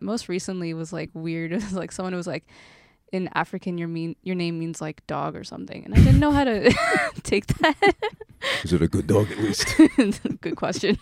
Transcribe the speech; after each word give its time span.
Most 0.00 0.28
recently 0.28 0.74
was 0.74 0.92
like 0.92 1.10
weird. 1.14 1.52
It 1.56 1.56
was 1.62 1.72
like 1.72 1.92
someone 1.92 2.14
was 2.14 2.26
like, 2.26 2.44
in 3.12 3.28
African, 3.34 3.78
your 3.78 3.88
mean 3.88 4.16
your 4.22 4.34
name 4.34 4.58
means 4.58 4.80
like 4.80 5.06
dog 5.06 5.36
or 5.36 5.44
something, 5.44 5.84
and 5.84 5.94
I 5.94 5.98
didn't 5.98 6.18
know 6.18 6.32
how 6.32 6.44
to 6.44 6.70
take 7.22 7.46
that. 7.46 7.94
Is 8.64 8.72
it 8.72 8.82
a 8.82 8.88
good 8.88 9.06
dog 9.06 9.30
at 9.30 9.38
least? 9.38 9.66
Good 10.40 10.56
question. 10.56 10.98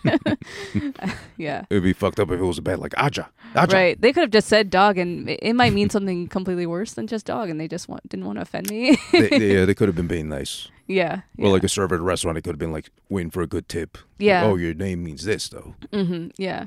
yeah. 1.37 1.65
It'd 1.69 1.83
be 1.83 1.93
fucked 1.93 2.19
up 2.19 2.31
if 2.31 2.39
it 2.39 2.43
was 2.43 2.57
a 2.57 2.61
bad 2.61 2.79
like 2.79 2.93
Aja. 2.97 3.27
Aja. 3.55 3.73
Right. 3.75 3.99
They 3.99 4.13
could 4.13 4.21
have 4.21 4.31
just 4.31 4.47
said 4.47 4.69
dog, 4.69 4.97
and 4.97 5.29
it 5.29 5.53
might 5.53 5.73
mean 5.73 5.89
something 5.89 6.27
completely 6.27 6.65
worse 6.65 6.93
than 6.93 7.07
just 7.07 7.25
dog, 7.25 7.49
and 7.49 7.59
they 7.59 7.67
just 7.67 7.87
want, 7.89 8.07
didn't 8.09 8.25
want 8.25 8.37
to 8.37 8.41
offend 8.43 8.69
me. 8.69 8.97
They, 9.11 9.27
they, 9.29 9.53
yeah, 9.57 9.65
they 9.65 9.73
could 9.75 9.87
have 9.89 9.95
been 9.95 10.07
being 10.07 10.29
nice. 10.29 10.69
yeah. 10.87 11.21
Or 11.37 11.49
like 11.49 11.63
a 11.63 11.69
server 11.69 11.95
at 11.95 12.01
a 12.01 12.03
restaurant, 12.03 12.37
it 12.37 12.41
could 12.43 12.51
have 12.53 12.59
been 12.59 12.71
like 12.71 12.89
waiting 13.09 13.31
for 13.31 13.41
a 13.41 13.47
good 13.47 13.67
tip. 13.67 13.97
Like, 13.97 14.03
Yeah. 14.19 14.45
oh, 14.45 14.55
your 14.55 14.73
name 14.73 15.03
means 15.03 15.25
this 15.25 15.49
though. 15.49 15.75
Mm-hmm. 15.91 16.29
Yeah. 16.37 16.65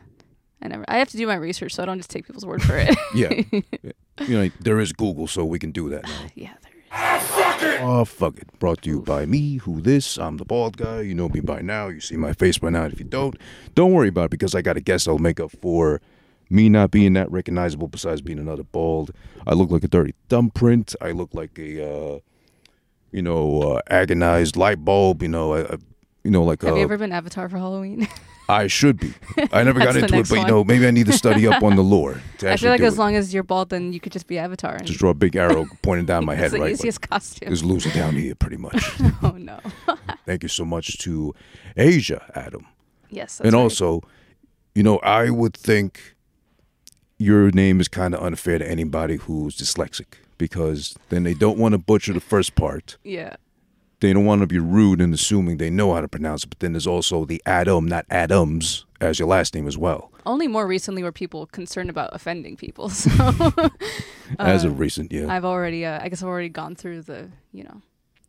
I 0.63 0.69
never. 0.69 0.85
I 0.89 0.99
have 0.99 1.09
to 1.11 1.17
do 1.17 1.27
my 1.27 1.37
research, 1.37 1.75
so 1.75 1.83
I 1.83 1.87
don't 1.87 1.99
just 1.99 2.11
take 2.11 2.27
people's 2.27 2.47
word 2.47 2.63
for 2.63 2.77
it. 2.77 2.97
Yeah. 3.15 3.31
you 4.27 4.37
know, 4.37 4.51
there 4.61 4.81
is 4.81 4.93
Google, 4.93 5.27
so 5.27 5.45
we 5.45 5.59
can 5.59 5.71
do 5.71 5.89
that 5.91 6.03
now. 6.05 6.27
yeah. 6.35 6.55
There 6.63 7.75
is. 7.75 7.81
Oh, 7.81 8.05
fuck 8.05 8.39
it. 8.39 8.59
Brought 8.59 8.83
to 8.83 8.91
you 8.91 9.01
by 9.03 9.25
me, 9.27 9.57
who 9.59 9.81
this. 9.81 10.17
I'm 10.19 10.37
the 10.37 10.45
bald 10.45 10.77
guy. 10.77 11.03
You 11.03 11.15
know 11.15 11.29
me 11.29 11.41
by 11.41 11.61
now. 11.61 11.89
You 11.89 12.01
see 12.01 12.17
my 12.17 12.33
face 12.33 12.59
by 12.59 12.71
now. 12.71 12.85
If 12.85 12.99
you 12.99 13.05
don't, 13.05 13.37
don't 13.75 13.93
worry 13.93 14.09
about 14.09 14.27
it 14.27 14.31
because 14.33 14.55
I 14.55 14.63
got 14.63 14.77
a 14.77 14.81
guess 14.81 15.07
I'll 15.07 15.19
make 15.19 15.39
up 15.41 15.53
for 15.53 16.01
me 16.51 16.69
not 16.69 16.91
being 16.91 17.13
that 17.13 17.31
recognizable 17.31 17.89
besides 17.89 18.21
being 18.21 18.39
another 18.39 18.63
bald. 18.65 19.11
I 19.47 19.55
look 19.55 19.71
like 19.71 19.85
a 19.85 19.89
dirty 19.89 20.15
thumbprint. 20.29 20.95
I 21.01 21.11
look 21.11 21.35
like 21.35 21.59
a, 21.59 21.85
uh, 21.89 22.19
you 23.13 23.23
know, 23.23 23.61
uh, 23.63 23.81
agonized 23.89 24.57
light 24.57 24.85
bulb. 24.85 25.23
You 25.23 25.29
know, 25.29 25.53
uh, 25.53 25.77
you 26.29 26.33
know, 26.33 26.45
like 26.45 26.61
Have 26.61 26.75
uh, 26.75 26.77
you 26.77 26.83
ever 26.83 26.99
been 26.99 27.11
Avatar 27.11 27.49
for 27.49 27.57
Halloween? 27.57 28.07
I 28.51 28.67
should 28.67 29.01
be. 29.01 29.15
I 29.51 29.63
never 29.63 29.79
got 29.79 29.97
into 29.97 30.15
it, 30.15 30.29
but 30.29 30.39
you 30.39 30.45
know, 30.45 30.63
maybe 30.63 30.87
I 30.87 30.91
need 30.91 31.07
to 31.07 31.13
study 31.15 31.47
up 31.47 31.63
on 31.63 31.75
the 31.75 31.83
lore. 31.95 32.21
To 32.39 32.53
I 32.53 32.57
feel 32.59 32.71
like 32.71 32.83
as 32.83 32.97
it. 32.97 32.99
long 32.99 33.17
as 33.17 33.33
you're 33.33 33.43
bald, 33.43 33.71
then 33.71 33.95
you 33.95 34.01
could 34.01 34.13
just 34.13 34.27
be 34.27 34.39
Avatar. 34.39 34.75
And 34.75 34.87
just 34.87 34.99
draw 34.99 35.09
a 35.09 35.15
big 35.15 35.37
arrow 35.37 35.67
pointing 35.81 36.05
down 36.05 36.27
my 36.27 36.35
head, 36.41 36.47
it's 36.47 36.55
the 36.55 36.61
right? 36.61 36.73
easiest 36.73 37.01
costume. 37.01 37.49
Just 37.49 37.65
lose 37.65 37.87
it 37.87 37.95
down 37.95 38.15
here, 38.15 38.35
pretty 38.35 38.59
much. 38.59 38.77
oh 39.23 39.37
no. 39.39 39.59
Thank 40.27 40.43
you 40.43 40.51
so 40.51 40.67
much 40.67 40.99
to 40.99 41.35
Aja, 41.79 42.21
Adam. 42.35 42.67
yes. 43.09 43.41
And 43.41 43.55
right. 43.55 43.61
also, 43.61 44.03
you 44.75 44.83
know, 44.83 44.99
I 44.99 45.31
would 45.31 45.55
think 45.55 46.15
your 47.17 47.51
name 47.53 47.81
is 47.81 47.89
kind 47.89 48.15
of 48.15 48.23
unfair 48.23 48.59
to 48.59 48.71
anybody 48.71 49.17
who's 49.17 49.57
dyslexic 49.57 50.19
because 50.37 50.95
then 51.09 51.23
they 51.23 51.33
don't 51.33 51.57
want 51.57 51.73
to 51.73 51.79
butcher 51.79 52.13
the 52.13 52.21
first 52.21 52.55
part. 52.55 52.99
Yeah. 53.03 53.37
They 54.01 54.13
don't 54.13 54.25
want 54.25 54.43
to 54.43 54.47
be 54.47 54.59
rude 54.59 55.01
and 55.01 55.13
assuming 55.13 55.57
they 55.57 55.71
know 55.71 55.95
how 55.95 56.01
to 56.01 56.09
pronounce 56.09 56.45
it. 56.45 56.51
But 56.51 56.61
then 56.61 56.73
there's 56.73 56.87
also 56.87 57.25
the 57.25 57.43
Adam, 57.45 57.87
not 57.87 58.07
Adams, 58.11 58.87
as 59.01 59.19
your 59.19 59.29
last 59.29 59.55
name 59.55 59.67
as 59.67 59.77
well. 59.77 60.13
Only 60.25 60.47
more 60.47 60.67
recently 60.67 61.03
were 61.03 61.13
people 61.13 61.47
concerned 61.47 61.91
about 61.91 62.11
offending 62.15 62.57
people. 62.57 62.91
So 62.99 63.11
as 64.39 64.65
Uh, 64.65 64.69
of 64.69 64.79
recent, 64.79 65.11
yeah. 65.11 65.33
I've 65.33 65.45
already, 65.45 65.85
uh, 65.87 66.01
I 66.03 66.09
guess, 66.09 66.23
I've 66.23 66.29
already 66.29 66.51
gone 66.51 66.75
through 66.77 67.03
the, 67.03 67.31
you 67.53 67.65
know, 67.65 67.81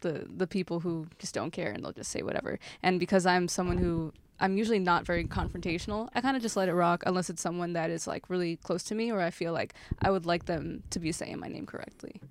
the 0.02 0.26
the 0.34 0.48
people 0.48 0.80
who 0.80 1.08
just 1.20 1.34
don't 1.34 1.52
care 1.52 1.72
and 1.72 1.84
they'll 1.84 1.92
just 1.92 2.10
say 2.10 2.22
whatever. 2.22 2.58
And 2.82 3.00
because 3.00 3.26
I'm 3.26 3.48
someone 3.50 3.78
who 3.78 4.14
I'm 4.40 4.58
usually 4.58 4.80
not 4.80 5.06
very 5.06 5.26
confrontational, 5.26 6.08
I 6.16 6.22
kind 6.22 6.38
of 6.38 6.42
just 6.42 6.56
let 6.56 6.70
it 6.70 6.74
rock 6.74 7.04
unless 7.06 7.30
it's 7.30 7.42
someone 7.42 7.74
that 7.74 7.90
is 7.90 8.08
like 8.08 8.30
really 8.30 8.56
close 8.58 8.84
to 8.86 8.96
me 8.96 9.12
or 9.12 9.20
I 9.20 9.30
feel 9.32 9.52
like 9.52 9.74
I 10.02 10.10
would 10.10 10.26
like 10.26 10.46
them 10.46 10.84
to 10.92 11.00
be 11.00 11.12
saying 11.12 11.38
my 11.40 11.50
name 11.50 11.66
correctly. 11.66 12.22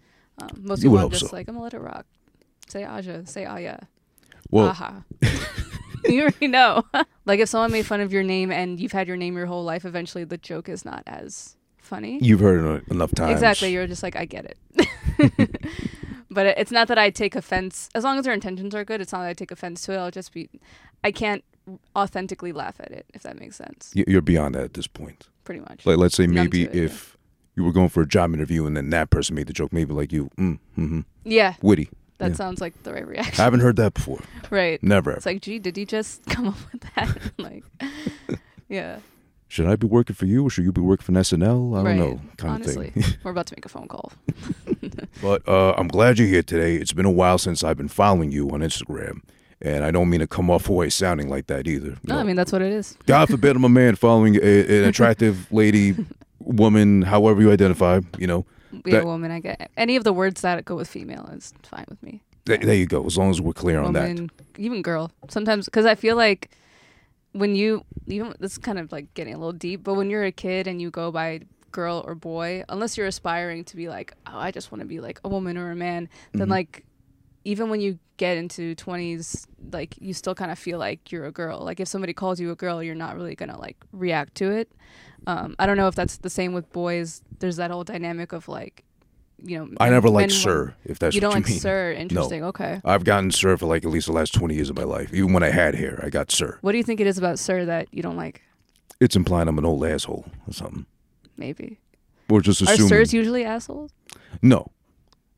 Um, 0.40 0.48
most 0.62 0.82
people 0.82 0.96
would 0.96 1.12
just 1.12 1.28
so. 1.28 1.36
like 1.36 1.48
I'm 1.48 1.54
gonna 1.54 1.64
let 1.64 1.74
it 1.74 1.80
rock. 1.80 2.06
Say 2.68 2.84
Aja, 2.84 3.26
say 3.26 3.46
Aya. 3.46 3.78
well, 4.50 4.68
Aha. 4.68 5.02
you 6.04 6.22
already 6.22 6.48
know. 6.48 6.84
like 7.24 7.40
if 7.40 7.48
someone 7.48 7.72
made 7.72 7.86
fun 7.86 8.00
of 8.00 8.12
your 8.12 8.22
name 8.22 8.50
and 8.50 8.78
you've 8.78 8.92
had 8.92 9.08
your 9.08 9.16
name 9.16 9.36
your 9.36 9.46
whole 9.46 9.64
life, 9.64 9.84
eventually 9.84 10.24
the 10.24 10.38
joke 10.38 10.68
is 10.68 10.84
not 10.84 11.02
as 11.06 11.56
funny. 11.78 12.18
you've 12.20 12.40
heard 12.40 12.82
it 12.82 12.88
enough 12.92 13.12
times. 13.14 13.32
Exactly. 13.32 13.72
You're 13.72 13.86
just 13.86 14.02
like, 14.02 14.16
I 14.16 14.26
get 14.26 14.44
it. 14.44 15.58
but 16.30 16.46
it's 16.46 16.70
not 16.70 16.88
that 16.88 16.98
I 16.98 17.10
take 17.10 17.34
offense. 17.34 17.88
As 17.94 18.04
long 18.04 18.18
as 18.18 18.24
their 18.24 18.34
intentions 18.34 18.74
are 18.74 18.84
good, 18.84 19.00
it's 19.00 19.12
not 19.12 19.22
that 19.22 19.28
I 19.28 19.34
take 19.34 19.50
offense 19.50 19.82
to 19.86 19.92
it. 19.92 19.96
I'll 19.96 20.10
just 20.10 20.32
be, 20.32 20.50
I 21.02 21.10
can't 21.10 21.42
authentically 21.96 22.52
laugh 22.52 22.76
at 22.80 22.92
it, 22.92 23.06
if 23.14 23.22
that 23.22 23.38
makes 23.38 23.56
sense. 23.56 23.92
You're 23.94 24.22
beyond 24.22 24.54
that 24.54 24.64
at 24.64 24.74
this 24.74 24.86
point. 24.86 25.28
Pretty 25.44 25.60
much. 25.60 25.86
Like, 25.86 25.96
let's 25.96 26.14
say 26.16 26.26
Numb 26.26 26.34
maybe 26.34 26.64
it, 26.64 26.74
yeah. 26.74 26.82
if 26.82 27.16
you 27.56 27.64
were 27.64 27.72
going 27.72 27.88
for 27.88 28.02
a 28.02 28.06
job 28.06 28.34
interview 28.34 28.66
and 28.66 28.76
then 28.76 28.90
that 28.90 29.08
person 29.10 29.34
made 29.34 29.46
the 29.46 29.52
joke, 29.52 29.72
maybe 29.72 29.94
like 29.94 30.12
you, 30.12 30.30
mm, 30.36 30.58
mm-hmm, 30.76 31.00
yeah. 31.24 31.54
witty. 31.62 31.88
That 32.18 32.30
Yeah. 32.30 32.34
sounds 32.36 32.60
like 32.60 32.82
the 32.82 32.92
right 32.92 33.06
reaction. 33.06 33.40
I 33.40 33.44
haven't 33.44 33.60
heard 33.60 33.76
that 33.76 33.94
before. 33.94 34.20
right. 34.50 34.82
Never. 34.82 35.12
It's 35.12 35.26
like, 35.26 35.40
gee, 35.42 35.58
did 35.58 35.76
he 35.76 35.84
just 35.84 36.24
come 36.26 36.48
up 36.48 36.56
with 36.72 36.82
that? 36.94 37.32
like, 37.38 37.64
yeah. 38.68 38.98
Should 39.50 39.66
I 39.66 39.76
be 39.76 39.86
working 39.86 40.14
for 40.14 40.26
you 40.26 40.44
or 40.46 40.50
should 40.50 40.64
you 40.64 40.72
be 40.72 40.80
working 40.82 41.04
for 41.06 41.12
SNL? 41.12 41.72
I 41.72 41.76
don't 41.78 41.84
right. 41.86 41.96
know, 41.96 42.20
kind 42.36 42.54
Honestly, 42.56 42.88
of 42.88 42.94
thing. 42.94 43.04
we're 43.24 43.30
about 43.30 43.46
to 43.46 43.54
make 43.56 43.64
a 43.64 43.68
phone 43.70 43.88
call. 43.88 44.12
but 45.22 45.48
uh, 45.48 45.72
I'm 45.78 45.88
glad 45.88 46.18
you're 46.18 46.28
here 46.28 46.42
today. 46.42 46.74
It's 46.76 46.92
been 46.92 47.06
a 47.06 47.10
while 47.10 47.38
since 47.38 47.64
I've 47.64 47.78
been 47.78 47.88
following 47.88 48.30
you 48.30 48.50
on 48.50 48.60
Instagram. 48.60 49.22
And 49.62 49.84
I 49.84 49.90
don't 49.90 50.08
mean 50.10 50.20
to 50.20 50.26
come 50.26 50.50
off 50.50 50.68
away 50.68 50.88
sounding 50.90 51.28
like 51.28 51.46
that 51.48 51.66
either. 51.66 51.96
No, 52.04 52.14
No. 52.14 52.18
I 52.20 52.24
mean, 52.24 52.36
that's 52.36 52.52
what 52.52 52.62
it 52.62 52.72
is. 52.72 52.96
God 53.06 53.28
forbid 53.28 53.56
I'm 53.56 53.64
a 53.64 53.68
man 53.68 53.96
following 53.96 54.36
a, 54.36 54.40
an 54.82 54.84
attractive 54.84 55.50
lady, 55.50 55.96
woman, 56.38 57.02
however 57.02 57.40
you 57.40 57.50
identify, 57.50 58.00
you 58.18 58.26
know. 58.26 58.44
We 58.84 58.92
That- 58.92 59.02
a 59.02 59.06
woman. 59.06 59.30
I 59.30 59.40
get 59.40 59.70
any 59.76 59.96
of 59.96 60.04
the 60.04 60.12
words 60.12 60.40
that 60.42 60.64
go 60.64 60.76
with 60.76 60.88
female 60.88 61.26
is 61.32 61.52
fine 61.62 61.86
with 61.88 62.02
me. 62.02 62.22
Th- 62.46 62.60
there 62.60 62.74
you 62.74 62.86
go. 62.86 63.04
As 63.04 63.16
long 63.18 63.30
as 63.30 63.40
we're 63.40 63.52
clear 63.52 63.80
on 63.80 63.92
that. 63.94 64.30
even 64.58 64.82
girl. 64.82 65.10
Sometimes 65.28 65.66
because 65.66 65.86
I 65.86 65.94
feel 65.94 66.16
like 66.16 66.50
when 67.32 67.54
you 67.54 67.84
even 68.06 68.34
this 68.40 68.52
is 68.52 68.58
kind 68.58 68.78
of 68.78 68.90
like 68.92 69.12
getting 69.14 69.34
a 69.34 69.38
little 69.38 69.52
deep, 69.52 69.82
but 69.84 69.94
when 69.94 70.10
you're 70.10 70.24
a 70.24 70.32
kid 70.32 70.66
and 70.66 70.80
you 70.80 70.90
go 70.90 71.10
by 71.12 71.40
girl 71.72 72.02
or 72.06 72.14
boy, 72.14 72.64
unless 72.70 72.96
you're 72.96 73.06
aspiring 73.06 73.64
to 73.64 73.76
be 73.76 73.88
like, 73.88 74.14
oh, 74.26 74.38
I 74.38 74.50
just 74.50 74.72
want 74.72 74.80
to 74.80 74.86
be 74.86 75.00
like 75.00 75.20
a 75.24 75.28
woman 75.28 75.56
or 75.58 75.70
a 75.70 75.76
man, 75.76 76.08
then 76.32 76.46
Mhm. 76.48 76.50
like 76.50 76.84
even 77.44 77.68
when 77.70 77.80
you 77.80 77.98
get 78.16 78.36
into 78.36 78.74
20s 78.74 79.46
like 79.72 79.94
you 80.00 80.12
still 80.12 80.34
kind 80.34 80.50
of 80.50 80.58
feel 80.58 80.76
like 80.78 81.12
you're 81.12 81.24
a 81.26 81.30
girl 81.30 81.60
like 81.60 81.78
if 81.78 81.86
somebody 81.86 82.12
calls 82.12 82.40
you 82.40 82.50
a 82.50 82.56
girl 82.56 82.82
you're 82.82 82.96
not 82.96 83.14
really 83.14 83.36
gonna 83.36 83.56
like 83.56 83.76
react 83.92 84.34
to 84.34 84.50
it 84.50 84.72
um, 85.28 85.54
i 85.60 85.66
don't 85.66 85.76
know 85.76 85.86
if 85.88 85.94
that's 85.94 86.16
the 86.18 86.30
same 86.30 86.52
with 86.52 86.70
boys 86.72 87.22
there's 87.38 87.56
that 87.56 87.70
whole 87.70 87.84
dynamic 87.84 88.32
of 88.32 88.48
like 88.48 88.82
you 89.44 89.56
know 89.56 89.68
I 89.78 89.88
never 89.90 90.08
liked 90.10 90.32
sir, 90.32 90.74
if 90.84 90.98
that's 90.98 91.14
you 91.14 91.20
don't 91.20 91.30
you 91.30 91.36
like 91.42 91.48
mean. 91.48 91.60
sir 91.60 91.92
interesting 92.04 92.42
okay 92.42 92.80
I've 92.84 93.04
gotten 93.04 93.30
sir 93.30 93.56
for 93.56 93.66
like 93.66 93.84
at 93.84 93.90
least 93.92 94.08
the 94.08 94.12
last 94.12 94.34
20 94.34 94.52
years 94.56 94.68
of 94.68 94.74
my 94.76 94.82
life. 94.82 95.14
Even 95.14 95.32
when 95.32 95.44
I 95.44 95.50
had 95.50 95.76
hair, 95.76 96.00
I 96.02 96.08
got 96.10 96.32
sir. 96.32 96.58
what 96.60 96.72
do 96.72 96.78
you 96.78 96.82
think 96.82 96.98
it 97.00 97.06
is 97.06 97.18
about 97.18 97.38
sir 97.38 97.64
that 97.64 97.86
you 97.92 98.02
don't 98.02 98.16
like 98.16 98.42
It's 99.00 99.14
implying 99.14 99.46
I'm 99.46 99.56
an 99.56 99.64
old 99.64 99.84
asshole 99.86 100.24
or 100.48 100.52
something. 100.52 100.86
maybe 101.36 101.78
Or 102.28 102.40
just 102.40 102.60
assuming. 102.62 102.86
are 102.86 102.88
sirs 102.88 103.14
usually 103.14 103.44
assholes 103.44 103.92
no. 104.42 104.72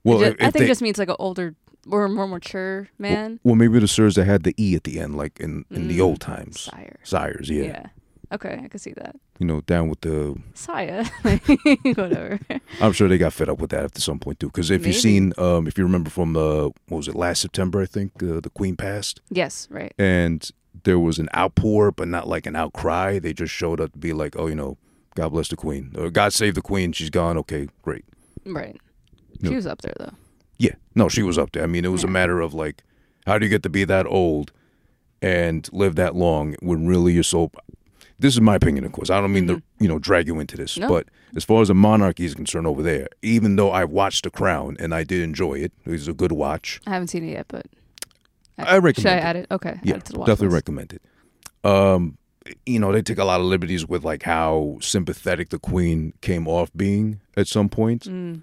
Well, 0.02 0.22
It 0.22 0.30
ju- 0.30 0.36
if 0.38 0.40
i 0.40 0.44
think 0.44 0.54
they, 0.60 0.64
it 0.64 0.68
just 0.68 0.80
means 0.80 0.96
like 0.96 1.10
an 1.10 1.16
older 1.18 1.54
or 1.90 2.08
more 2.08 2.26
mature 2.26 2.88
man 2.98 3.38
well, 3.44 3.54
maybe 3.54 3.78
the 3.80 3.88
sirs 3.88 4.14
that 4.14 4.24
had 4.24 4.44
the 4.44 4.54
E 4.56 4.74
at 4.76 4.84
the 4.84 4.98
end, 4.98 5.14
like 5.16 5.38
in, 5.40 5.66
in 5.70 5.88
the 5.88 5.98
Mm, 5.98 6.04
old 6.06 6.20
times. 6.22 6.60
sire 6.60 7.00
Sires, 7.02 7.50
yeah. 7.50 7.64
yeah. 7.64 7.86
okay 8.32 8.58
i 8.64 8.68
can 8.68 8.78
see 8.80 8.94
that 8.94 9.16
You 9.40 9.46
know, 9.46 9.62
down 9.62 9.88
with 9.88 10.02
the. 10.02 10.36
sire 10.54 11.02
whatever 11.22 12.38
I'm 12.80 12.92
sure 12.92 13.08
they 13.08 13.18
got 13.18 13.32
fed 13.32 13.48
up 13.48 13.58
with 13.58 13.70
that 13.70 13.84
at 13.84 13.98
some 13.98 14.18
point 14.20 14.38
too. 14.38 14.46
Because 14.48 14.70
if 14.70 14.82
Maybe. 14.82 14.90
you've 14.92 15.00
seen, 15.00 15.32
um, 15.38 15.66
if 15.66 15.76
you 15.78 15.84
remember 15.84 16.10
from 16.10 16.36
uh, 16.36 16.64
what 16.88 16.98
was 16.98 17.08
it 17.08 17.16
last 17.16 17.40
September, 17.40 17.80
I 17.80 17.86
think 17.86 18.22
uh, 18.22 18.40
the 18.40 18.50
Queen 18.54 18.76
passed, 18.76 19.20
yes 19.30 19.66
right 19.70 19.94
and 19.98 20.50
there 20.84 20.98
was 20.98 21.18
an 21.18 21.28
outpour, 21.34 21.90
but 21.90 22.06
not 22.08 22.28
like 22.28 22.46
an 22.46 22.54
outcry. 22.54 23.18
They 23.18 23.32
just 23.32 23.52
showed 23.52 23.80
up 23.80 23.92
to 23.92 23.98
be 23.98 24.12
like, 24.12 24.36
oh, 24.38 24.46
you 24.46 24.54
know, 24.54 24.78
God 25.14 25.30
bless 25.30 25.48
the 25.48 25.56
Queen, 25.56 25.92
or 25.96 26.10
God 26.10 26.32
save 26.32 26.54
the 26.54 26.62
Queen. 26.62 26.92
She's 26.92 27.10
gone. 27.10 27.36
Okay, 27.38 27.68
great. 27.82 28.04
right 28.44 28.78
No. 29.40 29.50
she 29.50 29.56
was 29.56 29.66
up 29.66 29.80
there 29.82 29.94
though 29.98 30.12
Yeah, 30.58 30.74
no, 30.94 31.08
she 31.08 31.22
was 31.22 31.38
up 31.38 31.52
there. 31.52 31.62
I 31.62 31.66
mean, 31.66 31.84
it 31.84 31.88
was 31.88 32.04
a 32.04 32.08
matter 32.08 32.40
of 32.40 32.52
like, 32.54 32.82
how 33.26 33.38
do 33.38 33.46
you 33.46 33.50
get 33.50 33.62
to 33.64 33.70
be 33.70 33.84
that 33.84 34.06
old 34.06 34.52
and 35.22 35.68
live 35.72 35.96
that 35.96 36.14
long 36.14 36.56
when 36.60 36.86
really 36.86 37.12
you're 37.14 37.22
so. 37.22 37.50
This 38.20 38.34
is 38.34 38.40
my 38.40 38.54
opinion, 38.54 38.84
of 38.84 38.92
course. 38.92 39.10
I 39.10 39.20
don't 39.20 39.32
mean 39.32 39.46
to, 39.48 39.62
you 39.78 39.88
know, 39.88 39.98
drag 39.98 40.26
you 40.28 40.38
into 40.40 40.56
this, 40.56 40.72
Mm-hmm. 40.72 40.82
No. 40.82 40.88
but 40.88 41.08
as 41.36 41.42
far 41.44 41.62
as 41.62 41.68
the 41.68 41.74
monarchy 41.74 42.24
is 42.24 42.34
concerned 42.34 42.66
over 42.66 42.82
there, 42.82 43.08
even 43.22 43.56
though 43.56 43.70
I 43.70 43.84
watched 43.84 44.24
The 44.24 44.30
Crown 44.30 44.76
and 44.78 44.94
I 44.94 45.04
did 45.04 45.22
enjoy 45.22 45.54
it, 45.54 45.72
it 45.84 45.90
was 45.90 46.06
a 46.06 46.12
good 46.12 46.32
watch. 46.32 46.80
I 46.86 46.90
haven't 46.90 47.08
seen 47.08 47.24
it 47.28 47.32
yet, 47.32 47.46
but 47.48 47.66
I 48.58 48.76
recommend 48.78 48.96
Should 48.96 49.06
I 49.06 49.16
it. 49.16 49.20
add 49.24 49.36
it? 49.36 49.46
Okay, 49.50 49.80
Yeah, 49.82 49.94
add 49.94 50.00
it 50.00 50.04
to 50.06 50.12
the 50.12 50.18
definitely 50.18 50.46
list. 50.48 50.54
recommend 50.54 50.92
it. 50.92 51.02
Um, 51.68 52.18
you 52.66 52.78
know, 52.78 52.92
they 52.92 53.02
take 53.02 53.18
a 53.18 53.24
lot 53.24 53.40
of 53.40 53.46
liberties 53.46 53.86
with 53.86 54.04
like 54.04 54.22
how 54.22 54.78
sympathetic 54.80 55.50
the 55.50 55.58
Queen 55.58 56.12
came 56.20 56.46
off 56.48 56.70
being 56.76 57.20
at 57.36 57.46
some 57.48 57.68
point. 57.68 58.02
Mm, 58.04 58.42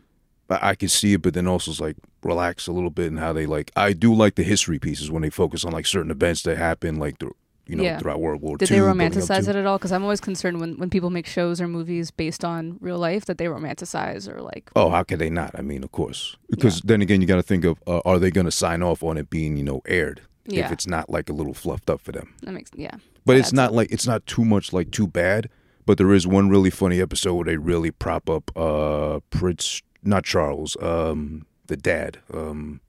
I, 0.49 0.69
I 0.69 0.75
could 0.75 0.91
see 0.91 1.13
it, 1.13 1.21
but 1.21 1.33
then 1.33 1.47
also 1.47 1.71
it's 1.71 1.79
like 1.81 1.97
relax 2.23 2.67
a 2.67 2.71
little 2.71 2.89
bit 2.89 3.07
and 3.07 3.19
how 3.19 3.33
they 3.33 3.45
like. 3.45 3.71
I 3.75 3.93
do 3.93 4.13
like 4.13 4.35
the 4.35 4.43
history 4.43 4.79
pieces 4.79 5.11
when 5.11 5.21
they 5.23 5.29
focus 5.29 5.65
on 5.65 5.71
like 5.73 5.85
certain 5.85 6.11
events 6.11 6.43
that 6.43 6.57
happened, 6.57 6.99
like 6.99 7.19
the 7.19 7.31
you 7.67 7.75
know 7.75 7.83
Yeah. 7.83 7.99
throughout 7.99 8.19
World 8.19 8.41
War 8.41 8.53
II. 8.53 8.57
Did 8.57 8.71
II. 8.71 8.79
they 8.79 8.85
romanticize 8.85 9.47
it 9.47 9.55
at 9.55 9.65
all? 9.65 9.77
Because 9.77 9.91
I'm 9.91 10.03
always 10.03 10.21
concerned 10.21 10.59
when 10.59 10.77
when 10.77 10.89
people 10.89 11.09
make 11.09 11.27
shows 11.27 11.59
or 11.61 11.67
movies 11.67 12.11
based 12.11 12.43
on 12.45 12.77
real 12.81 12.97
life 12.97 13.25
that 13.25 13.37
they 13.37 13.45
romanticize 13.45 14.27
or 14.31 14.41
like. 14.41 14.69
Oh, 14.75 14.89
how 14.89 15.03
could 15.03 15.19
they 15.19 15.29
not? 15.29 15.51
I 15.57 15.61
mean, 15.61 15.83
of 15.83 15.91
course, 15.91 16.35
because 16.49 16.81
then 16.81 17.01
again, 17.01 17.21
you 17.21 17.27
got 17.27 17.35
to 17.37 17.43
think 17.43 17.65
of 17.65 17.77
uh, 17.87 18.01
are 18.05 18.19
they 18.19 18.31
going 18.31 18.45
to 18.45 18.51
sign 18.51 18.81
off 18.83 19.03
on 19.03 19.17
it 19.17 19.29
being 19.29 19.57
you 19.57 19.63
know 19.63 19.81
aired 19.85 20.21
Yeah, 20.45 20.65
if 20.65 20.71
it's 20.71 20.87
not 20.87 21.09
like 21.09 21.29
a 21.29 21.33
little 21.33 21.53
fluffed 21.53 21.89
up 21.89 22.01
for 22.01 22.11
them. 22.11 22.33
that 22.43 22.53
makes 22.53 22.71
yeah. 22.75 22.95
But 23.25 23.33
That 23.33 23.39
it's 23.39 23.53
not 23.53 23.69
up. 23.69 23.75
like 23.75 23.91
it's 23.91 24.07
not 24.07 24.25
too 24.25 24.45
much 24.45 24.71
like 24.73 24.91
too 24.91 25.07
bad, 25.07 25.49
But 25.85 25.97
there 25.97 26.13
is 26.13 26.25
one 26.25 26.49
really 26.49 26.69
funny 26.69 27.01
episode 27.01 27.35
where 27.35 27.45
they 27.45 27.57
really 27.57 27.91
prop 27.91 28.29
up 28.29 28.51
uh 28.57 29.19
Prince, 29.29 29.81
not 30.03 30.23
Charles, 30.23 30.77
um, 30.81 31.45
the 31.67 31.75
dad. 31.77 32.19
Um, 32.33 32.79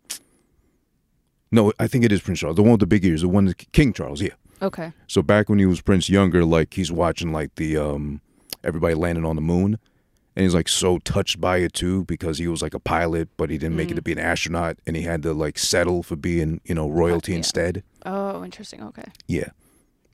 no, 1.50 1.72
I 1.80 1.86
think 1.88 2.04
it 2.04 2.12
is 2.12 2.20
Prince 2.20 2.40
Charles, 2.40 2.56
the 2.56 2.62
one 2.62 2.72
with 2.72 2.80
the 2.80 2.86
big 2.86 3.04
ears, 3.04 3.22
the 3.22 3.28
one 3.28 3.46
that 3.46 3.72
King 3.72 3.92
Charles. 3.92 4.20
Yeah. 4.20 4.34
Okay. 4.60 4.92
So 5.06 5.22
back 5.22 5.48
when 5.48 5.58
he 5.58 5.66
was 5.66 5.80
Prince 5.80 6.08
younger, 6.08 6.44
like 6.44 6.74
he's 6.74 6.92
watching 6.92 7.32
like 7.32 7.54
the 7.56 7.76
um 7.76 8.20
everybody 8.64 8.94
landing 8.94 9.24
on 9.24 9.36
the 9.36 9.42
moon. 9.42 9.78
And 10.36 10.44
he's 10.44 10.54
like 10.54 10.68
so 10.68 10.98
touched 10.98 11.40
by 11.40 11.58
it 11.58 11.72
too 11.72 12.04
because 12.04 12.38
he 12.38 12.46
was 12.46 12.62
like 12.62 12.72
a 12.72 12.78
pilot, 12.78 13.28
but 13.36 13.50
he 13.50 13.58
didn't 13.58 13.74
make 13.74 13.90
it 13.90 13.94
to 13.94 14.02
be 14.02 14.12
an 14.12 14.20
astronaut 14.20 14.78
and 14.86 14.94
he 14.94 15.02
had 15.02 15.24
to 15.24 15.32
like 15.32 15.58
settle 15.58 16.04
for 16.04 16.14
being, 16.14 16.60
you 16.64 16.76
know, 16.76 16.88
royalty 16.88 17.32
yeah. 17.32 17.38
instead. 17.38 17.82
Oh, 18.06 18.44
interesting. 18.44 18.80
Okay. 18.84 19.10
Yeah. 19.26 19.48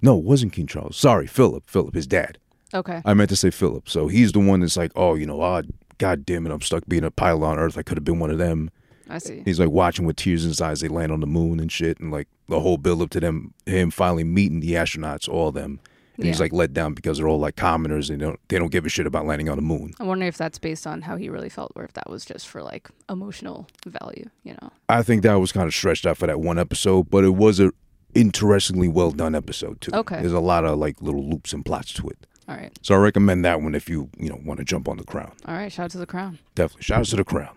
No, 0.00 0.19
it 0.19 0.25
wasn't 0.25 0.55
King 0.55 0.67
Charles. 0.67 0.96
Sorry, 0.96 1.26
Philip. 1.26 1.64
Philip, 1.67 1.94
his 1.94 2.06
dad. 2.06 2.38
Okay. 2.73 3.02
I 3.05 3.12
meant 3.12 3.29
to 3.31 3.37
say 3.37 3.50
Philip. 3.50 3.87
So 3.87 4.08
he's 4.08 4.32
the 4.32 4.41
one 4.41 4.61
that's 4.61 4.79
like, 4.79 4.93
oh, 4.96 5.14
you 5.14 5.26
know, 5.26 5.43
oh, 5.43 5.62
God 5.99 6.25
damn 6.25 6.46
it, 6.46 6.52
I'm 6.52 6.61
stuck 6.62 6.85
being 6.88 7.05
a 7.05 7.11
pilot 7.11 7.46
on 7.46 7.58
Earth. 7.58 7.76
I 7.76 7.82
could 7.82 7.99
have 7.99 8.05
been 8.05 8.19
one 8.19 8.31
of 8.31 8.38
them. 8.38 8.70
I 9.08 9.18
see. 9.18 9.42
He's 9.44 9.60
like 9.60 9.70
watching 9.70 10.06
with 10.06 10.16
tears 10.16 10.44
in 10.44 10.50
his 10.50 10.60
eyes. 10.60 10.80
They 10.80 10.88
land 10.88 11.12
on 11.12 11.20
the 11.20 11.26
moon 11.26 11.60
and 11.60 11.70
shit, 11.70 12.00
and 12.00 12.10
like 12.10 12.28
the 12.48 12.60
whole 12.60 12.78
build 12.78 13.02
up 13.02 13.10
to 13.10 13.20
them, 13.20 13.54
him 13.66 13.90
finally 13.90 14.24
meeting 14.24 14.60
the 14.60 14.72
astronauts, 14.72 15.28
all 15.28 15.48
of 15.48 15.54
them. 15.54 15.80
And 16.16 16.26
he's 16.26 16.38
like 16.38 16.52
let 16.52 16.72
down 16.72 16.94
because 16.94 17.18
they're 17.18 17.26
all 17.26 17.40
like 17.40 17.56
commoners 17.56 18.08
and 18.08 18.20
they 18.20 18.24
don't 18.24 18.38
they 18.48 18.58
don't 18.58 18.70
give 18.70 18.86
a 18.86 18.88
shit 18.88 19.04
about 19.04 19.26
landing 19.26 19.48
on 19.48 19.56
the 19.56 19.62
moon. 19.62 19.94
I 19.98 20.04
wonder 20.04 20.26
if 20.26 20.36
that's 20.36 20.60
based 20.60 20.86
on 20.86 21.02
how 21.02 21.16
he 21.16 21.28
really 21.28 21.48
felt, 21.48 21.72
or 21.74 21.82
if 21.82 21.92
that 21.94 22.08
was 22.08 22.24
just 22.24 22.46
for 22.46 22.62
like 22.62 22.88
emotional 23.08 23.66
value. 23.84 24.30
You 24.44 24.56
know. 24.62 24.70
I 24.88 25.02
think 25.02 25.22
that 25.24 25.34
was 25.34 25.50
kind 25.50 25.66
of 25.66 25.74
stretched 25.74 26.06
out 26.06 26.16
for 26.16 26.28
that 26.28 26.38
one 26.40 26.58
episode, 26.58 27.10
but 27.10 27.24
it 27.24 27.34
was 27.34 27.58
a 27.58 27.72
interestingly 28.14 28.86
well 28.86 29.10
done 29.10 29.34
episode 29.34 29.80
too. 29.80 29.90
Okay. 29.92 30.20
There's 30.20 30.32
a 30.32 30.40
lot 30.40 30.64
of 30.64 30.78
like 30.78 31.02
little 31.02 31.28
loops 31.28 31.52
and 31.52 31.64
plots 31.64 31.92
to 31.94 32.08
it. 32.08 32.26
All 32.48 32.54
right. 32.54 32.72
So 32.82 32.94
I 32.94 32.98
recommend 32.98 33.44
that 33.44 33.60
one 33.60 33.74
if 33.74 33.88
you 33.88 34.08
you 34.16 34.28
know 34.28 34.40
want 34.44 34.58
to 34.58 34.64
jump 34.64 34.88
on 34.88 34.98
the 34.98 35.04
crown. 35.04 35.32
All 35.46 35.54
right. 35.54 35.72
Shout 35.72 35.86
out 35.86 35.90
to 35.92 35.98
the 35.98 36.06
crown. 36.06 36.38
Definitely. 36.54 36.82
Shout 36.82 37.00
out 37.00 37.06
to 37.06 37.16
the 37.16 37.24
crown. 37.24 37.56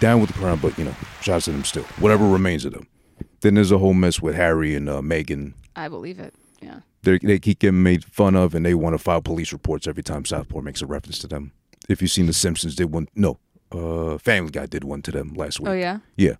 Down 0.00 0.20
with 0.20 0.30
the 0.30 0.38
crown, 0.38 0.58
but 0.60 0.76
you 0.78 0.84
know, 0.84 0.94
shout 1.22 1.36
at 1.38 1.42
to 1.44 1.52
them 1.52 1.64
still. 1.64 1.84
Whatever 1.98 2.28
remains 2.28 2.64
of 2.64 2.72
them. 2.72 2.86
Then 3.40 3.54
there's 3.54 3.70
a 3.72 3.78
whole 3.78 3.94
mess 3.94 4.20
with 4.20 4.34
Harry 4.34 4.74
and 4.74 4.88
uh, 4.88 5.00
Meghan. 5.00 5.54
I 5.76 5.88
believe 5.88 6.18
it. 6.18 6.34
Yeah. 6.60 6.80
They 7.02 7.18
they 7.18 7.38
keep 7.38 7.60
getting 7.60 7.82
made 7.82 8.04
fun 8.04 8.34
of, 8.36 8.54
and 8.54 8.66
they 8.66 8.74
want 8.74 8.94
to 8.94 8.98
file 8.98 9.22
police 9.22 9.52
reports 9.52 9.86
every 9.86 10.02
time 10.02 10.24
South 10.24 10.48
Park 10.48 10.64
makes 10.64 10.82
a 10.82 10.86
reference 10.86 11.18
to 11.20 11.26
them. 11.28 11.52
If 11.88 12.02
you've 12.02 12.10
seen 12.10 12.26
The 12.26 12.32
Simpsons, 12.32 12.74
did 12.76 12.92
one. 12.92 13.08
No, 13.14 13.38
uh, 13.72 14.18
Family 14.18 14.50
Guy 14.50 14.66
did 14.66 14.84
one 14.84 15.00
to 15.02 15.10
them 15.10 15.32
last 15.34 15.60
week. 15.60 15.68
Oh 15.68 15.72
yeah. 15.72 16.00
Yeah, 16.16 16.34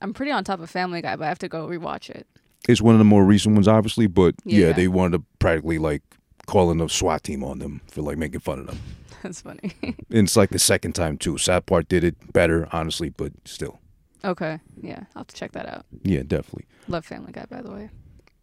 I'm 0.00 0.12
pretty 0.12 0.32
on 0.32 0.42
top 0.44 0.60
of 0.60 0.70
Family 0.70 1.02
Guy, 1.02 1.14
but 1.16 1.24
I 1.24 1.28
have 1.28 1.38
to 1.40 1.48
go 1.48 1.66
rewatch 1.68 2.10
it. 2.10 2.26
it's 2.68 2.80
one 2.80 2.94
of 2.94 2.98
the 2.98 3.04
more 3.04 3.24
recent 3.24 3.54
ones, 3.54 3.68
obviously. 3.68 4.06
But 4.06 4.34
yeah, 4.44 4.68
Yeah. 4.68 4.72
they 4.72 4.88
wanted 4.88 5.18
to 5.18 5.24
practically 5.38 5.78
like 5.78 6.02
calling 6.46 6.78
the 6.78 6.88
SWAT 6.88 7.22
team 7.22 7.44
on 7.44 7.58
them 7.60 7.80
for 7.88 8.02
like 8.02 8.18
making 8.18 8.40
fun 8.40 8.58
of 8.60 8.66
them. 8.66 8.78
That's 9.22 9.40
funny. 9.40 9.72
And 9.82 10.26
it's 10.26 10.36
like 10.36 10.50
the 10.50 10.58
second 10.58 10.92
time 10.94 11.16
too. 11.16 11.38
South 11.38 11.66
Park 11.66 11.88
did 11.88 12.04
it 12.04 12.32
better, 12.32 12.68
honestly, 12.72 13.08
but 13.10 13.32
still, 13.44 13.80
okay. 14.24 14.60
Yeah. 14.80 15.00
I'll 15.14 15.20
have 15.20 15.26
to 15.28 15.36
check 15.36 15.52
that 15.52 15.66
out. 15.66 15.86
yeah, 16.02 16.22
definitely. 16.22 16.66
Love 16.88 17.06
Family 17.06 17.32
Guy, 17.32 17.46
by 17.48 17.62
the 17.62 17.70
way. 17.70 17.88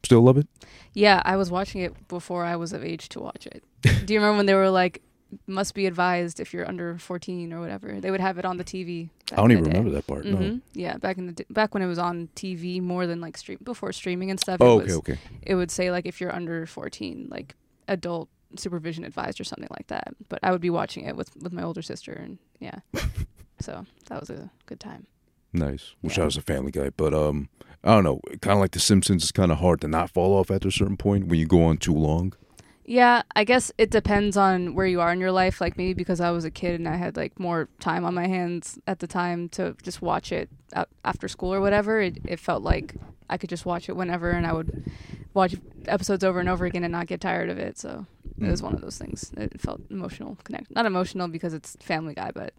Still 0.03 0.21
love 0.21 0.37
it. 0.37 0.47
Yeah, 0.93 1.21
I 1.25 1.35
was 1.35 1.51
watching 1.51 1.81
it 1.81 2.07
before 2.07 2.43
I 2.45 2.55
was 2.55 2.73
of 2.73 2.83
age 2.83 3.09
to 3.09 3.19
watch 3.19 3.45
it. 3.47 3.63
Do 4.05 4.13
you 4.13 4.19
remember 4.19 4.37
when 4.37 4.45
they 4.45 4.53
were 4.55 4.69
like, 4.69 5.01
must 5.45 5.75
be 5.75 5.85
advised 5.85 6.39
if 6.39 6.53
you're 6.53 6.67
under 6.67 6.97
14 6.97 7.53
or 7.53 7.59
whatever? 7.59 7.99
They 8.01 8.09
would 8.09 8.21
have 8.21 8.37
it 8.39 8.45
on 8.45 8.57
the 8.57 8.63
TV. 8.63 9.09
I 9.31 9.35
don't 9.35 9.51
even 9.51 9.65
remember 9.65 9.91
that 9.91 10.07
part. 10.07 10.25
No. 10.25 10.37
hmm 10.37 10.57
Yeah, 10.73 10.97
back 10.97 11.17
in 11.19 11.27
the 11.27 11.33
d- 11.33 11.45
back 11.51 11.73
when 11.75 11.83
it 11.83 11.87
was 11.87 11.99
on 11.99 12.29
TV 12.35 12.81
more 12.81 13.05
than 13.05 13.21
like 13.21 13.37
stream 13.37 13.59
before 13.61 13.91
streaming 13.91 14.31
and 14.31 14.39
stuff. 14.39 14.57
Oh, 14.61 14.79
it 14.79 14.83
okay, 14.83 14.85
was, 14.85 14.95
okay. 14.97 15.17
It 15.43 15.53
would 15.55 15.69
say 15.69 15.91
like 15.91 16.07
if 16.07 16.19
you're 16.19 16.33
under 16.33 16.65
14, 16.65 17.27
like 17.29 17.53
adult 17.87 18.29
supervision 18.57 19.03
advised 19.03 19.39
or 19.39 19.43
something 19.43 19.69
like 19.71 19.87
that. 19.87 20.13
But 20.29 20.39
I 20.43 20.51
would 20.51 20.61
be 20.61 20.69
watching 20.69 21.05
it 21.05 21.15
with 21.15 21.35
with 21.37 21.53
my 21.53 21.63
older 21.63 21.81
sister 21.81 22.13
and 22.13 22.37
yeah. 22.59 22.79
so 23.59 23.85
that 24.07 24.19
was 24.19 24.29
a 24.29 24.51
good 24.65 24.79
time. 24.79 25.07
Nice. 25.53 25.95
Wish 26.01 26.13
Yeah. 26.13 26.15
shout 26.17 26.25
out 26.25 26.31
to 26.33 26.41
Family 26.41 26.71
Guy, 26.71 26.89
but 26.95 27.13
um, 27.13 27.49
I 27.83 27.89
don't 27.95 28.03
know. 28.03 28.21
Kind 28.41 28.53
of 28.57 28.59
like 28.59 28.71
The 28.71 28.79
Simpsons, 28.79 29.23
it's 29.23 29.31
kind 29.31 29.51
of 29.51 29.57
hard 29.59 29.81
to 29.81 29.87
not 29.87 30.11
fall 30.11 30.35
off 30.37 30.51
after 30.51 30.67
a 30.67 30.71
certain 30.71 30.97
point 30.97 31.27
when 31.27 31.39
you 31.39 31.47
go 31.47 31.63
on 31.63 31.77
too 31.77 31.93
long. 31.93 32.33
Yeah, 32.85 33.21
I 33.35 33.43
guess 33.43 33.71
it 33.77 33.91
depends 33.91 34.35
on 34.35 34.73
where 34.73 34.85
you 34.87 34.99
are 35.01 35.11
in 35.11 35.19
your 35.19 35.31
life. 35.31 35.61
Like 35.61 35.77
maybe 35.77 35.93
because 35.93 36.19
I 36.19 36.31
was 36.31 36.43
a 36.45 36.51
kid 36.51 36.79
and 36.79 36.87
I 36.87 36.95
had 36.95 37.17
like 37.17 37.39
more 37.39 37.67
time 37.79 38.03
on 38.05 38.13
my 38.15 38.27
hands 38.27 38.79
at 38.87 38.99
the 38.99 39.07
time 39.07 39.47
to 39.49 39.75
just 39.83 40.01
watch 40.01 40.31
it 40.31 40.49
after 41.05 41.27
school 41.27 41.53
or 41.53 41.61
whatever. 41.61 42.01
It, 42.01 42.17
it 42.25 42.39
felt 42.39 42.63
like 42.63 42.95
I 43.29 43.37
could 43.37 43.49
just 43.49 43.65
watch 43.65 43.89
it 43.89 43.95
whenever 43.95 44.31
and 44.31 44.45
I 44.45 44.53
would 44.53 44.91
watch 45.35 45.55
episodes 45.87 46.23
over 46.23 46.39
and 46.39 46.49
over 46.49 46.65
again 46.65 46.83
and 46.83 46.91
not 46.91 47.05
get 47.07 47.21
tired 47.21 47.49
of 47.51 47.59
it. 47.59 47.77
So 47.77 48.07
it 48.41 48.49
was 48.49 48.61
one 48.61 48.73
of 48.73 48.81
those 48.81 48.97
things. 48.97 49.31
It 49.37 49.59
felt 49.59 49.81
emotional 49.89 50.37
connect, 50.43 50.73
not 50.73 50.85
emotional 50.85 51.27
because 51.27 51.53
it's 51.53 51.75
Family 51.81 52.13
Guy, 52.13 52.31
but 52.33 52.53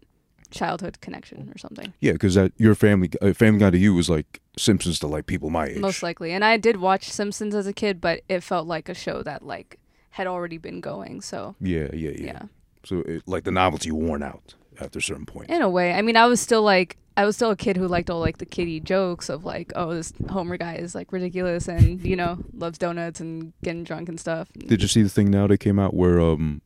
childhood 0.51 0.99
connection 1.01 1.49
or 1.53 1.57
something. 1.57 1.93
Yeah, 1.99 2.13
because 2.13 2.35
that 2.35 2.51
your 2.57 2.75
Family 2.75 3.09
uh, 3.21 3.33
Family 3.33 3.59
Guy 3.59 3.71
to 3.71 3.77
you 3.77 3.93
was 3.93 4.09
like 4.09 4.41
Simpsons 4.57 4.99
to 4.99 5.07
like 5.07 5.25
people 5.25 5.49
my 5.49 5.67
age. 5.67 5.77
Most 5.77 6.03
likely. 6.03 6.31
And 6.31 6.45
I 6.45 6.57
did 6.57 6.77
watch 6.77 7.09
Simpsons 7.09 7.55
as 7.55 7.65
a 7.67 7.73
kid, 7.73 7.99
but 7.99 8.21
it 8.29 8.41
felt 8.41 8.67
like 8.67 8.89
a 8.89 8.93
show 8.93 9.23
that 9.23 9.43
like 9.43 9.79
had 10.11 10.27
already 10.27 10.57
been 10.57 10.81
going. 10.81 11.21
So 11.21 11.55
yeah, 11.59 11.87
yeah, 11.93 12.11
yeah. 12.11 12.25
yeah. 12.25 12.41
So 12.83 12.99
it, 12.99 13.23
like 13.25 13.43
the 13.43 13.51
novelty 13.51 13.91
worn 13.91 14.23
out 14.23 14.55
after 14.79 14.99
a 14.99 15.01
certain 15.01 15.25
point. 15.25 15.49
In 15.49 15.61
a 15.61 15.69
way. 15.69 15.93
I 15.93 16.01
mean, 16.01 16.17
I 16.17 16.25
was 16.25 16.41
still 16.41 16.63
like 16.63 16.97
I 17.17 17.25
was 17.25 17.35
still 17.35 17.51
a 17.51 17.55
kid 17.55 17.75
who 17.77 17.87
liked 17.87 18.09
all 18.09 18.19
like 18.19 18.37
the 18.37 18.45
kiddie 18.45 18.79
jokes 18.79 19.29
of 19.29 19.43
like, 19.43 19.73
oh, 19.75 19.93
this 19.93 20.13
Homer 20.29 20.57
guy 20.57 20.75
is 20.75 20.95
like 20.95 21.11
ridiculous 21.11 21.67
and 21.67 22.01
you 22.05 22.15
know 22.15 22.39
loves 22.53 22.77
donuts 22.77 23.19
and 23.19 23.53
getting 23.63 23.83
drunk 23.83 24.09
and 24.09 24.19
stuff. 24.19 24.49
Did 24.53 24.81
you 24.81 24.87
see 24.87 25.03
the 25.03 25.09
thing 25.09 25.29
now 25.29 25.47
that 25.47 25.57
came 25.57 25.77
out 25.77 25.93
where 25.93 26.19
um, 26.21 26.61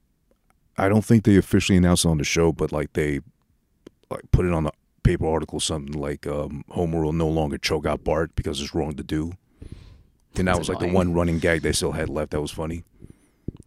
I 0.78 0.88
don't 0.88 1.04
think 1.04 1.24
they 1.24 1.38
officially 1.38 1.78
announced 1.78 2.06
it 2.06 2.10
on 2.10 2.20
the 2.20 2.24
show, 2.24 2.52
but 2.52 2.72
like 2.72 2.94
they 2.94 3.22
like 4.10 4.30
put 4.32 4.46
it 4.46 4.54
on 4.54 4.66
the 4.66 4.72
paper 5.04 5.28
article 5.28 5.60
something 5.60 5.94
like 5.94 6.26
um, 6.28 6.64
Homer 6.70 7.04
will 7.04 7.14
no 7.14 7.28
longer 7.28 7.58
choke 7.58 7.86
out 7.86 8.04
Bart 8.04 8.36
because 8.36 8.62
it's 8.62 8.76
wrong 8.76 8.96
to 8.96 9.04
do. 9.04 9.34
And 10.38 10.48
that 10.48 10.58
That's 10.58 10.60
was 10.60 10.70
like 10.70 10.80
the 10.80 10.92
one 10.92 11.14
running 11.14 11.40
gag 11.40 11.62
they 11.62 11.72
still 11.72 11.94
had 11.94 12.10
left 12.10 12.32
that 12.32 12.42
was 12.42 12.52
funny. 12.52 12.84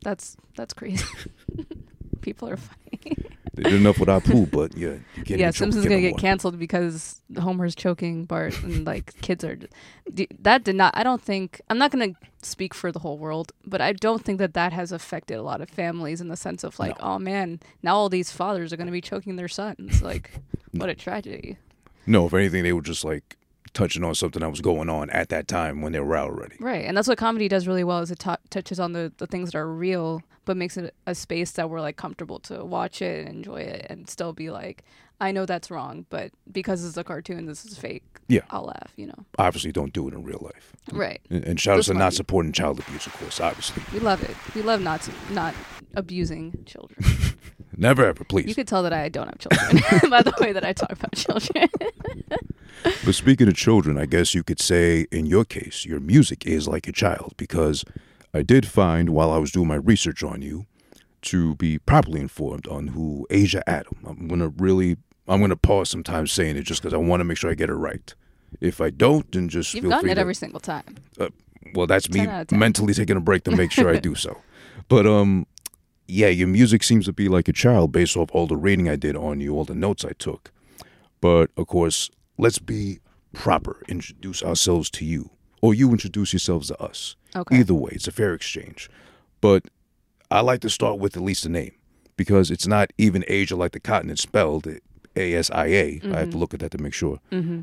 That's 0.02 0.36
that's 0.56 0.74
crazy. 0.74 1.04
People 2.20 2.48
are 2.48 2.56
funny. 2.56 3.16
They 3.54 3.64
did 3.64 3.74
enough 3.74 3.98
without 3.98 4.22
Pooh, 4.22 4.46
but 4.46 4.76
yeah, 4.76 4.96
you 5.16 5.24
can't 5.24 5.40
yeah, 5.40 5.50
Simpsons 5.50 5.84
gonna 5.84 6.00
get 6.00 6.16
canceled 6.16 6.58
because 6.58 7.20
Homer's 7.38 7.74
choking 7.74 8.24
Bart 8.24 8.62
and 8.62 8.86
like 8.86 9.20
kids 9.20 9.42
are. 9.42 9.58
That 10.40 10.62
did 10.62 10.76
not. 10.76 10.96
I 10.96 11.02
don't 11.02 11.20
think. 11.20 11.60
I'm 11.68 11.78
not 11.78 11.90
gonna 11.90 12.12
speak 12.42 12.72
for 12.72 12.92
the 12.92 13.00
whole 13.00 13.18
world, 13.18 13.50
but 13.64 13.80
I 13.80 13.92
don't 13.92 14.24
think 14.24 14.38
that 14.38 14.54
that 14.54 14.72
has 14.72 14.92
affected 14.92 15.38
a 15.38 15.42
lot 15.42 15.60
of 15.60 15.68
families 15.68 16.20
in 16.20 16.28
the 16.28 16.36
sense 16.36 16.62
of 16.62 16.78
like, 16.78 16.96
oh 17.00 17.18
man, 17.18 17.58
now 17.82 17.96
all 17.96 18.08
these 18.08 18.30
fathers 18.30 18.72
are 18.72 18.76
gonna 18.76 18.92
be 18.92 19.00
choking 19.00 19.34
their 19.36 19.48
sons. 19.48 20.02
Like, 20.02 20.30
what 20.70 20.88
a 20.88 20.94
tragedy. 20.94 21.58
No, 22.06 22.26
if 22.26 22.34
anything, 22.34 22.62
they 22.62 22.72
were 22.72 22.80
just 22.80 23.04
like 23.04 23.36
touching 23.72 24.04
on 24.04 24.14
something 24.14 24.40
that 24.40 24.50
was 24.50 24.60
going 24.60 24.88
on 24.88 25.10
at 25.10 25.28
that 25.30 25.48
time 25.48 25.80
when 25.82 25.92
they 25.92 26.00
were 26.00 26.16
out 26.16 26.30
already. 26.30 26.56
Right, 26.60 26.84
and 26.84 26.96
that's 26.96 27.08
what 27.08 27.18
comedy 27.18 27.48
does 27.48 27.66
really 27.66 27.84
well 27.84 28.00
is 28.00 28.10
it 28.10 28.18
t- 28.18 28.30
touches 28.50 28.80
on 28.80 28.92
the, 28.92 29.12
the 29.18 29.26
things 29.26 29.52
that 29.52 29.58
are 29.58 29.72
real, 29.72 30.22
but 30.44 30.56
makes 30.56 30.76
it 30.76 30.94
a 31.06 31.14
space 31.14 31.52
that 31.52 31.70
we're 31.70 31.80
like 31.80 31.96
comfortable 31.96 32.38
to 32.40 32.64
watch 32.64 33.02
it 33.02 33.26
and 33.26 33.36
enjoy 33.36 33.60
it, 33.60 33.86
and 33.88 34.08
still 34.08 34.32
be 34.32 34.50
like, 34.50 34.84
I 35.20 35.32
know 35.32 35.46
that's 35.46 35.70
wrong, 35.70 36.06
but 36.10 36.30
because 36.50 36.84
it's 36.84 36.96
a 36.96 37.02
cartoon, 37.02 37.46
this 37.46 37.64
is 37.64 37.76
fake. 37.76 38.04
Yeah. 38.28 38.42
I'll 38.50 38.66
laugh. 38.66 38.92
You 38.96 39.08
know. 39.08 39.24
Obviously, 39.38 39.72
don't 39.72 39.92
do 39.92 40.06
it 40.06 40.14
in 40.14 40.22
real 40.22 40.40
life. 40.42 40.76
Right. 40.92 41.20
And, 41.28 41.44
and 41.44 41.60
shout 41.60 41.78
out 41.78 41.84
to 41.84 41.94
not 41.94 42.12
supporting 42.12 42.52
child 42.52 42.78
abuse, 42.78 43.06
of 43.06 43.14
course. 43.14 43.40
Obviously, 43.40 43.82
We 43.92 43.98
love 44.00 44.22
it. 44.22 44.36
We 44.54 44.62
love 44.62 44.80
not 44.80 45.02
to, 45.02 45.12
not 45.32 45.54
abusing 45.94 46.62
children. 46.66 46.98
never 47.78 48.04
ever, 48.04 48.24
please. 48.24 48.46
You 48.46 48.54
could 48.54 48.68
tell 48.68 48.82
that 48.82 48.92
I 48.92 49.08
don't 49.08 49.26
have 49.28 49.38
children 49.38 49.82
by 50.10 50.22
the 50.22 50.34
way 50.40 50.52
that 50.52 50.64
I 50.64 50.72
talk 50.72 50.92
about 50.92 51.14
children. 51.14 51.68
But 53.04 53.14
speaking 53.16 53.48
of 53.48 53.54
children, 53.56 53.98
I 53.98 54.06
guess 54.06 54.34
you 54.34 54.44
could 54.44 54.60
say 54.60 55.06
in 55.10 55.26
your 55.26 55.44
case, 55.44 55.84
your 55.84 55.98
music 55.98 56.46
is 56.46 56.68
like 56.68 56.86
a 56.86 56.92
child 56.92 57.34
because 57.36 57.84
I 58.32 58.42
did 58.42 58.66
find 58.66 59.10
while 59.10 59.32
I 59.32 59.38
was 59.38 59.50
doing 59.50 59.66
my 59.66 59.74
research 59.74 60.22
on 60.22 60.42
you 60.42 60.66
to 61.22 61.56
be 61.56 61.78
properly 61.78 62.20
informed 62.20 62.68
on 62.68 62.88
who 62.88 63.26
Aja 63.32 63.62
Adam. 63.66 63.98
I'm 64.06 64.28
gonna 64.28 64.50
really, 64.58 64.96
I'm 65.26 65.40
gonna 65.40 65.56
pause 65.56 65.90
sometimes 65.90 66.30
saying 66.30 66.56
it 66.56 66.62
just 66.62 66.80
because 66.80 66.94
I 66.94 66.98
want 66.98 67.18
to 67.20 67.24
make 67.24 67.36
sure 67.36 67.50
I 67.50 67.54
get 67.54 67.68
it 67.68 67.74
right. 67.74 68.14
If 68.60 68.80
I 68.80 68.90
don't, 68.90 69.30
then 69.32 69.48
just 69.48 69.74
You've 69.74 69.82
feel 69.82 69.90
gotten 69.90 70.10
it 70.10 70.14
to. 70.14 70.20
every 70.20 70.34
single 70.36 70.60
time. 70.60 70.98
well, 71.74 71.88
that's 71.88 72.08
me 72.10 72.20
10 72.20 72.28
out 72.28 72.40
of 72.42 72.46
10. 72.48 72.58
mentally 72.60 72.94
taking 72.94 73.16
a 73.16 73.20
break 73.20 73.42
to 73.44 73.50
make 73.50 73.72
sure 73.72 73.90
I 73.90 73.98
do 73.98 74.14
so. 74.26 74.40
But 74.88 75.04
um, 75.04 75.46
yeah, 76.08 76.28
your 76.28 76.48
music 76.48 76.82
seems 76.82 77.04
to 77.04 77.12
be 77.12 77.28
like 77.28 77.48
a 77.48 77.52
child 77.52 77.92
based 77.92 78.16
off 78.16 78.30
all 78.32 78.46
the 78.46 78.56
reading 78.56 78.88
I 78.88 78.96
did 78.96 79.14
on 79.14 79.40
you, 79.40 79.54
all 79.54 79.64
the 79.64 79.74
notes 79.74 80.04
I 80.04 80.12
took. 80.18 80.50
But 81.20 81.50
of 81.56 81.66
course, 81.66 82.10
let's 82.38 82.58
be 82.58 83.00
proper. 83.34 83.82
Introduce 83.88 84.42
ourselves 84.42 84.90
to 84.90 85.04
you, 85.04 85.30
or 85.60 85.74
you 85.74 85.90
introduce 85.90 86.32
yourselves 86.32 86.68
to 86.68 86.82
us. 86.82 87.14
Okay. 87.36 87.58
Either 87.58 87.74
way, 87.74 87.90
it's 87.92 88.08
a 88.08 88.12
fair 88.12 88.32
exchange. 88.34 88.88
But 89.40 89.68
I 90.30 90.40
like 90.40 90.60
to 90.62 90.70
start 90.70 90.98
with 90.98 91.16
at 91.16 91.22
least 91.22 91.44
a 91.44 91.48
name 91.48 91.72
because 92.16 92.50
it's 92.50 92.66
not 92.66 92.90
even 92.98 93.24
Asia 93.28 93.54
like 93.54 93.72
the 93.72 93.80
continent 93.80 94.18
spelled 94.18 94.66
A 95.14 95.34
S 95.34 95.50
I 95.50 95.66
A. 95.66 96.00
I 96.12 96.18
have 96.20 96.30
to 96.30 96.38
look 96.38 96.54
at 96.54 96.60
that 96.60 96.70
to 96.70 96.78
make 96.78 96.94
sure. 96.94 97.20
Mm-hmm. 97.30 97.60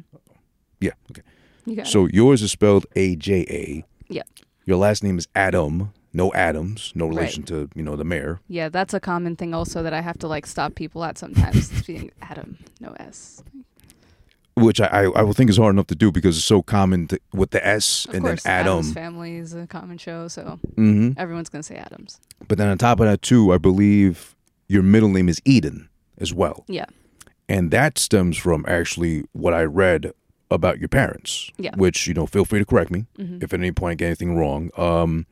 Yeah, 0.80 0.92
okay. 1.12 1.24
You 1.66 1.78
got 1.78 1.88
it. 1.88 1.90
So 1.90 2.08
yours 2.12 2.42
is 2.42 2.52
spelled 2.52 2.86
A 2.96 3.16
J 3.16 3.46
A. 3.50 3.86
Yeah. 4.08 4.24
Your 4.66 4.78
last 4.78 5.04
name 5.04 5.18
is 5.18 5.28
Adam, 5.36 5.92
no 6.16 6.32
Adams, 6.34 6.92
no 6.96 7.06
relation 7.08 7.44
to 7.44 7.70
you 7.76 7.84
know 7.84 7.96
the 7.98 8.06
mayor. 8.06 8.40
Yeah, 8.48 8.70
that's 8.70 8.94
a 8.94 9.00
common 9.00 9.36
thing 9.36 9.54
also 9.54 9.84
that 9.84 9.94
I 9.94 10.02
have 10.02 10.18
to 10.20 10.28
like 10.28 10.46
stop 10.48 10.74
people 10.76 11.04
at 11.04 11.18
sometimes. 11.18 11.70
being 11.88 12.10
Adam, 12.22 12.58
no 12.80 12.96
S. 13.00 13.44
which 14.56 14.80
I, 14.80 14.88
I 14.88 15.04
I 15.04 15.22
would 15.22 15.36
think 15.36 15.50
is 15.50 15.58
hard 15.58 15.76
enough 15.76 15.88
to 15.88 15.96
do 15.96 16.12
because 16.12 16.38
it's 16.38 16.46
so 16.46 16.62
common 16.64 17.08
to, 17.08 17.20
with 17.34 17.52
the 17.52 17.66
S 17.68 18.06
Of 18.08 18.16
and 18.16 18.24
course, 18.24 18.44
then 18.44 18.52
Adam. 18.62 18.74
Adam's 18.80 18.94
Family 18.94 19.36
is 19.36 19.54
a 19.54 19.68
common 19.68 19.98
show, 19.98 20.28
so 20.30 20.60
hmm 20.76 21.12
everyone's 21.18 21.50
gonna 21.50 21.64
say 21.64 21.76
Adams. 21.76 22.20
But 22.48 22.58
then 22.58 22.70
on 22.70 22.78
top 22.78 23.00
of 23.02 23.06
that 23.08 23.22
too, 23.22 23.52
I 23.54 23.58
believe 23.58 24.36
your 24.68 24.84
middle 24.84 25.10
name 25.10 25.28
is 25.30 25.42
Eden 25.46 25.90
as 26.18 26.34
well, 26.34 26.64
Yeah, 26.68 26.86
and 27.50 27.72
that 27.72 27.98
stems 28.00 28.38
from 28.38 28.64
actually 28.68 29.26
what 29.34 29.54
I 29.54 29.64
read 29.64 30.14
about 30.50 30.80
your 30.80 30.88
parents. 30.88 31.52
Yeah. 31.58 31.76
Which 31.76 32.08
you 32.08 32.14
know, 32.14 32.26
feel 32.26 32.46
free 32.46 32.60
to 32.60 32.66
correct 32.66 32.90
me 32.92 33.06
hmm 33.18 33.40
if 33.42 33.54
at 33.54 33.60
any 33.60 33.72
point 33.74 33.92
I 33.92 33.96
get 33.96 34.06
anything 34.08 34.38
wrong. 34.38 34.70
Um, 34.78 35.26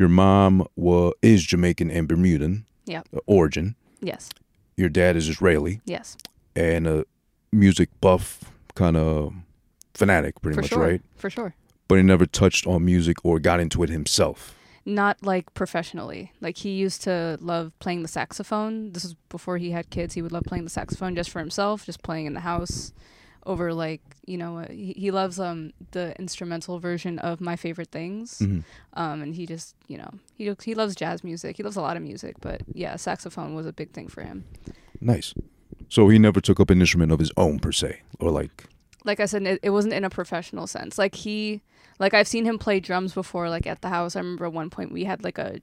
your 0.00 0.08
mom 0.08 0.66
was 0.76 1.12
is 1.22 1.44
Jamaican 1.44 1.90
and 1.90 2.08
Bermudan. 2.08 2.64
Yeah. 2.86 3.02
uh, 3.14 3.20
origin. 3.26 3.76
yes, 4.00 4.30
Your 4.76 4.88
dad 4.88 5.14
is 5.14 5.28
Israeli 5.28 5.80
yes, 5.84 6.16
and 6.56 6.88
a 6.88 7.04
music 7.52 7.88
buff 8.00 8.40
kind 8.74 8.96
of 8.96 9.32
fanatic, 9.94 10.40
pretty 10.42 10.56
for 10.56 10.62
much, 10.62 10.70
sure, 10.70 10.82
right? 10.82 11.02
for 11.14 11.30
sure. 11.30 11.54
But 11.86 11.96
he 11.96 12.02
never 12.02 12.24
touched 12.26 12.66
on 12.66 12.84
music 12.84 13.18
or 13.24 13.38
got 13.38 13.60
into 13.60 13.82
it 13.84 13.90
himself. 13.90 14.56
Not 14.86 15.18
like 15.22 15.52
professionally. 15.54 16.32
Like 16.40 16.56
he 16.56 16.70
used 16.70 17.02
to 17.02 17.36
love 17.40 17.72
playing 17.80 18.02
the 18.02 18.08
saxophone. 18.08 18.92
This 18.92 19.04
is 19.04 19.14
before 19.28 19.58
he 19.58 19.70
had 19.72 19.90
kids. 19.90 20.14
He 20.14 20.22
would 20.22 20.32
love 20.32 20.44
playing 20.44 20.64
the 20.64 20.70
saxophone 20.70 21.14
just 21.14 21.30
for 21.30 21.38
himself, 21.38 21.84
just 21.84 22.02
playing 22.02 22.26
in 22.26 22.32
the 22.34 22.40
house. 22.40 22.92
Over 23.46 23.72
like 23.72 24.02
you 24.26 24.36
know, 24.36 24.58
uh, 24.58 24.68
he, 24.68 24.92
he 24.96 25.10
loves 25.10 25.40
um 25.40 25.72
the 25.92 26.14
instrumental 26.18 26.78
version 26.78 27.18
of 27.18 27.40
my 27.40 27.56
favorite 27.56 27.90
things. 27.90 28.38
Mhm. 28.38 28.64
Um, 28.94 29.22
and 29.22 29.34
he 29.34 29.46
just 29.46 29.74
you 29.88 29.96
know 29.98 30.10
he 30.36 30.54
he 30.62 30.74
loves 30.74 30.94
jazz 30.94 31.24
music. 31.24 31.56
He 31.56 31.62
loves 31.62 31.76
a 31.76 31.80
lot 31.80 31.96
of 31.96 32.02
music, 32.02 32.36
but 32.40 32.60
yeah, 32.74 32.96
saxophone 32.96 33.54
was 33.54 33.66
a 33.66 33.72
big 33.72 33.92
thing 33.92 34.08
for 34.08 34.22
him. 34.22 34.44
Nice. 35.00 35.34
So 35.88 36.08
he 36.08 36.18
never 36.18 36.40
took 36.40 36.60
up 36.60 36.70
an 36.70 36.80
instrument 36.80 37.10
of 37.12 37.18
his 37.18 37.32
own 37.36 37.58
per 37.58 37.72
se, 37.72 38.02
or 38.20 38.30
like, 38.30 38.66
like 39.04 39.18
I 39.18 39.26
said, 39.26 39.42
it, 39.42 39.58
it 39.62 39.70
wasn't 39.70 39.94
in 39.94 40.04
a 40.04 40.10
professional 40.10 40.66
sense. 40.68 40.98
Like 40.98 41.14
he, 41.16 41.62
like 41.98 42.14
I've 42.14 42.28
seen 42.28 42.44
him 42.44 42.58
play 42.58 42.78
drums 42.78 43.12
before, 43.14 43.48
like 43.48 43.66
at 43.66 43.80
the 43.80 43.88
house. 43.88 44.14
I 44.14 44.20
remember 44.20 44.44
at 44.44 44.52
one 44.52 44.70
point 44.70 44.92
we 44.92 45.04
had 45.04 45.24
like 45.24 45.38
a, 45.38 45.60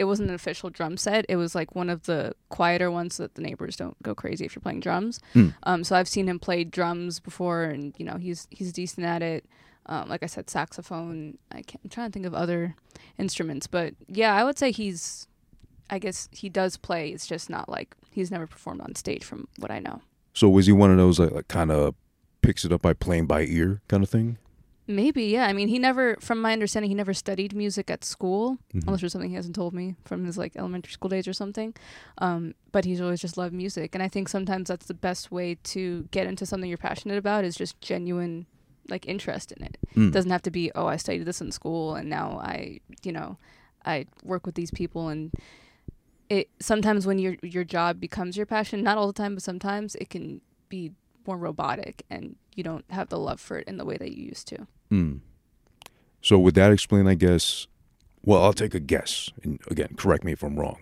it 0.00 0.04
wasn't 0.04 0.30
an 0.30 0.34
official 0.34 0.70
drum 0.70 0.96
set. 0.96 1.26
It 1.28 1.36
was 1.36 1.54
like 1.54 1.74
one 1.74 1.90
of 1.90 2.04
the 2.04 2.34
quieter 2.48 2.90
ones 2.90 3.16
so 3.16 3.24
that 3.24 3.34
the 3.34 3.42
neighbors 3.42 3.76
don't 3.76 4.02
go 4.02 4.14
crazy 4.14 4.46
if 4.46 4.54
you're 4.56 4.62
playing 4.62 4.80
drums. 4.80 5.20
Mm. 5.34 5.54
Um, 5.64 5.84
so 5.84 5.94
I've 5.94 6.08
seen 6.08 6.26
him 6.26 6.38
play 6.38 6.64
drums 6.64 7.20
before, 7.20 7.64
and 7.64 7.94
you 7.98 8.06
know 8.06 8.16
he's 8.16 8.48
he's 8.50 8.72
decent 8.72 9.06
at 9.06 9.22
it. 9.22 9.44
Um, 9.84 10.08
like 10.08 10.22
I 10.22 10.26
said, 10.26 10.48
saxophone. 10.48 11.36
I 11.52 11.60
can't, 11.60 11.80
I'm 11.84 11.90
trying 11.90 12.08
to 12.08 12.12
think 12.14 12.24
of 12.24 12.32
other 12.32 12.76
instruments, 13.18 13.66
but 13.66 13.92
yeah, 14.08 14.34
I 14.34 14.42
would 14.42 14.58
say 14.58 14.72
he's. 14.72 15.28
I 15.90 15.98
guess 15.98 16.30
he 16.32 16.48
does 16.48 16.78
play. 16.78 17.10
It's 17.10 17.26
just 17.26 17.50
not 17.50 17.68
like 17.68 17.94
he's 18.10 18.30
never 18.30 18.46
performed 18.46 18.80
on 18.80 18.94
stage, 18.94 19.22
from 19.22 19.48
what 19.58 19.70
I 19.70 19.80
know. 19.80 20.00
so 20.32 20.48
was 20.48 20.64
he 20.64 20.72
one 20.72 20.90
of 20.90 20.96
those 20.96 21.18
like, 21.18 21.32
like 21.32 21.48
kind 21.48 21.70
of 21.70 21.94
picks 22.40 22.64
it 22.64 22.72
up 22.72 22.80
by 22.80 22.94
playing 22.94 23.26
by 23.26 23.42
ear 23.42 23.82
kind 23.86 24.02
of 24.02 24.08
thing? 24.08 24.38
Maybe, 24.90 25.24
yeah. 25.26 25.46
I 25.46 25.52
mean, 25.52 25.68
he 25.68 25.78
never, 25.78 26.16
from 26.20 26.40
my 26.42 26.52
understanding, 26.52 26.90
he 26.90 26.96
never 26.96 27.14
studied 27.14 27.54
music 27.54 27.90
at 27.90 28.04
school, 28.04 28.58
Mhm. 28.74 28.86
unless 28.86 29.00
there's 29.00 29.12
something 29.12 29.30
he 29.30 29.36
hasn't 29.36 29.54
told 29.54 29.72
me 29.72 29.94
from 30.04 30.24
his 30.24 30.36
like 30.36 30.56
elementary 30.56 30.92
school 30.92 31.08
days 31.08 31.28
or 31.28 31.32
something. 31.32 31.74
Um, 32.18 32.54
but 32.72 32.84
he's 32.84 33.00
always 33.00 33.20
just 33.20 33.36
loved 33.36 33.54
music, 33.54 33.94
and 33.94 34.02
I 34.02 34.08
think 34.08 34.28
sometimes 34.28 34.66
that's 34.68 34.86
the 34.86 34.94
best 34.94 35.30
way 35.30 35.54
to 35.74 36.08
get 36.10 36.26
into 36.26 36.44
something 36.44 36.68
you're 36.68 36.76
passionate 36.76 37.18
about 37.18 37.44
is 37.44 37.54
just 37.54 37.80
genuine, 37.80 38.46
like 38.88 39.06
interest 39.06 39.52
in 39.52 39.62
it. 39.62 39.78
Mm. 39.94 40.08
It 40.08 40.12
doesn't 40.12 40.30
have 40.32 40.42
to 40.42 40.50
be, 40.50 40.72
oh, 40.74 40.86
I 40.86 40.96
studied 40.96 41.24
this 41.24 41.40
in 41.40 41.52
school, 41.52 41.94
and 41.94 42.10
now 42.10 42.40
I, 42.42 42.80
you 43.04 43.12
know, 43.12 43.36
I 43.86 44.06
work 44.24 44.44
with 44.44 44.56
these 44.56 44.72
people, 44.72 45.08
and 45.08 45.30
it 46.28 46.48
sometimes 46.58 47.06
when 47.06 47.18
your 47.20 47.36
your 47.42 47.64
job 47.64 48.00
becomes 48.00 48.36
your 48.36 48.46
passion, 48.46 48.82
not 48.82 48.98
all 48.98 49.06
the 49.06 49.12
time, 49.22 49.34
but 49.34 49.42
sometimes 49.44 49.94
it 49.96 50.10
can 50.10 50.40
be 50.68 50.92
more 51.26 51.38
robotic, 51.38 52.04
and 52.10 52.34
you 52.56 52.64
don't 52.64 52.84
have 52.90 53.08
the 53.08 53.18
love 53.18 53.40
for 53.40 53.58
it 53.58 53.68
in 53.68 53.76
the 53.76 53.84
way 53.84 53.96
that 53.96 54.10
you 54.16 54.24
used 54.24 54.48
to. 54.48 54.66
Mm. 54.90 55.20
So 56.22 56.38
would 56.38 56.54
that 56.54 56.72
explain, 56.72 57.06
I 57.06 57.14
guess? 57.14 57.66
Well, 58.24 58.42
I'll 58.44 58.52
take 58.52 58.74
a 58.74 58.80
guess, 58.80 59.30
and 59.42 59.58
again, 59.70 59.94
correct 59.96 60.24
me 60.24 60.32
if 60.32 60.42
I'm 60.42 60.58
wrong. 60.58 60.78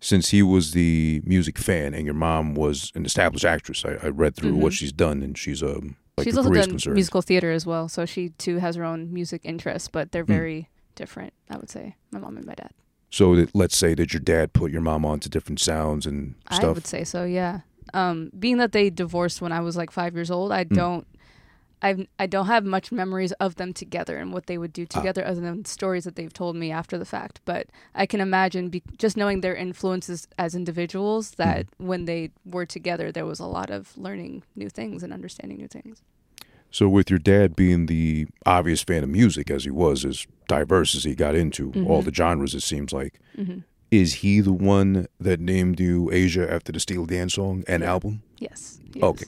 Since 0.00 0.30
he 0.30 0.42
was 0.42 0.72
the 0.72 1.22
music 1.24 1.58
fan 1.58 1.92
and 1.94 2.04
your 2.06 2.14
mom 2.14 2.54
was 2.54 2.90
an 2.94 3.04
established 3.04 3.44
actress, 3.44 3.84
I, 3.84 3.98
I 4.02 4.08
read 4.08 4.34
through 4.34 4.54
what 4.56 4.72
Mhm. 4.72 4.76
she's 4.76 4.92
done, 4.92 5.22
and 5.22 5.36
she's 5.36 5.62
um 5.62 5.96
like 6.16 6.24
She's 6.24 6.36
also 6.36 6.50
done 6.52 6.70
concerned. 6.70 6.94
musical 6.94 7.22
theater 7.22 7.50
as 7.52 7.66
well, 7.66 7.88
so 7.88 8.04
she 8.06 8.30
too 8.30 8.58
has 8.58 8.76
her 8.76 8.84
own 8.84 9.12
music 9.12 9.42
interests, 9.44 9.88
but 9.88 10.12
they're 10.12 10.24
Mm. 10.24 10.28
very 10.28 10.68
different. 10.94 11.32
I 11.50 11.56
would 11.58 11.70
say 11.70 11.94
my 12.10 12.18
mom 12.18 12.36
and 12.36 12.46
my 12.46 12.54
dad. 12.54 12.70
So 13.10 13.36
that 13.36 13.54
let's 13.54 13.76
say 13.76 13.92
that 13.94 14.12
your 14.14 14.20
dad 14.20 14.52
put 14.54 14.72
your 14.72 14.80
mom 14.80 15.04
onto 15.04 15.28
different 15.28 15.60
sounds 15.60 16.06
and 16.06 16.34
stuff. 16.50 16.64
I 16.64 16.72
would 16.72 16.86
say 16.86 17.04
so. 17.04 17.24
Yeah. 17.24 17.60
Um, 17.94 18.30
being 18.38 18.56
that 18.56 18.72
they 18.72 18.88
divorced 18.90 19.42
when 19.42 19.52
I 19.52 19.60
was 19.60 19.76
like 19.76 19.90
five 19.90 20.14
years 20.14 20.30
old, 20.30 20.50
I 20.52 20.64
Mm. 20.64 20.74
don't. 20.74 21.06
I 21.82 22.06
I 22.18 22.26
don't 22.26 22.46
have 22.46 22.64
much 22.64 22.92
memories 22.92 23.32
of 23.32 23.56
them 23.56 23.72
together 23.72 24.16
and 24.16 24.32
what 24.32 24.46
they 24.46 24.56
would 24.58 24.72
do 24.72 24.84
Ah. 24.84 24.98
together, 24.98 25.24
other 25.26 25.40
than 25.40 25.64
stories 25.64 26.04
that 26.04 26.16
they've 26.16 26.32
told 26.32 26.56
me 26.56 26.70
after 26.70 26.96
the 26.98 27.04
fact. 27.04 27.40
But 27.44 27.66
I 27.94 28.06
can 28.06 28.20
imagine, 28.20 28.68
be, 28.68 28.82
just 28.98 29.16
knowing 29.16 29.40
their 29.40 29.54
influences 29.56 30.28
as 30.38 30.54
individuals, 30.54 31.32
that 31.32 31.66
when 31.78 32.04
they 32.04 32.30
were 32.44 32.66
together, 32.66 33.10
there 33.12 33.26
was 33.26 33.40
a 33.40 33.46
lot 33.46 33.70
of 33.70 33.96
learning 33.98 34.42
new 34.54 34.68
things 34.70 35.02
and 35.02 35.12
understanding 35.12 35.58
new 35.58 35.68
things. 35.68 36.02
So 36.70 36.88
with 36.88 37.10
your 37.10 37.18
dad 37.18 37.54
being 37.54 37.86
the 37.86 38.26
obvious 38.46 38.82
fan 38.82 39.02
of 39.02 39.10
music 39.10 39.50
as 39.50 39.64
he 39.64 39.70
was, 39.70 40.04
as 40.06 40.26
diverse 40.48 40.94
as 40.94 41.04
he 41.04 41.14
got 41.14 41.34
into 41.34 41.72
all 41.86 42.00
Mhm. 42.00 42.04
the 42.06 42.14
genres, 42.14 42.54
it 42.54 42.62
seems 42.62 42.92
like, 42.92 43.20
hmm 43.36 43.58
is 43.90 44.14
he 44.24 44.40
the 44.40 44.54
one 44.54 45.06
that 45.20 45.38
named 45.38 45.78
you 45.78 46.10
Aja 46.10 46.50
after 46.50 46.72
the 46.72 46.80
Steely 46.80 47.04
Dan 47.04 47.28
song 47.28 47.62
and 47.68 47.84
album? 47.84 48.22
Yes. 48.38 48.80
he 48.94 49.02
Okay. 49.02 49.26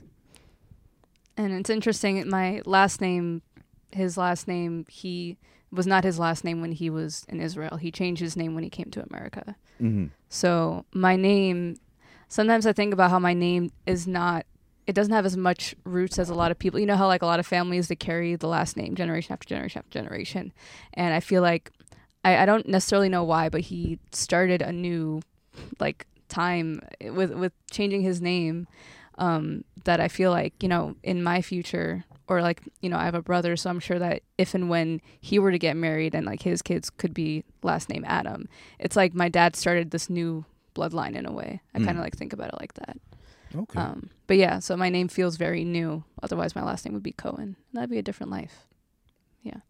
And 1.36 1.52
it's 1.52 1.70
interesting. 1.70 2.28
My 2.28 2.62
last 2.64 3.00
name, 3.00 3.42
his 3.90 4.16
last 4.16 4.46
name, 4.46 4.86
he 4.88 5.36
was 5.72 5.86
not 5.86 6.04
his 6.04 6.18
last 6.18 6.44
name 6.44 6.60
when 6.60 6.72
he 6.72 6.88
was 6.88 7.24
in 7.28 7.40
Israel. 7.40 7.76
He 7.76 7.90
changed 7.90 8.20
his 8.20 8.36
name 8.36 8.54
when 8.54 8.64
he 8.64 8.70
came 8.70 8.90
to 8.92 9.04
America. 9.10 9.56
Mm-hmm. 9.80 10.06
So 10.28 10.84
my 10.92 11.16
name, 11.16 11.76
sometimes 12.28 12.66
I 12.66 12.72
think 12.72 12.92
about 12.92 13.10
how 13.10 13.18
my 13.18 13.34
name 13.34 13.72
is 13.86 14.06
not. 14.06 14.46
It 14.86 14.94
doesn't 14.94 15.14
have 15.14 15.24
as 15.24 15.36
much 15.36 15.74
roots 15.84 16.18
as 16.18 16.28
a 16.28 16.34
lot 16.34 16.50
of 16.50 16.58
people. 16.58 16.78
You 16.78 16.86
know 16.86 16.96
how 16.96 17.06
like 17.06 17.22
a 17.22 17.26
lot 17.26 17.40
of 17.40 17.46
families 17.46 17.88
they 17.88 17.96
carry 17.96 18.36
the 18.36 18.48
last 18.48 18.76
name 18.76 18.94
generation 18.94 19.32
after 19.32 19.48
generation 19.48 19.78
after 19.78 19.98
generation, 19.98 20.52
and 20.92 21.14
I 21.14 21.20
feel 21.20 21.40
like 21.40 21.72
I, 22.22 22.38
I 22.38 22.46
don't 22.46 22.68
necessarily 22.68 23.08
know 23.08 23.24
why, 23.24 23.48
but 23.48 23.62
he 23.62 23.98
started 24.12 24.60
a 24.60 24.72
new 24.72 25.22
like 25.80 26.06
time 26.28 26.80
with 27.00 27.32
with 27.32 27.52
changing 27.70 28.02
his 28.02 28.20
name 28.20 28.66
um, 29.18 29.64
that 29.84 30.00
I 30.00 30.08
feel 30.08 30.30
like 30.30 30.54
you 30.62 30.68
know 30.68 30.96
in 31.02 31.22
my 31.22 31.40
future 31.42 32.04
or 32.28 32.40
like 32.42 32.62
you 32.80 32.88
know 32.88 32.96
I 32.96 33.04
have 33.04 33.14
a 33.14 33.22
brother, 33.22 33.56
so 33.56 33.70
I'm 33.70 33.80
sure 33.80 33.98
that 33.98 34.22
if 34.38 34.54
and 34.54 34.68
when 34.70 35.00
he 35.20 35.38
were 35.38 35.50
to 35.52 35.58
get 35.58 35.76
married 35.76 36.14
and 36.14 36.26
like 36.26 36.42
his 36.42 36.62
kids 36.62 36.90
could 36.90 37.12
be 37.14 37.44
last 37.62 37.88
name 37.88 38.04
Adam, 38.06 38.48
it's 38.78 38.96
like 38.96 39.14
my 39.14 39.28
dad 39.28 39.56
started 39.56 39.90
this 39.90 40.08
new 40.10 40.44
bloodline 40.74 41.14
in 41.14 41.26
a 41.26 41.32
way. 41.32 41.60
I 41.74 41.78
Mm. 41.78 41.84
kind 41.84 41.98
of 41.98 42.04
like 42.04 42.16
think 42.16 42.32
about 42.32 42.48
it 42.48 42.56
like 42.60 42.74
that. 42.74 42.96
Okay. 43.54 43.78
Um, 43.78 44.10
but 44.26 44.36
yeah, 44.36 44.58
so 44.58 44.76
my 44.76 44.88
name 44.88 45.06
feels 45.06 45.36
very 45.36 45.62
new. 45.64 46.02
Otherwise, 46.22 46.56
my 46.56 46.62
last 46.64 46.84
name 46.84 46.94
would 46.94 47.02
be 47.04 47.12
Cohen. 47.12 47.54
That'd 47.72 47.90
be 47.90 47.98
a 47.98 48.02
different 48.02 48.32
life. 48.32 48.66
Yeah. 49.42 49.60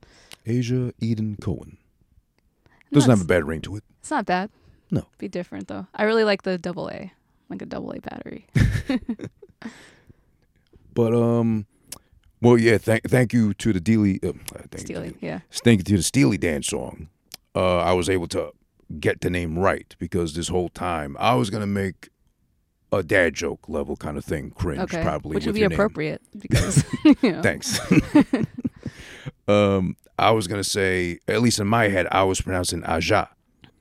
Aja 0.48 0.92
Eden 1.00 1.36
Cohen. 1.40 1.76
Doesn't 2.92 3.10
have 3.10 3.20
a 3.20 3.24
bad 3.26 3.44
ring 3.46 3.60
to 3.62 3.76
it. 3.76 3.84
It's 4.00 4.10
not 4.10 4.24
bad. 4.24 4.50
No. 4.90 5.06
Be 5.18 5.28
different 5.28 5.68
though. 5.68 5.86
I 5.94 6.04
really 6.04 6.24
like 6.24 6.42
the 6.44 6.56
double 6.56 6.88
A, 6.88 7.12
like 7.50 7.62
a 7.62 7.66
double 7.66 7.92
A 7.92 8.00
battery. 8.00 8.46
But 10.94 11.12
um, 11.12 11.66
well, 12.40 12.56
yeah. 12.56 12.78
Thank 12.78 13.08
thank 13.08 13.32
you 13.32 13.52
to 13.54 13.72
the 13.72 13.80
Dealey. 13.80 14.24
Uh, 14.24 14.32
thank 14.70 14.88
you 14.88 14.94
Steely, 14.96 15.16
yeah. 15.20 15.40
thank 15.50 15.80
you 15.80 15.84
to 15.84 15.96
the 15.96 16.02
Steely 16.04 16.38
Dan 16.38 16.62
song. 16.62 17.08
Uh, 17.54 17.78
I 17.78 17.92
was 17.92 18.08
able 18.08 18.28
to 18.28 18.52
get 19.00 19.20
the 19.20 19.30
name 19.30 19.58
right 19.58 19.94
because 19.98 20.34
this 20.34 20.48
whole 20.48 20.68
time 20.68 21.16
I 21.18 21.34
was 21.34 21.50
gonna 21.50 21.66
make 21.66 22.10
a 22.92 23.02
dad 23.02 23.34
joke 23.34 23.68
level 23.68 23.96
kind 23.96 24.16
of 24.16 24.24
thing, 24.24 24.52
cringe 24.52 24.82
Okay. 24.82 25.02
probably. 25.02 25.34
Which 25.34 25.46
would 25.46 25.54
be 25.54 25.60
your 25.62 25.68
name. 25.68 25.76
appropriate 25.76 26.22
because 26.38 26.84
you 27.04 27.32
know. 27.32 27.42
Thanks. 27.42 27.80
um, 29.48 29.96
I 30.18 30.30
was 30.30 30.46
gonna 30.46 30.62
say, 30.64 31.18
at 31.26 31.42
least 31.42 31.58
in 31.58 31.66
my 31.66 31.88
head, 31.88 32.06
I 32.12 32.22
was 32.22 32.40
pronouncing 32.40 32.84
Aja, 32.84 33.28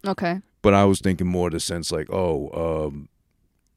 Okay. 0.08 0.41
but 0.63 0.74
I 0.74 0.86
was 0.86 1.00
thinking 1.00 1.27
more 1.27 1.51
the 1.51 1.60
sense 1.60 1.91
like, 1.91 2.08
oh, 2.12 2.88
um, 2.88 3.10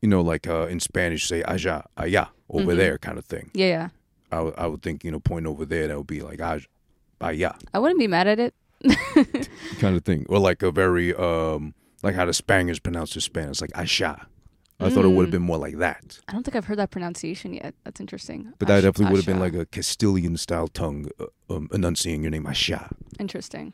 you 0.07 0.11
know, 0.11 0.21
like 0.21 0.47
uh, 0.47 0.69
in 0.69 0.79
Spanish, 0.79 1.27
say 1.27 1.43
Aja, 1.43 1.83
Aya, 1.97 2.27
over 2.49 2.73
Mhm. 2.75 2.77
there, 2.77 2.97
kind 2.99 3.19
of 3.19 3.25
thing. 3.25 3.51
Yeah, 3.55 3.67
yeah. 3.67 3.89
I, 4.31 4.67
would- 4.69 4.83
think, 4.83 5.03
you 5.03 5.11
know, 5.11 5.19
point 5.19 5.47
over 5.47 5.65
there, 5.67 5.89
that 5.89 5.97
would 5.99 6.07
be 6.07 6.21
like 6.23 6.41
Aja, 6.41 6.65
Aya, 7.21 7.53
I 7.75 7.79
wouldn't 7.81 7.99
be 7.99 8.07
mad 8.07 8.29
at 8.29 8.39
it. 8.39 8.55
kind 9.81 9.97
of 9.97 10.05
thing, 10.05 10.25
or 10.29 10.39
like 10.39 10.63
a 10.63 10.71
very, 10.71 11.13
um, 11.17 11.75
like 12.05 12.15
how 12.15 12.25
the 12.25 12.33
Spaniards 12.33 12.79
pronounce 12.79 13.15
their 13.15 13.21
Spanish, 13.21 13.61
like 13.61 13.77
Aja. 13.77 14.27
I 14.79 14.91
thought 14.91 15.05
it 15.07 15.09
would 15.09 15.25
have 15.27 15.29
Mm. 15.31 15.39
been 15.39 15.43
more 15.43 15.59
like 15.59 15.79
that, 15.79 16.21
I 16.29 16.33
don't 16.33 16.45
think 16.45 16.55
I've 16.55 16.67
heard 16.67 16.79
that 16.79 16.91
pronunciation 16.93 17.53
yet. 17.55 17.75
That's 17.83 17.99
interesting. 18.01 18.53
but 18.61 18.69
that 18.69 18.79
Ash- 18.79 18.85
definitely 18.85 19.11
would 19.13 19.25
have 19.25 19.33
been 19.35 19.41
like 19.41 19.55
a 19.55 19.67
Castilian 19.67 20.37
style 20.37 20.69
tongue 20.69 21.09
uh, 21.19 21.27
um, 21.53 21.69
enunciating 21.73 22.23
your 22.23 22.31
name, 22.31 22.47
Aja. 22.47 22.91
interesting. 23.19 23.73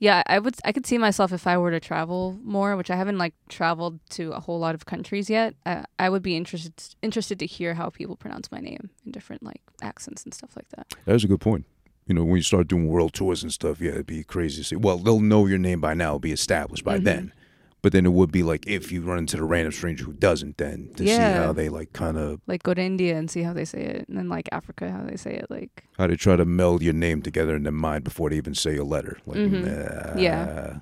Yeah, 0.00 0.22
I 0.26 0.38
would. 0.38 0.54
I 0.64 0.72
could 0.72 0.86
see 0.86 0.96
myself 0.98 1.32
if 1.32 1.46
I 1.46 1.58
were 1.58 1.70
to 1.72 1.80
travel 1.80 2.38
more, 2.44 2.76
which 2.76 2.90
I 2.90 2.96
haven't 2.96 3.18
like 3.18 3.34
traveled 3.48 3.98
to 4.10 4.32
a 4.32 4.40
whole 4.40 4.58
lot 4.60 4.74
of 4.74 4.86
countries 4.86 5.28
yet. 5.28 5.54
I, 5.66 5.84
I 5.98 6.08
would 6.08 6.22
be 6.22 6.36
interested 6.36 6.94
interested 7.02 7.38
to 7.40 7.46
hear 7.46 7.74
how 7.74 7.90
people 7.90 8.14
pronounce 8.16 8.52
my 8.52 8.60
name 8.60 8.90
in 9.04 9.10
different 9.12 9.42
like 9.42 9.60
accents 9.82 10.22
and 10.24 10.32
stuff 10.32 10.50
like 10.56 10.68
that. 10.76 10.86
That's 11.04 11.24
a 11.24 11.28
good 11.28 11.40
point. 11.40 11.64
You 12.06 12.14
know, 12.14 12.24
when 12.24 12.36
you 12.36 12.42
start 12.42 12.68
doing 12.68 12.86
world 12.86 13.12
tours 13.12 13.42
and 13.42 13.52
stuff, 13.52 13.80
yeah, 13.80 13.90
it'd 13.90 14.06
be 14.06 14.22
crazy 14.24 14.62
to 14.62 14.64
see. 14.68 14.76
Well, 14.76 14.98
they'll 14.98 15.20
know 15.20 15.46
your 15.46 15.58
name 15.58 15.80
by 15.80 15.94
now, 15.94 16.10
it'll 16.10 16.20
be 16.20 16.32
established 16.32 16.84
by 16.84 16.98
Mhm. 16.98 17.04
then. 17.04 17.32
But 17.80 17.92
then 17.92 18.04
it 18.06 18.12
would 18.12 18.32
be 18.32 18.42
like 18.42 18.66
if 18.66 18.90
you 18.90 19.02
run 19.02 19.18
into 19.18 19.36
the 19.36 19.44
random 19.44 19.72
stranger 19.72 20.04
who 20.04 20.12
doesn't, 20.12 20.56
then 20.58 20.90
to 20.96 21.04
see 21.04 21.08
Yeah. 21.08 21.44
how 21.46 21.52
they 21.52 21.68
like 21.68 21.92
kind 21.92 22.16
of 22.18 22.40
Like 22.46 22.62
go 22.64 22.74
to 22.74 22.82
India 22.82 23.16
and 23.16 23.30
see 23.30 23.42
how 23.42 23.52
they 23.52 23.64
say 23.64 23.82
it, 23.84 24.08
and 24.08 24.18
then 24.18 24.28
like 24.28 24.48
Africa 24.50 24.90
how 24.90 25.04
they 25.04 25.16
say 25.16 25.34
it. 25.34 25.46
Like 25.48 25.84
how 25.96 26.06
they 26.08 26.16
try 26.16 26.34
to 26.36 26.44
meld 26.44 26.82
your 26.82 26.92
name 26.94 27.22
together 27.22 27.54
in 27.54 27.62
their 27.62 27.72
mind 27.72 28.02
before 28.04 28.30
they 28.30 28.36
even 28.36 28.54
say 28.54 28.76
a 28.76 28.84
letter. 28.84 29.18
Like, 29.26 29.38
Mhm. 29.38 29.62
nah. 29.64 30.20
Yeah. 30.20 30.78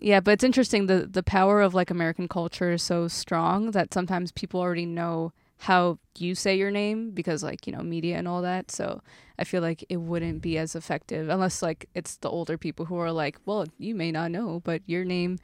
yeah, 0.00 0.20
but 0.20 0.32
it's 0.32 0.44
interesting 0.44 0.86
the 0.86 1.06
the 1.10 1.22
power 1.24 1.60
of 1.62 1.74
like 1.74 1.90
American 1.90 2.28
culture 2.28 2.70
is 2.72 2.82
so 2.82 3.08
strong 3.08 3.72
that 3.72 3.92
sometimes 3.92 4.30
people 4.32 4.60
already 4.60 4.86
know 4.86 5.32
how 5.64 5.98
you 6.16 6.34
say 6.34 6.56
your 6.56 6.70
name 6.70 7.10
because 7.10 7.42
like 7.42 7.66
you 7.66 7.72
know 7.72 7.82
media 7.82 8.16
and 8.16 8.26
all 8.28 8.40
that. 8.42 8.70
So 8.70 9.02
I 9.38 9.44
feel 9.44 9.62
like 9.62 9.84
it 9.88 9.96
wouldn't 9.98 10.40
be 10.42 10.56
as 10.58 10.74
effective 10.76 11.28
unless 11.28 11.60
like 11.60 11.88
it's 11.94 12.16
the 12.18 12.30
older 12.30 12.56
people 12.56 12.86
who 12.86 12.96
are 12.98 13.12
like, 13.12 13.36
well, 13.46 13.66
you 13.78 13.94
may 13.96 14.10
not 14.12 14.30
know, 14.30 14.60
but 14.64 14.80
your 14.86 15.04
name 15.04 15.38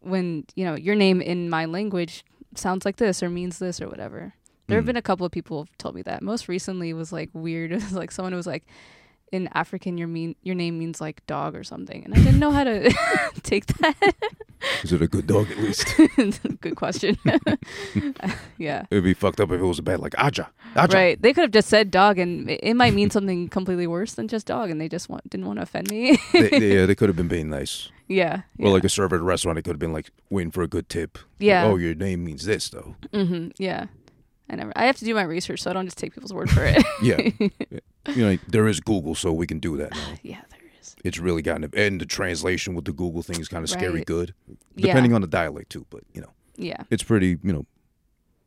when 0.00 0.44
you 0.54 0.64
know 0.64 0.74
your 0.76 0.94
name 0.94 1.20
in 1.20 1.48
my 1.50 1.64
language 1.66 2.24
sounds 2.54 2.84
like 2.84 2.96
this 2.96 3.22
or 3.22 3.30
means 3.30 3.58
this 3.58 3.80
or 3.80 3.88
whatever. 3.88 4.34
There 4.66 4.76
have 4.78 4.84
Mm. 4.84 4.88
been 4.88 4.96
a 4.96 5.02
couple 5.02 5.26
of 5.26 5.32
people 5.32 5.58
who've 5.58 5.78
told 5.78 5.94
me 5.96 6.02
that. 6.02 6.22
Most 6.22 6.48
recently 6.48 6.92
was 6.92 7.12
like 7.12 7.28
weird. 7.32 7.72
It 7.72 7.82
was 7.82 7.92
like 7.92 8.10
someone 8.12 8.34
was 8.34 8.46
like, 8.46 8.64
in 9.32 9.48
African, 9.52 9.96
your 9.98 10.08
mean 10.08 10.34
your 10.42 10.54
name 10.54 10.78
means 10.78 11.00
like 11.00 11.24
dog 11.26 11.54
or 11.54 11.64
something, 11.64 12.04
and 12.04 12.12
I 12.14 12.18
didn't 12.18 12.38
know 12.38 12.50
how 12.50 12.64
to 12.64 12.92
take 13.42 13.66
that. 13.66 14.14
Is 14.82 14.92
it 14.92 15.00
a 15.02 15.08
good 15.08 15.26
dog 15.26 15.50
at 15.50 15.56
least? 15.58 15.86
Good 16.60 16.76
question. 16.76 17.16
yeah. 18.58 18.84
It'd 18.90 19.04
be 19.04 19.14
fucked 19.14 19.40
up 19.40 19.50
if 19.50 19.60
it 19.60 19.64
was 19.64 19.78
a 19.78 19.82
bad 19.82 20.00
like 20.00 20.14
Aja. 20.18 20.48
Aja. 20.76 20.94
Right. 20.94 21.20
They 21.22 21.32
could 21.32 21.42
have 21.42 21.50
just 21.50 21.68
said 21.68 21.90
dog, 21.90 22.18
and 22.18 22.50
it 22.50 22.60
it 22.62 22.74
might 22.74 22.94
mean 22.94 23.10
something 23.10 23.48
completely 23.48 23.86
worse 23.86 24.14
than 24.14 24.28
just 24.28 24.46
dog, 24.46 24.70
and 24.70 24.80
they 24.80 24.88
just 24.88 25.08
want, 25.08 25.28
didn't 25.30 25.46
want 25.46 25.58
to 25.58 25.62
offend 25.62 25.90
me. 25.90 26.18
they, 26.32 26.48
they, 26.50 26.74
yeah, 26.76 26.86
they 26.86 26.94
could 26.94 27.08
have 27.08 27.16
been 27.16 27.28
being 27.28 27.48
nice. 27.48 27.88
yeah. 28.08 28.42
Or 28.58 28.66
yeah. 28.66 28.68
like 28.72 28.84
a 28.84 28.88
server 28.88 29.16
at 29.16 29.22
a 29.22 29.24
restaurant, 29.24 29.56
they 29.56 29.62
could 29.62 29.72
have 29.72 29.78
been 29.80 29.92
like 29.94 30.10
waiting 30.28 30.50
for 30.50 30.62
a 30.62 30.68
good 30.68 30.88
tip. 30.88 31.14
Like, 31.16 31.24
Yeah. 31.38 31.64
oh, 31.64 31.76
your 31.76 31.94
name 31.94 32.24
means 32.24 32.44
this 32.44 32.68
though. 32.68 32.96
hmm 33.14 33.48
Yeah. 33.58 33.86
I 34.50 34.56
never. 34.56 34.72
I 34.74 34.86
have 34.86 34.96
to 34.98 35.04
do 35.04 35.14
my 35.14 35.22
research, 35.22 35.62
so 35.62 35.70
I 35.70 35.74
don't 35.74 35.86
just 35.86 35.96
take 35.98 36.12
people's 36.12 36.32
word 36.34 36.50
for 36.50 36.64
it. 36.64 36.82
Yeah. 37.02 37.30
you 38.14 38.22
know, 38.24 38.36
there 38.48 38.66
is 38.66 38.80
Google, 38.80 39.14
so 39.14 39.32
we 39.32 39.46
can 39.46 39.58
do 39.60 39.76
that 39.76 39.92
now. 39.92 40.14
yeah, 40.22 40.40
there 40.50 40.60
is. 40.80 40.96
It's 41.04 41.18
really 41.18 41.42
gotten 41.42 41.70
and 41.74 42.00
the 42.00 42.06
translation 42.06 42.74
with 42.74 42.84
the 42.84 42.92
Google 42.92 43.22
thing 43.22 43.40
is 43.40 43.48
kind 43.48 43.62
of 43.62 43.70
scary 43.70 43.98
Right. 43.98 44.06
good, 44.06 44.34
Yeah. 44.74 44.88
depending 44.88 45.14
on 45.14 45.20
the 45.20 45.26
dialect 45.28 45.70
too. 45.70 45.86
But 45.90 46.02
you 46.12 46.20
know, 46.20 46.30
Yeah. 46.56 46.82
it's 46.90 47.02
pretty 47.04 47.38
you 47.42 47.52
know 47.52 47.66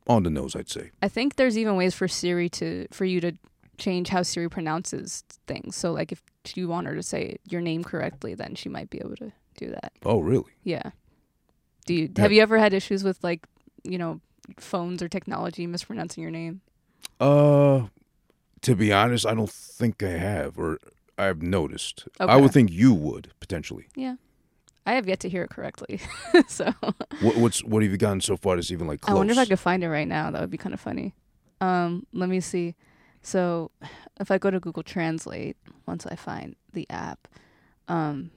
on 0.06 0.22
the 0.24 0.30
nose, 0.30 0.54
I'd 0.54 0.68
say. 0.68 0.90
I 1.02 1.08
think 1.08 1.36
there's 1.36 1.56
even 1.56 1.76
ways 1.76 1.94
for 1.94 2.06
Siri 2.08 2.48
to 2.50 2.86
for 2.92 3.06
you 3.06 3.20
to 3.22 3.32
change 3.78 4.10
how 4.10 4.22
Siri 4.22 4.48
pronounces 4.50 5.24
things. 5.46 5.74
So 5.74 5.92
like 5.92 6.12
if 6.12 6.22
you 6.54 6.68
want 6.68 6.86
her 6.86 6.94
to 6.94 7.02
say 7.02 7.38
your 7.48 7.60
name 7.62 7.82
correctly, 7.82 8.34
then 8.34 8.54
she 8.54 8.68
might 8.68 8.90
be 8.90 8.98
able 8.98 9.16
to 9.16 9.32
do 9.56 9.70
that. 9.70 9.92
Oh, 10.04 10.20
really? 10.20 10.52
Yeah. 10.62 10.90
Do 11.86 11.94
you 11.94 12.10
Yeah. 12.14 12.22
have 12.22 12.32
you 12.32 12.42
ever 12.42 12.58
had 12.58 12.72
issues 12.74 13.02
with 13.02 13.24
like, 13.24 13.46
you 13.82 13.96
know, 13.98 14.20
phones 14.58 15.02
or 15.02 15.08
technology 15.08 15.66
mispronouncing 15.66 16.22
your 16.22 16.30
name? 16.30 16.60
Uh, 17.20 17.86
to 18.62 18.74
be 18.74 18.92
honest, 18.92 19.26
I 19.26 19.34
don't 19.34 19.50
think 19.50 20.02
I 20.02 20.10
have, 20.10 20.58
or 20.58 20.78
I've 21.18 21.42
noticed. 21.42 22.08
I 22.18 22.36
would 22.36 22.52
think 22.52 22.70
you 22.70 22.92
would 22.94 23.30
potentially. 23.40 23.88
Yeah, 23.94 24.16
I 24.86 24.94
have 24.94 25.06
yet 25.08 25.20
to 25.20 25.28
hear 25.28 25.42
it 25.42 25.50
correctly. 25.50 26.00
so 26.48 26.72
What, 27.20 27.36
what's 27.36 27.62
what 27.64 27.82
have 27.82 27.92
you 27.92 27.98
gotten 27.98 28.20
so 28.20 28.36
far? 28.36 28.56
That's 28.56 28.70
even 28.70 28.86
like 28.86 29.08
I 29.08 29.14
wonder 29.14 29.32
if 29.32 29.38
I 29.38 29.46
could 29.46 29.60
find 29.60 29.82
it 29.84 29.88
right 29.88 30.08
now. 30.08 30.30
That 30.30 30.40
would 30.40 30.50
be 30.50 30.58
kind 30.58 30.74
of 30.74 30.80
funny. 30.80 31.14
Um, 31.60 32.06
let 32.12 32.28
me 32.28 32.40
see. 32.40 32.74
So 33.22 33.70
if 34.20 34.30
I 34.30 34.38
go 34.38 34.50
to 34.50 34.60
Google 34.60 34.82
Translate, 34.82 35.56
once 35.86 36.06
I 36.06 36.14
find 36.14 36.56
the 36.72 36.86
app, 36.90 37.26
um, 37.88 38.30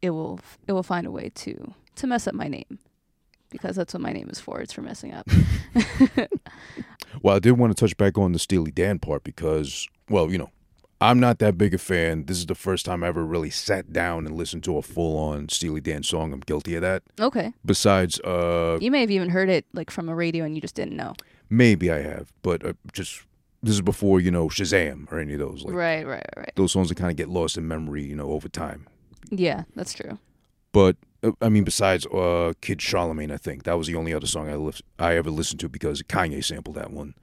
it 0.00 0.10
will 0.10 0.40
it 0.66 0.72
will 0.72 0.82
find 0.82 1.06
a 1.06 1.10
way 1.10 1.30
to 1.34 1.74
to 1.96 2.06
mess 2.06 2.26
up 2.26 2.34
my 2.34 2.48
name 2.48 2.78
because 3.50 3.76
that's 3.76 3.92
what 3.94 4.00
my 4.00 4.12
name 4.12 4.28
is 4.30 4.40
for. 4.40 4.60
It's 4.60 4.72
for 4.72 4.82
messing 4.82 5.12
up. 5.14 5.28
Well, 7.22 7.36
I 7.36 7.38
did 7.40 7.52
want 7.52 7.76
to 7.76 7.78
touch 7.80 7.96
back 7.96 8.16
on 8.16 8.32
the 8.32 8.38
Steely 8.38 8.70
Dan 8.70 8.98
part 9.00 9.24
because, 9.24 9.88
well, 10.08 10.30
you 10.30 10.38
know, 10.38 10.50
I'm 11.00 11.18
not 11.18 11.38
that 11.40 11.58
big 11.58 11.74
a 11.74 11.78
fan. 11.78 12.26
This 12.26 12.38
is 12.38 12.46
the 12.46 12.54
first 12.54 12.86
time 12.86 13.02
I 13.02 13.08
ever 13.08 13.24
really 13.26 13.50
sat 13.50 13.92
down 13.92 14.26
and 14.26 14.36
listened 14.36 14.62
to 14.64 14.76
a 14.76 14.82
full 14.82 15.18
on 15.18 15.48
Steely 15.48 15.80
Dan 15.80 16.02
song. 16.04 16.32
I'm 16.32 16.40
guilty 16.40 16.76
of 16.76 16.82
that. 16.82 17.02
okay, 17.18 17.52
Besides, 17.64 18.20
uh, 18.20 18.78
you 18.80 18.90
may 18.92 19.00
have 19.00 19.10
even 19.10 19.28
heard 19.30 19.48
it 19.48 19.66
like 19.72 19.90
from 19.90 20.08
a 20.08 20.14
radio 20.14 20.44
and 20.44 20.54
you 20.54 20.60
just 20.60 20.76
didn't 20.76 20.96
know. 20.96 21.14
maybe 21.50 21.90
I 21.90 22.00
have, 22.00 22.32
but 22.42 22.64
uh, 22.64 22.74
just 22.92 23.22
this 23.62 23.74
is 23.74 23.80
before 23.82 24.20
you 24.20 24.30
know 24.30 24.46
Shazam 24.48 25.10
or 25.10 25.18
any 25.18 25.32
of 25.34 25.40
those. 25.40 25.64
Like 25.64 25.74
right, 25.74 26.06
right, 26.06 26.26
right. 26.36 26.52
those 26.54 26.70
songs 26.70 26.90
that 26.90 26.94
kind 26.96 27.10
of 27.10 27.16
get 27.16 27.28
lost 27.28 27.58
in 27.58 27.66
memory, 27.66 28.04
you 28.04 28.14
know, 28.14 28.30
over 28.30 28.48
time. 28.48 28.86
Yeah, 29.30 29.64
that's 29.74 29.92
true. 29.94 30.18
But 30.72 30.96
I 31.42 31.48
mean, 31.48 31.64
besides 31.64 32.06
uh, 32.06 32.52
Kid 32.60 32.80
Charlemagne, 32.80 33.30
I 33.30 33.36
think 33.36 33.64
that 33.64 33.76
was 33.76 33.86
the 33.86 33.94
only 33.96 34.14
other 34.14 34.26
song 34.26 34.48
I 34.48 34.54
lis- 34.56 34.82
I 34.98 35.16
ever 35.16 35.30
listened 35.30 35.60
to 35.60 35.68
because 35.68 36.02
Kanye 36.02 36.42
sampled 36.44 36.76
that 36.76 36.90
one 36.92 37.14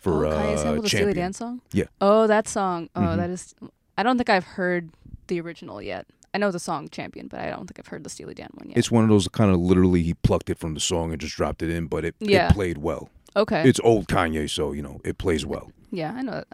for 0.00 0.24
oh, 0.26 0.30
Kanye 0.30 0.54
uh, 0.54 0.56
sampled 0.56 0.84
the 0.84 0.88
Steely 0.88 1.04
Champion. 1.06 1.16
Dan 1.24 1.32
song. 1.32 1.60
Yeah. 1.72 1.84
Oh, 2.00 2.26
that 2.26 2.46
song. 2.48 2.88
Oh, 2.94 3.00
Mhm. 3.00 3.16
that 3.16 3.30
is. 3.30 3.54
I 3.98 4.02
don't 4.02 4.16
think 4.16 4.30
I've 4.30 4.44
heard 4.44 4.90
the 5.26 5.40
original 5.40 5.82
yet. 5.82 6.06
I 6.34 6.38
know 6.38 6.50
the 6.50 6.60
song 6.60 6.88
Champion, 6.90 7.28
but 7.28 7.40
I 7.40 7.48
don't 7.50 7.66
think 7.66 7.78
I've 7.78 7.86
heard 7.86 8.04
the 8.04 8.10
Steely 8.10 8.34
Dan 8.34 8.50
one 8.54 8.68
yet. 8.68 8.76
It's 8.78 8.90
one 8.90 9.02
of 9.04 9.10
those 9.10 9.26
kind 9.28 9.50
of 9.50 9.58
literally 9.58 10.02
he 10.02 10.14
plucked 10.14 10.50
it 10.50 10.58
from 10.58 10.74
the 10.74 10.80
song 10.80 11.10
and 11.10 11.20
just 11.20 11.34
dropped 11.34 11.62
it 11.62 11.70
in, 11.70 11.86
but 11.86 12.04
it, 12.04 12.14
Yeah. 12.20 12.48
it 12.48 12.52
played 12.52 12.78
well. 12.78 13.08
okay. 13.34 13.68
It's 13.68 13.80
old 13.82 14.06
Kanye, 14.08 14.48
so 14.48 14.72
you 14.72 14.82
know 14.82 15.00
it 15.04 15.18
plays 15.18 15.44
well. 15.44 15.70
yeah, 15.90 16.12
I 16.14 16.22
know. 16.22 16.32
That. 16.32 16.48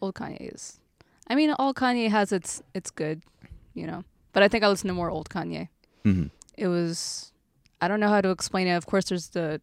Old 0.00 0.14
Kanye 0.14 0.52
is. 0.54 0.80
I 1.28 1.34
mean, 1.34 1.50
all 1.58 1.74
Kanye 1.74 2.08
has 2.10 2.32
its 2.32 2.62
its 2.74 2.90
good, 2.90 3.22
you 3.74 3.86
know. 3.86 4.02
But 4.32 4.42
I 4.42 4.48
think 4.48 4.64
I 4.64 4.68
listen 4.68 4.88
to 4.88 4.94
more 4.94 5.10
old 5.10 5.28
Kanye. 5.28 5.68
Hmm 6.04 6.26
It 6.56 6.68
was. 6.68 7.32
I 7.80 7.86
don't 7.88 8.00
know 8.00 8.08
how 8.08 8.20
to 8.20 8.30
explain 8.30 8.66
it. 8.66 8.74
Of 8.74 8.86
course, 8.86 9.04
there's 9.06 9.28
the, 9.28 9.60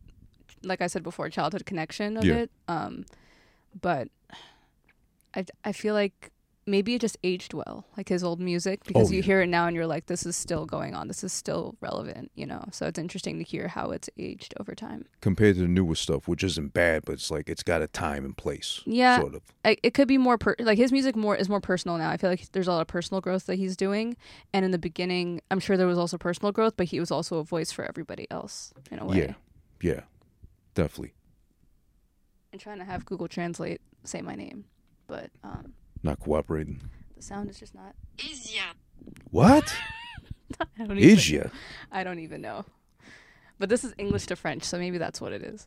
like 0.64 0.82
I 0.82 0.88
said 0.88 1.04
before, 1.04 1.30
childhood 1.30 1.66
connection 1.66 2.16
of 2.18 2.24
Yeah. 2.26 2.36
it. 2.36 2.52
Um, 2.68 3.06
but 3.82 4.08
I 5.34 5.46
I 5.64 5.72
feel 5.74 5.94
like 5.94 6.32
maybe 6.68 6.96
it 6.96 7.02
just 7.02 7.18
aged 7.24 7.54
well, 7.54 7.86
like 7.96 8.10
his 8.10 8.24
old 8.24 8.40
music, 8.40 8.84
because 8.86 9.10
Oh, 9.10 9.12
you 9.12 9.18
yeah. 9.20 9.24
hear 9.26 9.42
it 9.42 9.48
now 9.48 9.68
and 9.68 9.76
you're 9.76 9.86
like, 9.86 10.08
this 10.08 10.26
is 10.26 10.36
still 10.36 10.66
going 10.66 10.96
on. 10.96 11.08
This 11.08 11.24
is 11.24 11.32
still 11.32 11.76
relevant, 11.80 12.32
you 12.36 12.46
know. 12.46 12.66
So 12.72 12.88
it's 12.88 12.98
interesting 12.98 13.38
to 13.38 13.44
hear 13.44 13.68
how 13.68 13.92
it's 13.92 14.10
aged 14.18 14.54
over 14.60 14.74
time. 14.74 15.06
Compared 15.22 15.56
to 15.56 15.62
the 15.62 15.68
newer 15.68 15.96
stuff, 15.96 16.28
which 16.28 16.44
isn't 16.44 16.74
bad, 16.74 17.04
but 17.06 17.14
it's 17.14 17.30
like 17.30 17.50
it's 17.50 17.62
got 17.64 17.82
a 17.82 17.88
time 17.88 18.26
and 18.26 18.36
place. 18.36 18.82
Yeah. 18.86 19.20
sort 19.20 19.36
of. 19.36 19.42
I, 19.64 19.78
it 19.84 19.94
could 19.94 20.08
be 20.08 20.18
more 20.18 20.38
per- 20.38 20.56
like 20.60 20.78
his 20.78 20.92
music 20.92 21.16
more 21.16 21.36
is 21.36 21.50
more 21.50 21.62
personal 21.62 21.98
now. 21.98 22.10
I 22.10 22.18
feel 22.18 22.30
like 22.32 22.52
there's 22.52 22.68
a 22.68 22.72
lot 22.72 22.82
of 22.82 22.88
personal 22.88 23.22
growth 23.22 23.46
that 23.46 23.56
he's 23.56 23.76
doing, 23.78 24.18
and 24.54 24.66
in 24.66 24.72
the 24.72 24.80
beginning, 24.80 25.42
I'm 25.52 25.60
sure 25.60 25.78
there 25.78 25.88
was 25.88 25.98
also 25.98 26.18
personal 26.18 26.52
growth, 26.52 26.74
but 26.78 26.88
he 26.88 27.00
was 27.00 27.12
also 27.12 27.38
a 27.38 27.44
voice 27.44 27.72
for 27.72 27.86
everybody 27.86 28.26
else 28.32 28.74
in 28.92 29.00
a 29.00 29.06
way. 29.06 29.18
Yeah, 29.18 29.34
yeah, 29.82 30.00
definitely. 30.74 31.14
I'm 32.54 32.60
trying 32.60 32.80
to 32.80 32.86
have 32.86 33.06
Google 33.06 33.28
Translate 33.28 33.82
say 34.04 34.22
my 34.22 34.34
name, 34.36 34.66
but 35.08 35.30
um, 35.44 35.74
Not 36.06 36.20
cooperating. 36.20 36.82
the 37.18 37.24
sound 37.24 37.50
is 37.50 37.58
just 37.58 37.74
not. 37.74 37.96
What? 39.32 39.76
I 40.62 40.86
don't 40.86 41.00
even, 41.00 41.10
Is 41.18 41.32
ya? 41.32 41.46
I 41.92 42.04
don't 42.04 42.20
even 42.20 42.42
know. 42.42 42.64
But 43.58 43.70
this 43.70 43.84
is 43.84 43.96
English 43.98 44.28
to 44.28 44.36
French, 44.36 44.64
so 44.64 44.78
maybe 44.78 45.00
that's 45.00 45.20
what 45.20 45.34
it 45.34 45.42
is. 45.42 45.66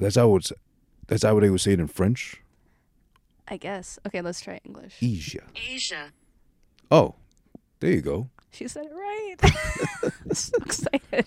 That's 0.00 0.16
how 0.16 0.34
it's. 0.36 0.52
That's 1.06 1.22
how 1.22 1.38
they 1.38 1.50
would 1.50 1.60
say 1.60 1.72
it 1.72 1.80
in 1.80 1.88
French. 1.88 2.40
I 3.46 3.58
guess. 3.58 3.98
Okay, 4.06 4.22
let's 4.22 4.40
try 4.40 4.58
English. 4.64 4.96
Asia. 5.02 5.42
Asia. 5.54 6.12
Oh, 6.90 7.16
there 7.80 7.90
you 7.90 8.00
go. 8.00 8.30
She 8.52 8.66
said 8.68 8.86
it 8.86 8.94
right. 8.94 10.12
So 10.32 10.56
excited. 10.64 11.26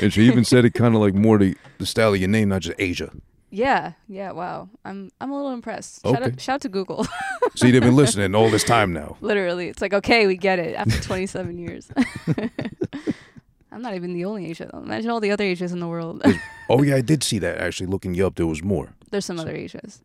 And 0.00 0.12
she 0.12 0.22
even 0.22 0.44
said 0.44 0.64
it 0.64 0.74
kind 0.74 0.96
of 0.96 1.00
like 1.00 1.14
more 1.14 1.38
the, 1.38 1.56
the 1.78 1.86
style 1.86 2.14
of 2.14 2.18
your 2.18 2.28
name, 2.28 2.48
not 2.48 2.62
just 2.62 2.80
Asia. 2.80 3.12
Yeah, 3.52 3.92
yeah. 4.08 4.30
Wow, 4.30 4.68
I'm 4.84 5.10
I'm 5.20 5.30
a 5.30 5.34
little 5.36 5.50
impressed. 5.52 6.02
Shout 6.04 6.22
Okay. 6.22 6.24
out, 6.32 6.40
shout 6.40 6.54
out 6.54 6.60
to 6.62 6.68
Google. 6.68 7.04
See, 7.56 7.70
they've 7.72 7.82
been 7.82 7.96
listening 8.04 8.34
all 8.34 8.48
this 8.48 8.62
time 8.64 8.92
now. 8.92 9.16
Literally, 9.20 9.68
it's 9.68 9.80
like 9.82 9.92
okay, 9.92 10.26
we 10.28 10.36
get 10.36 10.58
it 10.60 10.74
after 10.76 11.00
27 11.00 11.58
years. 11.58 11.88
I'm 13.72 13.82
not 13.82 13.94
even 13.94 14.12
the 14.12 14.24
only 14.24 14.50
Aja. 14.50 14.68
Imagine 14.74 15.10
all 15.10 15.20
the 15.20 15.30
other 15.30 15.44
Ajas 15.44 15.72
in 15.72 15.78
the 15.80 15.86
world. 15.88 16.22
Oh 16.68 16.82
yeah, 16.82 16.96
I 16.96 17.00
did 17.00 17.22
see 17.22 17.38
that 17.40 17.58
actually. 17.58 17.86
Looking 17.86 18.14
you 18.14 18.26
up, 18.26 18.34
there 18.36 18.46
was 18.46 18.62
more. 18.62 18.92
There's 19.10 19.24
some 19.24 19.38
other 19.40 19.54
Ajas. 19.54 20.00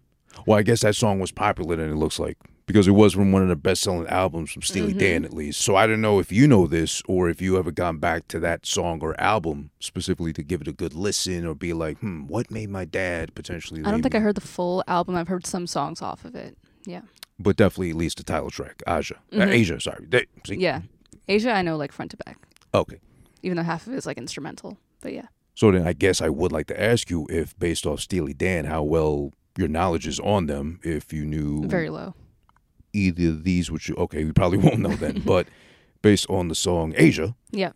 Well, 0.46 0.58
I 0.58 0.64
guess 0.64 0.82
that 0.82 0.96
song 0.96 1.20
was 1.20 1.32
popular 1.32 1.76
then 1.76 1.90
it 1.90 1.96
looks 1.96 2.20
like 2.20 2.38
because 2.66 2.88
it 2.88 2.92
was 2.92 3.14
from 3.14 3.32
one 3.32 3.42
of 3.42 3.48
the 3.48 3.56
best 3.56 3.82
selling 3.84 4.08
albums 4.08 4.52
from 4.52 4.62
Steely 4.62 4.94
Mhm. 4.94 4.98
Dan 5.00 5.26
at 5.26 5.34
least. 5.34 5.62
So 5.62 5.76
I 5.76 5.86
don't 5.88 6.02
know 6.02 6.20
if 6.20 6.32
you 6.32 6.48
know 6.48 6.66
this 6.68 7.02
or 7.08 7.30
if 7.30 7.42
you 7.42 7.58
ever 7.58 7.72
gone 7.72 7.98
back 8.00 8.28
to 8.30 8.40
that 8.40 8.66
song 8.66 9.00
or 9.02 9.20
album 9.22 9.70
specifically 9.80 10.34
to 10.34 10.44
give 10.44 10.62
it 10.62 10.68
a 10.68 10.72
good 10.74 10.94
listen 10.94 11.46
or 11.46 11.54
be 11.54 11.74
like, 11.74 12.00
hmm, 12.00 12.22
what 12.28 12.50
made 12.50 12.70
my 12.70 12.86
dad 12.86 13.36
potentially 13.36 13.82
I 13.86 13.92
don't 13.92 14.02
think 14.02 14.14
me? 14.14 14.20
I 14.20 14.24
heard 14.24 14.36
the 14.36 14.42
full 14.42 14.84
album. 14.88 15.16
I've 15.16 15.28
heard 15.28 15.46
some 15.46 15.68
songs 15.68 16.02
off 16.02 16.26
of 16.26 16.36
it. 16.36 16.58
Yeah. 16.86 17.02
But 17.38 17.58
definitely 17.58 17.90
at 17.92 17.98
least 17.98 18.18
the 18.18 18.24
title 18.24 18.50
track, 18.50 18.82
Aja. 18.88 19.16
Uh, 19.32 19.36
Mhm. 19.38 19.62
Aja, 19.62 19.80
sorry. 19.80 20.06
They, 20.10 20.26
see, 20.48 20.56
Yeah. 20.56 20.82
Aja, 21.30 21.52
I 21.52 21.62
know 21.62 21.76
like 21.78 21.92
front 21.92 22.12
to 22.12 22.18
back, 22.18 22.38
Okay. 22.74 22.98
even 23.44 23.58
though 23.58 23.64
half 23.64 23.86
of 23.88 23.94
it 23.94 23.98
is 23.98 24.06
like 24.06 24.18
instrumental. 24.18 24.78
But 25.02 25.14
yeah, 25.14 25.28
So 25.54 25.72
then 25.72 25.86
I 25.88 25.94
guess 25.94 26.22
I 26.22 26.30
would 26.30 26.52
like 26.52 26.68
to 26.68 26.82
ask 26.82 27.10
you 27.10 27.28
if, 27.30 27.58
based 27.60 27.86
off 27.86 28.00
Steely 28.02 28.34
Dan, 28.34 28.66
how 28.66 28.84
well 28.84 29.32
your 29.58 29.68
knowledge 29.70 30.06
is 30.08 30.20
on 30.20 30.48
them. 30.48 30.80
If 30.84 31.14
you 31.14 31.26
knew 31.26 31.66
very 31.68 31.90
low. 31.90 32.14
Either 32.96 33.30
of 33.30 33.44
these, 33.44 33.70
which 33.72 33.92
okay, 33.92 34.24
we 34.24 34.32
probably 34.32 34.58
won't 34.66 34.80
know 34.80 34.96
then, 34.96 35.22
but 35.26 35.48
based 36.02 36.30
on 36.30 36.48
the 36.48 36.56
song 36.56 36.94
Aja, 36.98 37.36
Yeah. 37.52 37.72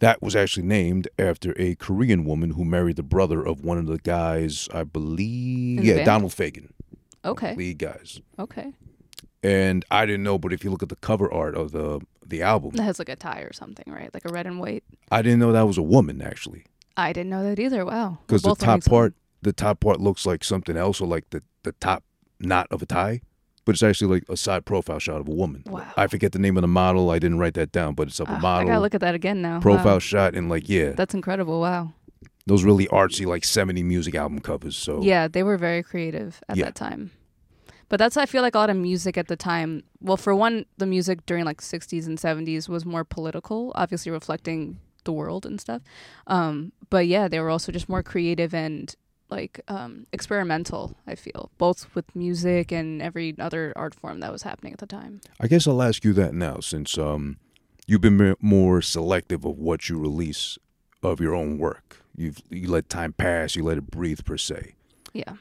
that 0.00 0.22
was 0.22 0.36
actually 0.36 0.66
named 0.66 1.08
after 1.18 1.54
a 1.58 1.74
Korean 1.76 2.24
woman 2.24 2.50
who 2.50 2.64
married 2.64 2.96
the 2.96 3.02
brother 3.02 3.42
of 3.44 3.64
one 3.64 3.78
of 3.78 3.86
the 3.86 3.98
guys, 3.98 4.68
I 4.72 4.84
believe, 4.84 5.84
yeah, 5.84 5.94
band? 5.94 6.06
Donald 6.06 6.32
Fagen, 6.32 6.70
Okay. 7.24 7.54
lead 7.56 7.78
guys. 7.78 8.20
Okay. 8.38 8.72
And 9.42 9.84
I 9.90 10.06
didn't 10.06 10.22
know, 10.24 10.38
but 10.38 10.52
if 10.52 10.64
you 10.64 10.70
look 10.70 10.82
at 10.82 10.88
the 10.88 10.96
cover 10.96 11.32
art 11.32 11.54
of 11.54 11.72
the 11.72 12.00
the 12.28 12.42
album, 12.42 12.72
That 12.72 12.82
has 12.82 12.98
like 12.98 13.08
a 13.08 13.14
tie 13.14 13.40
or 13.42 13.52
something, 13.52 13.84
right? 13.92 14.12
Like 14.12 14.24
a 14.24 14.32
red 14.32 14.46
and 14.48 14.58
white. 14.58 14.82
I 15.12 15.22
didn't 15.22 15.38
know 15.38 15.52
that 15.52 15.62
was 15.68 15.78
a 15.78 15.82
woman 15.82 16.20
actually, 16.20 16.64
I 16.96 17.12
didn't 17.12 17.30
know 17.30 17.44
that 17.44 17.58
either. 17.60 17.84
Wow. 17.84 18.18
because 18.26 18.42
the 18.42 18.54
top 18.56 18.84
part, 18.84 19.14
the 19.42 19.52
top 19.52 19.78
part 19.80 20.00
looks 20.00 20.26
like 20.26 20.42
something 20.42 20.76
else, 20.76 21.00
or 21.00 21.06
like 21.06 21.30
the 21.30 21.42
the 21.62 21.72
top 21.72 22.02
knot 22.40 22.66
of 22.70 22.82
a 22.82 22.86
tie, 22.86 23.20
but 23.66 23.74
it's 23.74 23.82
actually 23.82 24.14
like 24.14 24.24
a 24.30 24.36
side 24.36 24.64
profile 24.64 24.98
shot 24.98 25.20
of 25.20 25.28
a 25.28 25.32
woman. 25.32 25.62
Wow. 25.66 25.84
I 25.98 26.06
forget 26.06 26.32
the 26.32 26.38
name 26.38 26.56
of 26.56 26.62
the 26.62 26.68
model. 26.68 27.10
I 27.10 27.18
didn't 27.18 27.38
write 27.38 27.54
that 27.54 27.72
down, 27.72 27.92
but 27.94 28.08
it's 28.08 28.18
of 28.20 28.28
a. 28.28 28.32
Ah, 28.32 28.36
I 28.36 28.40
model 28.40 28.68
gotta 28.68 28.80
look 28.80 28.94
at 28.94 29.02
that 29.02 29.14
again 29.14 29.42
now. 29.42 29.60
profile 29.60 29.96
Wow. 29.96 29.98
shot, 29.98 30.34
and 30.34 30.48
like 30.48 30.68
yeah, 30.70 30.92
That's 30.92 31.12
incredible. 31.12 31.60
Wow. 31.60 31.92
those 32.46 32.62
really 32.64 32.86
artsy 32.86 33.26
like 33.26 33.44
70 33.44 33.82
music 33.82 34.14
album 34.14 34.38
covers. 34.38 34.76
So 34.76 35.02
Yeah, 35.02 35.28
they 35.28 35.42
were 35.42 35.58
very 35.58 35.82
creative 35.82 36.40
at 36.48 36.56
Yeah. 36.56 36.64
that 36.66 36.74
time. 36.76 37.10
But 37.88 37.98
that's 37.98 38.16
I 38.16 38.26
feel 38.26 38.42
like 38.42 38.54
a 38.54 38.58
lot 38.58 38.70
of 38.70 38.76
music 38.76 39.16
at 39.18 39.26
the 39.28 39.36
time. 39.36 39.82
Well, 40.00 40.16
for 40.16 40.34
one, 40.34 40.64
the 40.78 40.86
music 40.86 41.24
during 41.26 41.44
like 41.44 41.60
60s 41.60 42.06
and 42.06 42.18
70s 42.18 42.68
was 42.68 42.84
more 42.84 43.04
political, 43.04 43.70
obviously 43.74 44.10
reflecting 44.12 44.78
the 45.04 45.12
world 45.12 45.44
and 45.46 45.60
stuff. 45.60 45.82
Um, 46.26 46.72
but 46.90 47.06
yeah, 47.06 47.28
they 47.28 47.38
were 47.40 47.50
also 47.50 47.70
just 47.72 47.88
more 47.88 48.02
creative 48.02 48.52
and 48.54 48.94
like 49.30 49.60
um, 49.68 50.06
experimental. 50.12 50.96
I 51.06 51.14
feel 51.14 51.50
both 51.58 51.94
with 51.94 52.14
music 52.14 52.72
and 52.72 53.02
every 53.02 53.34
other 53.38 53.72
art 53.76 53.94
form 53.94 54.20
that 54.20 54.32
was 54.32 54.42
happening 54.42 54.72
at 54.72 54.78
the 54.78 54.86
time. 54.86 55.20
I 55.40 55.46
guess 55.46 55.66
I'll 55.66 55.82
ask 55.82 56.04
you 56.04 56.12
that 56.14 56.34
now, 56.34 56.60
since 56.60 56.96
um, 56.98 57.38
you've 57.86 58.00
been 58.00 58.36
more 58.40 58.82
selective 58.82 59.44
of 59.44 59.58
what 59.58 59.88
you 59.88 59.98
release 59.98 60.58
of 61.02 61.20
your 61.20 61.34
own 61.34 61.58
work. 61.58 62.02
You've 62.16 62.40
you 62.50 62.68
let 62.68 62.88
time 62.88 63.12
pass, 63.12 63.56
you 63.56 63.62
let 63.64 63.78
it 63.78 63.90
breathe 63.90 64.24
per 64.24 64.36
se. 64.36 64.74
Yeah. 65.12 65.34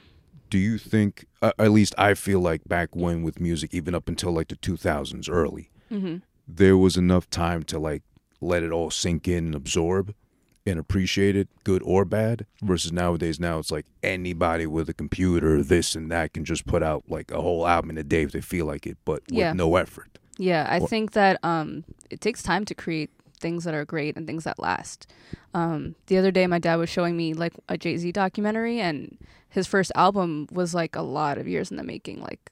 Do 0.49 0.57
you 0.59 0.77
think, 0.77 1.25
uh, 1.41 1.53
at 1.57 1.71
least 1.71 1.95
I 1.97 2.13
feel 2.13 2.39
like 2.39 2.65
back 2.65 2.95
when 2.95 3.23
with 3.23 3.39
music, 3.39 3.73
even 3.73 3.95
up 3.95 4.07
until 4.07 4.31
like 4.31 4.49
the 4.49 4.55
2000s, 4.55 5.29
early, 5.29 5.69
hmm 5.89 6.17
there 6.47 6.77
was 6.77 6.95
enough 6.95 7.27
time 7.29 7.63
to 7.63 7.79
like 7.79 8.03
let 8.39 8.61
it 8.61 8.71
all 8.71 8.91
sink 8.91 9.27
in 9.27 9.45
and 9.47 9.55
absorb 9.55 10.13
and 10.65 10.79
appreciate 10.79 11.35
it, 11.35 11.47
good 11.63 11.81
or 11.83 12.05
bad. 12.05 12.45
Versus 12.61 12.91
nowadays, 12.91 13.39
now 13.39 13.59
it's 13.59 13.71
like 13.71 13.85
anybody 14.01 14.65
with 14.65 14.89
a 14.89 14.93
computer, 14.93 15.61
this 15.61 15.95
and 15.95 16.11
that, 16.11 16.33
can 16.33 16.45
just 16.45 16.65
put 16.65 16.81
out 16.81 17.03
like 17.07 17.31
a 17.31 17.41
whole 17.41 17.67
album 17.67 17.91
in 17.91 17.97
a 17.97 18.03
day 18.03 18.23
if 18.23 18.31
they 18.31 18.41
feel 18.41 18.65
like 18.65 18.85
it, 18.87 18.97
but 19.05 19.21
with 19.31 19.55
no 19.55 19.75
effort. 19.75 20.17
Yeah, 20.37 20.67
I 20.69 20.79
Wha- 20.79 20.87
think 20.87 21.11
that 21.11 21.39
um, 21.43 21.85
it 22.09 22.19
takes 22.21 22.43
time 22.43 22.65
to 22.65 22.75
create 22.75 23.09
things 23.39 23.63
that 23.63 23.73
are 23.73 23.85
great 23.85 24.17
and 24.17 24.25
things 24.25 24.43
that 24.45 24.59
last. 24.59 25.11
Um, 25.53 25.95
the 26.07 26.17
other 26.17 26.31
day, 26.31 26.47
my 26.47 26.59
dad 26.59 26.75
was 26.75 26.89
showing 26.89 27.15
me 27.15 27.33
like 27.33 27.53
a 27.69 27.77
Jay 27.77 27.97
Z 27.97 28.11
documentary, 28.11 28.79
and 28.79 29.17
his 29.49 29.67
first 29.67 29.91
album 29.95 30.47
was 30.51 30.73
like 30.73 30.95
a 30.95 31.01
lot 31.01 31.37
of 31.37 31.47
years 31.47 31.71
in 31.71 31.77
the 31.77 31.83
making. 31.83 32.21
Like, 32.21 32.51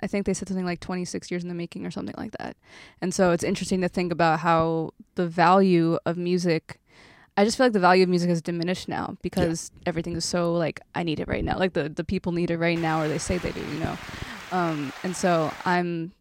I 0.00 0.06
think 0.06 0.26
they 0.26 0.34
said 0.34 0.48
something 0.48 0.64
like 0.64 0.80
26 0.80 1.30
years 1.30 1.42
in 1.42 1.48
the 1.48 1.54
making 1.54 1.84
or 1.84 1.90
something 1.90 2.14
like 2.16 2.32
that. 2.32 2.56
And 3.00 3.12
so 3.12 3.32
it's 3.32 3.44
interesting 3.44 3.80
to 3.80 3.88
think 3.88 4.12
about 4.12 4.40
how 4.40 4.92
the 5.16 5.26
value 5.26 5.98
of 6.06 6.16
music. 6.16 6.80
I 7.40 7.44
just 7.44 7.56
feel 7.56 7.64
like 7.64 7.72
the 7.72 7.80
value 7.80 8.02
of 8.02 8.10
music 8.10 8.28
has 8.28 8.42
diminished 8.42 8.86
now 8.86 9.16
because 9.22 9.70
everything 9.86 10.14
is 10.14 10.26
so 10.26 10.52
like 10.52 10.78
I 10.94 11.02
need 11.04 11.20
it 11.20 11.26
right 11.26 11.42
now. 11.42 11.56
Like 11.56 11.72
the 11.72 11.88
the 11.88 12.04
people 12.04 12.32
need 12.32 12.50
it 12.50 12.58
right 12.58 12.78
now, 12.78 13.00
or 13.00 13.08
they 13.08 13.16
say 13.16 13.38
they 13.38 13.50
do, 13.50 13.60
you 13.60 13.78
know. 13.78 13.96
Um, 14.52 14.92
and 15.02 15.16
so 15.16 15.50
I'm 15.64 16.12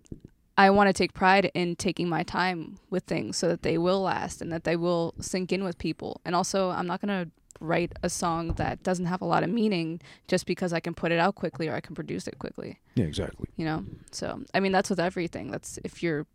I 0.57 0.69
want 0.69 0.87
to 0.87 0.93
take 0.93 1.13
pride 1.13 1.51
in 1.53 1.75
taking 1.75 2.07
my 2.07 2.23
time 2.23 2.79
with 2.89 3.03
things 3.03 3.35
so 3.35 3.49
that 3.49 3.63
they 3.63 3.77
will 3.77 4.01
last 4.01 4.41
and 4.41 4.49
that 4.53 4.63
they 4.63 4.77
will 4.77 5.13
sink 5.19 5.51
in 5.51 5.65
with 5.65 5.77
people. 5.77 6.21
And 6.23 6.33
also, 6.35 6.69
I'm 6.69 6.87
not 6.87 7.01
going 7.01 7.25
to 7.25 7.29
write 7.59 7.91
a 8.01 8.09
song 8.09 8.53
that 8.53 8.81
doesn't 8.83 9.07
have 9.07 9.21
a 9.21 9.25
lot 9.25 9.43
of 9.43 9.49
meaning 9.49 9.99
just 10.29 10.45
because 10.45 10.71
I 10.71 10.79
can 10.79 10.93
put 10.93 11.11
it 11.11 11.19
out 11.19 11.35
quickly 11.35 11.67
or 11.67 11.75
I 11.75 11.81
can 11.81 11.95
produce 11.95 12.27
it 12.27 12.39
quickly, 12.39 12.79
Yeah, 12.95 13.03
exactly. 13.05 13.47
you 13.57 13.65
know? 13.65 13.83
So, 14.11 14.41
I 14.53 14.61
mean, 14.61 14.71
that's 14.71 14.89
with 14.89 14.99
everything. 15.01 15.51
That's 15.51 15.79
if 15.83 16.01
you're 16.01 16.25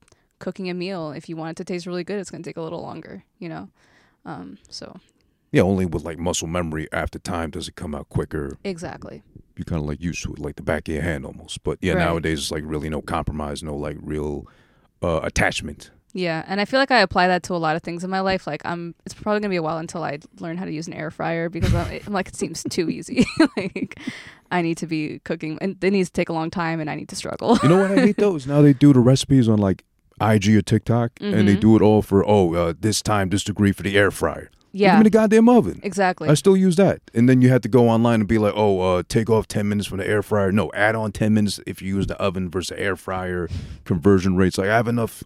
cooking 0.40 0.68
a 0.68 0.74
meal, 0.74 1.12
if 1.12 1.28
you 1.28 1.36
want 1.36 1.52
it 1.52 1.56
to 1.56 1.64
taste 1.64 1.86
really 1.86 2.04
good, 2.04 2.18
it's 2.18 2.30
going 2.30 2.42
to 2.42 2.48
take 2.48 2.58
a 2.58 2.62
little 2.62 2.82
longer, 2.82 3.24
you 3.38 3.48
know? 3.48 3.70
Um, 4.24 4.58
so, 4.68 4.98
Yeah, 5.52 5.62
only 5.62 5.86
with 5.86 6.02
like 6.04 6.18
muscle 6.18 6.48
memory 6.48 6.88
after 6.92 7.18
time 7.18 7.50
does 7.50 7.68
it 7.68 7.76
come 7.76 7.94
out 7.94 8.08
quicker. 8.08 8.58
exactly. 8.64 9.22
You're 9.56 9.64
kind 9.66 9.80
of 9.80 9.86
like 9.88 10.00
used 10.00 10.22
to 10.24 10.32
it, 10.32 10.38
like 10.40 10.56
the 10.56 10.62
back 10.62 10.88
of 10.88 10.94
your 10.94 11.02
hand 11.04 11.24
almost. 11.24 11.62
But 11.62 11.78
yeah, 11.80 11.92
Right. 11.92 12.04
nowadays 12.04 12.38
it's 12.40 12.50
like 12.50 12.64
really 12.66 12.88
no 12.88 13.00
compromise, 13.02 13.62
no 13.62 13.76
like 13.76 13.96
real 14.00 14.46
uh, 15.02 15.20
attachment. 15.22 15.90
Yeah, 16.16 16.44
and 16.46 16.60
I 16.60 16.64
feel 16.64 16.78
like 16.80 16.90
I 16.92 17.00
apply 17.00 17.26
that 17.28 17.42
to 17.44 17.54
a 17.54 17.56
lot 17.58 17.74
of 17.76 17.82
things 17.82 18.04
in 18.04 18.10
my 18.10 18.20
life. 18.20 18.46
Like 18.46 18.62
I'm, 18.64 18.94
it's 19.04 19.14
probably 19.14 19.40
gonna 19.40 19.50
be 19.50 19.56
a 19.56 19.62
while 19.62 19.78
until 19.78 20.02
I 20.04 20.18
learn 20.40 20.56
how 20.56 20.64
to 20.64 20.72
use 20.72 20.86
an 20.86 20.92
air 20.92 21.10
fryer 21.10 21.48
because 21.48 21.74
I'm, 21.74 22.00
I'm 22.06 22.12
like 22.12 22.28
it 22.28 22.36
seems 22.36 22.62
too 22.70 22.88
easy. 22.88 23.26
like 23.56 23.98
I 24.50 24.62
need 24.62 24.76
to 24.78 24.86
be 24.86 25.20
cooking, 25.24 25.58
and 25.60 25.76
it 25.82 25.90
needs 25.90 26.08
to 26.10 26.12
take 26.12 26.28
a 26.28 26.32
long 26.32 26.50
time, 26.50 26.78
and 26.80 26.88
I 26.88 26.94
need 26.94 27.08
to 27.10 27.16
struggle. 27.16 27.58
You 27.62 27.68
know 27.68 27.78
what 27.78 27.90
I 27.90 27.96
hate 28.00 28.16
though 28.16 28.36
is 28.36 28.46
now 28.46 28.62
they 28.62 28.72
do 28.72 28.92
the 28.92 29.00
recipes 29.00 29.48
on 29.48 29.58
like 29.58 29.84
IG 30.20 30.56
or 30.56 30.62
TikTok, 30.62 31.12
and 31.20 31.48
they 31.48 31.56
Mhm. 31.56 31.60
do 31.60 31.76
it 31.76 31.82
all 31.82 32.02
for 32.02 32.24
oh 32.28 32.54
uh, 32.54 32.72
this 32.80 33.02
time 33.02 33.30
this 33.30 33.44
degree 33.44 33.72
for 33.72 33.82
the 33.82 33.96
air 33.96 34.10
fryer. 34.10 34.50
Yeah, 34.76 34.96
in 34.96 35.04
the 35.04 35.10
goddamn 35.10 35.48
oven. 35.48 35.78
exactly. 35.84 36.28
I 36.28 36.34
still 36.34 36.56
use 36.56 36.74
that, 36.76 37.00
and 37.14 37.28
then 37.28 37.40
you 37.42 37.48
have 37.48 37.60
to 37.60 37.68
go 37.68 37.88
online 37.88 38.20
and 38.20 38.28
be 38.28 38.38
like, 38.38 38.54
oh, 38.56 38.80
uh, 38.80 39.02
take 39.08 39.30
off 39.30 39.46
ten 39.46 39.68
minutes 39.68 39.86
from 39.86 39.98
the 39.98 40.06
air 40.08 40.20
fryer. 40.22 40.50
No, 40.50 40.70
add 40.74 40.96
on 40.96 41.12
ten 41.12 41.32
minutes 41.32 41.60
if 41.66 41.80
you 41.80 41.94
use 41.96 42.08
the 42.08 42.16
oven 42.20 42.50
versus 42.50 42.76
the 42.76 42.80
air 42.82 42.96
fryer. 42.96 43.48
Conversion 43.84 44.34
rates 44.36 44.58
like 44.58 44.68
I 44.68 44.74
have 44.76 44.88
enough, 44.88 45.22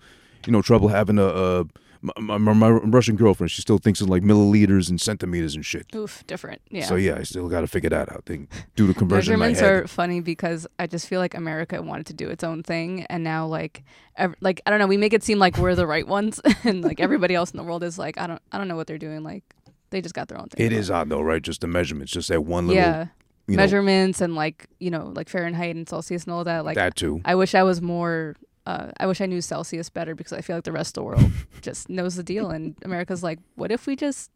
you 0.46 0.53
know, 0.53 0.61
trouble 0.62 0.88
having 0.88 1.18
a. 1.18 1.27
Uh, 1.27 1.64
my, 2.00 2.38
my, 2.38 2.52
my 2.52 2.70
Russian 2.70 3.16
girlfriend, 3.16 3.50
she 3.50 3.62
still 3.62 3.78
thinks 3.78 4.00
in 4.00 4.08
like 4.08 4.22
milliliters 4.22 4.88
and 4.88 5.00
centimeters 5.00 5.54
and 5.54 5.64
shit. 5.64 5.87
Oof, 5.94 6.24
different. 6.26 6.61
Yeah. 6.70 6.84
So 6.84 6.94
yeah, 6.94 7.16
I 7.16 7.22
still 7.22 7.48
got 7.48 7.62
to 7.62 7.66
figure 7.66 7.90
that 7.90 8.11
out. 8.12 8.26
They 8.26 8.46
do 8.76 8.87
the 8.87 8.94
conversion 8.94 9.38
Measurements 9.38 9.62
are 9.62 9.87
funny 9.87 10.20
because 10.20 10.66
I 10.78 10.87
just 10.87 11.06
feel 11.08 11.20
like 11.20 11.34
America 11.34 11.80
wanted 11.82 12.06
to 12.06 12.14
do 12.14 12.28
its 12.28 12.44
own 12.44 12.62
thing, 12.62 13.04
and 13.04 13.24
now 13.24 13.46
like, 13.46 13.82
ev- 14.16 14.34
like 14.40 14.61
I 14.66 14.70
don't 14.70 14.78
know, 14.78 14.87
we 14.87 14.96
make 14.96 15.12
it 15.12 15.22
seem 15.22 15.38
like 15.38 15.58
we're 15.58 15.74
the 15.74 15.87
right 15.87 16.06
ones, 16.06 16.40
and 16.64 16.82
like 16.82 17.00
everybody 17.00 17.34
else 17.34 17.50
in 17.50 17.56
the 17.56 17.64
world 17.64 17.82
is 17.82 17.98
like, 17.98 18.18
I 18.18 18.26
don't, 18.26 18.42
I 18.52 18.58
don't 18.58 18.68
know 18.68 18.76
what 18.76 18.87
they're 18.87 18.98
doing. 18.98 19.22
Like, 19.22 19.42
they 19.90 20.00
just 20.00 20.14
got 20.14 20.28
their 20.28 20.38
own 20.38 20.48
thing. 20.48 20.64
It 20.64 20.72
is 20.72 20.90
odd 20.90 21.08
though, 21.08 21.20
right? 21.22 21.42
Just 21.42 21.61
the 21.61 21.66
measurements, 21.66 22.12
just 22.12 22.28
that 22.28 22.44
one 22.44 22.68
little, 22.68 22.82
yeah, 22.82 23.06
you 23.46 23.56
know, 23.56 23.62
measurements 23.62 24.20
and 24.20 24.34
like 24.34 24.66
you 24.78 24.90
know, 24.90 25.12
like 25.14 25.28
Fahrenheit 25.28 25.74
and 25.74 25.88
Celsius 25.88 26.24
and 26.24 26.32
all 26.32 26.44
that. 26.44 26.64
Like, 26.64 26.76
that 26.76 26.94
too. 26.94 27.20
I 27.24 27.34
wish 27.34 27.54
I 27.54 27.62
was 27.62 27.82
more. 27.82 28.37
Uh, 28.68 28.90
I 29.00 29.07
wish 29.07 29.22
I 29.22 29.26
knew 29.26 29.40
Celsius 29.40 29.88
better 29.88 30.14
because 30.14 30.35
I 30.35 30.42
feel 30.42 30.54
like 30.54 30.64
the 30.64 30.72
rest 30.72 30.90
of 30.90 31.00
the 31.00 31.02
world 31.04 31.31
just 31.62 31.88
knows 31.88 32.16
the 32.16 32.22
deal, 32.22 32.50
and 32.50 32.76
America's 32.85 33.22
like, 33.22 33.38
what 33.54 33.72
if 33.72 33.87
we 33.87 33.96
just 33.96 34.31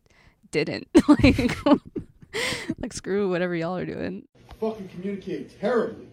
didn't? 0.50 0.88
like, 1.08 1.54
like 2.78 2.94
screw 2.94 3.28
whatever 3.28 3.54
y'all 3.54 3.76
are 3.76 3.84
doing. 3.84 4.26
fucking 4.58 4.88
communicate 4.88 5.60
terribly. 5.60 6.06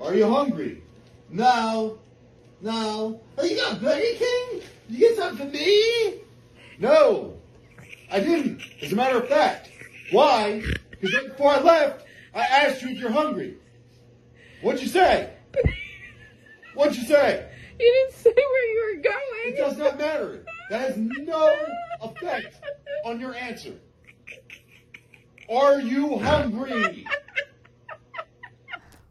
Are 0.00 0.14
you 0.14 0.32
hungry? 0.32 0.84
No. 1.28 1.98
No. 2.60 3.20
Oh, 3.36 3.44
you 3.44 3.56
got 3.56 3.80
Burger 3.82 4.00
King? 4.16 4.62
You 4.88 4.98
get 5.00 5.16
something 5.16 5.48
for 5.48 5.52
me? 5.52 6.20
No. 6.78 7.34
I 8.12 8.20
didn't. 8.20 8.62
As 8.80 8.92
a 8.92 8.96
matter 8.96 9.18
of 9.18 9.28
fact. 9.28 9.70
Why? 10.12 10.62
Because 10.90 11.14
right 11.14 11.28
before 11.30 11.50
I 11.50 11.60
left, 11.60 12.06
I 12.32 12.42
asked 12.42 12.80
you 12.82 12.90
if 12.90 12.98
you're 12.98 13.10
hungry. 13.10 13.56
What'd 14.60 14.80
you 14.80 14.88
say? 14.88 15.30
What'd 16.74 16.96
you 16.96 17.04
say? 17.04 17.48
You 17.78 18.06
didn't 18.08 18.14
say 18.14 18.32
where 18.34 18.72
you 18.72 18.96
were 18.96 19.02
going. 19.02 19.52
It 19.52 19.56
does 19.56 19.76
not 19.76 19.98
matter. 19.98 20.44
That 20.70 20.80
has 20.80 20.96
no 20.96 21.54
effect 22.02 22.60
on 23.04 23.20
your 23.20 23.34
answer. 23.34 23.74
Are 25.50 25.80
you 25.80 26.18
hungry? 26.18 27.04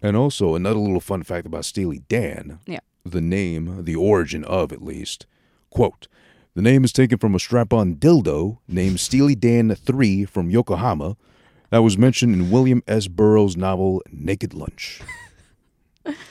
And 0.02 0.18
also 0.18 0.56
another 0.56 0.80
little 0.80 1.00
fun 1.00 1.24
fact 1.24 1.46
about 1.46 1.66
Steely 1.66 2.00
Dan. 2.08 2.60
Yeah. 2.66 2.80
The 3.06 3.22
name, 3.22 3.84
the 3.84 3.96
origin 3.96 4.44
of 4.44 4.72
at 4.72 4.82
least, 4.84 5.26
quote, 5.70 6.08
the 6.54 6.62
name 6.62 6.84
is 6.84 6.92
taken 6.92 7.18
from 7.18 7.36
a 7.36 7.40
strap-on 7.40 7.96
dildo 7.96 8.58
named 8.68 9.00
Steely 9.00 9.36
Dan 9.36 9.74
3 9.74 10.26
from 10.26 10.50
Yokohama 10.50 11.16
that 11.70 11.84
was 11.84 11.98
mentioned 11.98 12.34
in 12.36 12.52
William 12.52 12.84
S. 12.88 13.08
Burroughs' 13.08 13.56
novel 13.56 14.02
Naked 14.12 14.54
Lunch. 14.54 15.02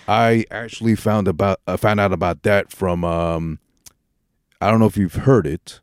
I 0.08 0.44
actually 0.50 0.94
found 0.96 1.28
about 1.28 1.60
uh, 1.66 1.76
found 1.76 2.00
out 2.00 2.12
about 2.12 2.42
that 2.42 2.70
from 2.70 3.04
um 3.04 3.58
I 4.60 4.70
don't 4.70 4.80
know 4.80 4.86
if 4.86 4.96
you've 4.96 5.14
heard 5.14 5.46
it 5.46 5.80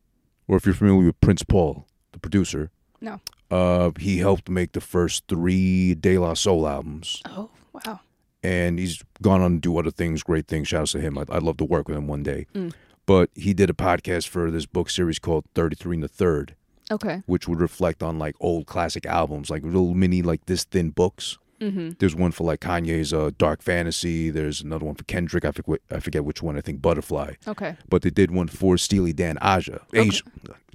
or 0.47 0.57
if 0.57 0.65
you're 0.65 0.75
familiar 0.75 1.07
with 1.07 1.19
Prince 1.21 1.43
Paul, 1.43 1.85
the 2.11 2.19
producer. 2.19 2.69
No. 3.01 3.19
Uh 3.49 3.91
he 3.99 4.17
helped 4.19 4.49
make 4.49 4.71
the 4.73 4.81
first 4.81 5.23
3 5.27 5.95
De 5.95 6.17
La 6.17 6.33
Soul 6.33 6.67
albums 6.67 7.21
Oh 7.25 7.49
wow. 7.73 7.99
and 8.43 8.79
he's 8.79 9.01
gone 9.21 9.41
on 9.41 9.55
to 9.55 9.59
do 9.59 9.77
other 9.77 9.91
things, 9.91 10.23
great 10.23 10.47
things. 10.47 10.67
Shout 10.67 10.81
out 10.81 10.87
to 10.89 10.99
him. 10.99 11.17
I'd, 11.17 11.29
I'd 11.29 11.43
love 11.43 11.57
to 11.57 11.65
work 11.65 11.87
with 11.87 11.97
him 11.97 12.07
one 12.07 12.23
day. 12.23 12.47
Mm. 12.53 12.73
But 13.05 13.29
he 13.35 13.53
did 13.53 13.69
a 13.69 13.73
podcast 13.73 14.27
for 14.27 14.51
this 14.51 14.65
book 14.65 14.89
series 14.89 15.17
called 15.17 15.45
33 15.55 15.95
and 15.97 16.03
the 16.03 16.07
Third, 16.09 16.55
Okay. 16.91 17.21
which 17.25 17.47
would 17.47 17.61
reflect 17.61 18.03
on 18.03 18.19
like 18.19 18.35
old 18.41 18.65
classic 18.65 19.05
albums, 19.05 19.49
like 19.49 19.63
little 19.63 19.93
mini, 19.93 20.21
like 20.21 20.45
this 20.45 20.65
thin 20.65 20.89
books. 20.89 21.37
Mm-hmm. 21.59 21.91
There's 21.99 22.15
one 22.15 22.31
for 22.31 22.43
like 22.43 22.59
Kanye's 22.59 23.13
uh, 23.13 23.31
Dark 23.37 23.61
Fantasy. 23.61 24.29
There's 24.29 24.61
another 24.61 24.85
one 24.85 24.95
for 24.95 25.03
Kendrick. 25.05 25.43
I 25.45 25.51
forget, 25.51 25.81
I 25.91 25.99
forget 25.99 26.23
which 26.23 26.41
one. 26.43 26.57
I 26.57 26.61
think 26.61 26.81
Butterfly. 26.81 27.33
Okay. 27.47 27.75
But 27.89 28.03
they 28.03 28.09
did 28.11 28.31
one 28.31 28.47
for 28.47 28.77
Steely 28.77 29.11
Dan 29.13 29.37
Aja. 29.41 29.79
Aja. 29.95 30.21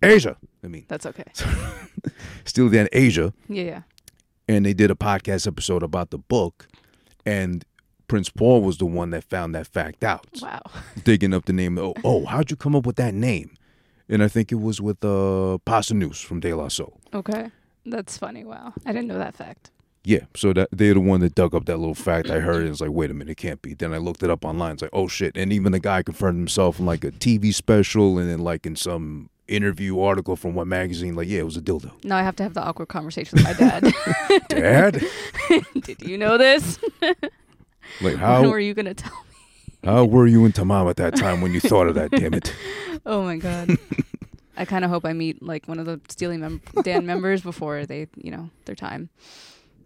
Aja. 0.03 0.37
I 0.64 0.68
mean, 0.68 0.85
That's 0.88 1.07
okay. 1.07 1.25
Steely 2.45 2.71
Dan 2.71 2.88
Aja. 2.95 3.33
Yeah, 3.49 3.62
yeah. 3.64 3.83
and 4.49 4.66
they 4.66 4.75
did 4.75 4.90
a 4.90 4.95
podcast 4.95 5.47
episode 5.47 5.83
about 5.83 6.11
the 6.11 6.18
book 6.18 6.66
and 7.25 7.64
prince 8.09 8.29
paul 8.29 8.61
was 8.61 8.77
the 8.79 8.85
one 8.85 9.11
that 9.11 9.23
found 9.25 9.55
that 9.55 9.66
fact 9.66 10.03
out 10.05 10.27
Wow. 10.42 10.61
digging 11.05 11.33
up 11.33 11.45
the 11.47 11.53
name 11.53 11.79
oh, 11.79 11.95
oh 12.05 12.27
how'd 12.27 12.51
you 12.51 12.57
come 12.57 12.75
up 12.77 12.85
with 12.85 12.97
that 12.97 13.14
name 13.14 13.55
and 14.09 14.23
i 14.23 14.29
think 14.29 14.51
it 14.53 14.57
was 14.61 14.81
with 14.81 15.03
uh 15.05 15.57
Posdnuos 15.64 16.23
from 16.25 16.40
de 16.40 16.53
la 16.53 16.68
soul 16.68 17.01
Okay. 17.14 17.51
That's 17.87 18.16
funny. 18.18 18.45
Wow. 18.45 18.73
I 18.87 18.92
didn't 18.92 19.09
know 19.09 19.18
that 19.18 19.35
fact. 19.37 19.71
Yeah 20.05 20.21
so 20.35 20.53
that 20.53 20.69
they're 20.73 20.95
the 20.95 21.01
one 21.01 21.21
that 21.21 21.35
dug 21.35 21.55
up 21.55 21.65
that 21.67 21.77
little 21.79 21.95
fact 21.95 22.29
i 22.31 22.41
heard 22.41 22.62
and 22.62 22.71
it's 22.71 22.81
like 22.81 22.91
wait 22.91 23.11
a 23.11 23.15
minute 23.15 23.31
it 23.31 23.37
can't 23.37 23.62
be 23.62 23.73
then 23.75 23.93
i 23.95 23.99
looked 23.99 24.23
it 24.23 24.31
up 24.31 24.45
online 24.45 24.73
it's 24.73 24.83
like 24.83 24.91
oh 24.93 25.07
shit 25.09 25.37
and 25.37 25.53
even 25.53 25.71
the 25.73 25.79
guy 25.81 26.03
confirmed 26.03 26.38
himself 26.38 26.79
in 26.81 26.87
like 26.87 27.05
a 27.05 27.11
tv 27.12 27.55
special 27.55 28.19
and 28.19 28.29
then 28.29 28.41
like 28.41 28.67
in 28.67 28.75
some 28.77 29.29
interview 29.49 30.01
article 30.01 30.35
from 30.35 30.55
what 30.55 30.67
magazine 30.67 31.15
like 31.15 31.29
yeah 31.29 31.41
it 31.41 31.45
was 31.45 31.57
a 31.57 31.61
dildo 31.61 31.91
Now 32.05 32.17
I 32.17 32.23
have 32.23 32.37
to 32.37 32.43
have 32.43 32.55
the 32.55 32.62
awkward 32.62 32.88
conversation 32.88 33.37
with 33.37 33.45
my 33.45 33.53
dad. 33.53 33.93
dad 34.49 35.05
Did 35.83 36.01
you 36.03 36.17
know 36.17 36.38
this? 36.38 36.79
like 37.03 37.21
When 38.01 38.17
how 38.19 38.49
were 38.49 38.59
you 38.61 38.73
gonna 38.75 38.95
tell 38.95 39.12
me? 39.12 39.88
how 39.88 40.05
were 40.05 40.27
you 40.27 40.45
and 40.45 40.55
tamam 40.55 40.88
at 40.88 40.97
that 40.97 41.17
time 41.17 41.41
when 41.43 41.53
you 41.53 41.61
thought 41.61 41.87
of 41.88 41.95
that 41.97 42.11
damn 42.12 42.35
it 42.35 42.55
Oh 43.05 43.23
my 43.23 43.37
god. 43.37 43.77
I 44.57 44.65
kind 44.65 44.85
of 44.85 44.91
hope 44.91 45.05
I 45.05 45.12
meet 45.12 45.43
like 45.43 45.67
one 45.67 45.79
of 45.81 45.87
the 45.87 46.01
Steely 46.09 46.37
mem- 46.37 46.62
Dan 46.85 47.05
members 47.05 47.41
before 47.43 47.85
they, 47.85 48.07
you 48.17 48.31
know, 48.31 48.51
their 48.67 48.75
time. 48.77 49.09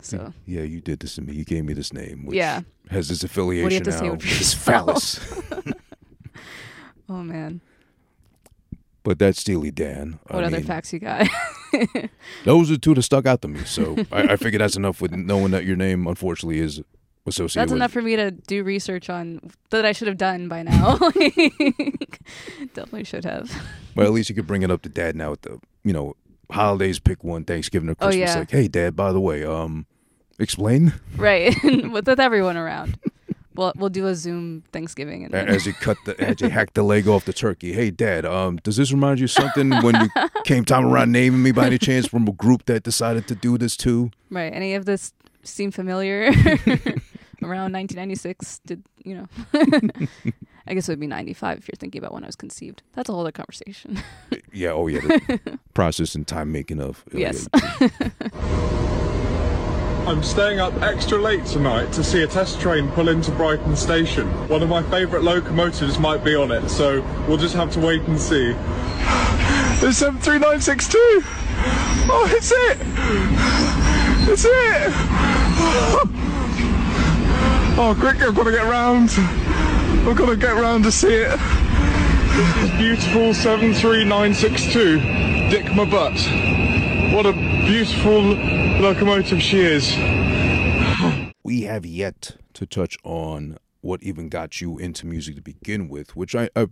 So 0.00 0.32
Yeah, 0.46 0.62
you 0.62 0.80
did 0.80 1.00
this 1.00 1.14
to 1.16 1.22
me. 1.22 1.32
You 1.34 1.44
gave 1.44 1.64
me 1.64 1.72
this 1.74 1.92
name, 1.92 2.26
which 2.26 2.36
Yeah. 2.36 2.62
has 2.90 3.08
this 3.08 3.22
affiliation 3.24 3.84
to 3.84 3.92
say 3.92 4.04
now 4.06 4.12
with 4.12 4.20
with 4.22 4.38
this 4.38 4.54
yourself? 4.54 4.62
phallus. 4.64 5.42
Oh 7.08 7.22
man. 7.22 7.60
but 9.04 9.18
that's 9.20 9.40
Steely 9.40 9.70
Dan. 9.70 10.18
What 10.28 10.42
I 10.42 10.46
other 10.48 10.56
mean, 10.56 10.66
facts 10.66 10.92
you 10.92 10.98
got? 10.98 11.28
Those 12.44 12.70
are 12.72 12.76
two 12.76 12.94
that 12.94 13.02
stuck 13.02 13.26
out 13.26 13.42
to 13.42 13.48
me. 13.48 13.60
So 13.64 13.96
I, 14.10 14.32
I 14.32 14.36
figured 14.36 14.60
that's 14.60 14.76
enough 14.76 15.00
with 15.00 15.12
knowing 15.12 15.52
that 15.52 15.64
your 15.64 15.76
name, 15.76 16.08
unfortunately, 16.08 16.58
is 16.58 16.80
associated 17.24 17.60
That's 17.60 17.70
with 17.72 17.76
enough 17.78 17.92
for 17.92 18.02
me 18.02 18.16
to 18.16 18.32
do 18.32 18.64
research 18.64 19.08
on 19.08 19.40
that 19.70 19.84
I 19.86 19.92
should 19.92 20.08
have 20.08 20.16
done 20.16 20.48
by 20.48 20.62
now. 20.64 20.96
Definitely 22.74 23.04
should 23.04 23.24
have. 23.24 23.50
Well, 23.94 24.06
at 24.06 24.12
least 24.12 24.28
you 24.28 24.34
could 24.34 24.46
bring 24.48 24.62
it 24.62 24.70
up 24.70 24.82
to 24.82 24.88
Dad 24.88 25.14
now 25.16 25.32
at 25.32 25.42
the, 25.42 25.58
you 25.84 25.92
know, 25.92 26.16
holidays. 26.50 26.98
Pick 26.98 27.24
one, 27.24 27.44
Thanksgiving 27.44 27.88
or 27.88 27.92
Oh, 28.00 28.06
Christmas. 28.06 28.30
yeah. 28.30 28.38
Like, 28.40 28.50
hey, 28.50 28.68
Dad, 28.68 28.94
by 28.96 29.12
the 29.12 29.20
way, 29.20 29.44
um, 29.44 29.86
explain 30.38 30.92
Right. 31.16 31.54
with, 31.64 32.06
with 32.06 32.20
everyone 32.20 32.56
around. 32.56 32.98
We'll 33.54 33.72
we'll 33.76 33.88
do 33.88 34.06
a 34.06 34.14
Zoom 34.14 34.64
Thanksgiving 34.70 35.24
and 35.24 35.32
then, 35.32 35.48
as 35.48 35.64
you 35.64 35.72
cut 35.72 35.96
the, 36.04 36.20
as 36.20 36.42
you 36.42 36.50
hack 36.50 36.74
the 36.74 36.82
leg 36.82 37.08
off 37.08 37.24
the 37.24 37.32
turkey. 37.32 37.72
Hey, 37.72 37.90
Dad, 37.90 38.26
um, 38.26 38.56
does 38.56 38.76
this 38.76 38.92
remind 38.92 39.18
you 39.18 39.24
of 39.24 39.30
something 39.30 39.70
when 39.82 39.94
you 39.94 40.10
came 40.44 40.62
time 40.66 40.84
around 40.84 41.10
naming 41.10 41.42
me 41.42 41.52
by 41.52 41.66
any 41.68 41.78
chance 41.78 42.06
from 42.06 42.28
a 42.28 42.32
group 42.32 42.66
that 42.66 42.82
decided 42.82 43.26
to 43.28 43.34
do 43.34 43.56
this 43.56 43.74
too? 43.74 44.10
right. 44.30 44.52
Any 44.52 44.74
of 44.74 44.84
this 44.84 45.14
seem 45.42 45.70
familiar? 45.70 46.24
Around 47.42 47.72
1996, 47.72 48.60
did 48.66 48.82
you 49.04 49.14
know? 49.14 49.28
I 50.66 50.74
guess 50.74 50.88
it 50.88 50.92
would 50.92 51.00
be 51.00 51.06
95 51.06 51.58
if 51.58 51.68
you're 51.68 51.76
thinking 51.78 52.00
about 52.00 52.12
when 52.12 52.24
I 52.24 52.26
was 52.26 52.36
conceived. 52.36 52.82
That's 52.94 53.08
a 53.08 53.12
whole 53.12 53.20
other 53.22 53.32
conversation. 53.32 53.98
Yeah, 54.52 54.70
oh 54.70 54.86
yeah, 54.86 55.00
the 55.00 55.58
process 55.74 56.14
and 56.14 56.26
time 56.26 56.50
making 56.50 56.80
of. 56.80 57.04
uh, 57.14 57.18
Yes. 57.18 57.46
I'm 60.08 60.22
staying 60.22 60.60
up 60.60 60.72
extra 60.82 61.18
late 61.18 61.44
tonight 61.44 61.92
to 61.92 62.02
see 62.04 62.22
a 62.22 62.26
test 62.26 62.58
train 62.60 62.88
pull 62.92 63.08
into 63.10 63.30
Brighton 63.32 63.76
Station. 63.76 64.26
One 64.48 64.62
of 64.62 64.68
my 64.70 64.82
favourite 64.84 65.24
locomotives 65.24 65.98
might 65.98 66.24
be 66.24 66.34
on 66.36 66.50
it, 66.52 66.68
so 66.70 67.02
we'll 67.28 67.36
just 67.36 67.54
have 67.54 67.70
to 67.72 67.80
wait 67.80 68.02
and 68.02 68.18
see. 68.18 68.54
It's 69.78 69.98
73962! 69.98 70.98
Oh, 72.08 72.26
it's 72.32 72.50
it! 72.50 72.78
It's 74.32 74.44
it! 74.46 74.92
Oh, 77.78 77.94
quick, 78.00 78.22
I've 78.22 78.34
got 78.34 78.44
to 78.44 78.52
get 78.52 78.64
round. 78.64 79.10
Got 80.14 80.30
to 80.30 80.36
get 80.36 80.54
round 80.54 80.84
to 80.84 80.92
see 80.92 81.12
it. 81.12 81.38
This 82.36 82.56
is 82.56 82.70
beautiful 82.78 83.34
73962. 83.34 85.00
Dick 85.50 85.74
my 85.74 85.84
butt. 85.84 86.14
What 87.12 87.26
a 87.26 87.32
beautiful 87.66 88.22
locomotive 88.80 89.42
she 89.42 89.60
is. 89.60 89.94
we 91.44 91.62
have 91.62 91.84
yet 91.84 92.36
to 92.54 92.66
touch 92.66 92.96
on 93.04 93.58
what 93.82 94.02
even 94.02 94.28
got 94.28 94.60
you 94.60 94.78
into 94.78 95.06
music 95.06 95.36
to 95.36 95.42
begin 95.42 95.88
with, 95.88 96.16
which 96.16 96.34
I, 96.34 96.48
I 96.56 96.68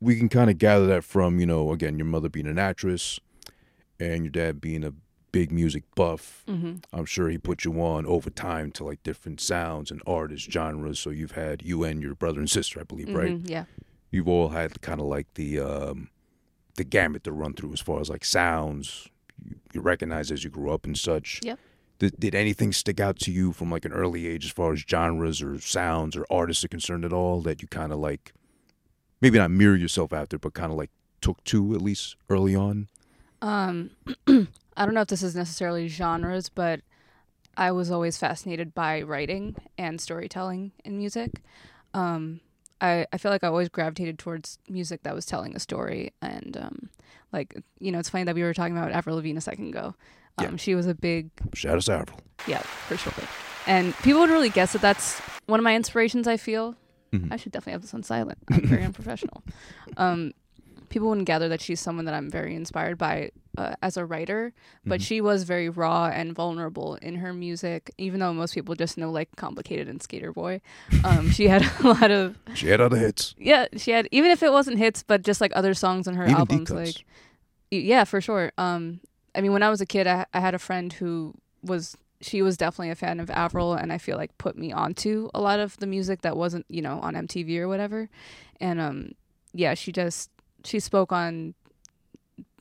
we 0.00 0.16
can 0.16 0.28
kind 0.28 0.50
of 0.50 0.58
gather 0.58 0.86
that 0.86 1.04
from 1.04 1.38
you 1.38 1.46
know 1.46 1.70
again 1.70 1.96
your 1.96 2.06
mother 2.06 2.28
being 2.28 2.48
an 2.48 2.58
actress 2.58 3.20
and 4.00 4.24
your 4.24 4.32
dad 4.32 4.60
being 4.60 4.84
a 4.84 4.92
big 5.32 5.52
music 5.52 5.84
buff. 5.94 6.42
hmm 6.46 6.76
I'm 6.92 7.04
sure 7.04 7.28
he 7.28 7.38
put 7.38 7.64
you 7.64 7.80
on 7.80 8.06
over 8.06 8.30
time 8.30 8.70
to 8.72 8.84
like 8.84 9.02
different 9.02 9.40
sounds 9.40 9.90
and 9.90 10.02
artists, 10.06 10.50
genres. 10.50 10.98
So 10.98 11.10
you've 11.10 11.32
had 11.32 11.62
you 11.62 11.84
and 11.84 12.02
your 12.02 12.14
brother 12.14 12.38
and 12.38 12.50
sister, 12.50 12.80
I 12.80 12.84
believe, 12.84 13.14
right? 13.14 13.38
Yeah. 13.44 13.64
You've 14.10 14.28
all 14.28 14.48
had 14.48 14.80
kind 14.80 15.00
of 15.00 15.06
like 15.06 15.26
the 15.34 15.60
um, 15.60 16.08
the 16.76 16.84
gamut 16.84 17.24
to 17.24 17.32
run 17.32 17.52
through 17.54 17.72
as 17.72 17.80
far 17.80 18.00
as 18.00 18.08
like 18.08 18.24
sounds 18.24 19.08
you, 19.44 19.56
you 19.74 19.80
recognize 19.80 20.30
as 20.30 20.44
you 20.44 20.50
grew 20.50 20.70
up 20.72 20.84
and 20.86 20.96
such. 20.96 21.40
Yep. 21.42 21.58
Did, 21.98 22.20
did 22.20 22.34
anything 22.34 22.72
stick 22.72 23.00
out 23.00 23.18
to 23.20 23.32
you 23.32 23.52
from 23.52 23.70
like 23.72 23.84
an 23.84 23.92
early 23.92 24.28
age 24.28 24.44
as 24.44 24.52
far 24.52 24.72
as 24.72 24.80
genres 24.80 25.42
or 25.42 25.60
sounds 25.60 26.16
or 26.16 26.24
artists 26.30 26.64
are 26.64 26.68
concerned 26.68 27.04
at 27.04 27.12
all 27.12 27.40
that 27.42 27.60
you 27.60 27.66
kind 27.66 27.92
of 27.92 27.98
like 27.98 28.32
maybe 29.20 29.36
not 29.36 29.50
mirror 29.50 29.76
yourself 29.76 30.12
after, 30.12 30.38
but 30.38 30.54
kind 30.54 30.70
of 30.70 30.78
like 30.78 30.90
took 31.20 31.42
to 31.44 31.74
at 31.74 31.82
least 31.82 32.16
early 32.30 32.54
on? 32.54 32.88
Um, 33.42 33.90
I 34.78 34.84
don't 34.86 34.94
know 34.94 35.00
if 35.02 35.08
this 35.08 35.22
is 35.22 35.34
necessarily 35.34 35.88
genres, 35.88 36.48
but 36.48 36.80
I 37.56 37.72
was 37.72 37.90
always 37.90 38.16
fascinated 38.16 38.74
by 38.74 39.02
writing 39.02 39.56
and 39.76 40.00
storytelling 40.00 40.72
in 40.84 40.96
music. 40.96 41.42
Um, 41.94 42.40
I, 42.80 43.06
I 43.12 43.18
feel 43.18 43.32
like 43.32 43.42
I 43.42 43.48
always 43.48 43.68
gravitated 43.68 44.18
towards 44.20 44.58
music 44.68 45.02
that 45.02 45.14
was 45.14 45.26
telling 45.26 45.56
a 45.56 45.58
story. 45.58 46.12
And, 46.22 46.56
um, 46.56 46.88
like, 47.32 47.60
you 47.80 47.90
know, 47.90 47.98
it's 47.98 48.08
funny 48.08 48.22
that 48.24 48.34
we 48.36 48.42
were 48.42 48.54
talking 48.54 48.76
about 48.78 48.92
Avril 48.92 49.16
Lavigne 49.16 49.36
a 49.36 49.40
second 49.40 49.68
ago. 49.70 49.94
Um, 50.38 50.44
Yeah. 50.52 50.56
She 50.56 50.74
was 50.76 50.86
a 50.86 50.94
big, 50.94 51.30
Shout 51.54 51.74
out 51.74 51.82
to 51.82 51.92
Avril. 51.94 52.20
yeah, 52.46 52.60
for 52.60 52.96
sure. 52.96 53.12
And 53.66 53.94
people 53.96 54.20
would 54.20 54.30
really 54.30 54.48
guess 54.50 54.72
that 54.74 54.80
that's 54.82 55.18
one 55.46 55.58
of 55.58 55.64
my 55.64 55.74
inspirations, 55.74 56.28
I 56.28 56.36
feel. 56.36 56.76
Mhm. 57.12 57.32
I 57.32 57.36
should 57.36 57.50
definitely 57.52 57.72
have 57.72 57.82
this 57.82 57.94
on 57.94 58.02
silent. 58.04 58.38
I'm 58.52 58.66
very 58.66 58.84
unprofessional. 58.90 59.42
Um, 59.96 60.32
people 60.88 61.08
wouldn't 61.08 61.26
gather 61.26 61.48
that 61.48 61.60
she's 61.60 61.80
someone 61.80 62.04
that 62.06 62.14
I'm 62.14 62.30
very 62.30 62.54
inspired 62.54 62.98
by 62.98 63.30
uh, 63.56 63.74
as 63.82 63.96
a 63.96 64.04
writer, 64.04 64.52
but 64.86 65.00
Mhm. 65.00 65.04
she 65.04 65.20
was 65.20 65.42
very 65.44 65.68
raw 65.68 66.06
and 66.06 66.32
vulnerable 66.34 66.94
in 66.96 67.16
her 67.16 67.32
music. 67.32 67.90
Even 67.98 68.20
though 68.20 68.32
most 68.32 68.54
people 68.54 68.74
just 68.76 68.96
know 68.96 69.10
like 69.10 69.28
"Complicated" 69.36 69.88
and 69.88 70.00
"Skater 70.02 70.32
Boy," 70.32 70.60
um, 71.04 71.30
she 71.30 71.48
had 71.48 71.62
a 71.80 71.88
lot 71.88 72.10
of 72.10 72.36
She 72.54 72.68
had 72.68 72.80
other 72.80 72.96
hits. 72.98 73.34
yeah. 73.38 73.66
She 73.76 73.90
had 73.90 74.08
even 74.12 74.30
if 74.30 74.42
it 74.42 74.52
wasn't 74.52 74.78
hits, 74.78 75.02
but 75.02 75.22
just 75.22 75.40
like 75.40 75.52
other 75.56 75.74
songs 75.74 76.06
on 76.06 76.14
her 76.14 76.24
Even 76.24 76.36
albums, 76.36 76.68
cuts. 76.68 76.76
like 76.96 77.04
yeah, 77.70 78.04
for 78.04 78.20
sure. 78.20 78.52
Um, 78.58 79.00
I 79.34 79.40
mean, 79.40 79.52
when 79.52 79.62
I 79.62 79.70
was 79.70 79.80
a 79.80 79.86
kid, 79.86 80.06
I, 80.06 80.24
I 80.32 80.40
had 80.40 80.54
a 80.54 80.58
friend 80.58 80.92
who 80.92 81.34
was 81.62 81.96
she 82.20 82.42
was 82.42 82.56
definitely 82.56 82.90
a 82.90 82.94
fan 82.96 83.20
of 83.20 83.30
Avril, 83.30 83.74
and 83.74 83.92
I 83.92 83.98
feel 83.98 84.16
like 84.16 84.36
put 84.38 84.56
me 84.56 84.72
onto 84.72 85.30
a 85.34 85.40
lot 85.40 85.60
of 85.60 85.76
the 85.78 85.86
music 85.86 86.22
that 86.22 86.36
wasn't 86.36 86.64
you 86.68 86.80
know 86.82 86.98
on 87.00 87.14
MTV 87.14 87.58
or 87.58 87.68
whatever. 87.68 88.08
And 88.60 88.80
um, 88.80 89.12
yeah, 89.52 89.74
she 89.74 89.92
just 89.92 90.30
she 90.64 90.80
spoke 90.80 91.12
on 91.12 91.54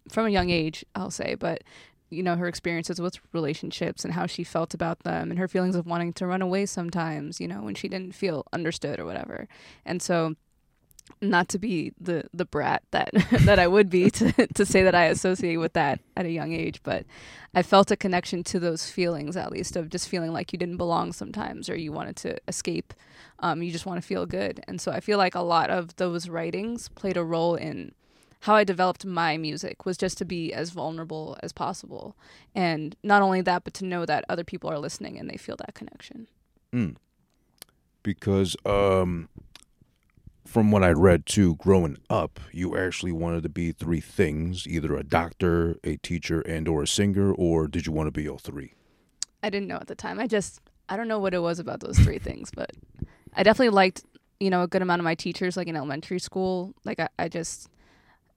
from 0.09 0.25
a 0.25 0.29
young 0.29 0.49
age, 0.49 0.85
I'll 0.95 1.11
say, 1.11 1.35
but 1.35 1.63
you 2.09 2.23
know 2.23 2.37
her 2.37 2.47
experiences 2.47 3.01
with 3.01 3.19
relationships 3.33 4.05
and 4.05 4.13
how 4.13 4.25
she 4.25 4.43
felt 4.43 4.73
about 4.73 4.99
them 4.99 5.29
and 5.29 5.37
her 5.37 5.47
feelings 5.47 5.75
of 5.75 5.85
wanting 5.85 6.13
to 6.13 6.25
run 6.25 6.41
away 6.41 6.65
sometimes 6.65 7.41
you 7.41 7.49
know 7.49 7.61
when 7.61 7.75
she 7.75 7.89
didn't 7.89 8.15
feel 8.15 8.45
understood 8.53 8.99
or 8.99 9.05
whatever. 9.05 9.47
And 9.85 10.01
so 10.01 10.35
not 11.21 11.49
to 11.49 11.59
be 11.59 11.93
the 11.99 12.25
the 12.33 12.45
brat 12.45 12.83
that 12.91 13.09
that 13.41 13.59
I 13.59 13.67
would 13.67 13.89
be 13.89 14.09
to 14.11 14.47
to 14.53 14.65
say 14.65 14.83
that 14.83 14.95
I 14.95 15.05
associate 15.05 15.57
with 15.57 15.73
that 15.73 15.99
at 16.15 16.25
a 16.25 16.31
young 16.31 16.53
age, 16.53 16.81
but 16.83 17.05
I 17.53 17.63
felt 17.63 17.91
a 17.91 17.95
connection 17.95 18.43
to 18.45 18.59
those 18.59 18.89
feelings 18.89 19.35
at 19.35 19.51
least 19.51 19.75
of 19.75 19.89
just 19.89 20.07
feeling 20.07 20.33
like 20.33 20.53
you 20.53 20.59
didn't 20.59 20.77
belong 20.77 21.13
sometimes 21.13 21.69
or 21.69 21.75
you 21.75 21.91
wanted 21.91 22.15
to 22.17 22.37
escape. 22.47 22.93
Um, 23.39 23.61
you 23.61 23.71
just 23.71 23.85
want 23.85 24.01
to 24.01 24.07
feel 24.07 24.25
good, 24.25 24.63
and 24.67 24.81
so 24.81 24.91
I 24.91 24.99
feel 24.99 25.17
like 25.17 25.35
a 25.35 25.41
lot 25.41 25.69
of 25.69 25.95
those 25.97 26.27
writings 26.29 26.89
played 26.89 27.17
a 27.17 27.23
role 27.23 27.55
in 27.55 27.93
how 28.41 28.55
I 28.55 28.63
developed 28.63 29.05
my 29.05 29.37
music 29.37 29.85
was 29.85 29.97
just 29.97 30.17
to 30.19 30.25
be 30.25 30.53
as 30.53 30.69
vulnerable 30.69 31.37
as 31.41 31.51
possible, 31.51 32.15
and 32.55 32.95
not 33.03 33.21
only 33.21 33.41
that, 33.41 33.63
but 33.63 33.73
to 33.75 33.85
know 33.85 34.05
that 34.05 34.25
other 34.29 34.43
people 34.43 34.69
are 34.69 34.79
listening 34.79 35.17
and 35.19 35.29
they 35.29 35.37
feel 35.37 35.55
that 35.57 35.73
connection. 35.75 36.27
because 38.07 38.55
um 38.65 39.27
from 40.47 40.71
what 40.71 40.83
I 40.83 40.91
read 40.91 41.25
too, 41.25 41.55
growing 41.55 41.97
up, 42.09 42.39
you 42.51 42.77
actually 42.77 43.11
wanted 43.11 43.43
to 43.43 43.49
be 43.49 43.71
three 43.71 43.99
things: 43.99 44.65
either 44.67 44.95
a 44.95 45.03
doctor, 45.03 45.77
a 45.83 45.97
teacher, 45.97 46.41
and 46.41 46.67
or 46.67 46.83
a 46.83 46.87
singer, 46.87 47.33
or 47.33 47.67
did 47.67 47.85
you 47.85 47.91
want 47.91 48.07
to 48.07 48.11
be 48.11 48.27
all 48.27 48.37
three? 48.37 48.73
I 49.43 49.49
didn't 49.49 49.67
know 49.67 49.75
at 49.75 49.87
the 49.87 49.95
time. 49.95 50.19
I 50.19 50.27
just 50.27 50.61
I 50.89 50.97
don't 50.97 51.07
know 51.07 51.19
what 51.19 51.33
it 51.33 51.39
was 51.39 51.59
about 51.59 51.81
those 51.81 51.99
three 51.99 52.19
things, 52.19 52.51
but 52.55 52.71
I 53.35 53.43
definitely 53.43 53.75
liked 53.75 54.03
you 54.39 54.49
know 54.49 54.63
a 54.63 54.67
good 54.67 54.81
amount 54.81 54.99
of 54.99 55.03
my 55.03 55.15
teachers 55.15 55.57
like 55.57 55.67
in 55.67 55.75
elementary 55.75 56.19
school. 56.19 56.73
Like 56.85 56.99
I, 56.99 57.09
I 57.19 57.27
just 57.27 57.69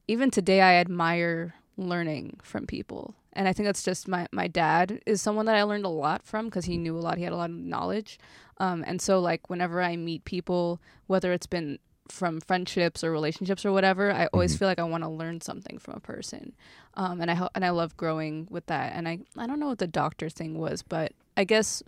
even 0.09 0.31
today 0.31 0.61
I 0.61 0.75
admire 0.75 1.55
learning 1.77 2.38
from 2.42 2.66
people. 2.66 3.14
And 3.33 3.46
I 3.46 3.53
think 3.53 3.66
that's 3.66 3.85
just 3.85 4.09
my, 4.09 4.27
my 4.33 4.49
dad 4.49 5.01
is 5.07 5.23
someone 5.23 5.46
that 5.46 5.55
I 5.55 5.62
learned 5.62 5.85
a 5.85 5.88
lot 5.88 6.25
from 6.25 6.46
because 6.46 6.64
he 6.64 6.77
knew 6.77 6.96
a 6.96 6.99
lot. 6.99 7.16
He 7.16 7.25
had 7.25 7.33
a 7.33 7.37
lot 7.37 7.51
of 7.51 7.57
knowledge. 7.57 8.18
Um, 8.59 8.85
and 8.87 9.01
so, 9.01 9.20
like, 9.20 9.49
whenever 9.49 9.81
I 9.81 9.96
meet 9.96 10.25
people, 10.25 10.81
whether 11.07 11.33
it's 11.33 11.46
been 11.46 11.79
from 12.11 12.40
friendships 12.40 13.03
or 13.05 13.11
relationships 13.11 13.64
or 13.64 13.73
whatever, 13.73 14.12
I 14.12 14.27
always 14.33 14.57
feel 14.57 14.66
like 14.68 14.79
I 14.79 14.85
want 14.85 15.05
to 15.05 15.09
learn 15.09 15.40
something 15.40 15.79
from 15.79 15.94
a 15.94 16.01
person. 16.01 16.53
Um, 16.94 17.20
and 17.20 17.31
I 17.31 17.35
ho- 17.35 17.51
and 17.55 17.64
I 17.64 17.70
love 17.70 17.96
growing 17.96 18.46
with 18.51 18.66
that. 18.66 18.92
And 18.94 19.09
I, 19.09 19.20
I 19.37 19.46
don't 19.46 19.61
know 19.61 19.68
what 19.68 19.79
the 19.79 19.87
doctor 19.87 20.29
thing 20.29 20.59
was, 20.59 20.83
but 20.83 21.12
I 21.37 21.44
guess 21.44 21.83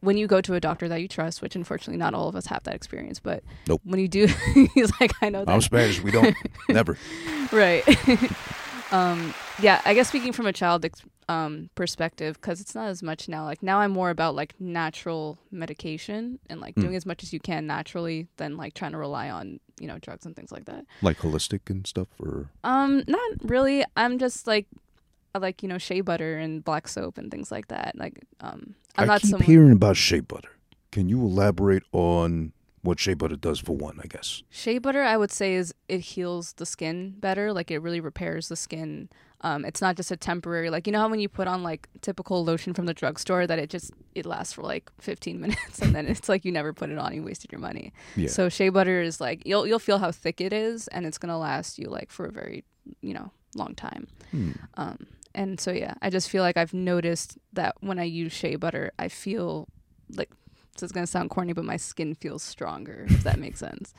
when 0.00 0.16
you 0.16 0.26
go 0.26 0.40
to 0.40 0.54
a 0.54 0.60
doctor 0.60 0.88
that 0.88 1.00
you 1.00 1.08
trust, 1.08 1.42
which 1.42 1.56
unfortunately 1.56 1.96
not 1.98 2.14
all 2.14 2.28
of 2.28 2.36
us 2.36 2.46
have 2.46 2.62
that 2.64 2.74
experience, 2.74 3.18
but 3.18 3.42
Nope. 3.66 3.80
when 3.84 3.98
you 3.98 4.08
do, 4.08 4.26
he's 4.74 4.92
like, 5.00 5.12
I 5.22 5.30
know 5.30 5.44
that 5.44 5.50
I'm 5.52 5.60
Spanish. 5.62 6.00
We 6.02 6.10
don't 6.10 6.36
never. 6.68 6.96
right 7.52 7.82
um 8.92 9.34
yeah 9.60 9.80
i 9.84 9.94
guess 9.94 10.08
speaking 10.08 10.32
from 10.32 10.46
a 10.46 10.52
child 10.52 10.84
ex- 10.84 11.02
um 11.28 11.68
perspective 11.74 12.40
because 12.40 12.60
it's 12.60 12.74
not 12.74 12.88
as 12.88 13.02
much 13.02 13.28
now 13.28 13.44
like 13.44 13.62
now 13.62 13.80
i'm 13.80 13.90
more 13.90 14.10
about 14.10 14.34
like 14.36 14.54
natural 14.60 15.38
medication 15.50 16.38
and 16.48 16.60
like 16.60 16.74
doing 16.76 16.94
as 16.94 17.04
much 17.04 17.22
as 17.24 17.32
you 17.32 17.40
can 17.40 17.66
naturally 17.66 18.28
than 18.36 18.56
like 18.56 18.74
trying 18.74 18.92
to 18.92 18.98
rely 18.98 19.28
on 19.28 19.58
you 19.80 19.88
know 19.88 19.98
drugs 19.98 20.24
and 20.24 20.36
things 20.36 20.52
like 20.52 20.66
that 20.66 20.84
Like 21.02 21.18
holistic 21.18 21.68
and 21.68 21.86
stuff, 21.86 22.08
or 22.20 22.50
um 22.62 23.02
not 23.08 23.30
really 23.42 23.84
i'm 23.96 24.18
just 24.18 24.46
like 24.46 24.66
I 25.34 25.38
like 25.38 25.62
you 25.62 25.68
know 25.68 25.78
shea 25.78 26.00
butter 26.00 26.38
and 26.38 26.64
black 26.64 26.88
soap 26.88 27.18
and 27.18 27.30
things 27.30 27.50
like 27.50 27.68
that 27.68 27.94
like 27.96 28.24
um 28.40 28.74
i'm 28.96 29.04
I 29.04 29.06
not 29.06 29.20
keep 29.20 29.30
someone 29.30 29.46
hearing 29.46 29.72
about 29.72 29.96
shea 29.96 30.20
butter. 30.20 30.50
Can 30.92 31.10
you 31.10 31.20
elaborate 31.20 31.82
on 31.92 32.52
what 32.80 32.98
shea 32.98 33.12
butter 33.12 33.36
does 33.36 33.58
for 33.58 33.76
one? 33.76 34.00
I 34.02 34.06
guess. 34.06 34.42
Shea 34.48 34.78
butter, 34.78 35.02
I 35.02 35.18
would 35.18 35.30
say, 35.30 35.54
is 35.54 35.74
it 35.88 36.00
heals 36.00 36.54
the 36.54 36.64
skin 36.64 37.16
better. 37.18 37.52
Like 37.52 37.70
it 37.70 37.80
really 37.80 38.00
repairs 38.00 38.48
the 38.48 38.56
skin. 38.56 39.10
Um, 39.42 39.64
it's 39.64 39.82
not 39.82 39.96
just 39.96 40.10
a 40.10 40.16
temporary. 40.16 40.70
Like 40.70 40.86
you 40.86 40.92
know 40.92 41.00
how 41.00 41.08
when 41.08 41.20
you 41.20 41.28
put 41.28 41.46
on 41.46 41.62
like 41.62 41.88
typical 42.00 42.44
lotion 42.44 42.74
from 42.74 42.86
the 42.86 42.94
drugstore 42.94 43.46
that 43.46 43.58
it 43.58 43.70
just 43.70 43.92
it 44.14 44.26
lasts 44.26 44.54
for 44.54 44.62
like 44.62 44.90
15 45.00 45.40
minutes 45.40 45.80
and 45.80 45.94
then 45.94 46.06
it's 46.06 46.28
like 46.28 46.44
you 46.44 46.52
never 46.52 46.72
put 46.72 46.90
it 46.90 46.98
on. 46.98 47.14
You 47.14 47.22
wasted 47.22 47.52
your 47.52 47.60
money. 47.60 47.92
Yeah. 48.16 48.28
So 48.28 48.48
shea 48.48 48.70
butter 48.70 49.00
is 49.02 49.20
like 49.20 49.42
you'll 49.44 49.66
you'll 49.66 49.78
feel 49.78 49.98
how 49.98 50.10
thick 50.10 50.40
it 50.40 50.52
is 50.52 50.88
and 50.88 51.06
it's 51.06 51.18
gonna 51.18 51.38
last 51.38 51.78
you 51.78 51.88
like 51.88 52.10
for 52.10 52.26
a 52.26 52.32
very 52.32 52.64
you 53.00 53.14
know 53.14 53.30
long 53.54 53.74
time. 53.74 54.08
Hmm. 54.30 54.52
Um, 54.74 55.06
and 55.34 55.60
so 55.60 55.70
yeah, 55.70 55.94
I 56.00 56.08
just 56.08 56.30
feel 56.30 56.42
like 56.42 56.56
I've 56.56 56.72
noticed 56.72 57.38
that 57.52 57.76
when 57.80 57.98
I 57.98 58.04
use 58.04 58.32
shea 58.32 58.56
butter, 58.56 58.92
I 58.98 59.08
feel 59.08 59.68
like 60.16 60.30
so 60.76 60.84
it's 60.84 60.92
gonna 60.92 61.06
sound 61.06 61.30
corny, 61.30 61.52
but 61.52 61.64
my 61.64 61.76
skin 61.76 62.14
feels 62.14 62.42
stronger. 62.42 63.06
If 63.08 63.22
that 63.24 63.38
makes 63.38 63.60
sense. 63.60 63.92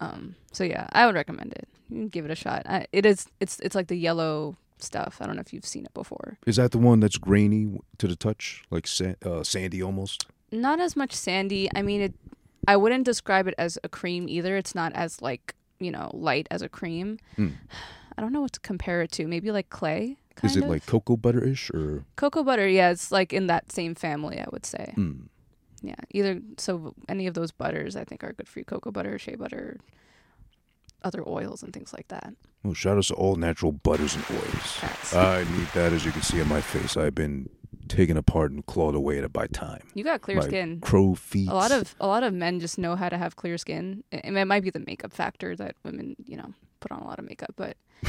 Um, 0.00 0.34
so 0.52 0.64
yeah, 0.64 0.86
I 0.92 1.06
would 1.06 1.14
recommend 1.14 1.52
it. 1.52 2.10
Give 2.10 2.24
it 2.24 2.30
a 2.30 2.34
shot. 2.34 2.62
I, 2.66 2.86
it 2.92 3.06
is. 3.06 3.26
It's 3.40 3.60
it's 3.60 3.74
like 3.74 3.88
the 3.88 3.96
yellow 3.96 4.56
stuff. 4.84 5.18
I 5.20 5.26
don't 5.26 5.36
know 5.36 5.40
if 5.40 5.52
you've 5.52 5.66
seen 5.66 5.84
it 5.84 5.94
before. 5.94 6.38
Is 6.46 6.56
that 6.56 6.70
the 6.72 6.78
one 6.78 7.00
that's 7.00 7.16
grainy 7.18 7.78
to 7.98 8.06
the 8.06 8.16
touch, 8.16 8.64
like 8.70 8.86
sa- 8.86 9.14
uh, 9.24 9.42
sandy 9.42 9.82
almost? 9.82 10.26
Not 10.52 10.80
as 10.80 10.94
much 10.96 11.12
sandy. 11.12 11.68
I 11.74 11.82
mean, 11.82 12.00
it. 12.00 12.14
I 12.68 12.76
wouldn't 12.76 13.04
describe 13.04 13.46
it 13.46 13.54
as 13.58 13.78
a 13.84 13.88
cream 13.88 14.28
either. 14.28 14.56
It's 14.56 14.74
not 14.74 14.92
as 14.94 15.20
like 15.20 15.54
you 15.80 15.90
know 15.90 16.10
light 16.12 16.46
as 16.50 16.62
a 16.62 16.68
cream. 16.68 17.18
Hmm. 17.36 17.48
I 18.16 18.22
don't 18.22 18.32
know 18.32 18.42
what 18.42 18.52
to 18.52 18.60
compare 18.60 19.02
it 19.02 19.10
to. 19.12 19.26
Maybe 19.26 19.50
like 19.50 19.70
clay. 19.70 20.16
Kind 20.36 20.50
Is 20.50 20.56
it 20.56 20.62
of? 20.64 20.68
like 20.70 20.86
cocoa 20.86 21.16
butter 21.16 21.42
ish 21.44 21.70
or? 21.70 22.04
cocoa 22.16 22.44
butter? 22.44 22.68
Yeah, 22.68 22.90
it's 22.90 23.10
like 23.10 23.32
in 23.32 23.46
that 23.48 23.72
same 23.72 23.94
family. 23.94 24.38
I 24.40 24.46
would 24.52 24.64
say. 24.66 24.94
Mm. 24.96 25.28
Yeah, 25.82 25.96
either 26.12 26.40
so 26.56 26.94
any 27.08 27.26
of 27.26 27.34
those 27.34 27.50
butters 27.52 27.94
I 27.94 28.04
think 28.04 28.24
are 28.24 28.32
good 28.32 28.48
for 28.48 28.60
you. 28.60 28.64
Cocoa 28.64 28.90
butter, 28.90 29.18
shea 29.18 29.34
butter, 29.34 29.78
other 31.04 31.22
oils 31.28 31.62
and 31.62 31.72
things 31.72 31.92
like 31.92 32.08
that. 32.08 32.34
Well, 32.62 32.74
shout 32.74 32.96
out 32.96 33.04
to 33.04 33.14
all 33.14 33.36
natural 33.36 33.72
butters 33.72 34.14
and 34.16 34.24
oils. 34.32 35.14
I 35.14 35.44
need 35.56 35.68
that, 35.74 35.92
as 35.92 36.04
you 36.04 36.12
can 36.12 36.22
see 36.22 36.40
on 36.40 36.48
my 36.48 36.60
face. 36.60 36.96
I've 36.96 37.14
been 37.14 37.48
taken 37.88 38.16
apart 38.16 38.50
and 38.50 38.64
clawed 38.64 38.94
away 38.94 39.18
at 39.18 39.24
it 39.24 39.32
by 39.32 39.46
time. 39.46 39.82
You 39.94 40.02
got 40.04 40.22
clear 40.22 40.38
My 40.38 40.46
skin. 40.46 40.80
Crow 40.80 41.14
feet. 41.14 41.48
A 41.50 41.54
lot 41.54 41.70
of 41.70 41.94
a 42.00 42.06
lot 42.06 42.22
of 42.22 42.32
men 42.32 42.58
just 42.58 42.78
know 42.78 42.96
how 42.96 43.08
to 43.10 43.18
have 43.18 43.36
clear 43.36 43.58
skin. 43.58 44.02
I 44.12 44.16
I 44.24 44.40
it 44.40 44.44
might 44.46 44.62
be 44.62 44.70
the 44.70 44.82
makeup 44.86 45.12
factor 45.12 45.54
that 45.56 45.76
women, 45.84 46.16
you 46.24 46.36
know, 46.38 46.54
put 46.80 46.90
on 46.90 47.00
a 47.00 47.04
lot 47.06 47.18
of 47.18 47.26
makeup, 47.28 47.52
but 47.56 47.76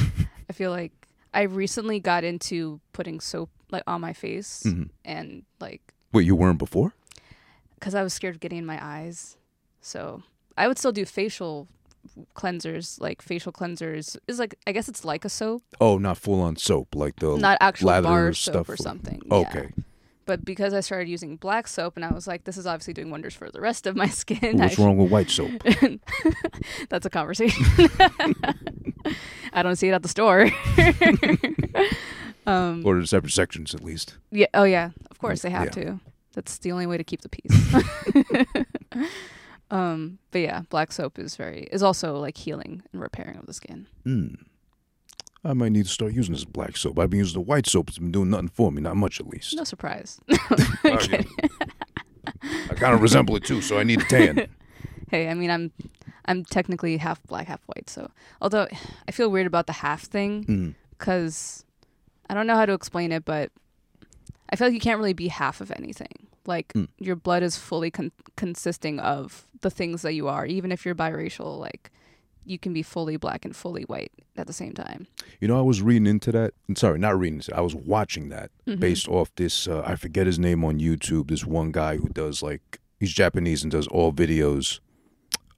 I 0.48 0.52
feel 0.54 0.70
like 0.70 0.92
I 1.34 1.42
recently 1.42 2.00
got 2.00 2.24
into 2.24 2.80
putting 2.94 3.20
soap 3.20 3.50
like 3.70 3.82
on 3.86 4.00
my 4.00 4.14
face 4.14 4.62
Mhm. 4.64 4.88
and 5.04 5.42
like 5.60 5.82
Wait, 6.12 6.24
you 6.24 6.34
weren't 6.34 6.58
before? 6.58 6.94
because 7.74 7.94
I 7.94 8.02
was 8.02 8.14
scared 8.14 8.34
of 8.36 8.40
getting 8.40 8.58
in 8.58 8.64
my 8.66 8.78
eyes. 8.82 9.36
So 9.82 10.22
I 10.56 10.66
would 10.68 10.78
still 10.78 10.92
do 10.92 11.04
facial 11.04 11.68
cleansers, 12.34 13.00
like 13.00 13.22
facial 13.22 13.52
cleansers 13.52 14.16
is 14.28 14.38
like 14.38 14.54
I 14.66 14.72
guess 14.72 14.88
it's 14.88 15.04
like 15.04 15.24
a 15.24 15.28
soap, 15.28 15.62
Oh, 15.80 15.98
not 15.98 16.18
full 16.18 16.40
on 16.40 16.56
soap, 16.56 16.94
like 16.94 17.16
the 17.16 17.36
not 17.36 17.58
actual 17.60 17.88
lather 17.88 18.08
bar 18.08 18.32
stuff 18.32 18.68
or 18.68 18.76
something. 18.76 19.22
yeah. 19.26 19.34
Okay. 19.36 19.68
But 20.26 20.44
because 20.44 20.74
I 20.74 20.80
started 20.80 21.08
using 21.08 21.36
black 21.36 21.68
soap, 21.68 21.94
and 21.94 22.04
I 22.04 22.10
was 22.12 22.26
like, 22.26 22.42
this 22.42 22.56
is 22.56 22.66
obviously 22.66 22.92
doing 22.94 23.10
wonders 23.10 23.32
for 23.32 23.48
the 23.48 23.60
rest 23.60 23.86
of 23.86 23.94
my 23.94 24.08
skin. 24.08 24.58
What's 24.58 24.76
wrong 24.76 24.96
with 24.96 25.08
white 25.12 25.30
soap? 25.30 25.62
That's 26.88 27.06
a 27.06 27.10
conversation. 27.10 27.64
I 29.52 29.62
don't 29.62 29.76
see 29.76 29.86
it 29.88 29.92
at 29.92 30.02
the 30.02 30.08
store. 30.08 30.50
um, 32.46 32.82
or 32.84 32.98
the 33.00 33.06
separate 33.06 33.32
sections, 33.32 33.72
at 33.72 33.84
least. 33.84 34.16
yeah. 34.32 34.46
Oh, 34.52 34.64
yeah. 34.64 34.90
Of 35.12 35.18
course, 35.20 35.42
they 35.42 35.50
have 35.50 35.66
Yeah. 35.76 35.82
to. 35.84 36.00
That's 36.32 36.58
the 36.58 36.72
only 36.72 36.86
way 36.88 36.96
to 36.98 37.04
keep 37.04 37.20
the 37.22 37.28
peace. 37.28 39.06
Um, 39.70 40.18
but 40.30 40.40
yeah, 40.40 40.62
black 40.70 40.92
soap 40.92 41.18
is 41.18 41.36
very 41.36 41.68
is 41.72 41.82
also 41.82 42.18
like 42.18 42.36
healing 42.36 42.82
and 42.92 43.00
repairing 43.02 43.38
of 43.38 43.46
the 43.46 43.54
skin. 43.54 43.86
Mm. 44.06 44.44
I 45.44 45.52
might 45.52 45.70
need 45.72 45.84
to 45.86 45.92
start 45.92 46.12
using 46.12 46.34
this 46.34 46.44
black 46.44 46.76
soap. 46.76 46.98
I've 46.98 47.10
been 47.10 47.20
using 47.20 47.34
the 47.34 47.40
white 47.46 47.66
soap. 47.66 47.88
It's 47.88 47.98
been 47.98 48.10
doing 48.10 48.30
nothing 48.30 48.48
for 48.48 48.72
me, 48.72 48.82
not 48.82 48.96
much 48.96 49.20
at 49.20 49.28
least. 49.28 49.54
No 49.54 49.62
surprise. 49.64 50.20
I 50.28 51.24
kind 52.74 52.94
of 52.94 53.02
resemble 53.02 53.36
it 53.36 53.44
too, 53.44 53.60
so 53.60 53.78
I 53.78 53.84
need 53.84 54.00
a 54.00 54.04
tan. 54.04 54.48
hey, 55.10 55.28
I 55.28 55.34
mean, 55.34 55.50
I'm 55.50 55.72
I'm 56.24 56.44
technically 56.44 56.96
half 56.96 57.22
black, 57.24 57.46
half 57.46 57.60
white. 57.66 57.88
So 57.88 58.10
although 58.40 58.66
I 59.08 59.12
feel 59.12 59.30
weird 59.30 59.46
about 59.46 59.66
the 59.66 59.72
half 59.74 60.02
thing, 60.02 60.44
Mm. 60.44 60.74
because 60.90 61.64
I 62.28 62.34
don't 62.34 62.46
know 62.46 62.56
how 62.56 62.66
to 62.66 62.72
explain 62.72 63.12
it, 63.12 63.24
but 63.24 63.50
I 64.50 64.56
feel 64.56 64.66
like 64.68 64.74
you 64.74 64.80
can't 64.80 64.98
really 64.98 65.12
be 65.12 65.28
half 65.28 65.60
of 65.60 65.70
anything. 65.70 66.26
Like 66.46 66.72
Mm. 66.74 66.88
your 66.98 67.16
blood 67.16 67.42
is 67.42 67.56
fully 67.56 67.90
con- 67.90 68.12
consisting 68.36 68.98
of 69.00 69.46
the 69.60 69.70
things 69.70 70.02
that 70.02 70.12
you 70.14 70.28
are, 70.28 70.46
even 70.46 70.70
if 70.72 70.84
you're 70.84 70.94
biracial. 70.94 71.58
Like 71.58 71.90
you 72.44 72.58
can 72.58 72.72
be 72.72 72.82
fully 72.82 73.16
black 73.16 73.44
and 73.44 73.56
fully 73.56 73.82
white 73.84 74.12
at 74.36 74.46
the 74.46 74.52
same 74.52 74.72
time. 74.72 75.06
You 75.40 75.48
know, 75.48 75.58
I 75.58 75.62
was 75.62 75.82
reading 75.82 76.06
into 76.06 76.30
that. 76.32 76.54
Sorry, 76.76 76.98
not 76.98 77.18
reading 77.18 77.40
it. 77.40 77.48
I 77.52 77.60
was 77.60 77.74
watching 77.74 78.28
that 78.28 78.50
Mm-hmm. 78.66 78.80
based 78.80 79.08
off 79.08 79.34
this. 79.36 79.66
Uh, 79.66 79.82
I 79.84 79.96
forget 79.96 80.26
his 80.26 80.38
name 80.38 80.64
on 80.64 80.78
YouTube. 80.78 81.28
This 81.28 81.44
one 81.44 81.72
guy 81.72 81.96
who 81.96 82.08
does 82.08 82.42
like 82.42 82.78
he's 83.00 83.12
Japanese 83.12 83.62
and 83.62 83.72
does 83.72 83.86
all 83.88 84.12
videos, 84.12 84.78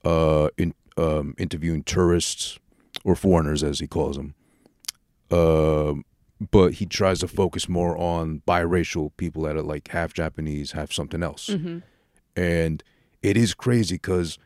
uh, 0.03 0.49
in 0.57 0.73
um, 0.97 1.35
interviewing 1.37 1.83
tourists 1.83 2.57
or 3.03 3.15
foreigners 3.15 3.63
as 3.63 3.79
he 3.79 3.87
calls 3.87 4.17
them. 4.17 4.33
Um, 5.31 6.03
but 6.51 6.73
he 6.75 6.85
tries 6.85 7.19
to 7.19 7.27
focus 7.27 7.67
more 7.67 7.97
on 7.97 8.41
biracial 8.47 9.11
people 9.17 9.43
that 9.43 9.55
are 9.57 9.61
like 9.61 9.87
half 9.89 10.13
Japanese, 10.13 10.71
half 10.71 10.91
something 10.91 11.21
else. 11.23 11.47
Mm-hmm. 11.49 11.79
And 12.35 12.83
it 13.21 13.35
is 13.35 13.53
crazy 13.53 13.95
because 13.95 14.37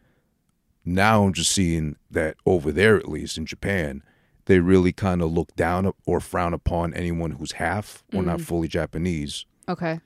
now 0.85 1.23
I'm 1.23 1.33
just 1.33 1.51
seeing 1.51 1.95
that 2.09 2.35
over 2.45 2.71
there, 2.71 2.97
at 2.97 3.07
least 3.07 3.37
in 3.37 3.45
Japan, 3.45 4.01
they 4.45 4.59
really 4.59 4.91
kind 4.91 5.21
of 5.21 5.31
look 5.31 5.55
down 5.55 5.91
or 6.05 6.19
frown 6.19 6.53
upon 6.53 6.93
anyone 6.95 7.31
who's 7.31 7.53
half 7.53 8.03
or 8.13 8.23
not 8.23 8.41
fully 8.41 8.67
Japanese, 8.67 9.45
Okay. 9.69 9.99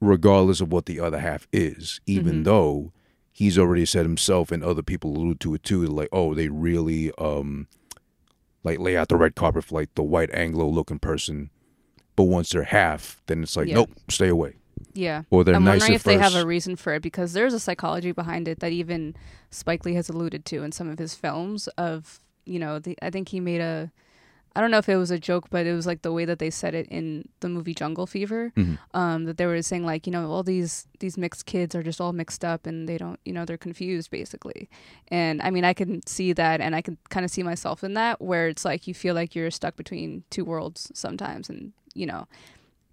regardless 0.00 0.60
of 0.60 0.70
what 0.72 0.86
the 0.86 1.00
other 1.00 1.18
half 1.20 1.46
is, 1.52 2.00
even 2.06 2.40
Mhm. 2.40 2.44
though 2.44 2.92
he's 3.32 3.58
already 3.58 3.86
said 3.86 4.04
himself 4.04 4.50
and 4.52 4.62
other 4.62 4.82
people 4.82 5.16
allude 5.16 5.40
to 5.40 5.54
it 5.54 5.62
too, 5.62 5.86
like, 5.86 6.08
oh, 6.12 6.34
they 6.34 6.48
really 6.48 7.10
um 7.18 7.68
like 8.64 8.78
lay 8.78 8.96
out 8.96 9.08
the 9.08 9.16
red 9.16 9.34
carpet 9.34 9.64
for 9.64 9.74
like 9.76 9.94
the 9.94 10.02
white 10.02 10.30
Anglo 10.32 10.66
looking 10.66 10.98
person. 10.98 11.50
But 12.16 12.24
once 12.24 12.50
they're 12.50 12.64
half, 12.64 13.22
then 13.26 13.42
it's 13.42 13.56
like, 13.56 13.68
Yeah. 13.68 13.76
nope, 13.76 13.90
stay 14.08 14.28
away. 14.28 14.56
Yeah. 14.92 15.22
Or 15.30 15.44
they're 15.44 15.54
I'm 15.54 15.64
nice 15.64 15.80
wondering 15.80 15.94
if 15.94 16.02
they 16.02 16.18
have 16.18 16.34
a 16.34 16.44
reason 16.46 16.76
for 16.76 16.94
it 16.94 17.02
because 17.02 17.32
there's 17.32 17.54
a 17.54 17.60
psychology 17.60 18.12
behind 18.12 18.48
it 18.48 18.60
that 18.60 18.72
even 18.72 19.14
Spike 19.50 19.84
Lee 19.84 19.94
has 19.94 20.08
alluded 20.08 20.44
to 20.46 20.62
in 20.62 20.72
some 20.72 20.88
of 20.88 20.98
his 20.98 21.14
films. 21.14 21.68
Of 21.78 22.20
you 22.44 22.58
know, 22.58 22.78
the, 22.78 22.96
I 23.02 23.10
think 23.10 23.28
he 23.28 23.40
made 23.40 23.60
a 23.60 23.92
I 24.56 24.60
don't 24.60 24.70
know 24.70 24.78
if 24.78 24.88
it 24.88 24.96
was 24.96 25.10
a 25.12 25.18
joke, 25.18 25.46
but 25.50 25.66
it 25.66 25.72
was 25.72 25.86
like 25.86 26.02
the 26.02 26.12
way 26.12 26.24
that 26.24 26.38
they 26.40 26.50
said 26.50 26.74
it 26.74 26.86
in 26.88 27.28
the 27.40 27.48
movie 27.48 27.74
Jungle 27.74 28.06
Fever. 28.06 28.52
Mhm. 28.56 28.78
Um, 28.92 29.24
that 29.24 29.36
they 29.36 29.46
were 29.46 29.62
saying 29.62 29.84
like, 29.84 30.06
you 30.06 30.10
know, 30.12 30.30
all 30.30 30.42
these 30.42 30.86
these 31.00 31.16
mixed 31.16 31.46
kids 31.46 31.74
are 31.76 31.82
just 31.82 32.00
all 32.00 32.12
mixed 32.12 32.44
up 32.44 32.66
and 32.66 32.88
they 32.88 32.98
don't, 32.98 33.20
you 33.24 33.32
know, 33.32 33.44
they're 33.44 33.56
confused 33.58 34.10
basically. 34.10 34.68
And 35.08 35.40
I 35.42 35.50
mean, 35.50 35.64
I 35.64 35.74
can 35.74 36.04
see 36.06 36.32
that, 36.32 36.60
and 36.60 36.74
I 36.74 36.82
can 36.82 36.98
kind 37.08 37.24
of 37.24 37.30
see 37.30 37.42
myself 37.44 37.84
in 37.84 37.94
that, 37.94 38.20
where 38.20 38.48
it's 38.48 38.64
like 38.64 38.86
you 38.88 38.94
feel 38.94 39.14
like 39.14 39.34
you're 39.36 39.50
stuck 39.50 39.76
between 39.76 40.24
two 40.30 40.44
worlds 40.44 40.90
sometimes, 40.94 41.48
and 41.48 41.72
you 41.94 42.06
know, 42.06 42.26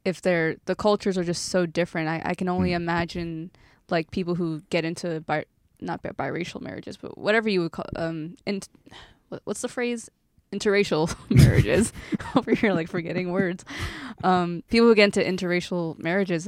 if 0.04 0.22
they're 0.22 0.58
the 0.66 0.76
cultures 0.76 1.18
are 1.18 1.24
just 1.24 1.46
so 1.46 1.66
different, 1.66 2.10
I, 2.10 2.22
I 2.32 2.36
can 2.36 2.48
only 2.50 2.72
Mm. 2.72 2.76
imagine 2.76 3.52
like 3.90 4.12
people 4.12 4.36
who 4.36 4.62
get 4.70 4.86
into 4.86 5.22
bi- 5.22 5.46
not 5.82 6.02
bi- 6.04 6.10
biracial 6.12 6.62
marriages, 6.62 6.98
but 6.98 7.18
whatever 7.18 7.50
you 7.50 7.62
would 7.62 7.72
call 7.72 7.86
um, 7.96 8.36
in, 8.46 8.62
what's 9.46 9.62
the 9.62 9.68
phrase? 9.68 10.10
Interracial 10.60 11.16
marriages. 11.30 11.92
Over 12.36 12.54
here, 12.54 12.74
like 12.74 12.88
forgetting 12.90 13.32
words. 13.32 13.66
Um, 14.24 14.64
people 14.70 14.88
who 14.88 14.96
get 14.96 15.06
into 15.06 15.22
interracial 15.22 15.98
marriages, 16.00 16.48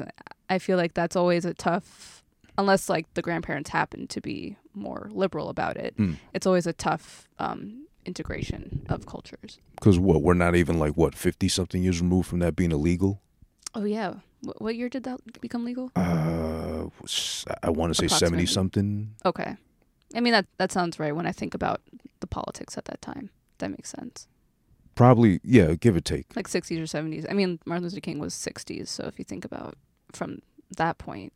I 0.50 0.60
feel 0.60 0.78
like 0.78 0.94
that's 0.94 1.16
always 1.16 1.46
a 1.46 1.54
tough, 1.54 2.24
unless 2.58 2.90
like 2.90 3.12
the 3.14 3.22
grandparents 3.22 3.70
happen 3.70 4.08
to 4.08 4.22
be 4.22 4.58
more 4.74 5.10
liberal 5.12 5.50
about 5.50 5.78
it. 5.78 5.98
Mm. 5.98 6.18
It's 6.34 6.48
always 6.48 6.68
a 6.68 6.74
tough 6.74 7.28
um, 7.40 7.88
integration 8.06 8.86
of 8.90 9.06
cultures. 9.06 9.60
Because 9.76 10.00
what 10.00 10.22
we're 10.22 10.34
not 10.34 10.56
even 10.56 10.80
like 10.80 10.94
what 10.94 11.14
fifty 11.14 11.48
something 11.48 11.84
years 11.84 12.02
removed 12.02 12.28
from 12.28 12.40
that 12.40 12.56
being 12.56 12.72
illegal. 12.72 13.22
Oh 13.76 13.84
yeah, 13.84 14.16
what, 14.42 14.62
what 14.62 14.76
year 14.76 14.90
did 14.90 15.04
that 15.04 15.20
become 15.42 15.66
legal? 15.66 15.92
Uh, 15.96 16.86
I 17.62 17.70
want 17.70 17.94
to 17.94 17.96
say 17.96 18.08
seventy 18.08 18.46
something. 18.46 19.14
Okay. 19.26 19.56
I 20.16 20.22
mean 20.22 20.34
that 20.34 20.46
that 20.58 20.72
sounds 20.72 21.00
right 21.00 21.16
when 21.16 21.28
I 21.28 21.32
think 21.32 21.54
about 21.54 21.82
the 22.22 22.28
politics 22.28 22.78
at 22.78 22.86
that 22.86 23.02
time. 23.02 23.30
That 23.60 23.72
makes 23.72 23.90
sense. 23.90 24.28
Probably, 24.96 25.40
yeah, 25.44 25.76
give 25.76 25.96
or 25.96 26.02
take. 26.02 26.36
Like 26.36 26.48
60s 26.48 26.78
or 26.80 26.84
70s. 26.84 27.26
I 27.30 27.34
mean 27.34 27.60
Martin 27.66 27.84
Luther 27.84 28.00
King 28.00 28.20
was 28.20 28.34
60s, 28.34 28.88
so 28.88 29.06
if 29.06 29.20
you 29.20 29.26
think 29.26 29.46
about 29.46 29.76
from 30.12 30.40
that 30.78 30.98
point, 30.98 31.34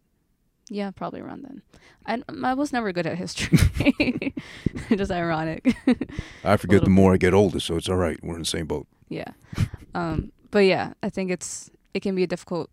yeah, 0.69 0.89
probably 0.91 1.19
around 1.19 1.43
then. 1.43 1.61
I 2.05 2.23
I 2.47 2.53
was 2.53 2.71
never 2.73 2.91
good 2.91 3.05
at 3.05 3.17
history. 3.17 3.59
Just 4.89 5.11
ironic. 5.11 5.75
I 6.43 6.57
forget 6.57 6.83
the 6.83 6.89
more 6.89 7.13
I 7.13 7.17
get 7.17 7.33
older, 7.33 7.59
so 7.59 7.75
it's 7.75 7.89
all 7.89 7.97
right. 7.97 8.17
We're 8.23 8.35
in 8.35 8.41
the 8.41 8.45
same 8.45 8.65
boat. 8.67 8.87
yeah. 9.09 9.31
Um 9.93 10.31
but 10.49 10.59
yeah, 10.65 10.93
I 11.03 11.09
think 11.09 11.29
it's 11.31 11.69
it 11.93 12.01
can 12.01 12.15
be 12.15 12.23
a 12.23 12.27
difficult 12.27 12.69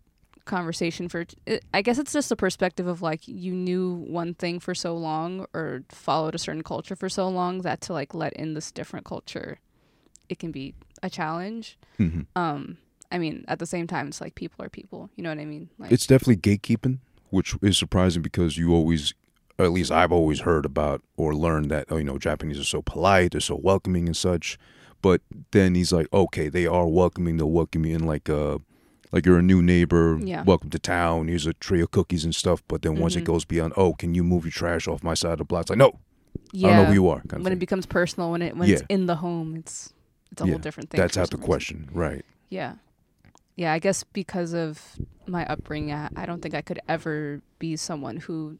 conversation 0.49 1.07
for 1.07 1.25
I 1.73 1.81
guess 1.81 1.97
it's 1.97 2.11
just 2.11 2.31
a 2.31 2.35
perspective 2.35 2.87
of 2.87 3.01
like 3.01 3.27
you 3.27 3.53
knew 3.53 3.93
one 3.93 4.33
thing 4.33 4.59
for 4.59 4.75
so 4.75 4.97
long 4.97 5.45
or 5.53 5.83
followed 5.89 6.35
a 6.35 6.37
certain 6.37 6.63
culture 6.63 6.95
for 6.95 7.07
so 7.07 7.29
long 7.29 7.61
that 7.61 7.79
to 7.81 7.93
like 7.93 8.13
let 8.13 8.33
in 8.33 8.55
this 8.55 8.71
different 8.71 9.05
culture 9.05 9.59
it 10.27 10.39
can 10.39 10.51
be 10.51 10.73
a 11.01 11.09
challenge. 11.09 11.77
hmm 11.97 12.21
Um 12.35 12.77
I 13.11 13.17
mean, 13.17 13.43
at 13.47 13.57
the 13.57 13.65
same 13.65 13.87
time 13.87 14.07
it's 14.09 14.21
like 14.21 14.35
people 14.35 14.63
are 14.63 14.69
people, 14.69 15.09
you 15.15 15.23
know 15.23 15.29
what 15.29 15.39
I 15.39 15.45
mean? 15.45 15.69
Like 15.79 15.91
It's 15.91 16.05
definitely 16.05 16.37
gatekeeping, 16.37 16.99
which 17.31 17.55
is 17.61 17.77
surprising 17.77 18.21
because 18.21 18.55
you 18.55 18.71
always, 18.73 19.15
at 19.57 19.71
least 19.71 19.91
I've 19.91 20.11
always 20.11 20.41
heard 20.41 20.65
about 20.65 21.01
or 21.17 21.33
learned 21.33 21.71
that 21.71 21.85
oh, 21.89 21.97
you 21.97 22.03
know 22.03 22.17
Japanese 22.19 22.59
are 22.59 22.63
so 22.75 22.81
polite, 22.81 23.31
they're 23.31 23.41
so 23.41 23.55
welcoming 23.55 24.07
and 24.07 24.17
such. 24.17 24.57
But 25.01 25.21
then 25.51 25.75
he's 25.75 25.93
like, 25.93 26.07
okay, 26.11 26.49
they 26.49 26.67
are 26.67 26.87
welcoming. 26.87 27.37
They'll 27.37 27.49
welcome 27.49 27.85
you 27.85 27.95
in 27.95 28.05
like 28.05 28.27
a, 28.27 28.59
like 29.11 29.25
you're 29.25 29.39
a 29.39 29.41
new 29.43 29.61
neighbor. 29.61 30.19
Yeah. 30.21 30.43
Welcome 30.43 30.69
to 30.71 30.79
town. 30.79 31.27
Here's 31.27 31.45
a 31.47 31.53
tray 31.53 31.81
of 31.81 31.91
cookies 31.91 32.23
and 32.25 32.33
stuff. 32.35 32.61
But 32.67 32.81
then 32.81 32.97
once 32.97 33.15
it 33.15 33.21
Mhm. 33.21 33.25
goes 33.25 33.45
beyond, 33.45 33.73
oh, 33.77 33.93
can 33.93 34.13
you 34.15 34.23
move 34.23 34.45
your 34.45 34.51
trash 34.51 34.87
off 34.87 35.03
my 35.03 35.13
side 35.13 35.33
of 35.33 35.37
the 35.39 35.45
block? 35.45 35.61
It's 35.61 35.69
like, 35.71 35.79
no, 35.79 35.99
yeah. 36.51 36.67
I 36.67 36.71
don't 36.71 36.77
know 36.83 36.85
who 36.87 36.93
you 36.93 37.09
are. 37.09 37.19
Kind 37.21 37.33
of 37.41 37.43
when 37.43 37.53
it 37.53 37.59
becomes 37.59 37.85
personal, 37.85 38.31
when 38.31 38.41
it 38.41 38.55
when 38.55 38.69
it's 38.69 38.83
in 38.89 39.05
the 39.07 39.15
home, 39.17 39.55
it's 39.55 39.93
it's 40.31 40.41
a 40.41 40.45
Yeah, 40.45 40.51
whole 40.53 40.59
different 40.59 40.89
thing. 40.91 40.99
That's 40.99 41.17
out 41.17 41.31
the 41.31 41.37
reason. 41.37 41.45
question, 41.47 41.89
right? 41.91 42.23
Yeah. 42.49 42.75
Yeah, 43.55 43.73
I 43.73 43.79
guess 43.79 44.03
because 44.03 44.53
of 44.53 44.97
my 45.27 45.45
upbringing, 45.47 45.91
I, 45.91 46.09
I 46.15 46.25
don't 46.25 46.41
think 46.41 46.53
I 46.55 46.61
could 46.61 46.79
ever 46.87 47.41
be 47.57 47.75
someone 47.75 48.17
who, 48.17 48.57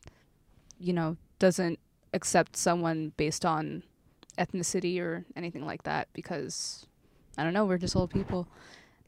you 0.80 0.92
know, 0.94 1.16
doesn't 1.38 1.80
accept 2.14 2.58
someone 2.58 3.14
based 3.16 3.46
on 3.46 3.84
ethnicity 4.38 5.00
or 5.00 5.26
anything 5.36 5.66
like 5.66 5.84
that 5.84 6.08
because 6.14 6.86
I 7.38 7.44
don't 7.44 7.54
know, 7.54 7.66
we're 7.66 7.78
just 7.78 7.96
old 7.96 8.10
people. 8.10 8.48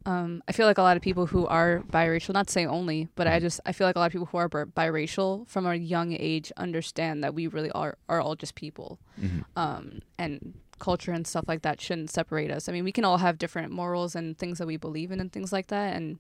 Um, 0.06 0.42
I 0.48 0.52
feel 0.52 0.66
like 0.66 0.80
a 0.80 0.82
lot 0.82 0.98
of 0.98 1.04
people 1.04 1.28
who 1.28 1.46
are 1.46 1.84
biracial, 1.92 2.34
not 2.34 2.48
to 2.48 2.52
say 2.54 2.66
only, 2.66 3.08
but 3.16 3.28
I 3.28 3.40
just 3.40 3.60
I 3.66 3.72
feel 3.72 3.86
like 3.86 3.96
a 3.96 4.00
lot 4.00 4.08
of 4.08 4.12
people 4.12 4.26
who 4.28 4.38
are 4.38 4.50
biracial 4.50 5.48
from 5.48 5.66
a 5.68 5.76
young 5.76 6.14
age 6.14 6.52
understand 6.58 7.24
that 7.24 7.34
we 7.36 7.46
really 7.48 7.70
are 7.72 7.98
are 8.10 8.20
all 8.20 8.36
just 8.36 8.56
people 8.56 9.00
Mhm. 9.22 9.46
um, 9.56 10.00
and 10.18 10.56
culture 10.80 11.12
and 11.12 11.28
stuff 11.28 11.46
like 11.48 11.62
that 11.62 11.80
shouldn't 11.80 12.10
separate 12.10 12.50
us. 12.50 12.68
I 12.68 12.72
mean, 12.72 12.84
we 12.84 12.92
can 12.92 13.06
all 13.06 13.20
have 13.20 13.38
different 13.38 13.72
morals 13.72 14.16
and 14.16 14.36
things 14.38 14.58
that 14.58 14.66
we 14.66 14.78
believe 14.78 15.12
in 15.12 15.20
and 15.20 15.32
things 15.32 15.54
like 15.54 15.68
that, 15.68 15.96
and 15.96 16.18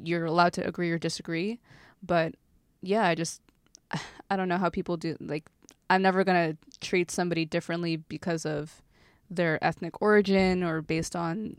you're 0.00 0.24
allowed 0.26 0.52
to 0.52 0.66
agree 0.66 0.92
or 0.92 0.98
disagree. 0.98 1.58
But 2.02 2.36
yeah, 2.82 3.04
I 3.04 3.16
just 3.16 3.42
I 4.30 4.36
don't 4.36 4.48
know 4.48 4.58
how 4.58 4.70
people 4.70 4.96
do. 4.96 5.16
Like, 5.18 5.48
I'm 5.88 6.02
never 6.02 6.22
gonna 6.22 6.56
treat 6.80 7.10
somebody 7.10 7.44
differently 7.44 7.96
because 7.96 8.46
of 8.46 8.82
their 9.28 9.58
ethnic 9.64 10.00
origin 10.00 10.62
or 10.62 10.80
based 10.80 11.16
on 11.16 11.56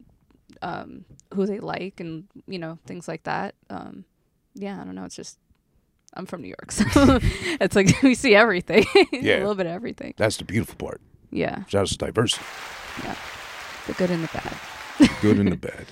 um, 0.62 1.06
who 1.34 1.46
they 1.46 1.60
like 1.60 2.00
and 2.00 2.26
you 2.48 2.60
know 2.60 2.78
things 2.86 3.08
like 3.08 3.24
that. 3.24 3.56
Um, 3.70 4.06
yeah, 4.56 4.80
I 4.82 4.84
don't 4.86 4.96
know. 4.96 5.06
It's 5.06 5.16
just 5.16 5.38
I'm 6.14 6.26
from 6.26 6.42
New 6.42 6.50
York, 6.50 6.72
so 6.72 6.84
it's 7.62 7.76
like 7.76 8.02
we 8.04 8.16
see 8.16 8.36
everything, 8.36 8.86
Yeah. 9.12 9.38
a 9.38 9.40
little 9.40 9.56
bit 9.56 9.66
of 9.66 9.72
everything. 9.74 10.14
That's 10.18 10.38
the 10.38 10.44
beautiful 10.46 10.76
part. 10.76 11.02
Yeah, 11.32 11.64
Shout 11.68 11.84
out 11.84 11.88
to 11.88 11.98
diversity, 11.98 12.44
Yeah, 13.04 13.16
the 13.88 13.94
good 13.94 14.12
and 14.12 14.24
the 14.24 14.30
bad. 14.34 15.10
good 15.22 15.40
and 15.40 15.52
the 15.52 15.56
bad. 15.58 15.86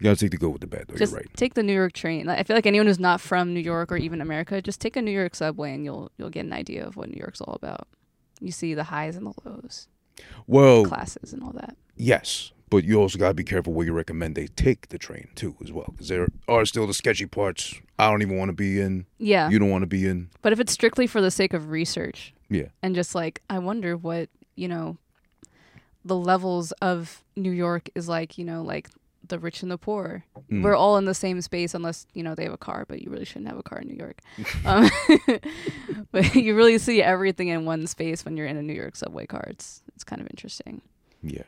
You 0.00 0.04
gotta 0.04 0.16
take 0.16 0.30
the 0.32 0.38
good 0.38 0.50
with 0.50 0.60
the 0.62 0.66
bad, 0.66 0.86
though. 0.88 0.96
just 0.96 1.12
You're 1.12 1.20
right. 1.20 1.28
take 1.36 1.54
the 1.54 1.62
New 1.62 1.72
York 1.74 1.92
train. 1.92 2.28
I 2.28 2.42
feel 2.42 2.56
like 2.56 2.66
anyone 2.66 2.86
who's 2.86 2.98
not 2.98 3.20
from 3.20 3.52
New 3.54 3.60
York 3.60 3.92
or 3.92 3.96
even 3.96 4.20
America, 4.20 4.60
just 4.62 4.80
take 4.80 4.96
a 4.96 5.02
New 5.02 5.10
York 5.12 5.34
subway 5.34 5.72
and 5.74 5.84
you'll 5.84 6.10
you'll 6.18 6.30
get 6.30 6.44
an 6.46 6.52
idea 6.52 6.84
of 6.86 6.96
what 6.96 7.10
New 7.10 7.18
York's 7.18 7.40
all 7.42 7.54
about. 7.54 7.86
You 8.40 8.50
see 8.50 8.72
the 8.74 8.84
highs 8.84 9.16
and 9.16 9.26
the 9.26 9.32
lows, 9.44 9.86
Well, 10.46 10.84
classes 10.86 11.32
and 11.34 11.42
all 11.42 11.52
that. 11.52 11.76
Yes, 11.96 12.50
but 12.74 12.82
you 12.82 13.00
also 13.00 13.18
gotta 13.18 13.34
be 13.34 13.44
careful 13.44 13.72
where 13.72 13.86
you 13.86 13.92
recommend 13.92 14.34
they 14.34 14.48
take 14.48 14.88
the 14.88 14.98
train 14.98 15.28
too, 15.36 15.54
as 15.62 15.70
well, 15.70 15.86
because 15.92 16.08
there 16.08 16.26
are 16.48 16.66
still 16.66 16.88
the 16.88 16.94
sketchy 16.94 17.24
parts. 17.24 17.74
I 18.00 18.10
don't 18.10 18.20
even 18.20 18.36
want 18.36 18.48
to 18.48 18.52
be 18.52 18.80
in. 18.80 19.06
Yeah, 19.18 19.48
You 19.48 19.60
don't 19.60 19.70
want 19.70 19.82
to 19.82 19.86
be 19.86 20.06
in. 20.06 20.30
but 20.42 20.52
if 20.52 20.58
it's 20.58 20.72
strictly 20.72 21.06
for 21.06 21.20
the 21.20 21.30
sake 21.30 21.54
of 21.54 21.70
research 21.70 22.34
Yeah, 22.48 22.66
and 22.82 22.96
just 22.96 23.14
like 23.14 23.42
I 23.48 23.60
wonder 23.60 23.96
what 23.96 24.28
you 24.56 24.66
know, 24.66 24.96
the 26.04 26.16
levels 26.16 26.72
of 26.82 27.22
New 27.36 27.52
York 27.52 27.88
is 27.94 28.08
like. 28.08 28.38
You 28.38 28.44
know, 28.44 28.62
like 28.62 28.88
the 29.28 29.38
rich 29.38 29.62
and 29.62 29.70
the 29.70 29.78
poor. 29.78 30.24
Mm. 30.50 30.62
We're 30.62 30.74
all 30.74 30.96
in 30.98 31.04
the 31.04 31.14
same 31.14 31.40
space 31.42 31.74
unless 31.74 32.06
you 32.12 32.24
know 32.24 32.34
they 32.34 32.44
have 32.44 32.52
a 32.52 32.58
car, 32.58 32.84
but 32.88 33.02
you 33.02 33.10
really 33.10 33.24
shouldn't 33.24 33.48
have 33.48 33.58
a 33.58 33.62
car 33.62 33.78
in 33.78 33.86
New 33.88 33.94
York. 33.96 34.20
um, 34.64 34.90
but 36.12 36.34
you 36.34 36.56
really 36.56 36.78
see 36.78 37.00
everything 37.02 37.48
in 37.48 37.64
one 37.64 37.86
space 37.86 38.24
when 38.24 38.36
you're 38.36 38.46
in 38.48 38.56
a 38.56 38.62
New 38.62 38.74
York 38.74 38.96
subway 38.96 39.26
car. 39.26 39.44
It's 39.48 39.82
it's 39.94 40.02
kind 40.04 40.20
of 40.20 40.26
interesting. 40.28 40.82
yeah. 41.22 41.44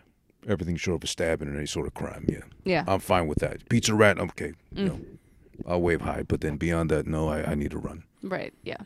Everything 0.48 0.76
short 0.76 0.96
of 1.00 1.04
a 1.04 1.06
stabbing 1.08 1.48
or 1.48 1.56
any 1.56 1.66
sort 1.66 1.86
of 1.86 1.94
crime. 1.94 2.24
Yeah, 2.28 2.40
Yeah. 2.64 2.84
I'm 2.86 3.00
fine 3.00 3.26
with 3.26 3.38
that. 3.38 3.68
Pizza 3.68 3.94
rat. 3.94 4.18
Okay, 4.18 4.52
you 4.72 4.84
Mm. 4.84 4.86
know, 4.88 5.00
I'll 5.66 5.80
wave 5.82 6.02
high, 6.02 6.22
but 6.26 6.40
then 6.40 6.56
beyond 6.56 6.90
that, 6.90 7.06
no, 7.06 7.28
I, 7.28 7.50
I 7.52 7.54
need 7.54 7.70
to 7.72 7.78
run. 7.78 8.04
Right. 8.22 8.52
Yeah. 8.62 8.76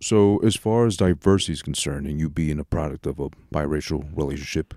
So, 0.00 0.38
as 0.38 0.54
far 0.54 0.86
as 0.86 0.96
diversity 0.96 1.54
is 1.54 1.62
concerned, 1.62 2.06
and 2.06 2.20
you 2.20 2.28
being 2.30 2.58
a 2.60 2.64
product 2.64 3.04
of 3.06 3.18
a 3.18 3.30
biracial 3.52 4.04
relationship, 4.16 4.74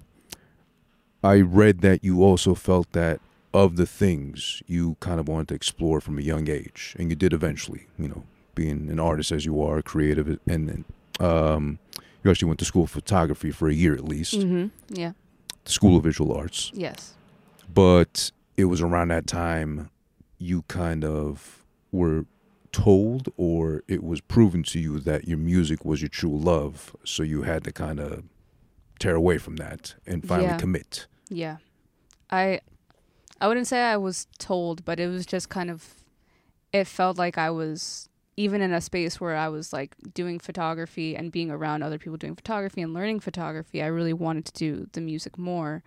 I 1.23 1.41
read 1.41 1.81
that 1.81 2.03
you 2.03 2.23
also 2.23 2.55
felt 2.55 2.91
that 2.93 3.19
of 3.53 3.75
the 3.75 3.85
things 3.85 4.63
you 4.65 4.95
kind 4.99 5.19
of 5.19 5.27
wanted 5.27 5.49
to 5.49 5.53
explore 5.55 6.01
from 6.01 6.17
a 6.17 6.21
young 6.21 6.49
age, 6.49 6.95
and 6.97 7.09
you 7.09 7.15
did 7.15 7.33
eventually. 7.33 7.85
You 7.99 8.07
know, 8.07 8.23
being 8.55 8.89
an 8.89 8.99
artist 8.99 9.31
as 9.31 9.45
you 9.45 9.61
are, 9.61 9.81
creative, 9.83 10.27
and 10.47 10.67
then 10.69 10.85
um, 11.19 11.77
you 12.23 12.31
actually 12.31 12.47
went 12.47 12.59
to 12.59 12.65
school 12.65 12.87
for 12.87 12.93
photography 12.93 13.51
for 13.51 13.67
a 13.67 13.73
year 13.73 13.93
at 13.93 14.03
least, 14.05 14.33
Mm-hmm. 14.39 14.67
Yeah. 14.99 15.11
The 15.66 15.72
School 15.72 15.97
of 15.97 16.03
Visual 16.03 16.36
Arts. 16.36 16.72
Yes. 16.74 17.14
But 17.74 18.32
it 18.57 18.66
was 18.66 18.82
around 18.82 19.09
that 19.09 19.28
time 19.28 19.89
you 20.38 20.64
kind 20.64 21.03
of 21.05 21.64
were 21.91 22.26
told 22.72 23.30
or 23.38 23.84
it 23.88 24.03
was 24.03 24.22
proven 24.22 24.64
to 24.64 24.80
you 24.80 24.99
that 25.01 25.28
your 25.28 25.38
music 25.38 25.84
was 25.86 26.01
your 26.01 26.09
true 26.09 26.38
love. 26.38 26.95
So 27.03 27.22
you 27.24 27.43
had 27.43 27.64
to 27.66 27.72
kind 27.72 27.99
of 27.99 28.24
tear 28.99 29.16
away 29.16 29.38
from 29.38 29.57
that 29.57 29.95
and 30.05 30.26
finally 30.28 30.49
Yeah. 30.49 30.57
commit. 30.57 31.07
Yeah. 31.30 31.57
I 32.30 32.62
I 33.39 33.47
wouldn't 33.47 33.68
say 33.68 33.82
I 33.82 33.97
was 33.97 34.28
told, 34.38 34.86
but 34.86 34.99
it 34.99 35.07
was 35.07 35.26
just 35.26 35.49
kind 35.49 35.70
of 35.70 35.95
it 36.72 36.86
felt 36.86 37.18
like 37.18 37.38
I 37.38 37.49
was 37.49 38.07
even 38.41 38.61
in 38.61 38.73
a 38.73 38.81
space 38.81 39.21
where 39.21 39.35
I 39.35 39.49
was 39.49 39.71
like 39.71 39.95
doing 40.13 40.39
photography 40.39 41.15
and 41.15 41.31
being 41.31 41.51
around 41.51 41.83
other 41.83 41.99
people 41.99 42.17
doing 42.17 42.35
photography 42.35 42.81
and 42.81 42.93
learning 42.93 43.19
photography, 43.19 43.81
I 43.83 43.87
really 43.87 44.13
wanted 44.13 44.45
to 44.45 44.53
do 44.53 44.87
the 44.93 45.01
music 45.01 45.37
more. 45.37 45.83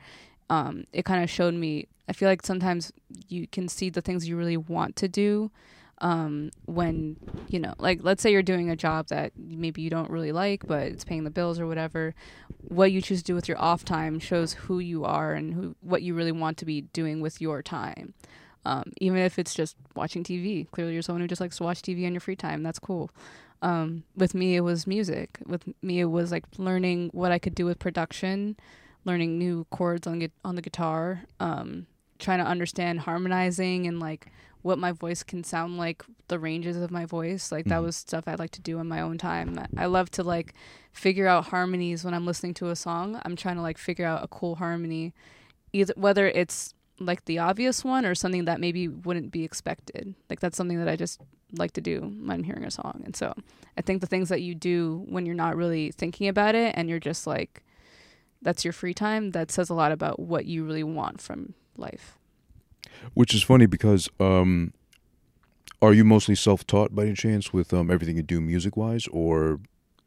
Um, 0.49 0.85
it 0.93 1.05
kind 1.05 1.23
of 1.23 1.29
showed 1.29 1.55
me. 1.55 1.89
I 2.09 2.13
feel 2.13 2.29
like 2.29 2.45
sometimes 2.45 2.93
you 3.29 3.47
can 3.47 3.67
see 3.67 3.91
the 3.91 4.03
things 4.03 4.29
you 4.29 4.37
really 4.37 4.59
want 4.59 4.95
to 4.97 5.09
do, 5.09 5.51
um, 5.99 6.51
when 6.67 7.17
you 7.49 7.59
know 7.59 7.75
like 7.79 8.01
let's 8.03 8.23
say 8.23 8.31
you're 8.31 8.43
doing 8.43 8.71
a 8.71 8.77
job 8.77 9.09
that 9.09 9.33
maybe 9.37 9.81
you 9.81 9.91
don't 9.91 10.11
really 10.11 10.33
like 10.33 10.67
but 10.67 10.83
it's 10.83 11.05
paying 11.05 11.25
the 11.25 11.31
bills 11.31 11.61
or 11.61 11.67
whatever 11.67 12.15
what 12.61 12.91
you 12.91 13.01
choose 13.01 13.21
to 13.21 13.25
do 13.25 13.35
with 13.35 13.49
your 13.49 13.61
off 13.61 13.85
time 13.85 14.19
shows 14.19 14.55
who 14.55 14.79
you 14.81 15.05
are 15.05 15.35
and 15.35 15.55
who 15.55 15.77
what 15.81 16.03
you 16.03 16.15
really 16.15 16.33
want 16.33 16.59
to 16.59 16.65
be 16.65 16.83
doing 16.83 17.21
with 17.21 17.41
your 17.41 17.63
time 17.63 18.13
um, 18.65 18.85
even 19.01 19.19
if 19.19 19.39
it's 19.39 19.55
just 19.55 19.77
watching 19.95 20.23
tv 20.25 20.71
clearly 20.71 20.93
you're 20.95 21.03
someone 21.03 21.21
who 21.21 21.29
just 21.29 21.41
likes 21.41 21.57
to 21.59 21.63
watch 21.65 21.83
tv 21.83 22.07
on 22.07 22.13
your 22.13 22.21
free 22.21 22.37
time. 22.37 22.63
That's 22.63 22.79
cool. 22.79 23.11
Um, 23.63 24.05
with 24.17 24.35
me 24.35 24.57
it 24.57 24.61
was 24.61 24.87
music. 24.87 25.39
With 25.47 25.63
me 25.83 26.01
it 26.01 26.07
was 26.07 26.31
like 26.31 26.45
learning 26.59 27.11
what 27.13 27.33
i 27.33 27.39
could 27.39 27.55
do 27.55 27.65
with 27.67 27.79
production 27.79 28.57
learning 29.05 29.39
new 29.39 29.67
chords 29.71 30.07
on 30.07 30.27
on 30.45 30.55
the 30.57 30.63
guitar 30.63 31.25
um, 31.41 31.87
trying 32.19 32.39
to 32.39 32.45
understand 32.47 33.01
harmonizing 33.01 33.87
and 33.87 34.01
like 34.01 34.29
what 34.63 34.79
my 34.79 34.93
voice 34.93 35.23
can 35.23 35.45
sound 35.45 35.77
like 35.77 36.03
the 36.29 36.39
ranges 36.39 36.79
of 36.79 36.91
my 36.91 37.05
voice. 37.05 37.53
Like 37.53 37.67
that 37.67 37.81
Mhm. 37.81 37.85
was 37.85 37.97
stuff 37.97 38.25
i 38.27 38.35
like 38.35 38.53
to 38.53 38.63
do 38.63 38.79
in 38.79 38.87
my 38.89 39.03
own 39.03 39.19
time. 39.19 39.59
I 39.77 39.85
love 39.87 40.11
to 40.13 40.23
like 40.23 40.55
figure 40.91 41.27
out 41.27 41.49
harmonies 41.49 42.03
when 42.03 42.15
i'm 42.15 42.25
listening 42.25 42.55
to 42.55 42.71
a 42.71 42.77
song. 42.77 43.21
I'm 43.27 43.37
trying 43.37 43.57
to 43.57 43.63
like 43.63 43.77
figure 43.77 44.07
out 44.07 44.25
a 44.25 44.29
cool 44.29 44.55
harmony. 44.55 45.13
Either 45.75 45.93
whether 45.97 46.27
it's 46.29 46.73
like 47.01 47.25
the 47.25 47.39
obvious 47.39 47.85
one 47.85 48.05
or 48.05 48.15
something 48.15 48.45
that 48.45 48.61
maybe 48.61 48.89
wouldn't 48.89 49.33
be 49.33 49.45
expected. 49.45 50.15
Like 50.31 50.41
that's 50.41 50.57
something 50.57 50.79
that 50.79 50.89
i 50.89 50.97
just 50.97 51.21
like 51.57 51.73
to 51.73 51.81
do 51.81 52.01
when 52.01 52.31
i'm 52.31 52.43
hearing 52.43 52.65
a 52.65 52.71
song. 52.71 53.03
And 53.05 53.15
so 53.17 53.35
i 53.77 53.83
think 53.83 54.01
the 54.01 54.07
things 54.07 54.29
that 54.29 54.43
you 54.43 54.55
do 54.55 55.05
when 55.09 55.27
you're 55.27 55.35
not 55.35 55.57
really 55.57 55.91
thinking 55.91 56.29
about 56.29 56.55
it 56.55 56.75
and 56.77 56.89
you're 56.89 57.01
just 57.01 57.27
like 57.27 57.63
that's 58.45 58.65
your 58.65 58.73
free 58.73 58.95
time 58.95 59.31
that 59.31 59.51
says 59.51 59.71
a 59.71 59.75
lot 59.75 59.91
about 59.91 60.21
what 60.21 60.45
you 60.45 60.65
really 60.65 60.85
want 60.85 61.21
from 61.21 61.55
life. 61.77 62.17
Which 63.15 63.35
is 63.35 63.43
funny 63.43 63.67
because 63.67 64.09
um, 64.21 64.73
are 65.83 65.93
you 65.93 66.05
mostly 66.05 66.35
self-taught 66.35 66.95
by 66.95 67.05
any 67.05 67.15
chance 67.15 67.53
with 67.53 67.73
um, 67.75 67.91
everything 67.91 68.17
you 68.17 68.23
do 68.23 68.41
music-wise, 68.41 69.07
or 69.09 69.61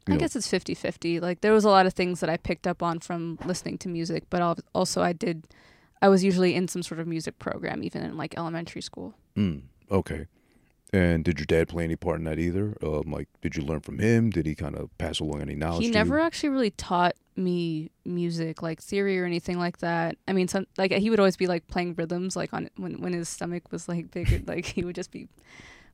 I 0.06 0.12
know, 0.12 0.18
guess 0.18 0.34
it's 0.36 0.50
50-50. 0.50 1.20
Like 1.20 1.40
there 1.40 1.52
was 1.52 1.64
a 1.64 1.68
lot 1.68 1.86
of 1.86 1.92
things 1.92 2.20
that 2.20 2.30
I 2.30 2.36
picked 2.36 2.66
up 2.66 2.82
on 2.82 3.00
from 3.00 3.38
listening 3.44 3.76
to 3.78 3.88
music, 3.88 4.24
but 4.30 4.40
al- 4.40 4.58
also 4.74 5.02
I 5.02 5.12
did 5.12 5.44
I 6.00 6.08
was 6.08 6.22
usually 6.24 6.54
in 6.54 6.68
some 6.68 6.82
sort 6.82 7.00
of 7.00 7.06
music 7.06 7.38
program 7.38 7.82
even 7.82 8.02
in 8.02 8.16
like 8.16 8.36
elementary 8.38 8.82
school. 8.82 9.14
Mm, 9.36 9.62
okay. 9.90 10.26
And 10.92 11.22
did 11.22 11.38
your 11.38 11.44
dad 11.46 11.68
play 11.68 11.84
any 11.84 11.96
part 11.96 12.18
in 12.18 12.24
that 12.24 12.38
either? 12.38 12.74
Um, 12.82 13.10
like, 13.12 13.28
did 13.42 13.56
you 13.56 13.62
learn 13.62 13.80
from 13.80 13.98
him? 13.98 14.30
Did 14.30 14.46
he 14.46 14.54
kind 14.54 14.74
of 14.74 14.96
pass 14.96 15.20
along 15.20 15.42
any 15.42 15.54
knowledge? 15.54 15.84
he 15.84 15.90
never 15.90 16.16
You? 16.18 16.24
actually 16.24 16.48
really 16.48 16.70
taught 16.70 17.14
me 17.36 17.90
music 18.06 18.62
like 18.62 18.80
theory 18.82 19.20
or 19.20 19.24
anything 19.26 19.58
like 19.58 19.78
that. 19.78 20.16
I 20.26 20.32
mean 20.32 20.48
some 20.48 20.66
like 20.78 20.90
he 20.92 21.10
would 21.10 21.20
always 21.20 21.36
be 21.36 21.46
like 21.46 21.66
playing 21.68 21.94
rhythms 21.94 22.34
like 22.36 22.52
on 22.54 22.68
when 22.76 23.00
when 23.02 23.12
his 23.12 23.28
stomach 23.28 23.70
was 23.70 23.86
like 23.88 24.10
bigger 24.10 24.40
like 24.46 24.64
he 24.64 24.82
would 24.84 24.94
just 24.96 25.10
be 25.12 25.28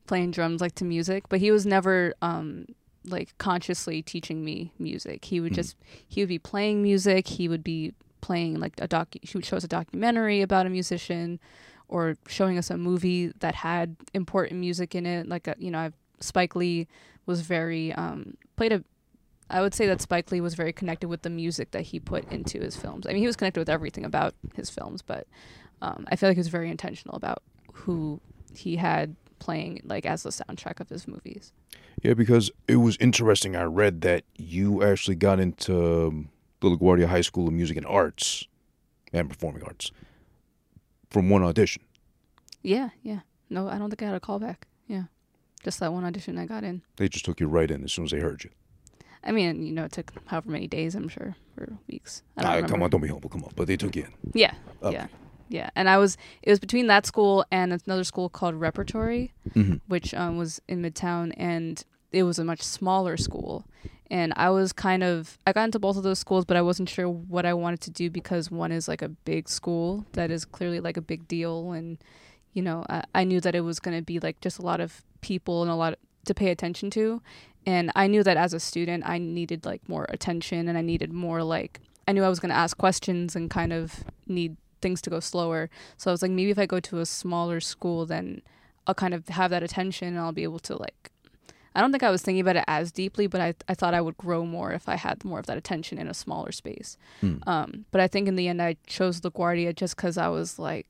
playing 0.07 0.31
drums 0.31 0.61
like 0.61 0.75
to 0.75 0.85
music, 0.85 1.25
but 1.29 1.39
he 1.39 1.51
was 1.51 1.65
never 1.65 2.13
um 2.21 2.65
like 3.03 3.37
consciously 3.37 4.01
teaching 4.01 4.43
me 4.45 4.71
music. 4.79 5.25
He 5.25 5.39
would 5.39 5.51
Mm. 5.51 5.55
just 5.55 5.75
he 6.07 6.21
would 6.21 6.29
be 6.29 6.39
playing 6.39 6.81
music, 6.81 7.27
he 7.27 7.47
would 7.49 7.63
be 7.63 7.93
playing 8.25 8.59
like 8.59 8.73
a 8.79 8.87
doc 8.87 9.07
she 9.23 9.37
would 9.37 9.45
show 9.45 9.55
us 9.55 9.63
a 9.63 9.67
documentary 9.67 10.41
about 10.41 10.65
a 10.65 10.69
musician 10.69 11.39
or 11.87 12.15
showing 12.27 12.57
us 12.57 12.71
a 12.71 12.77
movie 12.77 13.31
that 13.39 13.53
had 13.53 13.95
important 14.15 14.59
music 14.59 14.95
in 14.95 15.05
it 15.05 15.27
like 15.27 15.47
a, 15.47 15.55
you 15.59 15.69
know 15.69 15.77
I've, 15.77 15.93
Spike 16.19 16.55
Lee 16.55 16.87
was 17.27 17.41
very 17.41 17.93
um 17.93 18.35
played 18.55 18.73
a 18.73 18.83
I 19.47 19.61
would 19.61 19.75
say 19.75 19.85
that 19.85 20.01
Spike 20.01 20.31
Lee 20.31 20.41
was 20.41 20.55
very 20.55 20.73
connected 20.73 21.07
with 21.07 21.21
the 21.21 21.29
music 21.29 21.69
that 21.69 21.83
he 21.83 21.99
put 21.99 22.27
into 22.31 22.59
his 22.59 22.75
films. 22.75 23.05
I 23.05 23.09
mean, 23.09 23.19
he 23.19 23.27
was 23.27 23.35
connected 23.35 23.59
with 23.59 23.69
everything 23.69 24.03
about 24.03 24.33
his 24.55 24.71
films, 24.71 25.03
but 25.03 25.27
um, 25.83 26.07
I 26.11 26.15
feel 26.15 26.29
like 26.29 26.35
he 26.35 26.39
was 26.39 26.47
very 26.47 26.71
intentional 26.71 27.15
about 27.15 27.43
who 27.71 28.19
he 28.55 28.77
had 28.77 29.15
playing 29.37 29.81
like 29.83 30.07
as 30.07 30.23
the 30.23 30.31
soundtrack 30.31 30.79
of 30.79 30.89
his 30.89 31.07
movies. 31.07 31.53
Yeah, 32.01 32.15
because 32.15 32.49
it 32.67 32.77
was 32.77 32.97
interesting. 32.97 33.55
I 33.55 33.65
read 33.65 34.01
that 34.01 34.23
you 34.35 34.81
actually 34.81 35.15
got 35.15 35.39
into 35.39 36.07
um, 36.07 36.29
the 36.61 36.69
LaGuardia 36.69 37.07
High 37.07 37.21
School 37.21 37.47
of 37.47 37.53
Music 37.53 37.77
and 37.77 37.85
Arts 37.85 38.47
and 39.13 39.29
Performing 39.29 39.63
Arts 39.63 39.91
from 41.09 41.29
one 41.29 41.43
audition. 41.43 41.83
Yeah, 42.61 42.89
yeah. 43.03 43.19
No, 43.49 43.67
I 43.67 43.77
don't 43.77 43.89
think 43.89 44.01
I 44.01 44.05
had 44.07 44.15
a 44.15 44.19
callback. 44.19 44.57
Yeah, 44.87 45.03
just 45.63 45.79
that 45.79 45.93
one 45.93 46.03
audition 46.03 46.37
I 46.37 46.45
got 46.45 46.63
in. 46.63 46.81
They 46.97 47.07
just 47.09 47.25
took 47.25 47.39
you 47.39 47.47
right 47.47 47.69
in 47.69 47.83
as 47.83 47.93
soon 47.93 48.05
as 48.05 48.11
they 48.11 48.19
heard 48.19 48.43
you. 48.43 48.49
I 49.23 49.31
mean, 49.31 49.65
you 49.65 49.71
know, 49.71 49.85
it 49.85 49.91
took 49.91 50.11
however 50.27 50.51
many 50.51 50.67
days, 50.67 50.93
I'm 50.95 51.07
sure, 51.07 51.35
or 51.57 51.77
weeks. 51.87 52.21
I 52.37 52.41
don't 52.41 52.51
Ah, 52.51 52.55
remember. 52.55 52.73
come 52.73 52.83
on, 52.83 52.89
don't 52.91 53.01
be 53.01 53.07
humble. 53.07 53.29
Come 53.29 53.43
on, 53.43 53.51
but 53.55 53.67
they 53.67 53.77
took 53.77 53.95
you 53.95 54.03
in. 54.03 54.13
Yeah, 54.33 54.53
Okay. 54.83 54.93
yeah, 54.95 55.07
yeah. 55.49 55.69
And 55.75 55.89
I 55.89 55.97
was 55.97 56.17
it 56.43 56.49
was 56.49 56.59
between 56.59 56.87
that 56.87 57.05
school 57.05 57.43
and 57.51 57.73
another 57.73 58.03
school 58.03 58.29
called 58.29 58.55
Repertory, 58.55 59.33
Mhm. 59.51 59.81
which 59.87 60.13
um, 60.13 60.37
was 60.37 60.61
in 60.67 60.81
Midtown, 60.81 61.33
and 61.37 61.83
it 62.15 62.23
was 62.23 62.39
a 62.39 62.45
much 62.45 62.61
smaller 62.61 63.17
school. 63.17 63.65
And 64.09 64.33
I 64.35 64.49
was 64.51 64.71
kind 64.71 65.03
of 65.03 65.37
I 65.47 65.53
got 65.53 65.65
into 65.65 65.79
both 65.79 65.97
of 65.97 66.03
those 66.03 66.19
schools, 66.19 66.45
but 66.45 66.55
I 66.55 66.61
wasn't 66.61 66.89
sure 66.89 67.09
what 67.09 67.45
I 67.45 67.53
wanted 67.53 67.81
to 67.81 67.91
do 67.91 68.09
because 68.09 68.51
one 68.51 68.71
is 68.71 68.87
like 68.87 69.01
a 69.01 69.09
big 69.09 69.49
school 69.49 70.05
that 70.13 70.31
is 70.31 70.45
clearly 70.45 70.79
like 70.79 70.95
a 70.95 71.01
big 71.01 71.27
deal, 71.27 71.71
and 71.71 71.97
you 72.53 72.61
know 72.61 72.85
I, 72.87 73.03
I 73.15 73.23
knew 73.23 73.41
that 73.41 73.55
it 73.55 73.61
was 73.61 73.79
going 73.79 73.97
to 73.97 74.03
be 74.03 74.19
like 74.19 74.39
just 74.41 74.59
a 74.59 74.61
lot 74.61 74.79
of 74.79 75.01
people 75.21 75.63
and 75.63 75.71
a 75.71 75.75
lot 75.75 75.97
to 76.25 76.33
pay 76.35 76.51
attention 76.51 76.91
to, 76.91 77.21
and 77.65 77.91
I 77.95 78.05
knew 78.05 78.23
that 78.23 78.37
as 78.37 78.53
a 78.53 78.59
student 78.59 79.03
I 79.07 79.17
needed 79.17 79.65
like 79.65 79.89
more 79.89 80.05
attention 80.09 80.69
and 80.69 80.77
I 80.77 80.81
needed 80.81 81.11
more 81.11 81.43
like 81.43 81.81
I 82.07 82.11
knew 82.11 82.23
I 82.23 82.29
was 82.29 82.39
going 82.39 82.51
to 82.51 82.55
ask 82.55 82.77
questions 82.77 83.35
and 83.35 83.49
kind 83.49 83.73
of 83.73 84.03
need 84.27 84.55
things 84.81 85.01
to 85.01 85.09
go 85.09 85.19
slower. 85.19 85.71
So 85.97 86.11
I 86.11 86.13
was 86.13 86.21
like, 86.21 86.29
maybe 86.29 86.51
if 86.51 86.59
I 86.59 86.67
go 86.67 86.79
to 86.79 86.99
a 86.99 87.05
smaller 87.07 87.59
school, 87.59 88.05
then 88.05 88.43
I'll 88.85 88.93
kind 88.93 89.15
of 89.15 89.29
have 89.29 89.49
that 89.49 89.63
attention 89.63 90.09
and 90.09 90.19
I'll 90.19 90.31
be 90.31 90.43
able 90.43 90.59
to 90.59 90.77
like. 90.77 91.11
I 91.75 91.81
don't 91.81 91.91
think 91.91 92.03
I 92.03 92.09
was 92.11 92.21
thinking 92.21 92.41
about 92.41 92.55
it 92.55 92.63
as 92.67 92.91
deeply, 92.91 93.27
but 93.27 93.41
I 93.41 93.53
I 93.67 93.73
thought 93.75 93.93
I 93.93 94.01
would 94.01 94.17
grow 94.17 94.45
more 94.45 94.71
if 94.71 94.87
I 94.89 94.95
had 94.95 95.23
more 95.25 95.39
of 95.39 95.45
that 95.47 95.57
attention 95.57 95.97
in 95.97 96.07
a 96.07 96.13
smaller 96.13 96.51
space. 96.51 96.97
Hmm. 97.21 97.37
Um, 97.45 97.85
but 97.91 98.01
I 98.01 98.07
think 98.07 98.27
in 98.27 98.35
the 98.35 98.47
end 98.47 98.61
I 98.61 98.77
chose 98.87 99.21
LaGuardia 99.21 99.75
just 99.75 99.95
because 99.95 100.17
I 100.17 100.29
was 100.29 100.57
like, 100.57 100.87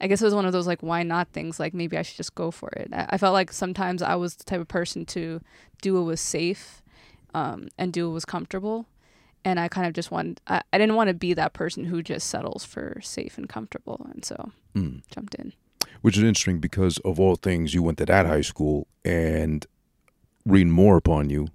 I 0.00 0.06
guess 0.06 0.22
it 0.22 0.24
was 0.24 0.34
one 0.34 0.46
of 0.46 0.52
those 0.52 0.66
like 0.66 0.82
why 0.82 1.02
not 1.02 1.28
things. 1.32 1.58
Like 1.60 1.74
maybe 1.74 1.96
I 1.98 2.02
should 2.02 2.16
just 2.16 2.34
go 2.34 2.50
for 2.50 2.68
it. 2.70 2.88
I, 2.92 3.06
I 3.10 3.18
felt 3.18 3.34
like 3.34 3.52
sometimes 3.52 4.00
I 4.02 4.14
was 4.14 4.36
the 4.36 4.44
type 4.44 4.60
of 4.60 4.68
person 4.68 5.04
to 5.06 5.40
do 5.82 5.94
what 5.94 6.04
was 6.04 6.20
safe, 6.20 6.82
um, 7.34 7.68
and 7.78 7.92
do 7.92 8.06
what 8.08 8.14
was 8.14 8.24
comfortable 8.24 8.86
and 9.42 9.58
I 9.58 9.68
kind 9.68 9.86
of 9.86 9.94
just 9.94 10.10
wanted 10.10 10.40
I, 10.46 10.60
I 10.72 10.76
didn't 10.78 10.96
want 10.96 11.08
to 11.08 11.14
be 11.14 11.32
that 11.34 11.54
person 11.54 11.86
who 11.86 12.02
just 12.02 12.26
settles 12.28 12.64
for 12.64 13.00
safe 13.02 13.38
and 13.38 13.48
comfortable 13.48 14.06
and 14.12 14.24
so 14.24 14.52
Mm. 14.76 15.02
jumped 15.10 15.34
in. 15.34 15.52
Which 16.02 16.16
is 16.16 16.22
interesting 16.22 16.60
because 16.60 16.98
of 16.98 17.18
all 17.18 17.34
things, 17.36 17.74
you 17.74 17.82
went 17.82 17.98
to 17.98 18.06
that 18.06 18.24
high 18.26 18.42
school, 18.42 18.86
and 19.04 19.66
reading 20.46 20.70
more 20.72 20.96
upon 20.96 21.30
you, 21.30 21.48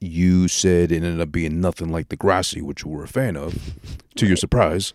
you 0.00 0.48
said 0.48 0.92
it 0.92 0.96
ended 1.02 1.20
up 1.20 1.32
being 1.32 1.60
nothing 1.60 1.90
like 1.90 2.08
Degrassi, 2.08 2.62
which 2.62 2.84
you 2.84 2.90
were 2.90 3.04
a 3.04 3.08
fan 3.08 3.36
of, 3.36 3.74
to 4.16 4.26
your 4.26 4.36
surprise. 4.36 4.92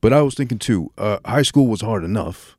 But 0.00 0.12
I 0.12 0.22
was 0.22 0.34
thinking 0.34 0.58
too, 0.58 0.92
uh, 0.96 1.18
high 1.24 1.42
school 1.42 1.66
was 1.66 1.80
hard 1.80 2.04
enough 2.04 2.56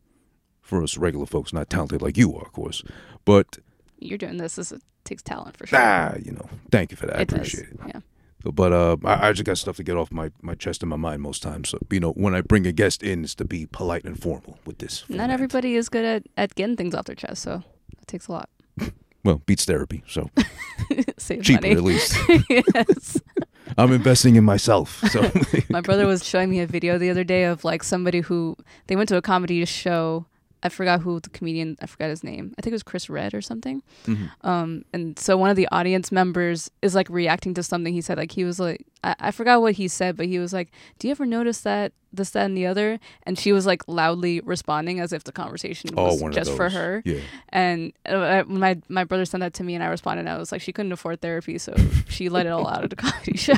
for 0.61 0.83
us 0.83 0.97
regular 0.97 1.25
folks, 1.25 1.53
not 1.53 1.69
talented 1.69 2.01
like 2.01 2.17
you 2.17 2.35
are, 2.35 2.41
of 2.41 2.51
course. 2.51 2.83
But 3.23 3.59
You're 3.99 4.17
doing 4.17 4.37
this 4.37 4.55
this 4.55 4.73
takes 5.05 5.23
talent 5.23 5.57
for 5.57 5.65
sure. 5.65 5.79
ah, 5.81 6.15
you 6.21 6.31
know, 6.31 6.49
thank 6.71 6.91
you 6.91 6.97
for 6.97 7.05
that. 7.07 7.17
I 7.17 7.21
It 7.21 7.27
does, 7.29 7.37
appreciate 7.37 7.69
it. 7.69 7.79
Yeah. 7.87 7.99
But 8.43 8.71
uh, 8.71 8.97
I, 9.03 9.29
I 9.29 9.31
just 9.33 9.45
got 9.45 9.57
stuff 9.57 9.77
to 9.77 9.83
get 9.83 9.97
off 9.97 10.11
my, 10.11 10.31
my 10.41 10.55
chest 10.55 10.81
and 10.83 10.89
my 10.89 10.95
mind 10.95 11.21
most 11.21 11.41
times. 11.43 11.69
So, 11.69 11.79
you 11.89 11.99
know, 11.99 12.11
when 12.11 12.35
I 12.35 12.41
bring 12.41 12.65
a 12.67 12.71
guest 12.71 13.03
in, 13.03 13.23
it's 13.23 13.35
to 13.35 13.45
be 13.45 13.65
polite 13.65 14.03
and 14.05 14.21
formal 14.21 14.59
with 14.65 14.77
this. 14.77 15.03
Not 15.09 15.29
everybody 15.29 15.75
is 15.75 15.89
good 15.89 16.05
at, 16.05 16.23
at 16.37 16.55
getting 16.55 16.75
things 16.77 16.93
off 16.93 17.05
their 17.05 17.15
chest, 17.15 17.41
so 17.41 17.63
it 18.01 18.07
takes 18.07 18.27
a 18.27 18.31
lot. 18.33 18.49
Well, 19.23 19.41
beats 19.45 19.65
therapy, 19.65 20.03
so 20.07 20.29
cheaper 21.41 21.61
money. 21.61 21.71
at 21.71 21.83
least. 21.83 22.17
yes. 22.49 23.21
I'm 23.77 23.91
investing 23.91 24.35
in 24.35 24.43
myself. 24.43 25.03
So 25.11 25.29
My 25.69 25.81
brother 25.81 26.07
was 26.07 26.25
showing 26.25 26.49
me 26.49 26.59
a 26.59 26.65
video 26.67 26.97
the 26.97 27.09
other 27.09 27.23
day 27.23 27.43
of 27.43 27.63
like 27.63 27.83
somebody 27.83 28.21
who 28.21 28.57
they 28.87 28.95
went 28.95 29.09
to 29.09 29.17
a 29.17 29.21
comedy 29.21 29.63
show. 29.65 30.25
I 30.61 30.69
forgot 30.69 31.01
who 31.01 31.19
the 31.19 31.29
comedian. 31.29 31.77
I 31.81 31.85
forgot 31.85 32.09
his 32.09 32.23
name. 32.23 32.53
I 32.57 32.61
think 32.61 32.71
it 32.71 32.75
was 32.75 32.83
Chris 32.83 33.09
Redd 33.09 33.33
or 33.33 33.41
something. 33.41 33.81
Mhm. 34.05 34.29
Um, 34.41 34.85
and 34.93 35.17
so 35.17 35.37
one 35.37 35.49
of 35.49 35.55
the 35.55 35.67
audience 35.71 36.11
members 36.11 36.69
is 36.81 36.95
like 36.95 37.09
reacting 37.09 37.53
to 37.55 37.63
something 37.63 37.93
he 37.93 38.01
said. 38.01 38.17
Like 38.17 38.31
he 38.31 38.43
was 38.43 38.59
like, 38.59 38.85
I, 39.03 39.15
I 39.19 39.31
forgot 39.31 39.61
what 39.61 39.73
he 39.73 39.87
said, 39.87 40.17
but 40.17 40.25
he 40.25 40.39
was 40.39 40.51
like, 40.51 40.71
"Do 40.97 41.07
you 41.07 41.11
ever 41.11 41.25
notice 41.25 41.61
that 41.61 41.93
this, 42.11 42.31
that, 42.31 42.45
and 42.45 42.57
the 42.57 42.65
other?" 42.65 42.99
And 43.23 43.39
she 43.39 43.51
was 43.53 43.65
like 43.65 43.83
loudly 43.87 44.41
responding 44.41 44.99
as 44.99 45.13
if 45.13 45.23
the 45.23 45.31
conversation 45.31 45.91
oh, 45.95 46.15
was 46.15 46.35
just 46.35 46.51
for 46.51 46.69
her. 46.69 47.01
Yeah. 47.05 47.21
And 47.49 47.93
uh, 48.05 48.43
my 48.47 48.81
my 48.89 49.05
brother 49.05 49.25
sent 49.25 49.39
that 49.41 49.53
to 49.55 49.63
me, 49.63 49.75
and 49.75 49.83
I 49.83 49.87
responded. 49.87 50.27
I 50.27 50.37
was 50.37 50.51
like, 50.51 50.61
she 50.61 50.73
couldn't 50.73 50.91
afford 50.91 51.21
therapy, 51.21 51.57
so 51.57 51.73
she 52.09 52.27
let 52.29 52.45
it 52.45 52.49
all 52.49 52.67
out 52.67 52.83
at 52.83 52.91
a 52.93 52.95
comedy 52.95 53.37
show. 53.37 53.53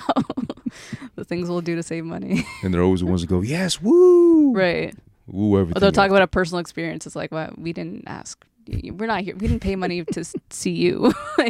the 1.16 1.26
things 1.26 1.49
we'll 1.49 1.62
do 1.62 1.76
to 1.76 1.84
save 1.84 2.06
money, 2.06 2.45
And 2.64 2.74
they're 2.74 2.82
always 2.84 3.02
the 3.02 3.06
ones 3.08 3.22
that 3.22 3.28
go, 3.28 3.41
yes, 3.41 3.82
woo, 3.82 4.54
right? 4.54 4.95
Woo, 5.32 5.60
everything. 5.60 5.80
They'll 5.80 5.92
talk 5.92 6.10
about 6.10 6.22
a 6.22 6.28
personal 6.28 6.60
experience. 6.60 7.06
It's 7.06 7.16
like, 7.16 7.32
well, 7.32 7.54
we 7.58 7.74
didn't 7.74 8.04
ask 8.08 8.46
we're 8.98 9.06
not 9.08 9.22
here. 9.22 9.36
We 9.36 9.48
didn't 9.48 9.62
pay 9.62 9.76
money 9.76 10.04
to 10.04 10.24
see 10.50 10.72
you. 10.72 11.14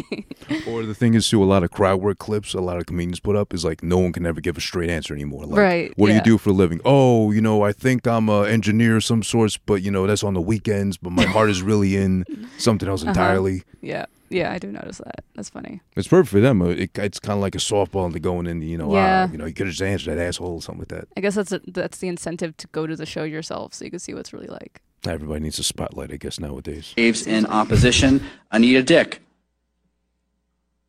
Or 0.68 0.84
the 0.86 0.94
thing 0.96 1.14
is, 1.14 1.30
too, 1.30 1.42
a 1.42 1.46
lot 1.46 1.64
of 1.64 1.72
crowd 1.72 2.02
work 2.02 2.18
clips 2.20 2.54
a 2.54 2.60
lot 2.62 2.78
of 2.78 2.86
comedians 2.86 3.20
put 3.20 3.36
up 3.36 3.54
is 3.54 3.64
like 3.64 3.82
no 3.84 3.98
one 3.98 4.12
can 4.12 4.26
ever 4.26 4.42
give 4.42 4.58
a 4.58 4.62
straight 4.62 4.90
answer 4.90 5.14
anymore. 5.14 5.46
Like, 5.46 5.58
Right, 5.60 5.94
What 5.98 6.08
do 6.08 6.14
you 6.14 6.22
do 6.22 6.38
for 6.38 6.50
a 6.50 6.54
living? 6.54 6.82
Oh, 6.84 7.32
you 7.32 7.42
know, 7.42 7.64
I 7.64 7.72
think 7.72 8.06
I'm 8.06 8.28
an 8.30 8.48
engineer 8.48 8.98
of 8.98 9.04
some 9.06 9.24
sorts, 9.24 9.58
but 9.58 9.82
you 9.82 9.92
know, 9.92 10.06
that's 10.08 10.24
on 10.24 10.34
the 10.34 10.42
weekends. 10.42 10.98
But 10.98 11.12
my 11.12 11.26
heart 11.26 11.50
is 11.50 11.62
really 11.62 11.96
in 11.96 12.26
something 12.58 12.88
else 12.90 13.02
Uh-huh. 13.02 13.12
entirely. 13.12 13.64
yeah, 13.82 14.06
yeah, 14.30 14.52
I 14.52 14.60
do 14.60 14.72
notice 14.72 14.98
that. 14.98 15.24
That's 15.36 15.50
funny. 15.50 15.82
It's 15.96 16.08
perfect 16.08 16.32
for 16.32 16.42
them. 16.42 16.62
Uh, 16.62 16.68
It, 16.70 16.92
it's 16.98 17.20
kind 17.20 17.38
of 17.38 17.42
like 17.42 17.56
a 17.56 17.60
softball 17.60 18.06
into 18.08 18.20
going 18.20 18.46
in. 18.48 18.62
You 18.62 18.78
know, 18.78 18.94
Yeah. 18.94 19.28
ah, 19.28 19.32
you 19.32 19.38
know, 19.38 19.46
you 19.46 19.54
could 19.54 19.68
have 19.68 19.76
just 19.76 19.82
answered 19.82 20.16
that 20.18 20.22
asshole 20.22 20.56
or 20.56 20.62
something 20.62 20.82
like 20.82 20.90
that. 20.90 21.08
I 21.16 21.22
guess 21.22 21.36
that's 21.36 21.52
a, 21.54 21.62
that's 21.68 22.00
the 22.00 22.08
incentive 22.10 22.58
to 22.58 22.68
go 22.74 22.86
to 22.88 22.96
the 22.96 23.06
show 23.06 23.24
yourself, 23.24 23.74
so 23.74 23.86
you 23.86 23.92
can 23.92 24.00
see 24.00 24.14
what's 24.14 24.34
really 24.34 24.48
like. 24.48 24.82
Everybody 25.06 25.39
needs 25.41 25.58
a 25.58 25.64
spotlight, 25.64 26.12
I 26.12 26.18
guess, 26.18 26.39
nowadays. 26.39 26.93
Waves 26.95 27.26
in 27.26 27.45
opposition. 27.47 28.24
Anita 28.52 28.84
Dick 28.84 29.22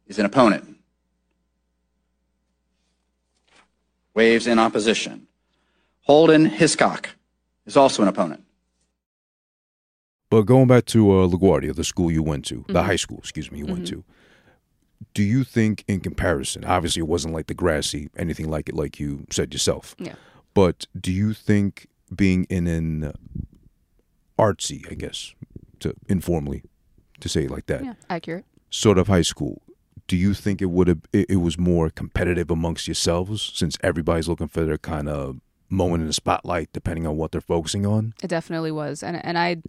is 0.06 0.18
an 0.18 0.26
opponent. 0.26 0.76
Waves 4.14 4.46
in 4.46 4.58
opposition. 4.58 5.26
Holden 6.02 6.44
Hiscock 6.44 7.08
is 7.64 7.76
also 7.76 8.02
an 8.02 8.08
opponent. 8.08 8.44
But 10.28 10.42
going 10.42 10.66
back 10.66 10.84
to 10.86 11.10
uh, 11.12 11.26
LaGuardia, 11.28 11.74
the 11.74 11.84
school 11.84 12.10
you 12.10 12.22
went 12.22 12.44
to, 12.46 12.64
the 12.68 12.80
Mhm. 12.80 12.84
high 12.84 12.96
school, 12.96 13.18
excuse 13.18 13.50
me, 13.50 13.60
you 13.60 13.66
went 13.66 13.84
Mhm. 13.84 13.88
to. 13.88 14.04
Do 15.14 15.22
you 15.22 15.44
think, 15.44 15.84
in 15.88 16.00
comparison, 16.00 16.64
obviously 16.64 17.00
it 17.00 17.08
wasn't 17.08 17.34
like 17.34 17.46
Degrassi, 17.46 18.08
anything 18.16 18.48
like 18.48 18.68
it, 18.68 18.74
like 18.74 19.00
you 19.00 19.26
said 19.30 19.52
yourself. 19.52 19.94
Yeah. 19.98 20.14
But 20.54 20.86
do 20.98 21.12
you 21.12 21.32
think 21.34 21.86
being 22.14 22.44
in 22.50 22.66
an 22.66 23.12
artsy, 24.38 24.90
I 24.90 24.94
guess, 24.94 25.34
to 25.80 25.94
informally, 26.08 26.62
to 27.20 27.28
say 27.28 27.44
it 27.44 27.50
like 27.50 27.66
that, 27.66 27.84
Yeah, 27.84 27.94
accurate. 28.10 28.44
sort 28.70 28.98
of 28.98 29.08
high 29.08 29.22
school, 29.22 29.62
do 30.08 30.16
you 30.16 30.34
think 30.34 30.60
it 30.60 30.66
would 30.70 30.88
have 30.88 31.00
it, 31.12 31.26
it 31.30 31.36
was 31.36 31.56
more 31.58 31.88
competitive 31.90 32.50
amongst 32.50 32.86
yourselves 32.88 33.52
since 33.54 33.76
everybody's 33.82 34.28
looking 34.28 34.48
for 34.48 34.64
their 34.64 34.78
kind 34.78 35.08
of 35.08 35.40
moment 35.68 36.02
in 36.02 36.06
the 36.06 36.12
spotlight, 36.12 36.68
depending 36.72 37.06
on 37.06 37.16
what 37.16 37.32
they're 37.32 37.40
focusing 37.40 37.86
on? 37.86 38.14
It 38.22 38.28
definitely 38.28 38.72
was, 38.72 39.02
and 39.02 39.24
and 39.24 39.38
I, 39.38 39.62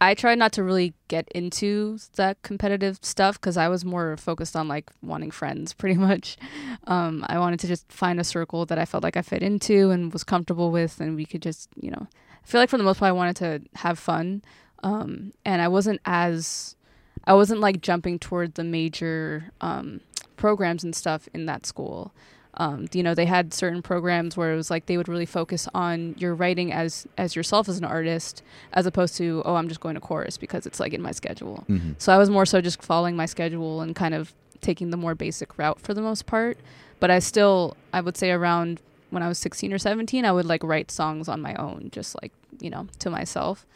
I 0.00 0.14
tried 0.14 0.38
not 0.38 0.52
to 0.52 0.62
really 0.62 0.94
get 1.08 1.28
into 1.34 1.98
that 2.16 2.40
competitive 2.42 2.98
stuff 3.02 3.38
because 3.38 3.56
I 3.58 3.68
was 3.68 3.84
more 3.84 4.16
focused 4.16 4.56
on 4.56 4.68
like 4.68 4.90
wanting 5.02 5.30
friends, 5.30 5.74
pretty 5.80 5.96
much. 5.98 6.38
Um, 6.86 7.26
I 7.28 7.38
wanted 7.38 7.60
to 7.60 7.66
just 7.66 7.90
find 7.92 8.18
a 8.20 8.24
circle 8.24 8.64
that 8.66 8.78
I 8.78 8.84
felt 8.86 9.02
like 9.02 9.16
I 9.18 9.22
fit 9.22 9.42
into 9.42 9.90
and 9.90 10.12
was 10.12 10.24
comfortable 10.24 10.70
with, 10.70 11.00
and 11.00 11.16
we 11.16 11.26
could 11.26 11.42
just, 11.42 11.68
you 11.78 11.90
know, 11.90 12.06
I 12.42 12.46
feel 12.46 12.60
like 12.60 12.70
for 12.70 12.78
the 12.78 12.84
most 12.84 12.98
part 12.98 13.08
I 13.08 13.12
wanted 13.12 13.36
to 13.36 13.62
have 13.76 13.98
fun, 13.98 14.42
um, 14.82 15.32
and 15.44 15.60
I 15.60 15.68
wasn't 15.68 16.00
as, 16.04 16.76
I 17.24 17.34
wasn't 17.34 17.60
like 17.60 17.80
jumping 17.80 18.18
toward 18.18 18.54
the 18.54 18.64
major 18.64 19.52
um, 19.60 20.00
programs 20.36 20.82
and 20.84 20.94
stuff 20.94 21.28
in 21.34 21.46
that 21.46 21.66
school. 21.66 22.12
Um, 22.54 22.88
you 22.92 23.04
know 23.04 23.14
they 23.14 23.26
had 23.26 23.54
certain 23.54 23.80
programs 23.80 24.36
where 24.36 24.52
it 24.52 24.56
was 24.56 24.70
like 24.70 24.86
they 24.86 24.96
would 24.96 25.08
really 25.08 25.24
focus 25.24 25.68
on 25.72 26.16
your 26.18 26.34
writing 26.34 26.72
as 26.72 27.06
as 27.16 27.36
yourself 27.36 27.68
as 27.68 27.78
an 27.78 27.84
artist 27.84 28.42
as 28.72 28.86
opposed 28.86 29.16
to 29.18 29.40
oh 29.44 29.54
i'm 29.54 29.68
just 29.68 29.80
going 29.80 29.94
to 29.94 30.00
chorus 30.00 30.36
because 30.36 30.66
it's 30.66 30.80
like 30.80 30.92
in 30.92 31.00
my 31.00 31.12
schedule. 31.12 31.64
Mm-hmm. 31.68 31.92
so 31.98 32.12
i 32.12 32.18
was 32.18 32.28
more 32.28 32.44
so 32.44 32.60
just 32.60 32.82
following 32.82 33.14
my 33.14 33.26
schedule 33.26 33.80
and 33.80 33.94
kind 33.94 34.14
of 34.14 34.34
taking 34.60 34.90
the 34.90 34.96
more 34.96 35.14
basic 35.14 35.56
route 35.58 35.80
for 35.80 35.94
the 35.94 36.02
most 36.02 36.26
part. 36.26 36.58
But 36.98 37.10
i 37.12 37.20
still 37.20 37.76
i 37.92 38.00
would 38.00 38.16
say 38.16 38.32
around 38.32 38.80
when 39.10 39.22
i 39.22 39.28
was 39.28 39.38
16 39.38 39.72
or 39.72 39.78
17 39.78 40.24
i 40.24 40.32
would 40.32 40.46
like 40.46 40.62
write 40.64 40.90
songs 40.90 41.28
on 41.28 41.40
my 41.40 41.54
own 41.56 41.88
just 41.92 42.16
like 42.22 42.32
you 42.60 42.70
know 42.70 42.86
to 42.98 43.10
myself 43.10 43.66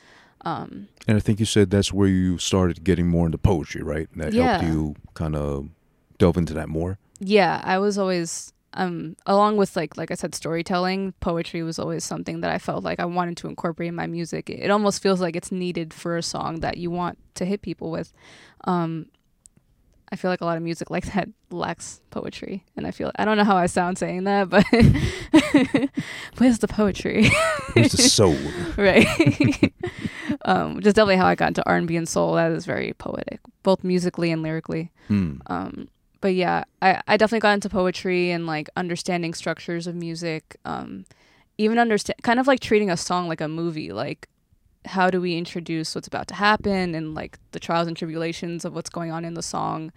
um, 0.47 0.89
And 1.09 1.17
I 1.17 1.21
think 1.21 1.41
you 1.41 1.47
said 1.47 1.71
that's 1.71 1.91
where 1.91 2.07
you 2.09 2.37
started 2.37 2.85
getting 2.85 3.07
more 3.09 3.25
into 3.25 3.39
poetry, 3.39 3.83
right? 3.83 4.09
That 4.17 4.35
helped 4.35 4.65
you 4.65 4.95
kind 5.15 5.35
of 5.37 5.71
delve 6.19 6.37
into 6.37 6.53
that 6.55 6.69
more. 6.69 6.99
yeah 7.19 7.63
i 7.65 7.79
was 7.79 7.97
always 7.97 8.53
um 8.75 9.17
along 9.25 9.57
with 9.57 9.75
like 9.77 9.97
like 9.97 10.11
i 10.11 10.15
said 10.15 10.35
storytelling 10.35 11.15
poetry 11.21 11.63
was 11.63 11.79
always 11.79 12.05
something 12.05 12.41
that 12.43 12.51
i 12.51 12.59
felt 12.59 12.85
like 12.85 13.01
i 13.01 13.05
wanted 13.05 13.37
to 13.39 13.49
incorporate 13.49 13.89
in 13.89 13.95
my 13.95 14.07
music 14.07 14.51
it 14.51 14.71
almost 14.71 15.01
feels 15.03 15.21
like 15.21 15.35
it's 15.37 15.51
needed 15.53 15.95
for 15.95 16.17
a 16.19 16.23
song 16.23 16.61
that 16.61 16.77
you 16.77 16.91
want 16.91 17.17
to 17.35 17.45
hit 17.47 17.63
people 17.63 17.91
with 17.91 18.13
um 18.65 19.07
i 20.13 20.17
feel 20.17 20.31
like 20.31 20.41
a 20.41 20.45
lot 20.45 20.57
of 20.57 20.63
music 20.63 20.91
like 20.91 21.05
that 21.15 21.29
lacks 21.51 22.01
poetry 22.11 22.65
and 22.77 22.87
i 22.87 22.91
feel 22.91 23.11
i 23.17 23.25
don't 23.25 23.37
know 23.37 23.45
how 23.45 23.57
i 23.57 23.67
sound 23.67 23.97
saying 23.99 24.25
that 24.25 24.49
but 24.49 24.65
where's 26.39 26.59
the 26.59 26.69
poetry 26.69 27.31
Where's 27.75 27.93
the 27.93 28.03
soul? 28.03 28.37
right 28.77 29.07
um 30.45 30.77
which 30.77 30.87
is 30.87 30.95
definitely 30.95 31.17
how 31.17 31.27
i 31.27 31.35
got 31.35 31.49
into 31.49 31.67
r&b 31.69 31.97
and 31.97 32.09
soul 32.09 32.35
that 32.35 32.51
is 32.53 32.67
very 32.67 32.93
poetic 32.95 33.41
both 33.63 33.85
musically 33.85 34.31
and 34.31 34.43
lyrically 34.43 34.91
Hmm. 35.09 35.37
um 35.47 35.89
but 36.21 36.35
yeah 36.35 36.65
I, 36.81 37.03
I 37.07 37.17
definitely 37.19 37.41
got 37.41 37.53
into 37.55 37.69
poetry 37.69 38.31
and 38.31 38.47
like 38.47 38.71
understanding 38.77 39.35
structures 39.35 39.87
of 39.87 39.95
music 39.95 40.57
um 40.65 41.05
even 41.59 41.79
understand 41.79 42.17
kind 42.23 42.41
of 42.41 42.47
like 42.47 42.61
treating 42.61 42.91
a 42.91 42.97
song 42.97 43.29
like 43.29 43.41
a 43.43 43.49
movie 43.49 43.93
like 43.93 44.29
how 44.87 45.11
do 45.11 45.21
we 45.21 45.37
introduce 45.37 45.95
what's 45.95 46.07
about 46.09 46.29
to 46.29 46.35
happen 46.35 46.95
and 46.95 47.15
like 47.15 47.39
the 47.53 47.61
trials 47.61 47.89
and 47.89 47.97
tribulations 47.97 48.65
of 48.65 48.75
what's 48.75 48.91
going 48.91 49.11
on 49.11 49.25
in 49.25 49.35
the 49.35 49.43
song 49.43 49.93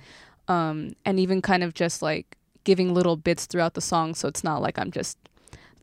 um 0.48 0.94
and 1.06 1.20
even 1.20 1.42
kind 1.42 1.64
of 1.64 1.74
just 1.74 2.02
like 2.02 2.38
giving 2.64 2.94
little 2.94 3.16
bits 3.18 3.46
throughout 3.46 3.74
the 3.74 3.82
song 3.82 4.14
so 4.16 4.28
it's 4.28 4.44
not 4.44 4.62
like 4.62 4.78
i'm 4.80 4.92
just 4.92 5.18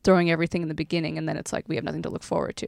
throwing 0.03 0.29
everything 0.31 0.61
in 0.61 0.67
the 0.67 0.73
beginning 0.75 1.17
and 1.17 1.27
then 1.27 1.37
it's 1.37 1.51
like 1.53 1.67
we 1.67 1.75
have 1.75 1.83
nothing 1.83 2.01
to 2.01 2.09
look 2.09 2.23
forward 2.23 2.55
to 2.55 2.67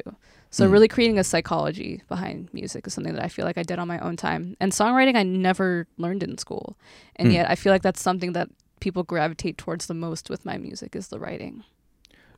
so 0.49 0.65
Mm. 0.67 0.71
really 0.71 0.87
creating 0.87 1.19
a 1.19 1.23
psychology 1.23 2.01
behind 2.07 2.49
music 2.53 2.87
is 2.87 2.93
something 2.93 3.13
that 3.13 3.23
I 3.23 3.27
feel 3.27 3.43
like 3.43 3.57
I 3.57 3.63
did 3.63 3.79
on 3.79 3.87
my 3.89 3.99
own 3.99 4.15
time. 4.15 4.55
And 4.61 4.71
songwriting 4.71 5.17
I 5.17 5.23
never 5.23 5.87
learned 5.97 6.23
in 6.23 6.37
school. 6.37 6.77
And 7.17 7.27
Hmm. 7.27 7.33
yet 7.33 7.49
I 7.49 7.55
feel 7.55 7.73
like 7.73 7.81
that's 7.81 8.01
something 8.01 8.31
that 8.31 8.47
people 8.79 9.03
gravitate 9.03 9.57
towards 9.57 9.87
the 9.87 9.93
most 9.93 10.29
with 10.29 10.45
my 10.45 10.57
music 10.57 10.95
is 10.95 11.09
the 11.09 11.19
writing. 11.19 11.65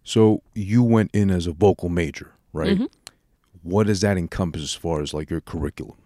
So 0.03 0.41
you 0.55 0.81
went 0.81 1.11
in 1.13 1.29
as 1.29 1.45
a 1.45 1.51
vocal 1.51 1.87
major, 1.89 2.31
right? 2.51 2.79
Mhm. 2.79 2.87
What 3.63 3.87
does 3.87 4.01
that 4.01 4.17
encompass 4.17 4.61
as 4.61 4.73
far 4.73 5.01
as 5.01 5.13
like 5.13 5.29
your 5.29 5.41
curriculum? 5.41 5.97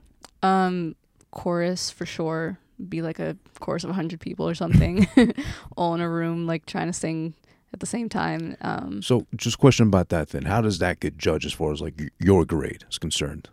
Um 0.41 0.95
chorus 1.31 1.89
for 1.89 2.05
sure. 2.05 2.59
Be 2.89 3.01
like 3.01 3.19
a 3.19 3.37
chorus 3.59 3.83
of 3.83 3.89
100 3.89 4.19
people 4.19 4.47
or 4.47 4.55
something 4.55 5.07
all 5.77 5.93
in 5.95 6.01
a 6.01 6.09
room 6.09 6.47
like 6.47 6.65
trying 6.65 6.87
to 6.87 6.93
sing 6.93 7.33
at 7.73 7.79
the 7.79 7.85
same 7.85 8.09
time. 8.09 8.55
Um 8.61 9.01
So 9.01 9.25
just 9.35 9.57
question 9.59 9.87
about 9.87 10.09
that 10.09 10.29
then. 10.29 10.43
How 10.43 10.61
does 10.61 10.79
that 10.79 10.99
get 10.99 11.17
judged 11.17 11.45
as 11.45 11.53
far 11.53 11.71
as 11.71 11.81
like 11.81 12.11
your 12.19 12.45
grade 12.45 12.83
is 12.89 12.97
concerned? 12.97 13.49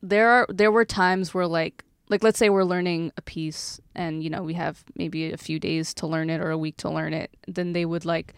there 0.00 0.28
are 0.28 0.46
there 0.48 0.70
were 0.70 0.84
times 0.84 1.34
where 1.34 1.48
like 1.48 1.82
like 2.08 2.22
let's 2.22 2.38
say 2.38 2.48
we're 2.48 2.62
learning 2.62 3.10
a 3.16 3.22
piece 3.22 3.80
and 3.96 4.22
you 4.22 4.30
know 4.30 4.44
we 4.44 4.54
have 4.54 4.84
maybe 4.94 5.32
a 5.32 5.36
few 5.36 5.58
days 5.58 5.92
to 5.92 6.06
learn 6.06 6.30
it 6.30 6.40
or 6.40 6.50
a 6.50 6.56
week 6.56 6.76
to 6.76 6.88
learn 6.88 7.12
it 7.12 7.36
then 7.48 7.72
they 7.72 7.84
would 7.84 8.04
like 8.04 8.32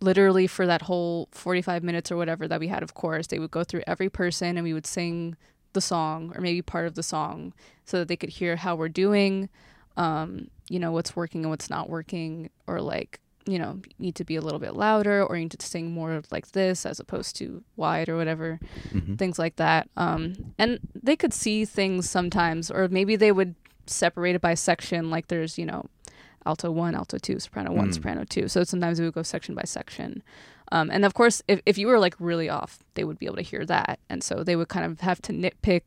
literally 0.00 0.46
for 0.46 0.66
that 0.66 0.82
whole 0.82 1.28
45 1.32 1.82
minutes 1.82 2.12
or 2.12 2.16
whatever 2.16 2.46
that 2.46 2.60
we 2.60 2.68
had 2.68 2.82
of 2.82 2.94
course 2.94 3.26
they 3.26 3.38
would 3.38 3.50
go 3.50 3.64
through 3.64 3.82
every 3.86 4.08
person 4.08 4.56
and 4.56 4.64
we 4.64 4.72
would 4.72 4.86
sing 4.86 5.36
the 5.72 5.80
song 5.80 6.32
or 6.34 6.40
maybe 6.40 6.62
part 6.62 6.86
of 6.86 6.94
the 6.94 7.02
song 7.02 7.52
so 7.84 7.98
that 7.98 8.08
they 8.08 8.16
could 8.16 8.30
hear 8.30 8.56
how 8.56 8.74
we're 8.74 8.88
doing 8.88 9.48
um 9.96 10.48
you 10.68 10.78
know 10.78 10.92
what's 10.92 11.16
working 11.16 11.42
and 11.42 11.50
what's 11.50 11.68
not 11.70 11.88
working 11.90 12.48
or 12.66 12.80
like 12.80 13.20
you 13.46 13.58
know 13.58 13.80
you 13.84 13.94
need 13.98 14.14
to 14.14 14.24
be 14.24 14.36
a 14.36 14.40
little 14.40 14.58
bit 14.58 14.74
louder 14.74 15.24
or 15.24 15.36
you 15.36 15.44
need 15.44 15.50
to 15.50 15.66
sing 15.66 15.90
more 15.90 16.22
like 16.30 16.52
this 16.52 16.84
as 16.84 17.00
opposed 17.00 17.34
to 17.36 17.62
wide 17.76 18.08
or 18.08 18.16
whatever 18.16 18.60
things 19.16 19.38
like 19.38 19.56
that. 19.56 19.88
Um, 19.96 20.52
and 20.58 20.78
they 20.94 21.16
could 21.16 21.32
see 21.32 21.64
things 21.64 22.08
sometimes, 22.08 22.70
or 22.70 22.88
maybe 22.88 23.16
they 23.16 23.32
would 23.32 23.54
separate 23.86 24.34
it 24.34 24.42
by 24.42 24.54
section. 24.54 25.10
Like 25.10 25.28
there's, 25.28 25.56
you 25.58 25.64
know, 25.66 25.86
alto 26.46 26.70
one, 26.70 26.94
alto 26.94 27.18
two, 27.18 27.38
soprano 27.38 27.72
one, 27.72 27.88
Mm. 27.90 27.94
soprano 27.94 28.24
two. 28.24 28.48
So 28.48 28.64
sometimes 28.64 28.98
we 29.00 29.06
would 29.06 29.14
go 29.14 29.22
section 29.22 29.54
by 29.54 29.62
section. 29.64 30.22
Um, 30.70 30.90
and 30.90 31.04
of 31.04 31.14
course, 31.14 31.42
if, 31.48 31.60
if 31.66 31.78
you 31.78 31.86
were 31.86 31.98
like 31.98 32.14
really 32.18 32.48
off, 32.48 32.78
they 32.94 33.04
would 33.04 33.18
be 33.18 33.26
able 33.26 33.36
to 33.36 33.42
hear 33.42 33.64
that. 33.66 33.98
And 34.10 34.22
so 34.22 34.44
they 34.44 34.54
would 34.56 34.68
kind 34.68 34.84
of 34.84 35.00
have 35.00 35.20
to 35.22 35.32
nitpick, 35.32 35.82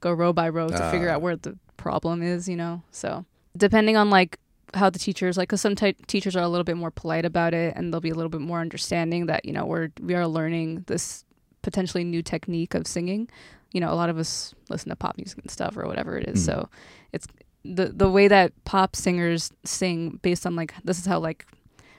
go 0.00 0.12
row 0.12 0.32
by 0.32 0.48
row 0.48 0.68
to 0.68 0.90
figure 0.90 1.08
Ah. 1.10 1.14
out 1.14 1.22
where 1.22 1.36
the 1.36 1.56
problem 1.76 2.22
is, 2.22 2.48
you 2.48 2.56
know? 2.56 2.82
So 2.90 3.24
depending 3.56 3.96
on 3.96 4.10
like 4.10 4.38
how 4.74 4.90
the 4.90 4.98
teachers 4.98 5.36
like 5.36 5.48
because 5.48 5.60
some 5.60 5.76
t- 5.76 5.92
teachers 6.08 6.34
are 6.34 6.42
a 6.42 6.48
little 6.48 6.64
bit 6.64 6.76
more 6.76 6.90
polite 6.90 7.24
about 7.24 7.54
it 7.54 7.72
and 7.76 7.92
they'll 7.92 8.00
be 8.00 8.10
a 8.10 8.14
little 8.14 8.28
bit 8.30 8.40
more 8.40 8.58
understanding 8.60 9.26
that 9.26 9.44
you 9.44 9.52
know 9.52 9.64
we're 9.64 9.88
we 10.02 10.16
are 10.16 10.26
learning 10.26 10.82
this 10.88 11.24
potentially 11.62 12.02
new 12.02 12.22
technique 12.22 12.74
of 12.74 12.84
singing 12.84 13.28
you 13.72 13.80
know 13.80 13.92
a 13.92 13.94
lot 13.94 14.08
of 14.08 14.18
us 14.18 14.52
listen 14.70 14.88
to 14.90 14.96
pop 14.96 15.16
music 15.16 15.38
and 15.38 15.48
stuff 15.48 15.76
or 15.76 15.86
whatever 15.86 16.18
it 16.18 16.26
is 16.28 16.42
Mm. 16.42 16.46
so 16.46 16.68
it's 17.12 17.28
the 17.64 17.86
the 17.86 18.10
way 18.10 18.28
that 18.28 18.52
pop 18.64 18.94
singers 18.94 19.50
sing 19.64 20.18
based 20.22 20.44
on 20.46 20.54
like 20.56 20.74
this 20.84 20.98
is 20.98 21.06
how 21.06 21.18
like 21.18 21.46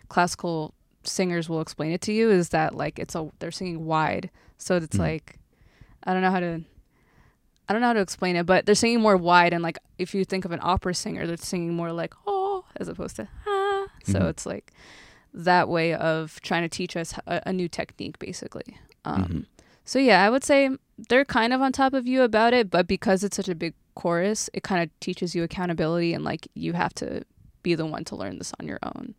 classical 0.09 0.73
singers 1.03 1.49
will 1.49 1.61
explain 1.61 1.91
it 1.91 2.01
to 2.01 2.11
you 2.13 2.29
is 2.29 2.49
that 2.49 2.75
like 2.75 2.99
it's 2.99 3.15
a 3.15 3.29
they're 3.39 3.51
singing 3.51 3.85
wide 3.85 4.29
so 4.57 4.75
it's 4.75 4.95
Mhm. 4.97 4.99
like 4.99 5.39
i 6.03 6.13
don't 6.13 6.21
know 6.21 6.31
how 6.31 6.39
to 6.39 6.61
I 7.67 7.73
don't 7.73 7.81
know 7.81 7.87
how 7.87 7.93
to 7.93 7.99
explain 7.99 8.35
it, 8.35 8.45
but 8.45 8.67
they're 8.67 8.75
singing 8.75 9.01
more 9.01 9.17
wide, 9.17 9.51
and 9.51 9.63
like 9.63 9.79
if 9.97 10.13
you 10.13 10.23
think 10.23 10.45
of 10.45 10.51
an 10.51 10.59
opera 10.61 10.93
singer, 10.93 11.25
they're 11.25 11.35
singing 11.35 11.73
more 11.73 11.91
like 11.91 12.13
oh, 12.27 12.63
as 12.75 12.87
opposed 12.87 13.15
to 13.15 13.27
ah. 13.47 13.87
So 14.03 14.19
Mhm. 14.19 14.29
it's 14.29 14.45
like 14.45 14.71
that 15.33 15.67
way 15.67 15.95
of 15.95 16.39
trying 16.43 16.61
to 16.61 16.69
teach 16.69 16.95
us 16.95 17.15
a, 17.25 17.41
a 17.47 17.51
new 17.51 17.67
technique, 17.67 18.19
basically. 18.19 18.77
Um, 19.03 19.23
Mhm. 19.23 19.45
So 19.83 19.97
yeah, 19.97 20.23
I 20.23 20.29
would 20.29 20.43
say 20.43 20.69
they're 21.09 21.25
kind 21.25 21.53
of 21.53 21.61
on 21.63 21.71
top 21.71 21.95
of 21.95 22.05
you 22.05 22.21
about 22.21 22.53
it, 22.53 22.69
but 22.69 22.85
because 22.85 23.23
it's 23.23 23.35
such 23.35 23.49
a 23.49 23.55
big 23.55 23.73
chorus, 23.95 24.49
it 24.53 24.63
kind 24.63 24.83
of 24.83 24.99
teaches 24.99 25.35
you 25.35 25.43
accountability 25.43 26.13
and 26.13 26.23
like 26.23 26.47
you 26.53 26.73
have 26.73 26.93
to 26.95 27.23
be 27.63 27.75
the 27.75 27.85
one 27.85 28.03
to 28.05 28.15
learn 28.15 28.37
this 28.37 28.53
on 28.59 28.67
your 28.67 28.79
own. 28.83 29.15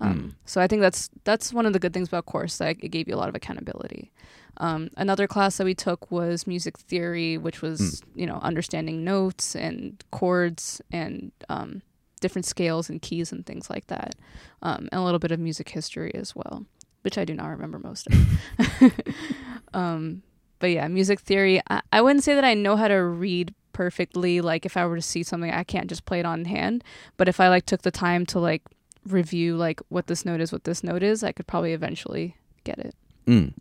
Um, 0.00 0.36
So 0.44 0.60
I 0.60 0.66
think 0.66 0.80
that's 0.80 1.08
that's 1.24 1.52
one 1.52 1.66
of 1.66 1.72
the 1.72 1.78
good 1.78 1.92
things 1.92 2.08
about 2.08 2.26
course 2.26 2.58
that 2.58 2.76
it 2.82 2.88
gave 2.88 3.06
you 3.08 3.14
a 3.14 3.16
lot 3.16 3.28
of 3.28 3.34
accountability. 3.34 4.10
Um, 4.58 4.90
another 4.96 5.26
class 5.26 5.56
that 5.56 5.64
we 5.64 5.74
took 5.74 6.10
was 6.10 6.46
music 6.46 6.78
theory, 6.78 7.38
which 7.38 7.62
was 7.62 8.02
you 8.14 8.26
know 8.26 8.38
understanding 8.42 9.04
notes 9.04 9.54
and 9.54 10.02
chords 10.10 10.80
and 10.90 11.30
um, 11.48 11.82
different 12.20 12.46
scales 12.46 12.88
and 12.90 13.00
keys 13.02 13.32
and 13.32 13.44
things 13.46 13.70
like 13.70 13.86
that, 13.88 14.14
um, 14.62 14.88
and 14.90 15.00
a 15.00 15.02
little 15.02 15.18
bit 15.20 15.30
of 15.32 15.38
music 15.38 15.68
history 15.70 16.12
as 16.14 16.34
well, 16.34 16.66
which 17.02 17.18
I 17.18 17.24
do 17.24 17.34
not 17.34 17.48
remember 17.48 17.78
most 17.78 18.08
of. 18.08 18.92
um, 19.74 20.22
but 20.58 20.70
yeah, 20.70 20.88
music 20.88 21.20
theory. 21.20 21.60
I, 21.68 21.82
I 21.92 22.00
wouldn't 22.00 22.24
say 22.24 22.34
that 22.34 22.44
I 22.44 22.54
know 22.54 22.76
how 22.76 22.88
to 22.88 22.96
read 22.96 23.54
perfectly. 23.74 24.40
Like 24.40 24.64
if 24.64 24.78
I 24.78 24.86
were 24.86 24.96
to 24.96 25.02
see 25.02 25.22
something, 25.22 25.50
I 25.50 25.64
can't 25.64 25.90
just 25.90 26.06
play 26.06 26.20
it 26.20 26.24
on 26.24 26.46
hand. 26.46 26.82
But 27.18 27.28
if 27.28 27.38
I 27.40 27.48
like 27.48 27.66
took 27.66 27.82
the 27.82 27.90
time 27.90 28.24
to 28.26 28.40
like 28.40 28.62
review 29.06 29.54
like 29.54 29.82
what 29.90 30.06
this 30.06 30.24
note 30.24 30.40
is, 30.40 30.50
what 30.50 30.64
this 30.64 30.82
note 30.82 31.02
is, 31.02 31.22
I 31.22 31.32
could 31.32 31.46
probably 31.46 31.74
eventually 31.74 32.36
get 32.64 32.78
it. 32.78 32.94
Mm. 33.26 33.52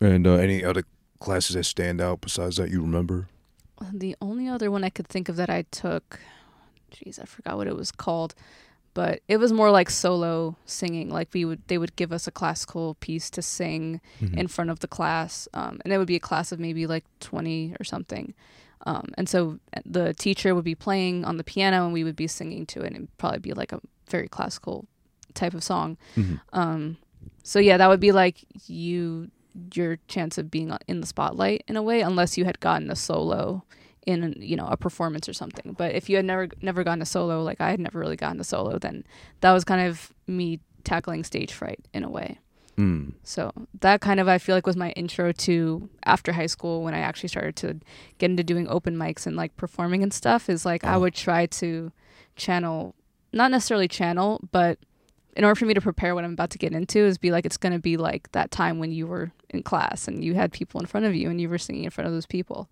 And 0.00 0.26
uh, 0.26 0.34
any 0.34 0.62
other 0.62 0.84
classes 1.18 1.56
that 1.56 1.64
stand 1.64 2.00
out 2.00 2.20
besides 2.20 2.56
that 2.56 2.70
you 2.70 2.82
remember? 2.82 3.28
The 3.92 4.14
only 4.20 4.46
other 4.46 4.70
one 4.70 4.84
I 4.84 4.90
could 4.90 5.08
think 5.08 5.30
of 5.30 5.36
that 5.36 5.48
I 5.48 5.62
took, 5.70 6.20
jeez, 6.92 7.18
I 7.18 7.24
forgot 7.24 7.56
what 7.56 7.66
it 7.66 7.76
was 7.76 7.90
called, 7.90 8.34
but 8.92 9.20
it 9.28 9.38
was 9.38 9.52
more 9.52 9.70
like 9.70 9.88
solo 9.88 10.56
singing. 10.66 11.08
Like 11.08 11.28
we 11.32 11.44
would, 11.44 11.62
they 11.68 11.78
would 11.78 11.96
give 11.96 12.12
us 12.12 12.26
a 12.26 12.30
classical 12.30 12.94
piece 13.00 13.30
to 13.30 13.40
sing 13.40 14.00
in 14.20 14.48
front 14.48 14.70
of 14.70 14.80
the 14.80 14.88
class, 14.88 15.48
um, 15.54 15.80
and 15.84 15.92
it 15.92 15.98
would 15.98 16.08
be 16.08 16.16
a 16.16 16.20
class 16.20 16.52
of 16.52 16.58
maybe 16.60 16.86
like 16.86 17.04
twenty 17.20 17.74
or 17.80 17.84
something. 17.84 18.34
Um, 18.86 19.08
and 19.18 19.28
so 19.28 19.58
the 19.84 20.14
teacher 20.14 20.54
would 20.54 20.64
be 20.64 20.74
playing 20.74 21.24
on 21.24 21.36
the 21.36 21.44
piano, 21.44 21.84
and 21.84 21.92
we 21.92 22.04
would 22.04 22.16
be 22.16 22.26
singing 22.26 22.66
to 22.66 22.80
it, 22.80 22.86
and 22.88 22.96
it'd 22.96 23.18
probably 23.18 23.40
be 23.40 23.52
like 23.52 23.72
a 23.72 23.80
very 24.08 24.28
classical 24.28 24.86
type 25.34 25.54
of 25.54 25.62
song. 25.62 25.96
Um, 26.52 26.96
so 27.42 27.58
yeah, 27.58 27.76
that 27.76 27.88
would 27.88 28.00
be 28.00 28.12
like 28.12 28.44
you 28.66 29.30
your 29.74 29.98
chance 30.06 30.38
of 30.38 30.50
being 30.50 30.72
in 30.86 31.00
the 31.00 31.06
spotlight 31.06 31.64
in 31.68 31.76
a 31.76 31.82
way, 31.82 32.00
unless 32.00 32.38
you 32.38 32.44
had 32.44 32.60
gotten 32.60 32.90
a 32.90 32.96
solo 32.96 33.64
in 34.06 34.34
you 34.38 34.56
know 34.56 34.66
a 34.66 34.76
performance 34.76 35.28
or 35.28 35.32
something. 35.34 35.74
But 35.76 35.94
if 35.94 36.08
you 36.08 36.16
had 36.16 36.24
never 36.24 36.48
never 36.62 36.84
gotten 36.84 37.02
a 37.02 37.06
solo, 37.06 37.42
like 37.42 37.60
I 37.60 37.70
had 37.70 37.80
never 37.80 37.98
really 37.98 38.16
gotten 38.16 38.40
a 38.40 38.44
solo, 38.44 38.78
then 38.78 39.04
that 39.40 39.52
was 39.52 39.64
kind 39.64 39.86
of 39.86 40.12
me 40.26 40.60
tackling 40.84 41.24
stage 41.24 41.52
fright 41.52 41.80
in 41.92 42.04
a 42.04 42.10
way. 42.10 42.38
Mm. 42.76 43.12
So 43.24 43.52
that 43.80 44.00
kind 44.00 44.20
of 44.20 44.28
I 44.28 44.38
feel 44.38 44.54
like 44.54 44.66
was 44.66 44.76
my 44.76 44.90
intro 44.90 45.32
to 45.32 45.88
after 46.04 46.32
high 46.32 46.46
school 46.46 46.82
when 46.82 46.94
I 46.94 46.98
actually 46.98 47.28
started 47.28 47.56
to 47.56 47.80
get 48.18 48.30
into 48.30 48.44
doing 48.44 48.68
open 48.68 48.96
mics 48.96 49.26
and 49.26 49.36
like 49.36 49.56
performing 49.56 50.02
and 50.02 50.12
stuff 50.12 50.48
is 50.48 50.64
like 50.64 50.84
I 50.84 50.96
would 50.96 51.14
try 51.14 51.46
to 51.46 51.92
channel 52.36 52.94
not 53.32 53.50
necessarily 53.50 53.88
channel, 53.88 54.40
but 54.50 54.78
in 55.36 55.44
order 55.44 55.54
for 55.54 55.64
me 55.64 55.74
to 55.74 55.80
prepare 55.80 56.14
what 56.14 56.24
I'm 56.24 56.32
about 56.32 56.50
to 56.50 56.58
get 56.58 56.72
into 56.72 56.98
is 56.98 57.16
be 57.18 57.30
like 57.30 57.46
it's 57.46 57.56
going 57.56 57.72
to 57.72 57.78
be 57.78 57.96
like 57.96 58.30
that 58.32 58.50
time 58.50 58.78
when 58.78 58.90
you 58.90 59.06
were 59.06 59.30
in 59.50 59.62
class 59.62 60.08
and 60.08 60.24
you 60.24 60.34
had 60.34 60.52
people 60.52 60.80
in 60.80 60.86
front 60.86 61.06
of 61.06 61.14
you 61.14 61.30
and 61.30 61.40
you 61.40 61.48
were 61.48 61.58
singing 61.58 61.84
in 61.84 61.90
front 61.90 62.08
of 62.08 62.12
those 62.12 62.26
people. 62.26 62.68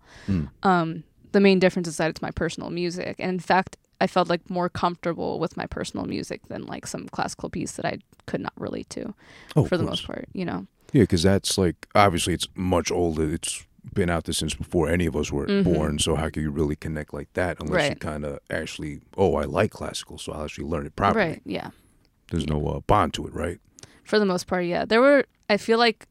Um, 0.63 1.03
the 1.31 1.39
main 1.39 1.59
difference 1.59 1.87
is 1.87 1.97
that 1.97 2.09
it's 2.09 2.21
my 2.21 2.31
personal 2.31 2.69
music, 2.69 3.15
and 3.19 3.29
in 3.31 3.39
fact, 3.39 3.77
I 4.01 4.07
felt 4.07 4.29
like 4.29 4.49
more 4.49 4.69
comfortable 4.69 5.39
with 5.39 5.57
my 5.57 5.65
personal 5.65 6.05
music 6.05 6.47
than 6.47 6.65
like 6.65 6.87
some 6.87 7.09
classical 7.09 7.49
piece 7.49 7.73
that 7.73 7.85
I 7.85 7.99
could 8.25 8.41
not 8.41 8.53
relate 8.57 8.89
to 8.91 9.13
Oh, 9.55 9.65
for 9.65 9.77
the 9.77 9.83
most 9.83 10.05
part. 10.05 10.27
You 10.33 10.45
know. 10.45 10.67
Yeah, 10.93 11.03
because 11.03 11.23
that's 11.23 11.57
like 11.57 11.87
obviously 11.95 12.33
it's 12.33 12.47
much 12.55 12.91
older. 12.91 13.31
It's 13.33 13.65
been 13.93 14.09
out 14.09 14.25
there 14.25 14.33
since 14.33 14.53
before 14.53 14.89
any 14.89 15.05
of 15.05 15.15
us 15.15 15.31
were 15.31 15.63
born. 15.63 15.99
So 15.99 16.15
how 16.15 16.29
can 16.29 16.43
you 16.43 16.51
really 16.51 16.75
connect 16.75 17.13
like 17.13 17.31
that 17.33 17.59
unless 17.59 17.89
you 17.89 17.95
Mm-hmm. 17.95 18.07
Kind 18.07 18.25
of 18.25 18.39
actually, 18.49 19.01
oh, 19.17 19.35
I 19.35 19.43
like 19.43 19.71
classical, 19.71 20.17
so 20.17 20.33
I'll 20.33 20.43
actually 20.45 20.65
learn 20.65 20.85
it 20.85 20.95
properly. 20.95 21.25
Right. 21.25 21.41
Yeah. 21.45 21.71
There's 22.31 22.47
no 22.47 22.65
uh, 22.67 22.79
bond 22.81 23.13
to 23.15 23.27
it, 23.27 23.33
right? 23.33 23.59
For 24.03 24.19
the 24.19 24.25
most 24.25 24.47
part, 24.47 24.65
yeah. 24.65 24.85
There 24.85 25.01
were. 25.01 25.25
I 25.49 25.57
feel 25.57 25.77
like 25.79 26.07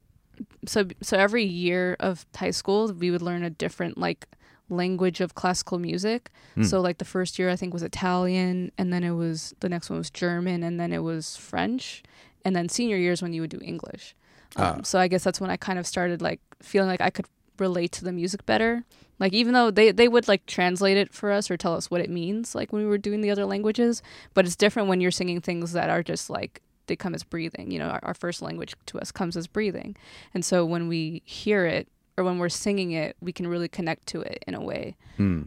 so 0.66 0.86
so 1.03 1.16
every 1.16 1.45
year 1.45 1.97
of 2.01 2.26
high 2.34 2.51
school 2.51 2.93
we 2.93 3.11
would 3.11 3.22
learn 3.22 3.43
a 3.43 3.51
different 3.51 3.99
like 3.99 4.26
language 4.69 5.21
of 5.21 5.35
classical 5.35 5.79
music. 5.79 6.31
So 6.64 6.81
like 6.81 6.99
the 6.99 7.05
first 7.05 7.39
year 7.39 7.51
I 7.51 7.57
think 7.57 7.73
was 7.73 7.83
Italian, 7.83 8.73
and 8.79 8.93
then 8.93 9.05
it 9.05 9.12
was 9.12 9.55
the 9.61 9.69
next 9.69 9.91
one 9.91 9.99
was 9.99 10.11
German, 10.11 10.62
and 10.62 10.79
then 10.81 10.93
it 10.93 11.03
was 11.03 11.37
French, 11.37 12.03
and 12.45 12.55
then 12.57 12.69
senior 12.69 12.97
years 12.97 13.23
when 13.23 13.33
you 13.33 13.41
would 13.43 13.51
do 13.51 13.61
English. 13.62 14.14
Um, 14.57 14.85
So 14.85 14.99
I 14.99 15.09
guess 15.09 15.25
that's 15.25 15.41
when 15.41 15.51
I 15.51 15.57
kind 15.57 15.79
of 15.79 15.87
started 15.87 16.21
like 16.23 16.41
feeling 16.62 16.89
like 16.89 17.01
I 17.01 17.11
could 17.11 17.27
relate 17.59 17.93
to 17.93 18.05
the 18.05 18.12
music 18.12 18.45
better. 18.47 18.85
Like 19.19 19.33
even 19.33 19.53
though 19.53 19.71
they 19.71 19.91
they 19.93 20.09
would 20.09 20.29
like 20.29 20.47
translate 20.47 20.97
it 20.97 21.12
for 21.12 21.31
us 21.33 21.51
or 21.51 21.57
tell 21.57 21.75
us 21.75 21.91
what 21.91 22.01
it 22.01 22.11
means, 22.11 22.55
like 22.55 22.73
when 22.73 22.83
we 22.83 22.89
were 22.89 22.99
doing 22.99 23.21
the 23.21 23.31
other 23.31 23.47
languages, 23.47 24.03
but 24.35 24.47
it's 24.47 24.57
different 24.57 24.89
when 24.89 25.01
you're 25.01 25.11
singing 25.11 25.41
things 25.41 25.73
that 25.73 25.91
are 25.91 26.03
just 26.03 26.31
like 26.31 26.62
they 26.87 26.97
come 26.97 27.14
as 27.14 27.23
breathing. 27.25 27.71
You 27.71 27.79
know, 27.81 27.89
our, 27.89 28.01
our 28.03 28.14
first 28.14 28.43
language 28.43 28.75
to 28.87 28.99
us 29.01 29.11
comes 29.12 29.37
as 29.37 29.47
breathing, 29.47 29.97
and 30.35 30.45
so 30.45 30.64
when 30.64 30.89
we 30.89 31.23
hear 31.25 31.66
it 31.66 31.89
or 32.19 32.25
when 32.25 32.39
we're 32.39 32.49
singing 32.49 32.91
it, 32.93 33.16
we 33.21 33.33
can 33.33 33.47
really 33.47 33.69
connect 33.69 34.07
to 34.09 34.21
it 34.21 34.43
in 34.47 34.55
a 34.55 34.61
way 34.61 34.97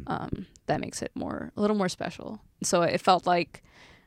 um, 0.08 0.46
that 0.68 0.80
makes 0.80 1.02
it 1.02 1.12
more 1.16 1.52
a 1.58 1.62
little 1.62 1.76
more 1.76 1.90
special. 1.90 2.40
So 2.64 2.82
it 2.82 3.02
felt 3.02 3.28
like 3.28 3.62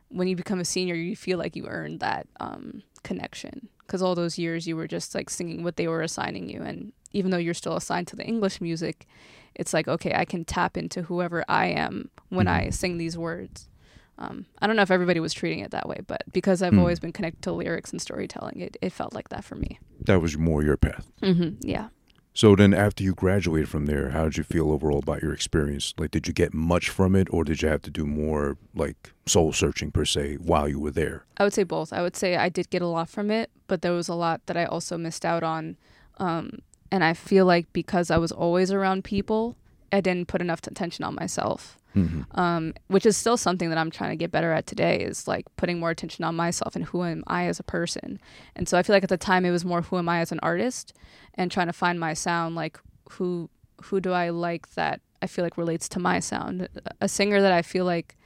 when 0.09 0.29
you 0.29 0.37
become 0.37 0.61
a 0.61 0.65
senior, 0.65 0.95
you 0.95 1.17
feel 1.17 1.39
like 1.39 1.57
you 1.57 1.67
earned 1.67 2.01
that 2.01 2.27
um, 2.41 2.83
connection 3.03 3.69
because 3.81 4.01
all 4.03 4.15
those 4.15 4.39
years 4.39 4.67
you 4.67 4.77
were 4.77 4.89
just 4.89 5.15
like 5.15 5.29
singing 5.29 5.63
what 5.63 5.77
they 5.77 5.89
were 5.89 6.03
assigning 6.03 6.49
you, 6.49 6.63
and 6.63 6.93
even 7.13 7.31
though 7.31 7.37
you're 7.39 7.55
still 7.55 7.77
assigned 7.77 8.07
to 8.09 8.17
the 8.17 8.25
English 8.25 8.61
music, 8.61 9.07
it's 9.55 9.73
like 9.75 9.87
okay, 9.89 10.13
I 10.15 10.25
can 10.25 10.45
tap 10.45 10.77
into 10.77 11.03
whoever 11.03 11.45
I 11.49 11.67
am 11.67 12.11
when 12.31 12.47
I 12.49 12.71
sing 12.71 12.97
these 12.99 13.17
words. 13.19 13.69
Um, 14.17 14.47
I 14.63 14.67
don't 14.69 14.77
know 14.77 14.83
if 14.83 14.93
everybody 14.93 15.19
was 15.21 15.33
treating 15.35 15.59
it 15.59 15.73
that 15.73 15.89
way, 15.89 15.99
but 16.07 16.23
because 16.33 16.63
I've 16.63 16.73
always 16.79 17.01
been 17.01 17.13
connected 17.13 17.43
to 17.43 17.53
lyrics 17.53 17.91
and 17.91 18.01
storytelling, 18.01 18.61
it, 18.61 18.77
it 18.81 18.93
felt 18.93 19.13
like 19.13 19.29
that 19.31 19.43
for 19.45 19.57
me. 19.57 19.81
That 20.07 20.21
was 20.23 20.39
more 20.39 20.63
your 20.63 20.77
path. 20.77 21.11
hmm 21.21 21.51
Yeah. 21.61 21.89
So 22.37 22.57
then, 22.57 22.75
after 22.75 23.05
you 23.05 23.15
graduated 23.15 23.69
from 23.69 23.87
there, 23.87 24.11
how 24.11 24.25
did 24.25 24.37
you 24.37 24.43
feel 24.43 24.73
overall 24.73 24.99
about 24.99 25.23
your 25.23 25.33
experience? 25.33 25.95
Like, 25.97 26.11
did 26.11 26.27
you 26.27 26.33
get 26.33 26.53
much 26.53 26.89
from 26.89 27.15
it, 27.15 27.29
or 27.31 27.45
did 27.45 27.63
you 27.63 27.69
have 27.69 27.83
to 27.83 27.91
do 27.91 28.05
more 28.05 28.59
like 28.75 29.13
soul 29.25 29.53
searching 29.53 29.93
per 29.93 30.05
se 30.05 30.39
while 30.39 30.69
you 30.69 30.81
were 30.81 30.91
there? 30.91 31.25
I 31.37 31.45
would 31.45 31.55
say 31.55 31.63
both. 31.63 31.93
I 31.93 32.03
would 32.03 32.17
say 32.17 32.37
I 32.37 32.49
did 32.49 32.71
get 32.71 32.83
a 32.83 32.89
lot 32.89 33.09
from 33.09 33.31
it, 33.31 33.51
but 33.69 33.83
there 33.83 33.93
was 33.93 34.09
a 34.09 34.15
lot 34.15 34.45
that 34.47 34.57
I 34.57 34.65
also 34.65 34.99
missed 34.99 35.25
out 35.25 35.45
on. 35.45 35.77
Um, 36.19 36.59
and 36.91 37.05
I 37.05 37.15
feel 37.15 37.47
like 37.47 37.73
because 37.73 38.11
I 38.11 38.17
was 38.19 38.33
always 38.33 38.73
around 38.73 39.05
people, 39.05 39.57
I 39.93 40.01
didn't 40.01 40.27
put 40.27 40.41
enough 40.41 40.67
attention 40.67 41.05
on 41.05 41.15
myself. 41.15 41.79
Um, 42.33 42.75
which 42.89 43.07
is 43.07 43.17
still 43.17 43.37
something 43.37 43.69
that 43.69 43.79
I'm 43.79 43.93
trying 43.93 44.11
to 44.11 44.17
get 44.17 44.33
better 44.33 44.53
at 44.53 44.67
today 44.67 44.99
is 44.99 45.29
like 45.29 45.47
putting 45.55 45.79
more 45.79 45.91
attention 45.91 46.25
on 46.25 46.35
myself 46.35 46.75
and 46.75 46.85
who 46.85 47.05
am 47.05 47.23
I 47.29 47.45
as 47.45 47.61
a 47.61 47.63
person. 47.63 48.19
And 48.57 48.69
so 48.69 48.77
I 48.77 48.83
feel 48.83 48.97
like 48.97 49.05
at 49.05 49.11
the 49.11 49.17
time 49.17 49.45
it 49.45 49.53
was 49.53 49.65
more 49.65 49.83
who 49.83 49.99
am 49.99 50.09
I 50.09 50.19
as 50.19 50.33
an 50.33 50.41
artist 50.43 50.93
and 51.35 51.51
trying 51.51 51.67
to 51.67 51.73
find 51.73 51.99
my 52.01 52.15
sound, 52.15 52.55
like 52.55 52.79
who 53.11 53.51
who 53.83 54.01
do 54.01 54.13
I 54.13 54.31
like 54.31 54.75
that 54.75 55.01
I 55.21 55.27
feel 55.27 55.45
like 55.45 55.57
relates 55.57 55.89
to 55.91 55.99
my 55.99 56.21
sound. 56.21 56.69
A 57.01 57.09
singer 57.09 57.41
that 57.41 57.53
I 57.53 57.63
feel 57.63 57.85
like 57.85 58.17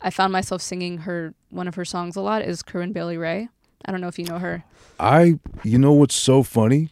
I 0.00 0.10
found 0.10 0.32
myself 0.32 0.62
singing 0.62 0.98
her 0.98 1.34
one 1.50 1.66
of 1.66 1.74
her 1.74 1.84
songs 1.84 2.16
a 2.16 2.20
lot 2.20 2.42
is 2.42 2.62
Corinne 2.62 2.92
Bailey 2.92 3.16
Rae. 3.16 3.48
I 3.84 3.90
don't 3.92 4.00
know 4.00 4.08
if 4.08 4.18
you 4.18 4.24
know 4.24 4.38
her. 4.38 4.64
I, 4.98 5.38
you 5.62 5.78
know 5.78 5.92
what's 5.92 6.14
so 6.14 6.42
funny? 6.42 6.90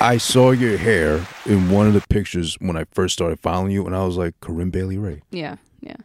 I 0.00 0.16
saw 0.16 0.52
your 0.52 0.78
hair 0.78 1.26
in 1.44 1.70
one 1.70 1.86
of 1.86 1.94
the 1.94 2.02
pictures 2.08 2.56
when 2.60 2.76
I 2.76 2.84
first 2.92 3.14
started 3.14 3.40
following 3.40 3.72
you, 3.72 3.84
and 3.84 3.94
I 3.94 4.04
was 4.04 4.16
like, 4.16 4.38
Corinne 4.40 4.70
Bailey 4.70 4.96
Rae. 4.96 5.22
Yeah, 5.30 5.56
yeah, 5.80 5.96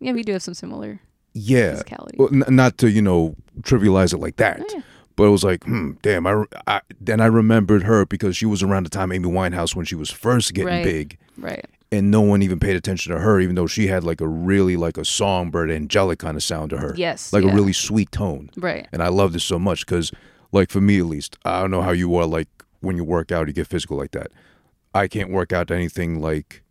yeah. 0.00 0.12
We 0.12 0.22
do 0.22 0.32
have 0.32 0.42
some 0.42 0.54
similar. 0.54 1.00
Yeah. 1.34 1.74
Physicality. 1.74 2.16
Well, 2.16 2.30
n- 2.32 2.54
not 2.54 2.78
to, 2.78 2.90
you 2.90 3.02
know, 3.02 3.36
trivialize 3.60 4.12
it 4.12 4.18
like 4.18 4.36
that. 4.36 4.60
Oh, 4.60 4.66
yeah. 4.74 4.82
But 5.18 5.24
it 5.24 5.30
was 5.30 5.44
like, 5.44 5.64
hmm, 5.64 5.92
damn. 6.00 6.26
I, 6.26 6.44
I 6.66 6.80
then 7.00 7.20
I 7.20 7.26
remembered 7.26 7.82
her 7.82 8.06
because 8.06 8.36
she 8.36 8.46
was 8.46 8.62
around 8.62 8.84
the 8.84 8.90
time 8.90 9.12
Amy 9.12 9.28
Winehouse 9.28 9.74
when 9.76 9.84
she 9.84 9.96
was 9.96 10.10
first 10.10 10.54
getting 10.54 10.68
Right. 10.68 10.84
big, 10.84 11.18
Right. 11.36 11.66
and 11.92 12.10
no 12.10 12.20
one 12.22 12.40
even 12.40 12.58
paid 12.60 12.76
attention 12.76 13.12
to 13.12 13.18
her, 13.20 13.40
even 13.40 13.54
though 13.56 13.66
she 13.66 13.88
had 13.88 14.04
like 14.04 14.20
a 14.22 14.26
really 14.28 14.76
like 14.76 14.96
a 14.96 15.04
songbird, 15.04 15.70
angelic 15.70 16.20
kind 16.20 16.36
of 16.36 16.42
sound 16.42 16.70
to 16.70 16.78
her. 16.78 16.94
Yes, 16.96 17.32
like 17.32 17.44
yeah. 17.44 17.50
a 17.50 17.54
really 17.54 17.72
sweet 17.74 18.10
tone. 18.12 18.48
Right. 18.56 18.86
And 18.92 19.02
I 19.02 19.08
loved 19.08 19.34
it 19.36 19.40
so 19.40 19.58
much 19.58 19.84
because, 19.84 20.12
like 20.52 20.70
for 20.70 20.80
me 20.80 21.00
at 21.00 21.06
least, 21.06 21.36
I 21.44 21.60
don't 21.60 21.70
know 21.72 21.82
how 21.82 21.90
you 21.92 22.14
are. 22.16 22.24
Like 22.24 22.48
when 22.80 22.96
you 22.96 23.04
work 23.04 23.32
out, 23.32 23.48
you 23.48 23.52
get 23.52 23.66
physical 23.66 23.96
like 23.98 24.12
that. 24.12 24.28
I 24.94 25.08
can't 25.08 25.30
work 25.30 25.52
out 25.52 25.66
to 25.68 25.74
anything 25.74 26.20
like 26.20 26.62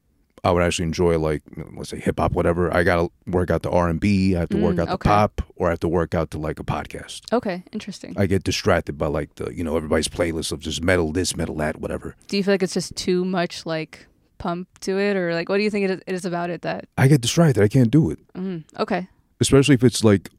I 0.47 0.51
would 0.51 0.63
actually 0.63 0.85
enjoy, 0.85 1.19
like 1.19 1.43
let's 1.75 1.89
say 1.89 1.99
hip 1.99 2.19
hop, 2.19 2.31
whatever. 2.31 2.73
I 2.73 2.83
gotta 2.83 3.09
work 3.25 3.51
out 3.51 3.63
the 3.63 3.69
R 3.69 3.89
and 3.89 3.99
B. 3.99 4.35
I 4.35 4.39
have 4.39 4.49
to 4.49 4.57
work 4.57 4.75
Mm, 4.77 4.79
out 4.81 4.85
to 4.87 4.93
okay. 4.93 5.09
pop, 5.09 5.41
or 5.57 5.67
I 5.67 5.71
have 5.71 5.81
to 5.81 5.87
work 5.89 6.15
out 6.15 6.31
to 6.31 6.37
like 6.37 6.57
a 6.59 6.63
podcast. 6.63 7.21
Okay. 7.33 7.63
Interesting. 7.73 8.13
I 8.17 8.27
get 8.27 8.43
distracted 8.43 8.97
by 8.97 9.07
like 9.07 9.35
the 9.35 9.53
you 9.53 9.63
know 9.63 9.75
everybody's 9.75 10.07
playlist 10.07 10.51
of 10.53 10.59
just 10.59 10.81
metal 10.81 11.11
this, 11.11 11.35
metal 11.35 11.55
that, 11.57 11.81
whatever. 11.81 12.15
do 12.29 12.37
you 12.37 12.43
feel 12.45 12.53
like 12.53 12.63
it's 12.63 12.73
just 12.73 12.95
too 12.95 13.25
much 13.25 13.65
like 13.65 14.07
pump 14.37 14.67
to 14.81 14.97
it, 14.97 15.17
or 15.17 15.33
like 15.33 15.49
what 15.49 15.57
do 15.57 15.63
you 15.63 15.69
think 15.69 15.89
it 15.89 16.03
is, 16.07 16.23
about 16.23 16.49
it 16.49 16.61
that? 16.61 16.85
I 16.97 17.07
get 17.09 17.19
distracted. 17.21 17.61
I 17.61 17.67
can't 17.67 17.91
do 17.91 18.09
it, 18.09 18.19
Mm, 18.33 18.63
okay. 18.79 19.07
especially 19.41 19.75
if 19.75 19.83
it's 19.83 20.01
like 20.03 20.29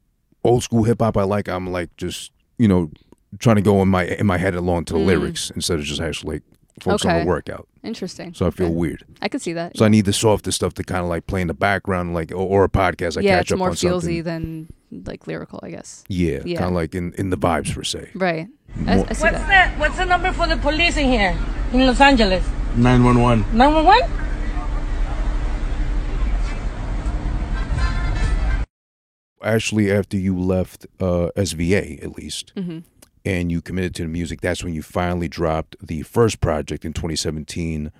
old 0.43 0.63
school 0.63 0.83
hip 0.85 1.01
hop. 1.01 1.17
I 1.17 1.23
like. 1.23 1.47
I'm 1.47 1.67
like 1.69 1.95
just 1.97 2.31
you 2.57 2.67
know 2.67 2.89
trying 3.37 3.57
to 3.57 3.61
go 3.61 3.81
in 3.83 3.89
my 3.89 4.05
in 4.05 4.25
my 4.25 4.39
head 4.39 4.55
along 4.55 4.85
to 4.85 4.93
the 4.93 4.99
lyrics 4.99 5.51
instead 5.51 5.77
of 5.77 5.85
just 5.85 6.01
actually 6.01 6.35
like 6.37 6.43
focus 6.79 7.05
on. 7.05 7.11
Okay. 7.11 7.19
the 7.21 7.27
workout. 7.27 7.67
Interesting. 7.83 8.33
So 8.33 8.47
I 8.47 8.49
feel 8.51 8.67
Okay. 8.67 8.75
weird. 8.75 9.03
I 9.21 9.27
could 9.29 9.41
see 9.41 9.53
that. 9.53 9.77
So 9.77 9.85
I 9.85 9.89
need 9.89 10.05
the 10.05 10.13
softer 10.13 10.51
stuff 10.51 10.73
to 10.75 10.83
kind 10.83 11.01
of 11.03 11.09
like 11.09 11.27
play 11.27 11.41
in 11.41 11.47
the 11.47 11.53
background, 11.53 12.13
like 12.13 12.31
or, 12.31 12.35
or 12.35 12.63
a 12.65 12.69
podcast. 12.69 13.17
I 13.17 13.21
yeah, 13.21 13.37
catch 13.37 13.45
it's 13.47 13.51
up 13.53 13.57
more 13.59 13.69
on 13.69 13.75
feelsy 13.75 14.01
something. 14.01 14.23
than 14.23 14.67
like 15.05 15.27
lyrical, 15.27 15.59
I 15.63 15.69
guess. 15.71 16.03
Yeah, 16.09 16.39
Yeah. 16.45 16.57
kind 16.59 16.69
of 16.69 16.75
like 16.75 16.93
in 16.95 17.13
in 17.17 17.29
the 17.29 17.37
vibes 17.37 17.73
per 17.73 17.83
se. 17.83 18.09
Right. 18.15 18.47
I, 18.85 18.91
I 18.93 18.95
see 18.95 18.99
What's 19.03 19.19
that. 19.21 19.73
the 19.75 19.79
What's 19.79 19.97
the 19.97 20.05
number 20.05 20.31
for 20.33 20.47
the 20.47 20.57
police 20.57 20.97
in 20.97 21.07
here 21.09 21.35
in 21.73 21.85
Los 21.87 21.99
Angeles? 22.01 22.43
911. 22.75 23.45
Nine 23.57 23.73
one 23.73 23.85
one. 23.85 24.01
Actually, 29.41 29.89
after 29.91 30.17
you 30.17 30.37
left 30.37 30.85
uh, 30.99 31.29
SVA, 31.37 32.03
at 32.03 32.11
least, 32.17 32.51
Mm-hmm. 32.55 32.79
And 33.25 33.51
you 33.51 33.61
committed 33.61 33.93
to 33.95 34.03
the 34.03 34.07
music, 34.07 34.41
that's 34.41 34.63
when 34.63 34.73
you 34.73 34.81
finally 34.81 35.27
dropped 35.27 35.75
the 35.85 36.01
first 36.03 36.39
project 36.41 36.85
in 36.85 36.93
2017. 36.93 37.91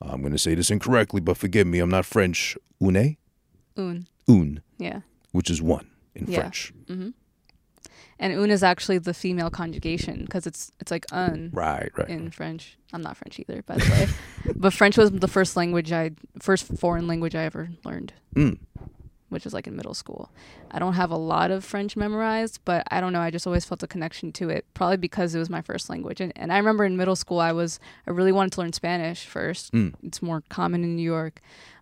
I'm 0.00 0.20
going 0.20 0.32
to 0.32 0.38
say 0.38 0.54
this 0.54 0.70
incorrectly, 0.70 1.20
but 1.20 1.36
forgive 1.36 1.66
me. 1.66 1.78
I'm 1.78 1.90
not 1.90 2.04
French. 2.06 2.56
Une, 2.80 3.16
Un. 3.76 4.06
un, 4.28 4.60
Yeah. 4.78 5.00
which 5.30 5.48
is 5.50 5.62
one 5.62 5.86
in 6.14 6.26
Yeah. 6.26 6.40
French. 6.40 6.72
And 8.18 8.32
un 8.38 8.50
is 8.50 8.62
actually 8.62 8.98
the 8.98 9.14
female 9.14 9.50
conjugation 9.50 10.22
because 10.24 10.46
it's 10.46 10.70
it's 10.80 10.90
like 10.92 11.06
un 11.12 11.50
Right, 11.52 11.90
right. 11.96 12.08
in 12.08 12.30
French. 12.30 12.76
I'm 12.92 13.02
not 13.02 13.16
French 13.16 13.40
either, 13.40 13.62
by 13.62 13.76
the 13.76 13.90
way. 13.90 14.52
but 14.56 14.72
French 14.72 14.96
was 14.96 15.10
the 15.10 15.26
first 15.28 15.56
language 15.56 15.90
I 15.92 16.12
first 16.40 16.66
foreign 16.78 17.06
language 17.08 17.34
I 17.34 17.42
ever 17.44 17.70
learned. 17.84 18.12
Mm. 18.36 18.58
Which 19.32 19.46
is 19.46 19.52
like 19.54 19.66
in 19.66 19.74
middle 19.76 19.94
school. 19.94 20.30
I 20.70 20.78
don't 20.78 20.92
have 20.94 21.10
a 21.10 21.16
lot 21.16 21.50
of 21.50 21.64
French 21.64 21.96
memorized, 21.96 22.60
but 22.64 22.86
I 22.90 23.00
don't 23.00 23.12
know. 23.12 23.20
I 23.20 23.30
just 23.30 23.46
always 23.46 23.64
felt 23.64 23.82
a 23.82 23.86
connection 23.86 24.30
to 24.32 24.48
it, 24.50 24.64
probably 24.74 24.98
because 24.98 25.34
it 25.34 25.38
was 25.38 25.50
my 25.50 25.62
first 25.62 25.88
language. 25.90 26.20
And, 26.20 26.32
and 26.36 26.52
I 26.52 26.58
remember 26.58 26.84
in 26.84 26.96
middle 26.96 27.16
school, 27.16 27.40
I 27.40 27.52
was 27.52 27.80
I 28.06 28.10
really 28.10 28.32
wanted 28.32 28.52
to 28.52 28.60
learn 28.60 28.72
Spanish 28.72 29.24
first. 29.26 29.72
Mm. 29.72 29.94
It's 30.02 30.20
more 30.22 30.42
common 30.48 30.84
in 30.84 30.94
New 30.96 31.02
York, 31.02 31.40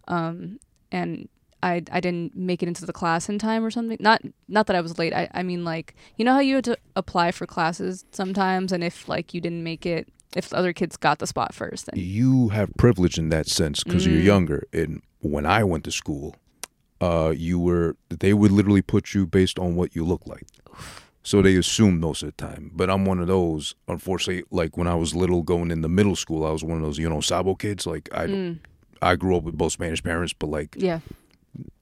um, 0.08 0.58
and 0.92 1.28
I 1.62 1.82
I 1.92 2.00
didn't 2.00 2.34
make 2.36 2.62
it 2.62 2.68
into 2.68 2.86
the 2.86 2.92
class 2.92 3.28
in 3.28 3.38
time 3.38 3.64
or 3.64 3.70
something. 3.70 3.98
Not 4.00 4.22
not 4.48 4.66
that 4.68 4.76
I 4.76 4.80
was 4.80 4.98
late. 4.98 5.12
I 5.12 5.28
I 5.34 5.42
mean 5.42 5.64
like 5.64 5.94
you 6.16 6.24
know 6.24 6.32
how 6.34 6.40
you 6.40 6.54
had 6.56 6.64
to 6.64 6.78
apply 6.96 7.32
for 7.32 7.46
classes 7.46 8.04
sometimes, 8.12 8.72
and 8.72 8.82
if 8.82 9.08
like 9.08 9.34
you 9.34 9.40
didn't 9.40 9.62
make 9.62 9.84
it, 9.84 10.08
if 10.36 10.48
the 10.48 10.56
other 10.56 10.72
kids 10.72 10.96
got 10.96 11.18
the 11.18 11.26
spot 11.26 11.54
first, 11.54 11.86
then 11.86 11.94
you 12.00 12.48
have 12.50 12.70
privilege 12.78 13.18
in 13.18 13.28
that 13.30 13.46
sense 13.48 13.82
because 13.84 14.06
Mm. 14.06 14.12
you're 14.12 14.20
younger. 14.22 14.62
And 14.72 15.02
when 15.20 15.44
I 15.44 15.64
went 15.64 15.84
to 15.84 15.90
school, 15.90 16.34
uh, 17.00 17.32
you 17.36 17.58
were 17.58 17.96
they 18.10 18.32
would 18.34 18.50
literally 18.52 18.82
put 18.82 19.14
you 19.14 19.26
based 19.26 19.58
on 19.58 19.74
what 19.76 19.94
you 19.96 20.04
look 20.04 20.26
like. 20.26 20.46
So 21.22 21.42
they 21.42 21.56
assume 21.56 22.00
most 22.00 22.22
of 22.22 22.28
the 22.34 22.46
time. 22.46 22.70
But 22.74 22.88
I'm 22.90 23.04
one 23.04 23.18
of 23.20 23.26
those. 23.26 23.74
Unfortunately, 23.88 24.42
like 24.50 24.76
when 24.78 24.86
I 24.86 24.94
was 24.94 25.14
little, 25.14 25.42
going 25.42 25.70
into 25.70 25.88
middle 25.88 26.16
school, 26.16 26.46
I 26.46 26.50
was 26.50 26.64
one 26.64 26.78
of 26.78 26.82
those 26.82 26.98
you 26.98 27.08
know 27.08 27.20
sabo 27.20 27.54
kids. 27.54 27.86
Like 27.86 28.08
I, 28.12 28.26
Mm. 28.26 28.58
I 29.02 29.16
grew 29.16 29.36
up 29.36 29.44
with 29.44 29.56
both 29.56 29.72
Spanish 29.72 30.02
parents, 30.02 30.32
but 30.32 30.48
like 30.48 30.74
yeah. 30.78 31.00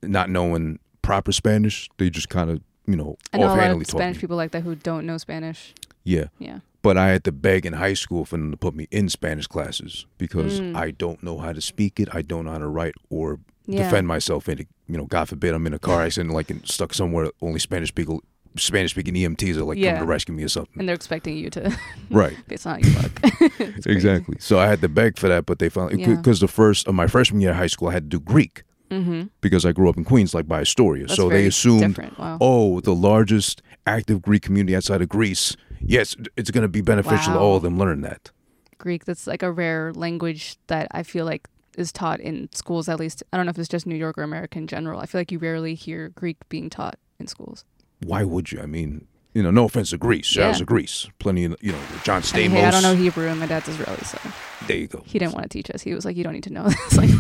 not 0.03 0.31
knowing 0.31 0.79
proper 1.03 1.33
Spanish, 1.33 1.89
they 1.99 2.11
just 2.11 2.29
kind 2.29 2.51
of 2.51 2.61
you 2.87 2.97
know 2.97 3.17
I 3.33 3.39
know 3.39 3.45
a 3.45 3.47
lot 3.47 3.53
offhandedly 3.59 3.83
of 3.83 3.89
taught 3.89 3.99
Spanish 3.99 4.17
me. 4.17 4.21
people 4.21 4.37
like 4.37 4.51
that 4.53 4.63
who 4.63 4.75
don't 4.75 5.07
know 5.07 5.19
Spanish. 5.19 5.75
Yeah. 6.05 6.27
Yeah. 6.39 6.61
But 6.83 6.97
I 6.97 7.09
had 7.09 7.25
to 7.25 7.33
beg 7.33 7.67
in 7.67 7.73
high 7.75 7.95
school 7.95 8.25
for 8.25 8.37
them 8.37 8.51
to 8.53 8.57
put 8.57 8.75
me 8.75 8.87
in 8.91 9.09
Spanish 9.09 9.47
classes 9.47 10.07
because 10.17 10.61
Mm. 10.61 10.77
I 10.77 10.91
don't 10.93 11.23
know 11.23 11.39
how 11.39 11.53
to 11.53 11.61
speak 11.61 11.99
it. 12.01 12.09
I 12.15 12.23
don't 12.23 12.45
know 12.45 12.53
how 12.53 12.59
to 12.59 12.69
write 12.69 12.95
or 13.11 13.41
Yeah. 13.67 13.83
defend 13.85 14.07
myself 14.07 14.49
in 14.49 14.61
it. 14.61 14.69
You 14.89 14.97
know, 14.97 15.05
God 15.07 15.29
forbid 15.29 15.55
I'm 15.55 15.67
in 15.67 15.75
a 15.75 15.79
car 15.79 16.03
accident, 16.03 16.33
like 16.35 16.51
and 16.51 16.67
stuck 16.67 16.95
somewhere 16.95 17.31
only 17.43 17.59
Spanish 17.59 17.95
people. 17.95 18.23
Spanish 18.57 18.91
speaking 18.93 19.15
EMTs 19.15 19.57
are 19.57 19.63
like 19.65 19.79
Yeah. 19.79 19.91
coming 19.93 20.01
to 20.03 20.07
rescue 20.07 20.35
me 20.35 20.43
or 20.43 20.49
something. 20.49 20.81
And 20.81 20.89
they're 20.89 20.97
expecting 20.97 21.37
you 21.37 21.51
to 21.51 21.79
right. 22.11 22.35
based 22.49 22.67
on 22.67 22.83
how 22.83 22.89
you 22.89 22.95
look. 22.99 23.13
It's 23.23 23.85
crazy. 23.85 23.91
Exactly. 23.91 24.37
So 24.41 24.59
I 24.59 24.67
had 24.67 24.81
to 24.81 24.89
beg 24.89 25.19
for 25.19 25.29
that, 25.29 25.47
but 25.47 25.59
they 25.59 25.69
finally 25.69 26.01
Yeah. 26.01 26.15
because 26.17 26.41
the 26.41 26.49
first 26.49 26.89
of 26.89 26.95
my 26.95 27.07
freshman 27.07 27.41
year 27.41 27.51
of 27.51 27.57
high 27.57 27.67
school 27.69 27.89
I 27.89 27.93
had 27.93 28.11
to 28.11 28.19
do 28.19 28.21
Greek 28.21 28.63
Mhm. 28.91 29.29
because 29.43 29.65
I 29.67 29.73
grew 29.73 29.89
up 29.91 29.97
in 29.99 30.05
Queens, 30.05 30.33
like 30.35 30.49
by 30.49 30.61
Astoria. 30.63 31.05
That's 31.07 31.17
so 31.17 31.29
they 31.29 31.47
assumed. 31.47 31.99
Wow. 32.19 32.39
oh, 32.41 32.81
the 32.81 32.95
largest 32.95 33.61
active 33.87 34.23
Greek 34.23 34.43
community 34.43 34.75
outside 34.75 35.03
of 35.03 35.09
Greece. 35.11 35.55
Yes, 35.81 36.17
it's 36.37 36.51
going 36.51 36.63
to 36.63 36.69
be 36.69 36.81
beneficial 36.81 37.35
to 37.35 37.39
all 37.39 37.57
of 37.57 37.63
them 37.63 37.79
learn 37.79 38.01
that. 38.01 38.31
Greek. 38.79 39.05
That's 39.05 39.27
like 39.27 39.43
a 39.43 39.53
rare 39.53 39.93
language 39.93 40.57
that 40.69 40.89
I 40.91 41.03
feel 41.03 41.27
like 41.27 41.49
is 41.79 41.93
taught 41.93 42.21
in 42.21 42.49
schools. 42.53 42.89
At 42.89 42.99
least 43.01 43.23
I 43.33 43.37
don't 43.37 43.47
know 43.47 43.51
if 43.51 43.59
it's 43.59 43.69
just 43.69 43.87
New 43.87 43.97
York 43.97 44.19
or 44.19 44.23
America 44.23 44.59
in 44.59 44.67
general. 44.67 45.01
I 45.01 45.07
feel 45.07 45.21
like 45.21 45.33
you 45.33 45.39
rarely 45.39 45.75
hear 45.75 46.09
Greek 46.11 46.37
being 46.49 46.71
taught 46.71 46.99
in 47.19 47.27
schools. 47.27 47.65
why 48.05 48.23
would 48.25 48.53
you? 48.53 48.61
I 48.61 48.67
mean, 48.67 49.07
you 49.35 49.43
know, 49.43 49.51
no 49.51 49.65
offense 49.65 49.91
to 49.91 49.99
Greece. 49.99 50.27
Shout 50.27 50.45
out 50.45 50.49
Yeah. 50.55 50.59
to 50.59 50.65
Greece. 50.65 51.07
Plenty 51.19 51.45
of, 51.45 51.57
you 51.61 51.73
know, 51.73 51.79
John 52.05 52.23
Stamos. 52.23 52.35
I 52.35 52.39
mean, 52.43 52.51
hey, 52.53 52.65
I 52.65 52.71
don't 52.71 52.83
know 52.83 52.95
Hebrew, 52.97 53.29
and 53.29 53.39
my 53.41 53.47
dad's 53.47 53.69
Israeli, 53.69 54.03
so 54.05 54.19
There 54.67 54.77
you 54.77 54.87
go. 54.89 55.03
he 55.07 55.19
didn't 55.19 55.35
want 55.35 55.45
to 55.45 55.49
teach 55.49 55.71
us. 55.71 55.83
He 55.83 55.95
was 55.95 56.05
like, 56.05 56.17
"You 56.17 56.25
don't 56.25 56.33
need 56.33 56.45
to 56.45 56.53
know 56.53 56.65
this." 56.69 56.97
like, 56.97 57.11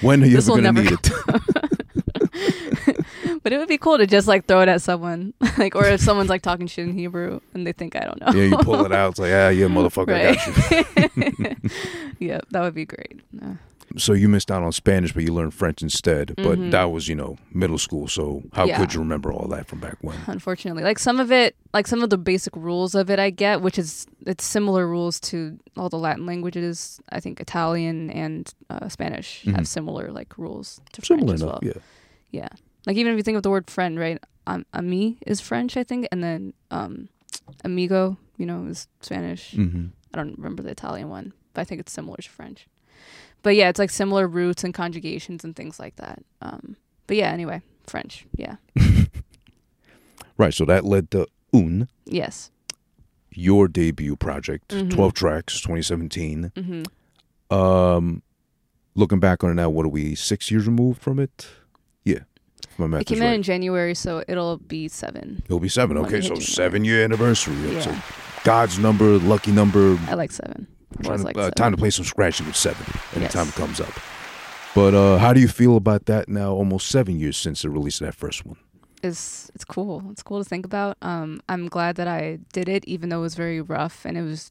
When 0.00 0.22
are 0.22 0.26
you 0.26 0.38
ever 0.38 0.46
going 0.48 0.64
to 0.64 0.72
need 0.72 0.92
it? 0.92 1.02
but 3.42 3.52
it 3.52 3.58
would 3.58 3.68
be 3.68 3.78
cool 3.78 3.98
to 3.98 4.06
just 4.06 4.28
like 4.28 4.46
throw 4.46 4.60
it 4.62 4.68
at 4.68 4.80
someone, 4.82 5.34
like, 5.58 5.74
or 5.74 5.84
if 5.86 6.00
someone's 6.00 6.30
like 6.30 6.42
talking 6.42 6.66
shit 6.66 6.86
in 6.86 6.94
Hebrew 6.94 7.40
and 7.54 7.66
they 7.66 7.72
think 7.72 7.96
I 7.96 8.00
don't 8.00 8.20
know. 8.20 8.28
yeah, 8.32 8.44
you 8.44 8.56
pull 8.58 8.84
it 8.84 8.92
out. 8.92 9.10
It's 9.10 9.18
like, 9.20 9.32
ah, 9.32 9.48
yeah, 9.48 9.66
motherfucker, 9.66 10.14
I 10.14 10.34
got 10.34 11.16
you. 11.16 11.56
yeah, 12.18 12.40
that 12.50 12.60
would 12.62 12.74
be 12.74 12.84
great. 12.84 13.20
Uh, 13.42 13.54
So 13.96 14.12
you 14.12 14.28
missed 14.28 14.50
out 14.50 14.62
on 14.62 14.72
Spanish, 14.72 15.12
but 15.12 15.22
you 15.22 15.32
learned 15.34 15.54
French 15.54 15.82
instead. 15.82 16.34
But 16.36 16.58
Mhm. 16.58 16.70
that 16.70 16.84
was, 16.90 17.08
you 17.08 17.14
know, 17.14 17.36
middle 17.52 17.78
school. 17.78 18.08
So 18.08 18.42
how 18.52 18.64
Yeah. 18.66 18.78
could 18.78 18.94
you 18.94 19.00
remember 19.00 19.32
all 19.32 19.48
that 19.48 19.66
from 19.66 19.80
back 19.80 19.98
when? 20.00 20.16
unfortunately, 20.26 20.82
like 20.82 20.98
some 20.98 21.20
of 21.20 21.30
it, 21.32 21.56
like 21.74 21.86
some 21.86 22.02
of 22.02 22.10
the 22.10 22.18
basic 22.18 22.54
rules 22.56 22.94
of 22.94 23.10
it, 23.10 23.18
I 23.18 23.30
get, 23.30 23.60
which 23.62 23.78
is 23.78 24.06
it's 24.26 24.44
similar 24.44 24.86
rules 24.88 25.18
to 25.20 25.58
all 25.76 25.88
the 25.88 25.98
Latin 25.98 26.26
languages. 26.26 27.00
I 27.10 27.20
think 27.20 27.40
Italian 27.40 28.10
and 28.10 28.52
uh, 28.70 28.88
Spanish 28.88 29.42
Mhm. 29.44 29.56
have 29.56 29.68
similar 29.68 30.10
like 30.12 30.36
rules 30.38 30.80
to 30.92 31.04
Similar 31.04 31.26
French 31.28 31.40
as 31.40 31.44
well. 31.44 31.60
yeah. 31.62 31.72
Yeah. 32.30 32.48
Like 32.86 32.96
even 32.96 33.12
if 33.12 33.16
you 33.16 33.22
think 33.22 33.36
of 33.36 33.42
the 33.42 33.50
word 33.50 33.70
friend, 33.70 33.98
right? 33.98 34.18
Um, 34.46 34.66
ami 34.74 35.18
is 35.26 35.40
French, 35.40 35.76
I 35.76 35.84
think, 35.84 36.08
and 36.10 36.22
then 36.24 36.52
um, 36.70 37.08
amigo, 37.64 38.16
you 38.38 38.46
know, 38.46 38.66
is 38.66 38.88
Spanish. 39.00 39.52
Mm-hmm. 39.52 39.86
I 40.12 40.16
don't 40.16 40.36
remember 40.36 40.62
the 40.62 40.70
Italian 40.70 41.08
one, 41.08 41.32
but 41.54 41.60
I 41.60 41.64
think 41.64 41.80
it's 41.80 41.92
similar 41.92 42.16
to 42.16 42.28
French. 42.28 42.66
But 43.42 43.56
yeah, 43.56 43.68
it's 43.68 43.78
like 43.78 43.90
similar 43.90 44.26
roots 44.28 44.62
and 44.64 44.72
conjugations 44.72 45.44
and 45.44 45.54
things 45.56 45.78
like 45.80 45.96
that. 45.96 46.22
Um, 46.40 46.76
but 47.06 47.16
yeah, 47.16 47.30
anyway, 47.30 47.62
French. 47.86 48.26
Yeah. 48.36 48.56
Right. 50.38 50.54
So 50.54 50.64
that 50.64 50.84
led 50.84 51.10
to 51.12 51.26
Un, 51.52 51.88
Yes. 52.06 52.50
your 53.30 53.68
debut 53.68 54.16
project, 54.16 54.68
Mhm. 54.68 54.90
12 54.90 55.12
tracks, 55.14 55.60
2017. 55.60 56.50
hmm 56.56 56.82
Um, 57.54 58.22
looking 58.94 59.20
back 59.20 59.44
on 59.44 59.50
it 59.50 59.54
now, 59.54 59.68
what 59.68 59.84
are 59.84 59.90
we, 59.90 60.14
six 60.14 60.50
years 60.50 60.66
removed 60.66 61.00
from 61.02 61.18
it? 61.18 61.46
Yeah. 62.04 62.20
My 62.78 63.00
It 63.00 63.06
came 63.06 63.18
is 63.18 63.22
out 63.22 63.26
right. 63.26 63.34
in 63.34 63.42
January, 63.42 63.94
so 63.94 64.24
it'll 64.26 64.56
be 64.56 64.88
seven. 64.88 65.42
It'll 65.44 65.60
be 65.60 65.68
seven. 65.68 65.98
Okay, 65.98 66.22
so 66.22 66.34
seven 66.36 66.84
year 66.86 67.04
anniversary. 67.04 67.54
Yeah. 67.70 68.00
God's 68.44 68.78
number, 68.78 69.18
lucky 69.18 69.52
number. 69.52 69.98
I 70.08 70.14
like 70.14 70.32
seven. 70.32 70.66
Trying 71.02 71.22
like 71.22 71.36
uh, 71.38 71.50
time 71.52 71.72
to 71.72 71.78
play 71.78 71.90
some 71.90 72.04
scratching 72.04 72.46
with 72.46 72.56
seven 72.56 72.84
anytime 73.14 73.46
Yes. 73.46 73.56
it 73.56 73.60
comes 73.60 73.80
up. 73.80 73.92
But 74.74 74.94
uh, 74.94 75.18
how 75.18 75.32
do 75.32 75.40
you 75.40 75.48
feel 75.48 75.76
about 75.76 76.06
that 76.06 76.28
now? 76.28 76.52
Almost 76.52 76.88
seven 76.88 77.18
years 77.20 77.36
since 77.36 77.62
the 77.62 77.70
release 77.70 78.00
of 78.00 78.06
that 78.06 78.14
first 78.14 78.46
one. 78.46 78.56
It's 79.02 79.50
it's 79.54 79.64
cool. 79.64 80.02
It's 80.10 80.22
cool 80.22 80.38
to 80.42 80.48
think 80.48 80.64
about. 80.64 80.96
Um, 81.02 81.42
I'm 81.48 81.66
glad 81.68 81.96
that 81.96 82.06
I 82.08 82.38
did 82.52 82.68
it, 82.68 82.84
even 82.86 83.08
though 83.08 83.18
it 83.18 83.22
was 83.22 83.34
very 83.34 83.60
rough 83.60 84.04
and 84.06 84.16
it 84.16 84.22
was. 84.22 84.50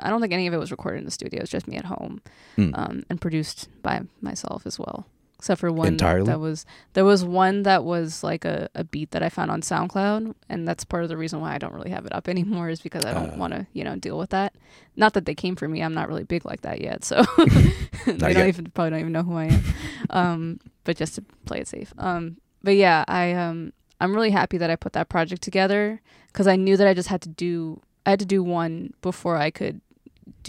I 0.00 0.08
don't 0.08 0.20
think 0.20 0.32
any 0.32 0.46
of 0.46 0.54
it 0.54 0.58
was 0.58 0.70
recorded 0.70 0.98
in 1.00 1.04
the 1.04 1.10
studio. 1.10 1.40
It's 1.42 1.50
just 1.50 1.68
me 1.68 1.76
at 1.76 1.84
home, 1.84 2.22
Mm. 2.56 2.78
um, 2.78 3.02
and 3.10 3.20
produced 3.20 3.68
by 3.82 4.00
myself 4.22 4.66
as 4.66 4.78
well. 4.78 5.06
Except 5.38 5.60
for 5.60 5.70
one 5.70 5.86
Entirely? 5.88 6.26
that 6.26 6.40
was 6.40 6.66
there 6.94 7.04
was 7.04 7.24
one 7.24 7.62
that 7.62 7.84
was 7.84 8.24
like 8.24 8.44
a, 8.44 8.68
a 8.74 8.82
beat 8.82 9.12
that 9.12 9.22
I 9.22 9.28
found 9.28 9.52
on 9.52 9.60
SoundCloud, 9.62 10.34
and 10.48 10.66
that's 10.66 10.84
part 10.84 11.04
of 11.04 11.08
the 11.08 11.16
reason 11.16 11.40
why 11.40 11.54
I 11.54 11.58
don't 11.58 11.72
really 11.72 11.90
have 11.90 12.04
it 12.06 12.12
up 12.12 12.28
anymore 12.34 12.70
is 12.70 12.80
because 12.80 13.04
I 13.04 13.14
don't 13.14 13.30
Ah. 13.34 13.36
want 13.36 13.52
to 13.54 13.66
you 13.72 13.84
know 13.84 13.94
deal 13.96 14.18
with 14.18 14.30
that. 14.30 14.54
Not 14.96 15.12
that 15.14 15.26
they 15.26 15.36
came 15.36 15.54
for 15.54 15.68
me. 15.68 15.80
I'm 15.80 15.94
not 15.94 16.08
really 16.08 16.24
big 16.24 16.44
like 16.44 16.62
that 16.62 16.80
yet, 16.80 17.04
so 17.04 17.22
they 18.06 18.16
don't 18.16 18.34
yet. 18.34 18.48
even 18.48 18.66
probably 18.72 18.90
don't 18.90 19.00
even 19.00 19.12
know 19.12 19.22
who 19.22 19.36
I 19.36 19.44
am. 19.44 19.62
um, 20.10 20.60
but 20.84 20.96
just 20.96 21.14
to 21.14 21.22
play 21.44 21.60
it 21.60 21.68
safe. 21.68 21.92
Um, 21.98 22.38
but 22.64 22.74
yeah, 22.74 23.04
I 23.06 23.32
um 23.32 23.72
I'm 24.00 24.12
really 24.14 24.30
happy 24.30 24.58
that 24.58 24.70
I 24.70 24.76
put 24.76 24.92
that 24.94 25.08
project 25.08 25.42
together 25.42 26.00
because 26.32 26.46
I 26.48 26.56
knew 26.56 26.76
that 26.76 26.86
I 26.88 26.94
just 26.94 27.08
had 27.08 27.22
to 27.22 27.28
do 27.28 27.80
I 28.06 28.10
had 28.10 28.18
to 28.20 28.26
do 28.26 28.42
one 28.42 28.92
before 29.02 29.36
I 29.36 29.50
could 29.50 29.80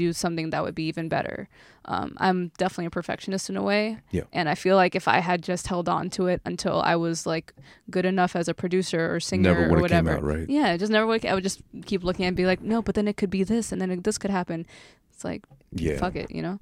do 0.03 0.13
something 0.13 0.51
that 0.51 0.61
would 0.63 0.75
be 0.75 0.83
even 0.91 1.09
better. 1.09 1.47
Um, 1.85 2.09
I'm 2.25 2.39
definitely 2.57 2.85
a 2.85 2.89
perfectionist 2.99 3.49
in 3.49 3.57
a 3.57 3.63
way, 3.71 3.83
Yeah. 4.17 4.23
and 4.31 4.47
I 4.47 4.55
feel 4.55 4.75
like 4.83 4.93
if 5.01 5.07
I 5.07 5.19
had 5.29 5.39
just 5.51 5.67
held 5.67 5.87
on 5.97 6.09
to 6.11 6.27
it 6.27 6.39
until 6.45 6.77
I 6.81 6.95
was 7.05 7.25
like 7.33 7.47
good 7.95 8.05
enough 8.05 8.35
as 8.35 8.47
a 8.47 8.53
producer 8.53 9.01
or 9.13 9.19
singer 9.19 9.49
Never 9.53 9.65
or 9.65 9.69
would've 9.69 9.89
came 9.91 10.05
whatever, 10.05 10.11
out, 10.17 10.23
right? 10.23 10.47
yeah, 10.49 10.67
it 10.73 10.77
just 10.79 10.91
never 10.91 11.05
would. 11.07 11.25
I 11.25 11.33
would 11.35 11.43
just 11.43 11.61
keep 11.85 12.03
looking 12.03 12.25
and 12.25 12.35
be 12.37 12.45
like, 12.45 12.61
no, 12.61 12.81
but 12.81 12.93
then 12.95 13.07
it 13.07 13.17
could 13.17 13.29
be 13.29 13.43
this, 13.43 13.71
and 13.71 13.81
then 13.81 13.89
it, 13.91 14.03
this 14.03 14.17
could 14.17 14.31
happen. 14.31 14.65
It's 15.13 15.23
like 15.25 15.41
Yeah. 15.71 15.97
fuck 15.97 16.15
it, 16.15 16.29
you 16.31 16.41
know. 16.41 16.59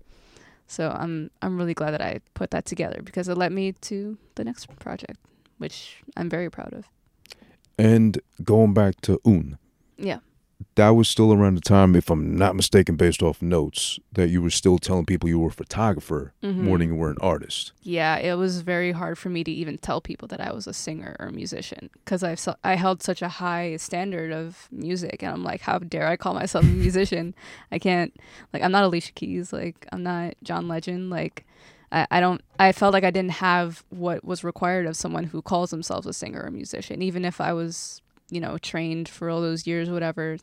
So 0.67 0.89
I'm 1.03 1.29
I'm 1.43 1.57
really 1.59 1.73
glad 1.73 1.91
that 1.91 2.01
I 2.01 2.19
put 2.33 2.49
that 2.51 2.65
together 2.65 2.99
because 3.03 3.27
it 3.31 3.37
led 3.37 3.51
me 3.51 3.71
to 3.89 4.17
the 4.35 4.43
next 4.43 4.67
project, 4.79 5.19
which 5.59 5.75
I'm 6.17 6.29
very 6.29 6.49
proud 6.49 6.73
of. 6.73 6.83
And 7.77 8.19
going 8.43 8.73
back 8.73 8.93
to 9.01 9.19
Un, 9.25 9.57
Yeah. 9.97 10.19
That 10.75 10.89
was 10.89 11.07
still 11.07 11.33
around 11.33 11.55
the 11.55 11.61
time, 11.61 11.95
if 11.95 12.09
I'm 12.09 12.35
not 12.35 12.55
mistaken, 12.55 12.95
based 12.95 13.21
off 13.23 13.41
notes, 13.41 13.99
that 14.13 14.29
you 14.29 14.41
were 14.41 14.49
still 14.49 14.77
telling 14.77 15.05
people 15.05 15.29
you 15.29 15.39
were 15.39 15.49
a 15.49 15.51
photographer 15.51 16.33
Mm-hmm. 16.43 16.65
more 16.65 16.77
than 16.77 16.89
you 16.89 16.95
were 16.95 17.09
an 17.09 17.17
artist. 17.19 17.73
Yeah, 17.81 18.17
it 18.17 18.35
was 18.35 18.61
very 18.61 18.91
hard 18.91 19.17
for 19.17 19.29
me 19.29 19.43
to 19.43 19.51
even 19.51 19.77
tell 19.77 20.01
people 20.01 20.27
that 20.29 20.39
I 20.39 20.51
was 20.53 20.65
a 20.67 20.73
singer 20.73 21.15
or 21.19 21.27
a 21.27 21.31
musician 21.31 21.89
because 21.93 22.23
I 22.23 22.35
I 22.63 22.75
held 22.75 23.03
such 23.03 23.21
a 23.21 23.27
high 23.27 23.75
standard 23.77 24.31
of 24.31 24.67
music, 24.71 25.21
and 25.23 25.31
I'm 25.31 25.43
like, 25.43 25.61
how 25.61 25.79
dare 25.79 26.07
I 26.07 26.15
call 26.15 26.33
myself 26.33 26.63
a 26.65 26.67
musician? 26.67 27.35
I 27.71 27.79
can't 27.79 28.15
like 28.53 28.61
I'm 28.63 28.71
not 28.71 28.83
Alicia 28.83 29.13
Keys, 29.13 29.51
like 29.51 29.87
I'm 29.91 30.03
not 30.03 30.35
John 30.43 30.67
Legend, 30.67 31.09
like 31.09 31.45
I, 31.91 32.07
I 32.11 32.19
don't 32.19 32.41
I 32.59 32.71
felt 32.71 32.93
like 32.93 33.03
I 33.03 33.11
didn't 33.11 33.31
have 33.31 33.83
what 33.89 34.23
was 34.23 34.43
required 34.43 34.85
of 34.85 34.95
someone 34.95 35.25
who 35.25 35.41
calls 35.41 35.69
themselves 35.71 36.07
a 36.07 36.13
singer 36.13 36.41
or 36.43 36.51
musician, 36.51 37.01
even 37.01 37.25
if 37.25 37.41
I 37.41 37.53
was 37.53 38.01
you 38.29 38.39
know 38.41 38.57
trained 38.57 39.07
for 39.09 39.29
all 39.29 39.41
those 39.41 39.65
years, 39.67 39.89
whatever. 39.89 40.37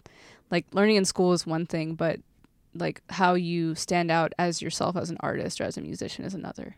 Like 0.51 0.67
learning 0.73 0.97
in 0.97 1.05
school 1.05 1.33
is 1.33 1.47
one 1.47 1.67
thing, 1.67 1.95
but 1.95 2.21
like 2.75 3.03
how 3.11 3.35
you 3.35 3.75
stand 3.75 4.11
out 4.11 4.33
as 4.39 4.61
yourself 4.63 4.97
as 4.97 5.11
an 5.11 5.17
artist 5.21 5.61
or 5.61 5.65
as 5.65 5.77
a 5.77 5.81
musician 5.81 6.25
is 6.25 6.35
another. 6.35 6.77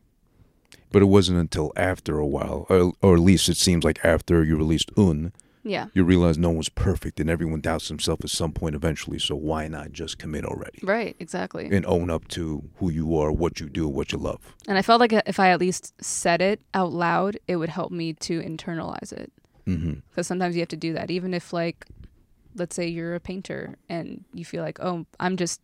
But 0.93 1.03
it 1.03 1.07
wasn't 1.07 1.39
until 1.39 1.73
after 1.77 2.19
a 2.19 2.27
while, 2.27 2.67
or, 2.69 2.93
or 3.03 3.15
at 3.15 3.21
least 3.21 3.49
it 3.49 3.57
seems 3.57 3.85
like 3.85 4.05
after 4.05 4.43
you 4.45 4.57
released 4.57 4.91
Un, 4.97 5.33
Yeah. 5.65 5.87
you 5.95 6.05
realize 6.05 6.39
no 6.39 6.51
one's 6.51 6.69
perfect 6.69 7.19
and 7.19 7.29
everyone 7.29 7.61
doubts 7.61 7.89
himself 7.89 8.21
at 8.23 8.31
some 8.31 8.53
point 8.53 8.75
eventually. 8.77 9.19
So 9.19 9.35
why 9.35 9.69
not 9.69 9.93
just 9.93 10.19
commit 10.19 10.45
already 10.45 10.79
Right, 10.83 11.17
exactly. 11.19 11.67
and 11.71 11.85
own 11.87 12.09
up 12.11 12.29
to 12.29 12.69
who 12.77 12.91
you 12.91 13.17
are, 13.19 13.33
what 13.33 13.59
you 13.61 13.69
do, 13.69 13.89
what 13.89 14.13
you 14.13 14.19
love? 14.19 14.55
And 14.69 14.79
I 14.79 14.83
felt 14.83 15.01
like 15.01 15.13
if 15.13 15.41
I 15.41 15.51
at 15.51 15.61
least 15.61 15.93
said 16.03 16.41
it 16.41 16.61
out 16.73 16.93
loud, 16.93 17.39
it 17.49 17.57
would 17.57 17.71
help 17.71 17.91
me 17.91 18.13
to 18.13 18.41
internalize 18.41 19.13
it. 19.13 19.33
Mm-hmm. 19.67 19.95
Because 20.11 20.27
sometimes 20.27 20.55
you 20.55 20.61
have 20.61 20.69
to 20.69 20.77
do 20.77 20.93
that. 20.95 21.11
Even 21.11 21.35
if, 21.35 21.53
like, 21.53 21.87
let's 22.55 22.77
say 22.77 22.87
you're 22.87 23.14
a 23.14 23.21
painter 23.21 23.77
and 23.89 24.25
you 24.33 24.45
feel 24.45 24.62
like, 24.62 24.79
oh, 24.81 25.07
I'm 25.21 25.37
just 25.37 25.61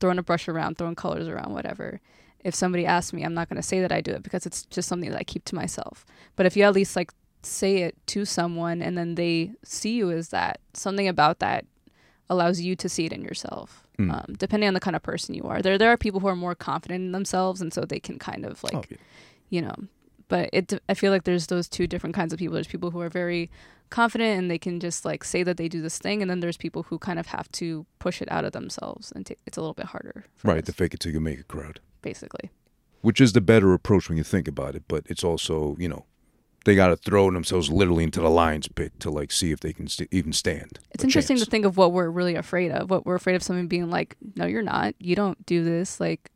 throwing 0.00 0.18
a 0.18 0.22
brush 0.22 0.48
around, 0.48 0.78
throwing 0.78 0.94
colors 0.94 1.28
around, 1.28 1.52
whatever. 1.52 2.00
If 2.44 2.54
somebody 2.54 2.86
asks 2.86 3.12
me, 3.12 3.22
I'm 3.22 3.34
not 3.34 3.48
going 3.48 3.56
to 3.56 3.62
say 3.62 3.80
that 3.80 3.92
I 3.92 4.00
do 4.00 4.12
it 4.12 4.22
because 4.22 4.46
it's 4.46 4.64
just 4.64 4.88
something 4.88 5.10
that 5.10 5.18
I 5.18 5.22
keep 5.22 5.44
to 5.46 5.54
myself. 5.54 6.04
But 6.34 6.46
if 6.46 6.56
you 6.56 6.64
at 6.64 6.72
least, 6.72 6.96
like, 6.96 7.12
say 7.42 7.78
it 7.82 7.96
to 8.06 8.24
someone 8.24 8.82
and 8.82 8.96
then 8.96 9.14
they 9.14 9.52
see 9.62 9.94
you 9.94 10.10
as 10.10 10.30
that, 10.30 10.60
something 10.74 11.06
about 11.06 11.38
that 11.40 11.66
allows 12.30 12.60
you 12.60 12.74
to 12.76 12.88
see 12.88 13.04
it 13.04 13.12
in 13.12 13.22
yourself. 13.22 13.86
Um, 14.10 14.34
depending 14.38 14.66
on 14.66 14.74
the 14.74 14.80
kind 14.80 14.96
of 14.96 15.02
person 15.02 15.34
you 15.34 15.44
are, 15.44 15.62
there 15.62 15.78
there 15.78 15.90
are 15.92 15.96
people 15.96 16.18
who 16.18 16.26
are 16.26 16.34
more 16.34 16.56
confident 16.56 17.04
in 17.04 17.12
themselves, 17.12 17.60
and 17.60 17.72
so 17.72 17.82
they 17.82 18.00
can 18.00 18.18
kind 18.18 18.44
of 18.44 18.64
like 18.64 18.74
Oh, 18.74 18.96
you 19.48 19.62
know 19.62 19.74
but 20.32 20.44
it 20.58 20.64
i 20.88 20.94
feel 21.00 21.10
like 21.14 21.24
there's 21.24 21.46
those 21.48 21.68
two 21.76 21.86
different 21.92 22.14
kinds 22.18 22.32
of 22.32 22.38
people 22.38 22.54
there's 22.54 22.74
people 22.76 22.90
who 22.92 23.00
are 23.06 23.12
very 23.22 23.42
confident 23.90 24.32
and 24.38 24.50
they 24.50 24.58
can 24.66 24.80
just 24.86 25.04
like 25.10 25.22
say 25.32 25.42
that 25.42 25.56
they 25.60 25.68
do 25.76 25.80
this 25.86 25.98
thing 26.04 26.22
and 26.22 26.30
then 26.30 26.40
there's 26.40 26.56
people 26.66 26.82
who 26.88 26.96
kind 26.98 27.18
of 27.22 27.26
have 27.36 27.48
to 27.60 27.84
push 28.04 28.22
it 28.24 28.28
out 28.36 28.44
of 28.48 28.52
themselves 28.52 29.12
and 29.14 29.26
ta 29.26 29.34
it's 29.46 29.58
a 29.58 29.60
little 29.64 29.78
bit 29.82 29.86
harder 29.94 30.24
Right, 30.50 30.62
us, 30.62 30.66
to 30.66 30.72
fake 30.72 30.94
it 30.94 31.00
till 31.00 31.12
you 31.12 31.20
make 31.20 31.38
it 31.42 31.48
crowd. 31.48 31.76
basically 32.10 32.46
which 33.08 33.20
is 33.20 33.32
the 33.32 33.40
better 33.52 33.74
approach 33.74 34.08
when 34.08 34.16
you 34.16 34.22
think 34.24 34.46
about 34.46 34.76
it. 34.76 34.84
But 34.86 35.02
it's 35.12 35.24
also, 35.24 35.74
you 35.82 35.88
know, 35.88 36.04
they 36.64 36.76
got 36.76 36.90
to 36.94 36.96
throw 36.96 37.24
themselves 37.32 37.68
literally 37.68 38.04
into 38.04 38.20
the 38.20 38.30
lion's 38.30 38.68
pit 38.68 38.92
to 39.00 39.10
like 39.10 39.32
see 39.32 39.50
if 39.50 39.58
they 39.58 39.72
can 39.72 39.88
st- 39.88 40.08
even 40.18 40.32
stand. 40.32 40.78
it's 40.92 41.02
interesting 41.02 41.36
chance. 41.36 41.44
to 41.44 41.50
think 41.50 41.64
of 41.64 41.76
what 41.76 41.90
we're 41.92 42.08
really 42.18 42.36
afraid 42.36 42.70
of 42.70 42.88
what 42.92 43.04
we're 43.04 43.16
afraid 43.22 43.34
of 43.34 43.42
someone 43.42 43.66
being 43.66 43.90
like 43.90 44.10
no 44.36 44.46
you're 44.46 44.62
not 44.74 44.94
you 45.08 45.16
don't 45.16 45.44
do 45.46 45.58
this 45.64 45.98
like 46.06 46.30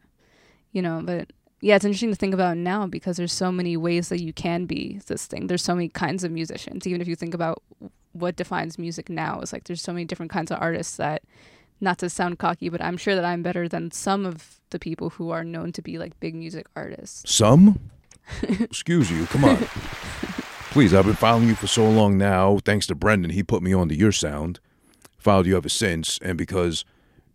you 0.73 0.83
know 0.83 1.01
but 1.11 1.31
yeah 1.61 1.77
it's 1.77 1.85
interesting 1.85 2.11
to 2.11 2.17
think 2.17 2.35
about 2.35 2.57
now 2.57 2.87
because 2.87 3.17
there's 3.17 3.33
so 3.33 3.51
many 3.51 3.77
ways 3.77 4.09
that 4.09 4.23
you 4.23 4.33
can 4.33 4.67
be 4.67 5.01
this 5.07 5.27
thing 5.27 5.47
there's 5.47 5.63
so 5.63 5.75
many 5.75 5.89
kinds 5.89 6.25
of 6.25 6.31
musicians 6.31 6.87
even 6.87 7.01
if 7.01 7.09
you 7.09 7.17
think 7.17 7.35
about 7.35 7.63
what 8.13 8.37
defines 8.37 8.79
music 8.79 9.09
now 9.09 9.41
it's 9.41 9.53
like 9.53 9.65
there's 9.65 9.83
so 9.83 9.93
many 9.93 10.05
different 10.05 10.33
kinds 10.33 10.51
of 10.51 10.59
artists 10.61 10.97
that 10.97 11.23
not 11.81 11.99
to 11.99 12.09
sound 12.09 12.39
cocky 12.39 12.69
but 12.69 12.83
i'm 12.83 12.97
sure 12.97 13.15
that 13.15 13.25
i'm 13.25 13.43
better 13.43 13.69
than 13.69 13.91
some 13.91 14.25
of 14.25 14.61
the 14.71 14.79
people 14.79 15.11
who 15.11 15.31
are 15.31 15.45
known 15.45 15.73
to 15.73 15.83
be 15.83 15.99
like 15.99 16.19
big 16.21 16.35
music 16.35 16.67
artists 16.75 17.31
Some? 17.33 17.91
Excuse 18.43 19.11
you. 19.11 19.27
Come 19.27 19.45
on. 19.45 19.57
Please, 20.71 20.93
I've 20.93 21.07
been 21.07 21.15
following 21.15 21.49
you 21.49 21.55
for 21.55 21.67
so 21.67 21.89
long 21.89 22.19
now. 22.19 22.59
Thanks 22.65 22.87
to 22.89 22.95
Brendan, 22.95 23.31
he 23.31 23.43
put 23.43 23.63
me 23.63 23.73
on 23.73 23.89
to 23.89 23.95
your 23.95 24.13
sound. 24.13 24.61
Followed 25.19 25.47
you 25.47 25.57
ever 25.57 25.69
since, 25.69 26.19
and 26.23 26.37
because, 26.37 26.85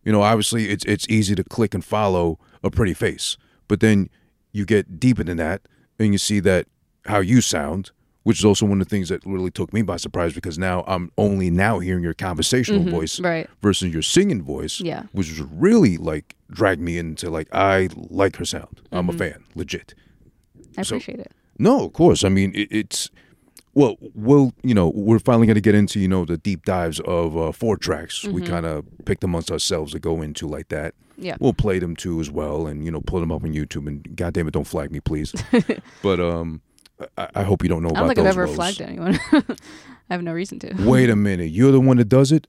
you 0.03 0.11
know, 0.11 0.21
obviously 0.21 0.69
it's 0.69 0.85
it's 0.85 1.07
easy 1.09 1.35
to 1.35 1.43
click 1.43 1.73
and 1.73 1.83
follow 1.83 2.39
a 2.63 2.69
pretty 2.69 2.93
face, 2.93 3.37
but 3.71 3.79
then 3.79 4.09
you 4.51 4.65
get 4.65 4.99
deeper 4.99 5.23
than 5.23 5.37
that, 5.37 5.61
and 5.97 6.11
you 6.13 6.17
see 6.17 6.41
that 6.41 6.67
how 7.05 7.19
you 7.21 7.39
sound, 7.39 7.91
which 8.23 8.37
is 8.39 8.45
also 8.45 8.65
one 8.65 8.81
of 8.81 8.87
the 8.87 8.93
things 8.95 9.07
that 9.09 9.25
really 9.25 9.49
took 9.49 9.71
me 9.71 9.81
by 9.81 9.95
surprise 9.97 10.33
because 10.33 10.57
now 10.59 10.83
I'm 10.87 11.09
only 11.17 11.49
now 11.49 11.79
hearing 11.79 12.03
your 12.03 12.13
conversational 12.13 12.83
voice 12.83 13.19
right 13.21 13.47
versus 13.61 13.93
your 13.93 14.01
singing 14.01 14.43
voice, 14.43 14.81
Yeah. 14.81 15.03
which 15.13 15.29
was 15.29 15.39
really 15.67 15.95
like 15.97 16.35
dragged 16.51 16.81
me 16.81 16.97
into 16.97 17.29
like 17.29 17.47
I 17.53 17.87
like 18.09 18.35
her 18.41 18.45
sound. 18.45 18.81
I'm 18.91 19.07
Mm-hmm. 19.07 19.15
a 19.15 19.19
fan, 19.19 19.43
legit. 19.55 19.93
i 20.77 20.81
So- 20.83 20.95
appreciate 20.97 21.19
it 21.21 21.31
No, 21.57 21.85
of 21.85 21.93
course. 21.93 22.25
I 22.25 22.29
mean, 22.29 22.51
it, 22.53 22.67
it's 22.81 23.09
well, 23.73 23.95
we'll 24.13 24.53
you 24.63 24.73
know 24.73 24.91
we're 24.93 25.19
finally 25.19 25.47
going 25.47 25.55
to 25.55 25.61
get 25.61 25.75
into 25.75 25.99
you 25.99 26.07
know 26.07 26.25
the 26.25 26.37
deep 26.37 26.65
dives 26.65 26.99
of 27.01 27.37
uh, 27.37 27.51
four 27.51 27.77
tracks. 27.77 28.23
We 28.25 28.41
kind 28.41 28.65
of 28.65 28.85
picked 29.05 29.23
amongst 29.23 29.51
ourselves 29.51 29.93
to 29.93 29.99
go 29.99 30.21
into 30.21 30.47
like 30.47 30.69
that. 30.69 30.93
Mm-hmm. 30.93 31.23
Yeah. 31.23 31.35
we'll 31.39 31.53
play 31.53 31.77
them 31.77 31.95
too 31.95 32.19
as 32.19 32.31
well, 32.31 32.65
and 32.65 32.83
you 32.83 32.89
know 32.91 33.01
pull 33.01 33.19
them 33.19 33.31
up 33.31 33.43
on 33.43 33.53
YouTube. 33.53 33.87
And 33.87 34.15
goddamn 34.15 34.47
it, 34.47 34.51
don't 34.51 34.65
flag 34.65 34.91
me, 34.91 34.99
please. 34.99 35.33
but 36.01 36.19
um, 36.19 36.61
I, 37.17 37.29
I 37.35 37.43
hope 37.43 37.63
you 37.63 37.69
don't 37.69 37.83
know 37.83 37.89
i 37.89 37.93
don't 37.93 38.03
about 38.03 38.15
think 38.15 38.19
i've 38.19 38.25
ever 38.25 38.45
woes. 38.47 38.55
flagged 38.55 38.81
anyone 38.81 39.19
i 39.31 39.43
have 40.13 40.21
no 40.23 40.33
reason 40.33 40.59
to 40.59 40.73
Wait 40.79 41.09
a 41.09 41.15
minute, 41.29 41.49
you're 41.51 41.71
the 41.71 41.79
one 41.79 41.97
that 41.97 42.09
does 42.09 42.31
it. 42.31 42.47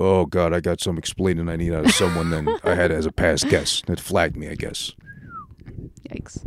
Oh 0.00 0.26
God, 0.26 0.52
I 0.52 0.60
got 0.60 0.80
some 0.80 0.96
explaining 0.98 1.48
I 1.48 1.56
need 1.56 1.72
out 1.72 1.84
of 1.86 1.90
someone. 1.92 2.30
Then 2.30 2.48
I 2.62 2.74
had 2.74 2.92
as 2.92 3.06
a 3.06 3.12
past 3.12 3.48
guest 3.48 3.86
that 3.86 3.98
flagged 3.98 4.36
me. 4.36 4.48
I 4.48 4.54
guess 4.54 4.92
yikes 6.08 6.46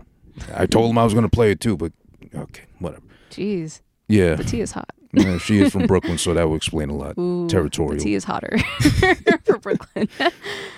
I 0.56 0.66
told 0.66 0.90
him 0.90 0.98
I 0.98 1.04
was 1.04 1.14
going 1.14 1.26
to 1.26 1.30
play 1.30 1.52
it 1.52 1.60
too, 1.60 1.76
but 1.78 1.92
okay, 2.34 2.64
whatever. 2.80 3.04
Jeez 3.32 3.82
Yeah, 4.08 4.36
the 4.36 4.44
tea 4.44 4.62
is 4.62 4.72
hot 4.74 4.90
Yeah, 5.14 5.38
she 5.40 5.60
is 5.62 5.72
from 5.74 5.88
Brooklyn, 5.92 6.18
so 6.18 6.34
that 6.34 6.48
would 6.50 6.56
explain 6.58 6.90
a 6.90 6.96
lot. 6.96 7.18
Ooh, 7.18 7.48
Territorial. 7.50 7.96
The 7.98 8.04
tea 8.04 8.14
is 8.16 8.24
hotter 8.26 8.58
for 9.46 9.58
Brooklyn. 9.58 10.08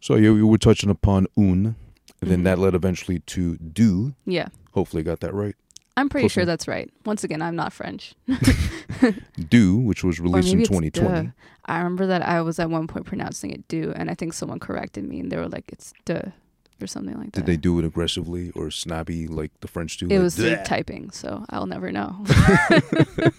So 0.01 0.15
you, 0.15 0.35
you 0.35 0.47
were 0.47 0.57
touching 0.57 0.89
upon 0.89 1.27
un, 1.37 1.43
and 1.45 1.75
Mm-hmm. 1.75 2.29
then 2.29 2.43
that 2.43 2.57
led 2.57 2.73
eventually 2.73 3.19
to 3.19 3.57
do. 3.57 4.13
yeah, 4.25 4.47
Hopefully, 4.71 5.01
I 5.01 5.03
got 5.03 5.19
that 5.19 5.33
right. 5.33 5.55
I'm 5.97 6.09
pretty 6.09 6.23
Close 6.23 6.31
sure 6.31 6.41
enough. 6.43 6.53
that's 6.53 6.67
right. 6.67 6.89
Once 7.05 7.23
again, 7.23 7.41
I'm 7.43 7.55
not 7.55 7.71
French. 7.73 8.15
Do, 9.49 9.77
which 9.77 10.03
was 10.03 10.19
released 10.19 10.53
in 10.53 10.59
2020. 10.59 10.89
duh. 11.27 11.31
I 11.65 11.77
remember 11.77 12.07
that 12.07 12.21
I 12.21 12.41
was 12.41 12.59
at 12.59 12.69
one 12.69 12.87
point 12.87 13.05
pronouncing 13.05 13.51
it 13.51 13.67
do, 13.67 13.93
and 13.95 14.09
I 14.09 14.15
think 14.15 14.33
someone 14.33 14.59
corrected 14.59 15.03
me, 15.03 15.19
and 15.19 15.31
they 15.31 15.37
were 15.37 15.47
like, 15.49 15.65
"It's 15.71 15.93
duh," 16.05 16.31
or 16.83 16.87
something 16.87 17.17
like 17.17 17.31
that. 17.31 17.39
Did 17.39 17.45
they 17.45 17.57
do 17.57 17.79
it 17.79 17.85
aggressively 17.85 18.51
or 18.51 18.69
snobby 18.69 19.25
like 19.27 19.51
the 19.61 19.67
French 19.67 19.97
do? 19.97 20.05
It 20.07 20.19
Like, 20.19 20.23
was 20.23 20.35
typing, 20.65 21.09
so 21.11 21.45
I'll 21.49 21.65
never 21.65 21.91
know. 21.91 22.23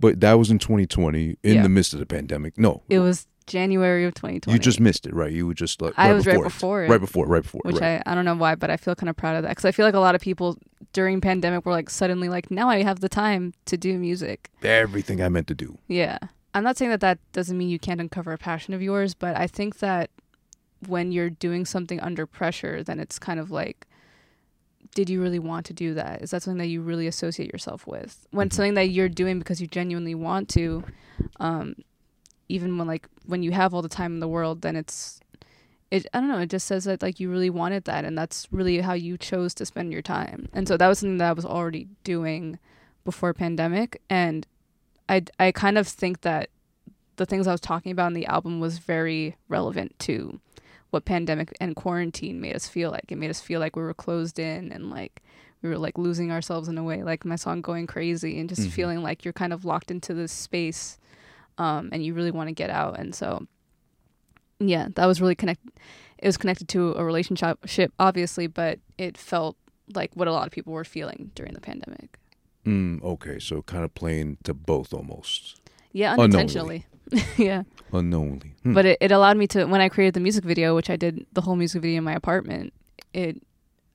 But 0.00 0.20
that 0.20 0.34
was 0.34 0.50
in 0.50 0.58
2020, 0.58 1.36
in 1.42 1.54
Yeah. 1.54 1.62
the 1.62 1.68
midst 1.68 1.92
of 1.92 1.98
the 1.98 2.06
pandemic. 2.06 2.58
No, 2.58 2.82
it 2.88 2.98
was 2.98 3.26
January 3.46 4.04
of 4.04 4.14
2020. 4.14 4.52
you 4.54 4.58
just 4.58 4.80
missed 4.80 5.06
it, 5.06 5.14
right? 5.14 5.30
You 5.30 5.46
were 5.46 5.54
just 5.54 5.80
like 5.82 5.92
I 5.96 6.08
right 6.08 6.14
was 6.14 6.26
right 6.26 6.34
before 6.34 6.44
before 6.44 6.82
it. 6.82 6.86
it. 6.86 6.90
right 6.90 7.00
before, 7.00 7.26
right 7.26 7.42
before, 7.42 7.60
which 7.64 7.76
right. 7.76 8.02
I, 8.06 8.12
I 8.12 8.14
don't 8.14 8.24
know 8.24 8.34
why, 8.34 8.54
but 8.54 8.70
I 8.70 8.76
feel 8.76 8.94
kind 8.94 9.10
of 9.10 9.16
proud 9.16 9.36
of 9.36 9.42
that 9.42 9.50
because 9.50 9.64
I 9.64 9.72
feel 9.72 9.84
like 9.86 9.94
a 9.94 10.00
lot 10.00 10.14
of 10.14 10.20
people 10.20 10.58
during 10.92 11.20
pandemic 11.20 11.64
were 11.66 11.72
like 11.72 11.90
suddenly 11.90 12.28
like 12.28 12.50
now 12.50 12.68
I 12.68 12.82
have 12.82 13.00
the 13.00 13.08
time 13.08 13.52
to 13.66 13.76
do 13.76 13.98
music. 13.98 14.50
Everything 14.62 15.22
I 15.22 15.28
meant 15.28 15.46
to 15.48 15.54
do. 15.54 15.78
Yeah. 15.88 16.18
I'm 16.54 16.64
not 16.64 16.76
saying 16.76 16.90
that 16.90 17.00
that 17.00 17.18
doesn't 17.32 17.56
mean 17.58 17.68
you 17.68 17.78
can't 17.78 18.00
uncover 18.00 18.32
a 18.32 18.38
passion 18.38 18.74
of 18.74 18.82
yours, 18.82 19.12
but 19.14 19.36
I 19.36 19.46
think 19.46 19.78
that 19.80 20.10
when 20.88 21.12
you're 21.12 21.30
doing 21.30 21.64
something 21.64 22.00
under 22.00 22.26
pressure, 22.26 22.82
then 22.82 23.00
it's 23.00 23.18
kind 23.18 23.40
of 23.40 23.50
like, 23.50 23.86
did 24.94 25.10
you 25.10 25.20
really 25.20 25.38
want 25.38 25.66
to 25.66 25.72
do 25.72 25.94
that? 25.94 26.22
Is 26.22 26.30
that 26.30 26.42
something 26.42 26.58
that 26.58 26.68
you 26.68 26.80
really 26.80 27.06
associate 27.06 27.52
yourself 27.52 27.86
with? 27.86 28.26
When 28.30 28.48
Mm-hmm. 28.48 28.54
something 28.54 28.74
that 28.74 28.90
you're 28.90 29.08
doing 29.08 29.38
because 29.38 29.60
you 29.60 29.66
genuinely 29.66 30.14
want 30.14 30.48
to, 30.50 30.84
um, 31.40 31.74
even 32.48 32.78
when 32.78 32.86
like 32.86 33.08
when 33.26 33.42
you 33.42 33.52
have 33.52 33.74
all 33.74 33.82
the 33.82 33.88
time 33.88 34.14
in 34.14 34.20
the 34.20 34.28
world, 34.28 34.62
then 34.62 34.76
it's, 34.76 35.20
it 35.90 36.06
I 36.14 36.20
don't 36.20 36.28
know. 36.28 36.38
It 36.38 36.50
just 36.50 36.66
says 36.66 36.84
that 36.84 37.02
like 37.02 37.18
you 37.18 37.30
really 37.30 37.50
wanted 37.50 37.84
that, 37.84 38.04
and 38.04 38.16
that's 38.16 38.46
really 38.50 38.80
how 38.80 38.92
you 38.92 39.18
chose 39.18 39.54
to 39.54 39.66
spend 39.66 39.92
your 39.92 40.02
time. 40.02 40.48
And 40.52 40.68
so 40.68 40.76
that 40.76 40.88
was 40.88 40.98
something 41.00 41.18
that 41.18 41.28
I 41.28 41.32
was 41.32 41.44
already 41.44 41.88
doing 42.04 42.58
before 43.04 43.34
pandemic, 43.34 44.00
and 44.08 44.46
I 45.08 45.24
I 45.38 45.52
kind 45.52 45.78
of 45.78 45.88
think 45.88 46.20
that 46.22 46.50
the 47.16 47.26
things 47.26 47.46
I 47.46 47.52
was 47.52 47.60
talking 47.60 47.92
about 47.92 48.08
in 48.08 48.14
the 48.14 48.26
album 48.26 48.60
was 48.60 48.78
very 48.78 49.36
relevant 49.48 49.98
to 50.00 50.40
what 50.94 51.04
pandemic 51.04 51.52
and 51.60 51.76
quarantine 51.76 52.40
made 52.40 52.56
us 52.56 52.68
feel 52.68 52.90
like. 52.90 53.10
It 53.10 53.16
made 53.16 53.28
us 53.28 53.40
feel 53.40 53.60
like 53.60 53.76
we 53.76 53.82
were 53.82 53.92
closed 53.92 54.38
in 54.38 54.72
and 54.72 54.90
like 54.90 55.20
we 55.60 55.68
were 55.68 55.76
like 55.76 55.98
losing 55.98 56.30
ourselves 56.30 56.68
in 56.68 56.78
a 56.78 56.84
way. 56.84 57.02
Like 57.02 57.24
my 57.24 57.36
song 57.36 57.60
"Going 57.60 57.86
Crazy" 57.86 58.38
and 58.38 58.48
just 58.48 58.68
feeling 58.70 59.02
like 59.02 59.24
you're 59.24 59.32
kind 59.32 59.52
of 59.52 59.64
locked 59.64 59.90
into 59.90 60.14
this 60.14 60.32
space, 60.32 60.98
um, 61.58 61.90
and 61.92 62.04
you 62.04 62.14
really 62.14 62.30
want 62.30 62.48
to 62.48 62.54
get 62.54 62.70
out. 62.70 62.98
And 62.98 63.14
so, 63.14 63.46
yeah, 64.60 64.88
that 64.94 65.06
was 65.06 65.20
really 65.20 65.34
connected. 65.34 65.72
It 66.18 66.26
was 66.26 66.36
connected 66.36 66.68
to 66.68 66.94
a 66.94 67.04
relationship, 67.04 67.92
obviously, 67.98 68.46
but 68.46 68.78
it 68.96 69.18
felt 69.18 69.56
like 69.94 70.12
what 70.14 70.28
a 70.28 70.32
lot 70.32 70.46
of 70.46 70.52
people 70.52 70.72
were 70.72 70.84
feeling 70.84 71.32
during 71.34 71.52
the 71.54 71.60
pandemic. 71.60 72.18
Mm, 72.64 73.02
okay, 73.02 73.38
so 73.38 73.60
kind 73.62 73.84
of 73.84 73.94
playing 73.94 74.38
to 74.44 74.54
both 74.54 74.94
almost. 74.94 75.60
Yeah, 75.92 76.14
unintentionally. 76.14 76.86
yeah. 77.36 77.62
Unknowingly. 77.92 78.54
Hmm. 78.62 78.74
But 78.74 78.86
it, 78.86 78.98
it 79.00 79.12
allowed 79.12 79.36
me 79.36 79.46
to 79.48 79.64
when 79.66 79.80
I 79.80 79.88
created 79.88 80.14
the 80.14 80.20
music 80.20 80.44
video, 80.44 80.74
which 80.74 80.90
I 80.90 80.96
did 80.96 81.26
the 81.32 81.40
whole 81.42 81.56
music 81.56 81.82
video 81.82 81.98
in 81.98 82.04
my 82.04 82.14
apartment, 82.14 82.72
it 83.12 83.40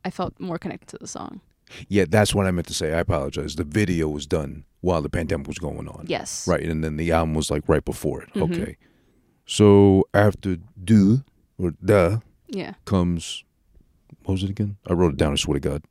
I 0.05 0.09
felt 0.09 0.39
more 0.39 0.57
connected 0.57 0.87
to 0.89 0.97
the 0.97 1.07
song. 1.07 1.41
yeah, 1.87 2.05
that's 2.07 2.33
what 2.33 2.45
I 2.47 2.51
meant 2.51 2.67
to 2.67 2.73
say. 2.73 2.93
I 2.93 2.99
apologize. 2.99 3.55
The 3.55 3.63
video 3.63 4.07
was 4.09 4.25
done 4.25 4.63
while 4.81 5.01
the 5.01 5.09
pandemic 5.09 5.47
was 5.47 5.57
going 5.59 5.87
on. 5.87 6.05
Yes. 6.07 6.47
Right, 6.47 6.63
and 6.63 6.83
then 6.83 6.97
the 6.97 7.11
album 7.11 7.33
was 7.35 7.51
like 7.51 7.63
right 7.67 7.83
before 7.83 8.21
it. 8.23 8.33
Mhm. 8.33 8.43
Okay. 8.51 8.77
So 9.45 10.05
after 10.13 10.57
do 10.81 11.23
or 11.57 11.71
da, 11.83 12.19
Yeah. 12.47 12.73
comes 12.85 13.43
what 14.23 14.33
was 14.33 14.43
it 14.43 14.49
again? 14.51 14.77
I 14.87 14.93
wrote 14.93 15.13
it 15.13 15.17
down, 15.17 15.33
I 15.33 15.35
swear 15.35 15.55
to 15.59 15.69
God. 15.69 15.83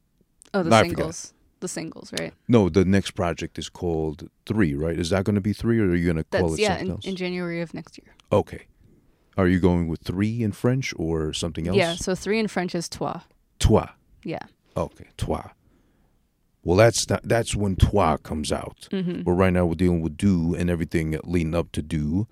Oh, 0.54 0.62
the 0.62 0.70
No, 0.70 0.82
singles. 0.82 1.34
The 1.60 1.68
singles, 1.68 2.12
right? 2.18 2.32
No, 2.46 2.68
the 2.68 2.84
next 2.84 3.12
project 3.12 3.58
is 3.58 3.68
called 3.68 4.28
Three, 4.46 4.74
right? 4.74 4.98
Is 4.98 5.10
that 5.10 5.24
gonna 5.24 5.40
be 5.40 5.52
three 5.52 5.80
or 5.80 5.88
are 5.90 5.94
you 5.96 6.06
gonna 6.06 6.24
call 6.24 6.50
That's 6.50 6.60
it 6.60 6.62
yeah, 6.62 6.68
something 6.68 6.86
in, 6.86 6.92
else? 6.92 7.04
in 7.04 7.16
January 7.16 7.60
of 7.60 7.74
next 7.74 7.98
year. 7.98 8.14
okay. 8.32 8.66
Are 9.36 9.46
you 9.46 9.60
going 9.60 9.86
with 9.86 10.00
three 10.02 10.42
in 10.42 10.50
French 10.50 10.92
or 10.96 11.32
something 11.32 11.68
else? 11.68 11.76
Yeah, 11.76 11.94
so 11.94 12.16
three 12.16 12.40
in 12.40 12.48
French 12.48 12.74
is 12.74 12.88
toi. 12.88 13.20
Toi. 13.60 13.86
Yeah. 14.24 14.42
Okay, 14.76 15.06
toi. 15.16 15.50
Well, 16.64 16.76
that's 16.76 17.08
not, 17.08 17.20
that's 17.22 17.54
when 17.54 17.76
toi 17.76 18.16
comes 18.16 18.50
out. 18.50 18.88
Mm-hmm. 18.90 19.22
But 19.22 19.32
right 19.32 19.52
now 19.52 19.64
we're 19.64 19.76
dealing 19.76 20.00
with 20.02 20.16
do 20.16 20.56
and 20.56 20.68
everything 20.68 21.16
leading 21.22 21.54
up 21.54 21.70
to 21.72 21.82
do, 21.82 22.26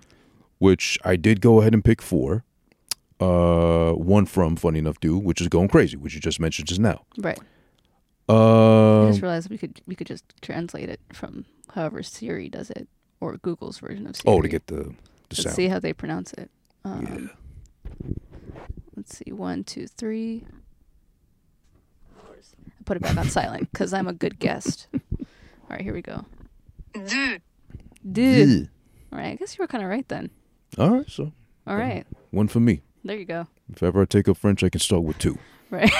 which 0.58 0.98
I 1.04 1.14
did 1.14 1.40
go 1.40 1.60
ahead 1.60 1.74
and 1.74 1.84
pick 1.84 2.02
four. 2.02 2.42
Uh, 3.20 3.92
one 3.92 4.26
from 4.26 4.56
Funny 4.56 4.78
Enough 4.80 4.98
Do, 5.00 5.16
which 5.16 5.40
is 5.40 5.48
going 5.48 5.68
crazy, 5.68 5.96
which 5.96 6.14
you 6.14 6.20
just 6.20 6.38
mentioned 6.40 6.68
just 6.68 6.80
now. 6.80 7.04
Right. 7.16 7.38
I 8.28 8.32
Uh, 8.32 9.08
just 9.08 9.22
realized 9.22 9.50
we 9.50 9.58
could 9.58 9.80
we 9.86 9.94
could 9.94 10.06
just 10.06 10.24
translate 10.42 10.88
it 10.88 11.00
from 11.12 11.44
however 11.74 12.02
Siri 12.02 12.48
does 12.48 12.70
it 12.70 12.88
or 13.20 13.36
Google's 13.36 13.78
version 13.78 14.06
of 14.06 14.16
Siri. 14.16 14.24
oh, 14.34 14.40
to 14.42 14.48
get 14.48 14.66
the 14.66 14.74
the 14.76 14.94
Let's 15.30 15.42
sound. 15.44 15.56
see 15.56 15.68
how 15.68 15.78
they 15.78 15.92
pronounce 15.92 16.32
it. 16.34 16.50
Um, 16.84 17.30
Let's 18.96 19.18
see. 19.18 19.30
One, 19.32 19.62
two, 19.64 19.86
three. 19.86 20.44
I 22.18 22.82
put 22.84 22.96
it 22.96 23.02
back 23.02 23.16
on 23.16 23.28
silent 23.28 23.70
because 23.72 23.92
I'm 23.92 24.08
a 24.08 24.12
good 24.12 24.38
guest. 24.38 24.86
All 24.92 25.26
right, 25.70 25.80
here 25.80 25.92
we 25.94 26.02
go. 26.02 26.24
Du. 26.94 27.38
Dude. 28.10 28.68
All 29.12 29.18
right, 29.18 29.32
I 29.32 29.34
guess 29.34 29.56
you 29.58 29.62
were 29.62 29.66
kind 29.66 29.82
of 29.84 29.90
right 29.90 30.06
then. 30.08 30.30
All 30.78 30.90
right, 30.90 31.10
so 31.10 31.32
All 31.66 31.76
right, 31.76 32.06
one 32.30 32.48
for 32.48 32.60
me. 32.60 32.82
there 33.04 33.16
you 33.16 33.24
go. 33.24 33.46
If 33.72 33.82
ever 33.82 34.02
I 34.02 34.04
take 34.04 34.28
up 34.28 34.36
French, 34.36 34.62
I 34.62 34.68
can 34.68 34.80
start 34.80 35.02
with 35.02 35.18
two. 35.18 35.38
Right. 35.70 35.92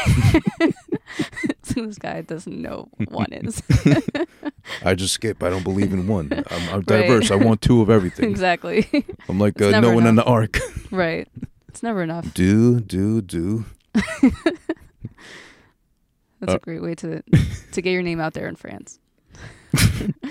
so 1.63 1.75
this 1.87 1.99
guy 1.99 2.21
doesn't 2.21 2.57
know 2.61 2.89
one 3.09 3.27
is. 3.33 3.63
I 4.85 4.95
just 4.95 5.15
skip. 5.15 5.43
I 5.43 5.51
don't 5.51 5.65
believe 5.65 5.93
in 5.93 6.07
one. 6.07 6.31
I'm, 6.33 6.45
I'm 6.69 6.75
Right. 6.77 6.87
diverse. 6.87 7.31
I 7.31 7.37
want 7.37 7.61
two 7.63 7.81
of 7.81 7.91
everything. 7.91 8.31
exactly. 8.31 8.89
I'm 9.29 9.39
like 9.39 9.61
uh, 9.61 9.71
never 9.71 9.93
Noah 9.95 10.07
in 10.09 10.15
the 10.17 10.25
ark. 10.25 10.59
right. 10.91 11.29
It's 11.69 11.83
never 11.83 12.03
enough. 12.03 12.33
do, 12.33 12.81
do, 12.81 13.21
do. 13.21 13.65
That's 16.41 16.53
Uh, 16.53 16.57
a 16.57 16.59
great 16.59 16.83
way 16.83 16.95
to 16.97 17.23
to 17.73 17.83
get 17.83 17.91
your 17.93 18.03
name 18.03 18.21
out 18.21 18.35
there 18.35 18.47
in 18.47 18.57
France. 18.57 18.99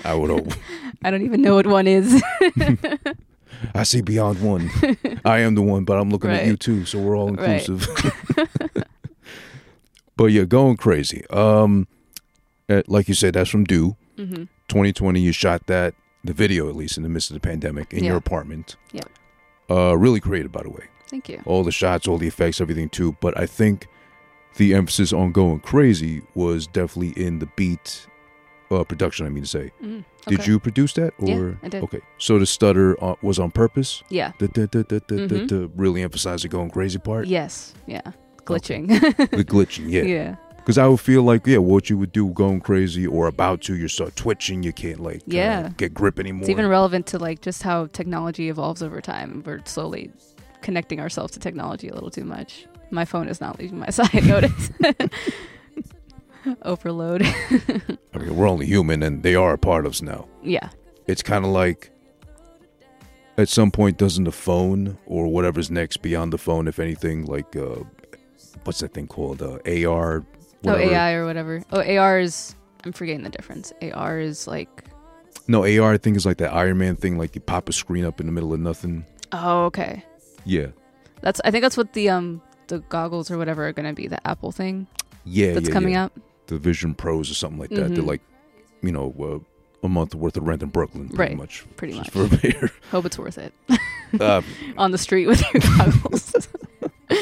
I 0.04 0.14
would 0.14 0.30
hope. 0.30 0.52
I 1.04 1.10
don't 1.10 1.22
even 1.22 1.42
know 1.42 1.54
what 1.56 1.66
one 1.66 1.86
is. 1.86 2.22
I 3.74 3.82
see 3.84 4.00
beyond 4.02 4.40
one. 4.42 4.70
I 5.24 5.38
am 5.40 5.54
the 5.56 5.62
one, 5.62 5.84
but 5.84 5.98
I'm 5.98 6.10
looking 6.10 6.30
at 6.30 6.46
you 6.46 6.56
too, 6.56 6.84
so 6.84 6.98
we're 7.00 7.16
all 7.16 7.32
Right. 7.32 7.68
But 10.16 10.26
yeah, 10.26 10.44
going 10.44 10.76
crazy. 10.76 11.26
Um, 11.30 11.86
uh, 12.68 12.82
like 12.88 13.08
you 13.08 13.14
said, 13.14 13.34
that's 13.34 13.50
from 13.50 13.64
Do. 13.64 13.96
hmm 14.16 14.44
2020, 14.68 15.20
you 15.20 15.30
shot 15.30 15.64
that, 15.68 15.94
the 16.24 16.32
video 16.32 16.68
at 16.68 16.74
least, 16.74 16.96
in 16.96 17.04
the 17.04 17.08
midst 17.08 17.30
of 17.30 17.34
the 17.34 17.40
pandemic 17.40 17.92
in 17.94 18.02
your 18.02 18.16
apartment. 18.16 18.74
Yep. 18.92 19.08
Uh, 19.70 19.96
really 19.96 20.18
creative, 20.18 20.50
by 20.50 20.64
the 20.64 20.70
way. 20.70 20.84
Thank 21.08 21.28
you. 21.28 21.40
All 21.46 21.62
the 21.62 21.70
shots, 21.70 22.08
all 22.08 22.18
the 22.18 22.26
effects, 22.26 22.60
everything 22.60 22.88
too. 22.88 23.16
But 23.20 23.38
I 23.38 23.46
think 23.46 23.86
the 24.56 24.74
emphasis 24.74 25.12
on 25.12 25.30
going 25.30 25.60
crazy 25.60 26.22
was 26.34 26.66
definitely 26.66 27.10
in 27.24 27.38
the 27.38 27.46
beat 27.54 28.08
uh, 28.72 28.82
production. 28.82 29.24
I 29.24 29.28
mean 29.28 29.44
to 29.44 29.48
say, 29.48 29.70
Mm, 29.80 30.04
did 30.26 30.44
you 30.48 30.58
produce 30.58 30.94
that 30.94 31.14
Yeah, 31.20 31.36
or 31.36 31.58
I 31.62 31.68
did. 31.68 31.84
okay? 31.84 32.00
So 32.18 32.40
the 32.40 32.46
stutter 32.46 32.96
uh, 33.04 33.14
was 33.22 33.38
on 33.38 33.52
purpose. 33.52 34.02
Yeah. 34.08 34.32
The, 34.40 34.48
the, 34.48 34.66
the, 34.66 34.78
the, 34.82 34.84
the, 35.06 35.26
the, 35.28 35.34
Mhm. 35.42 35.48
the 35.48 35.70
really 35.76 36.02
emphasize 36.02 36.42
the 36.42 36.48
going 36.48 36.70
crazy 36.70 36.98
part. 36.98 37.28
Yes. 37.28 37.72
Yeah. 37.86 38.02
Glitching. 38.46 38.88
The 39.30 39.44
glitching, 39.44 39.90
yeah. 39.90 40.02
yeah. 40.02 40.36
Because 40.56 40.78
I 40.78 40.86
would 40.88 40.98
feel 41.00 41.22
like, 41.22 41.46
yeah, 41.46 41.58
what 41.58 41.88
you 41.90 41.96
would 41.98 42.10
do 42.12 42.28
going 42.30 42.60
crazy 42.60 43.06
or 43.06 43.28
about 43.28 43.60
to, 43.62 43.76
you 43.76 43.86
start 43.88 44.16
twitching, 44.16 44.62
you 44.64 44.72
can't 44.72 44.98
like 45.00 45.18
uh, 45.18 45.22
Yeah. 45.26 45.68
get 45.76 45.94
grip 45.94 46.18
anymore. 46.18 46.40
It's 46.42 46.50
even 46.50 46.66
relevant 46.66 47.06
to 47.08 47.18
like 47.18 47.40
just 47.40 47.62
how 47.62 47.86
technology 47.86 48.48
evolves 48.48 48.82
over 48.82 49.00
time. 49.00 49.42
We're 49.46 49.60
slowly 49.64 50.10
connecting 50.62 50.98
ourselves 51.00 51.32
to 51.34 51.38
technology 51.40 51.88
a 51.88 51.94
little 51.94 52.10
too 52.10 52.24
much. 52.24 52.66
My 52.90 53.04
phone 53.04 53.28
is 53.28 53.40
not 53.40 53.58
leaving 53.60 53.78
my 53.78 53.90
side. 53.90 54.24
Notice. 54.26 54.70
Overload. 56.62 57.22
I 57.24 58.18
mean, 58.18 58.36
we're 58.36 58.48
only 58.48 58.66
human 58.66 59.02
and 59.02 59.22
they 59.22 59.34
are 59.34 59.52
a 59.54 59.58
part 59.58 59.84
of 59.86 59.92
us 59.92 60.02
now. 60.02 60.26
yeah. 60.42 60.70
It's 61.06 61.22
kind 61.22 61.44
of 61.44 61.52
like 61.52 61.90
at 63.38 63.48
some 63.48 63.70
point, 63.70 63.98
doesn't 63.98 64.24
the 64.24 64.32
phone 64.32 64.98
or 65.06 65.28
whatever's 65.28 65.70
next 65.70 65.98
beyond 65.98 66.32
the 66.32 66.38
phone, 66.38 66.66
if 66.66 66.78
anything, 66.80 67.26
like, 67.26 67.54
uh, 67.54 67.84
what's 68.66 68.80
that 68.80 68.92
thing 68.92 69.06
called? 69.06 69.42
Uh, 69.42 69.58
AR? 69.88 70.24
Oh. 70.66 70.76
AI 70.76 71.12
or 71.12 71.24
whatever. 71.26 71.62
Oh, 71.72 71.80
AR 71.80 72.18
is. 72.20 72.54
I'm 72.84 72.92
forgetting 72.92 73.22
the 73.22 73.30
difference. 73.30 73.72
AR 73.82 74.18
is 74.18 74.46
like. 74.46 74.84
No, 75.48 75.62
AR, 75.64 75.92
I 75.92 75.98
think, 75.98 76.16
is 76.16 76.26
like 76.26 76.38
that 76.38 76.52
Iron 76.52 76.78
Man 76.78 76.96
thing, 76.96 77.18
like 77.18 77.34
you 77.34 77.40
pop 77.40 77.68
a 77.68 77.72
screen 77.72 78.04
up 78.04 78.20
in 78.20 78.26
the 78.26 78.32
middle 78.32 78.52
of 78.52 78.60
nothing. 78.60 79.04
Oh, 79.32 79.64
okay. 79.66 80.04
Yeah. 80.44 80.68
That's. 81.20 81.40
I 81.44 81.50
think 81.50 81.62
that's 81.62 81.76
what 81.76 81.92
the 81.92 82.08
um 82.10 82.42
the 82.68 82.80
goggles 82.80 83.30
or 83.30 83.38
whatever 83.38 83.66
are 83.66 83.72
gonna 83.72 83.92
be. 83.92 84.08
The 84.08 84.24
Apple 84.26 84.50
thing 84.52 84.86
Yeah. 85.24 85.52
that's 85.54 85.68
yeah, 85.68 85.72
coming 85.74 85.92
yeah. 85.94 86.06
up. 86.06 86.12
The 86.48 86.58
Vision 86.58 86.94
Pros 86.94 87.30
or 87.30 87.34
something 87.34 87.58
like 87.60 87.70
that. 87.70 87.94
They're 87.94 88.02
Mhm. 88.02 88.06
like, 88.06 88.20
you 88.82 88.92
know, 88.92 89.14
uh, 89.20 89.86
a 89.86 89.88
month 89.88 90.14
worth 90.14 90.36
of 90.36 90.44
rent 90.46 90.62
in 90.62 90.68
Brooklyn, 90.70 91.08
pretty 91.08 91.30
Right, 91.32 91.36
much. 91.36 91.64
pretty 91.76 91.94
much. 91.94 92.10
For 92.10 92.24
a 92.24 92.28
pair. 92.28 92.70
Hope 92.90 93.04
it's 93.04 93.18
worth 93.18 93.38
it. 93.38 93.52
uh, 94.20 94.42
On 94.78 94.90
the 94.90 94.98
street 94.98 95.26
with 95.26 95.42
your 95.52 95.60
goggles. 95.76 96.48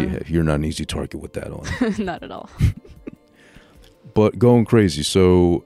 yeah, 0.00 0.18
you're 0.26 0.42
not 0.44 0.56
an 0.56 0.64
easy 0.64 0.84
target 0.84 1.20
with 1.20 1.32
that 1.34 1.48
on. 1.50 1.64
Not 2.04 2.22
at 2.22 2.30
all. 2.30 2.48
but 4.14 4.38
going 4.38 4.64
crazy. 4.64 5.02
So, 5.02 5.64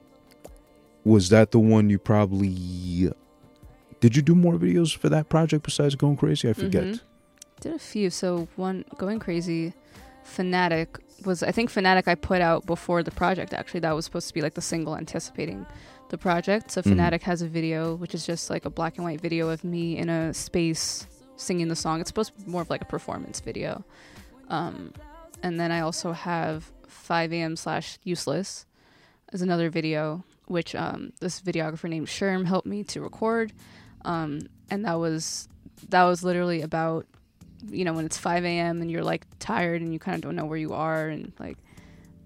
was 1.03 1.29
that 1.29 1.51
the 1.51 1.59
one 1.59 1.89
you 1.89 1.97
probably? 1.99 3.11
Did 3.99 4.15
you 4.15 4.21
do 4.21 4.35
more 4.35 4.53
videos 4.55 4.95
for 4.95 5.09
that 5.09 5.29
project 5.29 5.63
besides 5.63 5.95
going 5.95 6.17
crazy? 6.17 6.49
I 6.49 6.53
forget. 6.53 6.83
Mhm. 6.83 7.01
Did 7.61 7.73
a 7.73 7.79
few. 7.79 8.09
So 8.11 8.47
one 8.55 8.85
going 8.97 9.19
crazy, 9.19 9.73
fanatic 10.23 10.99
was 11.25 11.41
I 11.41 11.51
think 11.51 11.69
fanatic 11.71 12.07
I 12.07 12.13
put 12.15 12.41
out 12.41 12.65
before 12.67 13.01
the 13.01 13.11
project. 13.11 13.53
Actually, 13.53 13.79
that 13.81 13.95
was 13.95 14.05
supposed 14.05 14.27
to 14.27 14.33
be 14.33 14.41
like 14.41 14.53
the 14.53 14.61
single 14.61 14.95
anticipating 14.95 15.65
the 16.09 16.17
project. 16.17 16.71
So 16.71 16.81
fanatic 16.83 17.23
has 17.23 17.41
a 17.41 17.47
video 17.47 17.95
which 17.95 18.13
is 18.13 18.25
just 18.25 18.49
like 18.49 18.65
a 18.65 18.69
black 18.69 18.97
and 18.97 19.03
white 19.03 19.19
video 19.19 19.49
of 19.49 19.63
me 19.63 19.97
in 19.97 20.09
a 20.09 20.33
space 20.33 21.07
singing 21.35 21.67
the 21.67 21.75
song. 21.75 21.99
It's 21.99 22.09
supposed 22.09 22.37
to 22.37 22.45
be 22.45 22.51
more 22.51 22.61
of 22.61 22.69
like 22.69 22.81
a 22.81 22.85
performance 22.85 23.39
video. 23.39 23.83
Um, 24.47 24.93
and 25.43 25.59
then 25.59 25.71
I 25.71 25.81
also 25.81 26.13
have 26.13 26.71
5 26.87 27.33
a.m. 27.33 27.55
slash 27.55 27.99
useless 28.03 28.65
is 29.33 29.41
another 29.41 29.69
video 29.69 30.23
which 30.45 30.73
um, 30.75 31.11
this 31.19 31.41
videographer 31.41 31.89
named 31.89 32.07
Sherm 32.07 32.45
helped 32.45 32.67
me 32.67 32.83
to 32.85 33.01
record. 33.01 33.51
Um, 34.05 34.41
and 34.69 34.85
that 34.85 34.93
was 34.99 35.49
that 35.89 36.03
was 36.03 36.23
literally 36.23 36.61
about 36.61 37.05
you 37.69 37.83
know 37.83 37.93
when 37.93 38.05
it's 38.05 38.17
5 38.17 38.45
a.m 38.45 38.81
and 38.81 38.89
you're 38.91 39.03
like 39.03 39.25
tired 39.39 39.81
and 39.81 39.91
you 39.91 39.99
kind 39.99 40.15
of 40.15 40.21
don't 40.21 40.35
know 40.35 40.45
where 40.45 40.57
you 40.57 40.73
are 40.73 41.07
and 41.09 41.33
like 41.39 41.57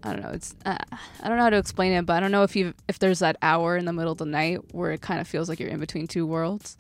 i 0.04 0.12
don't 0.12 0.22
know 0.22 0.30
it's 0.30 0.56
uh, 0.66 0.78
i 1.22 1.28
don't 1.28 1.38
know 1.38 1.44
how 1.44 1.50
to 1.50 1.58
explain 1.58 1.94
it 1.94 2.06
but 2.06 2.14
i 2.14 2.20
don't 2.20 2.32
know 2.32 2.44
if 2.44 2.54
you 2.56 2.74
if 2.90 3.00
there's 3.00 3.20
that 3.20 3.38
hour 3.42 3.78
in 3.78 3.86
the 3.86 3.94
middle 3.94 4.12
of 4.12 4.18
the 4.18 4.26
night 4.26 4.60
where 4.74 4.92
it 4.92 5.00
kind 5.02 5.22
of 5.22 5.28
feels 5.28 5.48
like 5.48 5.58
you're 5.60 5.70
in 5.70 5.80
between 5.80 6.06
two 6.06 6.26
worlds 6.26 6.78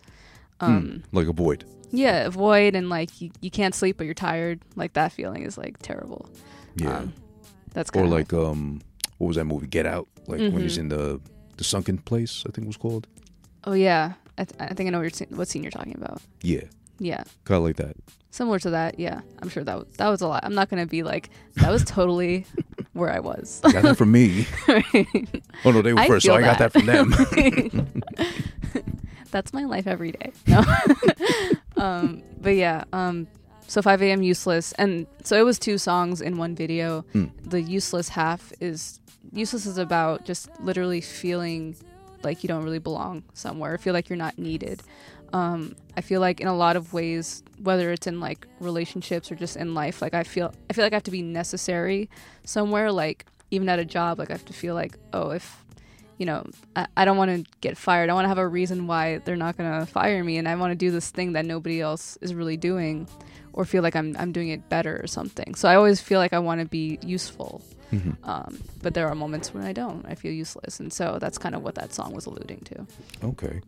um 0.59 1.01
Like 1.13 1.27
a 1.27 1.33
void. 1.33 1.65
Yeah 1.91 2.29
void 2.29 2.75
and 2.75 2.89
like 2.89 3.21
you, 3.21 3.29
you 3.41 3.51
can't 3.51 3.75
sleep 3.75 3.97
but 3.97 4.05
you're 4.05 4.13
tired 4.13 4.59
like 4.75 4.93
that 4.93 5.11
feeling 5.11 5.43
is 5.43 5.57
like 5.57 5.77
terrible 5.79 6.29
Yeah. 6.75 6.97
um, 6.99 7.13
that's 7.73 7.89
or 7.95 8.03
of 8.03 8.09
like 8.09 8.33
um, 8.33 8.81
what 9.17 9.27
was 9.27 9.35
that 9.37 9.45
movie? 9.45 9.67
Get 9.67 9.85
Out. 9.85 10.07
Like 10.27 10.39
when 10.39 10.59
he's 10.61 10.75
Mhm. 10.77 10.81
in 10.81 10.89
the 10.89 11.21
the 11.57 11.63
sunken 11.63 11.97
place. 11.99 12.43
I 12.47 12.51
think 12.51 12.65
it 12.65 12.67
was 12.67 12.77
called. 12.77 13.07
oh 13.65 13.73
yeah 13.73 14.13
I, 14.37 14.45
th- 14.45 14.59
I 14.59 14.73
think 14.73 14.87
i 14.87 14.89
know 14.91 14.99
what, 15.01 15.19
you're, 15.19 15.37
what 15.37 15.47
scene 15.47 15.61
you're 15.63 15.71
talking 15.71 15.95
about 15.95 16.21
Yeah. 16.41 16.63
yeah 16.99 17.23
Kind 17.45 17.57
of 17.59 17.63
like 17.63 17.75
that. 17.75 17.95
similar 18.31 18.57
to 18.59 18.69
that 18.71 18.97
yeah 18.99 19.21
i'm 19.41 19.49
sure 19.49 19.63
that 19.63 19.77
was, 19.77 19.87
that 19.97 20.07
was 20.09 20.21
a 20.21 20.27
lot 20.27 20.43
i'm 20.45 20.55
not 20.55 20.69
gonna 20.69 20.87
be 20.87 21.03
like 21.03 21.29
that 21.57 21.69
was 21.69 21.83
totally 21.83 22.45
where 22.93 23.11
i 23.11 23.19
was 23.19 23.59
Got 23.61 23.83
that 23.83 23.97
from 23.97 24.11
me. 24.11 24.47
Oh 25.63 25.69
no, 25.71 25.81
they 25.83 25.93
were 25.93 25.99
I 25.99 26.07
first, 26.07 26.25
so 26.25 26.33
I 26.33 26.41
got 26.41 26.57
that 26.57 26.71
from 26.73 26.85
them. 26.87 27.13
That's 29.31 29.53
my 29.53 29.63
life 29.63 29.87
every 29.87 30.11
day. 30.11 30.31
No. 30.47 30.63
um, 31.77 32.23
but 32.39 32.55
yeah, 32.55 32.83
um, 32.93 33.27
so 33.67 33.81
5 33.81 34.01
a.m. 34.01 34.21
useless, 34.21 34.73
and 34.73 35.07
so 35.23 35.37
it 35.37 35.43
was 35.43 35.57
two 35.57 35.77
songs 35.77 36.21
in 36.21 36.37
one 36.37 36.55
video. 36.55 37.01
Hmm. 37.13 37.27
The 37.43 37.61
useless 37.61 38.09
half 38.09 38.51
is 38.59 38.99
useless 39.31 39.65
is 39.65 39.77
about 39.77 40.25
just 40.25 40.49
literally 40.59 41.01
feeling 41.01 41.75
like 42.23 42.43
you 42.43 42.47
don't 42.47 42.63
really 42.63 42.79
belong 42.79 43.23
somewhere, 43.33 43.77
feel 43.77 43.93
like 43.93 44.09
you're 44.09 44.17
not 44.17 44.37
needed. 44.37 44.81
Um, 45.33 45.75
I 45.95 46.01
feel 46.01 46.19
like 46.19 46.41
in 46.41 46.47
a 46.47 46.55
lot 46.55 46.75
of 46.75 46.93
ways, 46.93 47.43
whether 47.61 47.91
it's 47.91 48.07
in 48.07 48.19
like 48.19 48.47
relationships 48.59 49.31
or 49.31 49.35
just 49.35 49.55
in 49.55 49.73
life, 49.73 50.01
like 50.01 50.13
I 50.13 50.23
feel 50.23 50.53
I 50.69 50.73
feel 50.73 50.83
like 50.83 50.93
I 50.93 50.97
have 50.97 51.03
to 51.03 51.11
be 51.11 51.21
necessary 51.21 52.09
somewhere. 52.43 52.91
Like 52.91 53.25
even 53.49 53.69
at 53.69 53.79
a 53.79 53.85
job, 53.85 54.19
like 54.19 54.29
I 54.29 54.33
have 54.33 54.45
to 54.45 54.53
feel 54.53 54.75
like 54.75 54.97
oh 55.13 55.31
if 55.31 55.60
you 56.17 56.25
know 56.25 56.45
I, 56.75 56.87
I 56.97 57.05
don't 57.05 57.17
want 57.17 57.31
to 57.45 57.51
get 57.61 57.77
fired, 57.77 58.09
I 58.09 58.13
want 58.13 58.25
to 58.25 58.29
have 58.29 58.37
a 58.37 58.47
reason 58.47 58.87
why 58.87 59.19
they're 59.19 59.35
not 59.35 59.57
gonna 59.57 59.85
fire 59.85 60.23
me, 60.23 60.37
and 60.37 60.47
I 60.47 60.55
want 60.55 60.71
to 60.71 60.75
do 60.75 60.91
this 60.91 61.09
thing 61.09 61.33
that 61.33 61.45
nobody 61.45 61.81
else 61.81 62.17
is 62.21 62.33
really 62.33 62.57
doing, 62.57 63.07
or 63.53 63.65
feel 63.65 63.83
like 63.83 63.95
I'm 63.95 64.15
I'm 64.17 64.31
doing 64.31 64.49
it 64.49 64.69
better 64.69 64.99
or 65.03 65.07
something. 65.07 65.55
So 65.55 65.67
I 65.69 65.75
always 65.75 65.99
feel 66.01 66.19
like 66.19 66.33
I 66.33 66.39
want 66.39 66.61
to 66.61 66.67
be 66.67 66.99
useful. 67.03 67.61
Um, 68.23 68.57
but 68.81 68.93
there 68.93 69.09
are 69.09 69.15
moments 69.15 69.53
when 69.53 69.65
I 69.65 69.73
don't. 69.73 70.05
I 70.05 70.15
feel 70.15 70.31
useless, 70.31 70.79
and 70.79 70.93
so 70.93 71.17
that's 71.19 71.37
kind 71.37 71.55
of 71.55 71.61
what 71.61 71.75
that 71.75 71.93
song 71.93 72.13
was 72.13 72.25
alluding 72.25 72.61
to. 72.61 72.87
Okay. 73.21 73.59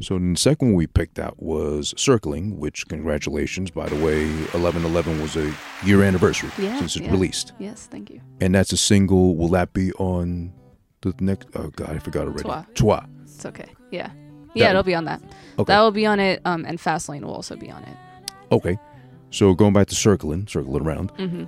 So 0.00 0.18
the 0.20 0.36
second 0.36 0.68
one 0.68 0.74
we 0.76 0.86
picked 0.86 1.18
out 1.18 1.42
was 1.42 1.92
Circling, 1.96 2.58
which 2.58 2.86
congratulations, 2.86 3.72
by 3.72 3.88
the 3.88 3.96
way, 3.96 4.22
eleven 4.54 4.84
eleven 4.84 5.20
was 5.20 5.34
a 5.36 5.52
year 5.84 6.04
anniversary 6.04 6.50
Yeah, 6.58 6.78
since 6.78 6.94
it 6.96 7.02
yeah. 7.02 7.10
released. 7.10 7.52
Yes, 7.58 7.88
thank 7.90 8.08
you. 8.10 8.20
And 8.40 8.54
that's 8.54 8.72
a 8.72 8.76
single. 8.76 9.34
Will 9.36 9.48
that 9.48 9.72
be 9.72 9.92
on 9.94 10.52
the 11.02 11.14
next 11.20 11.48
oh 11.54 11.68
god, 11.70 11.90
I 11.90 11.98
forgot 11.98 12.26
already. 12.26 12.42
Trois. 12.42 12.64
Trois. 12.74 13.04
It's 13.24 13.46
okay. 13.46 13.68
Yeah, 13.90 14.10
yeah, 14.54 14.64
That- 14.66 14.70
it'll 14.70 14.82
be 14.82 14.94
on 14.94 15.04
that. 15.06 15.22
Okay. 15.58 15.72
That 15.72 15.80
will 15.80 15.90
be 15.90 16.06
on 16.06 16.20
it. 16.20 16.40
Um, 16.44 16.64
and 16.66 16.78
Fastlane 16.78 17.22
will 17.22 17.34
also 17.34 17.56
be 17.56 17.70
on 17.70 17.82
it. 17.82 17.96
Okay. 18.52 18.78
So 19.30 19.54
going 19.54 19.72
back 19.72 19.86
to 19.88 19.94
circling, 19.94 20.46
circling 20.48 20.82
around. 20.84 21.10
hmm 21.12 21.44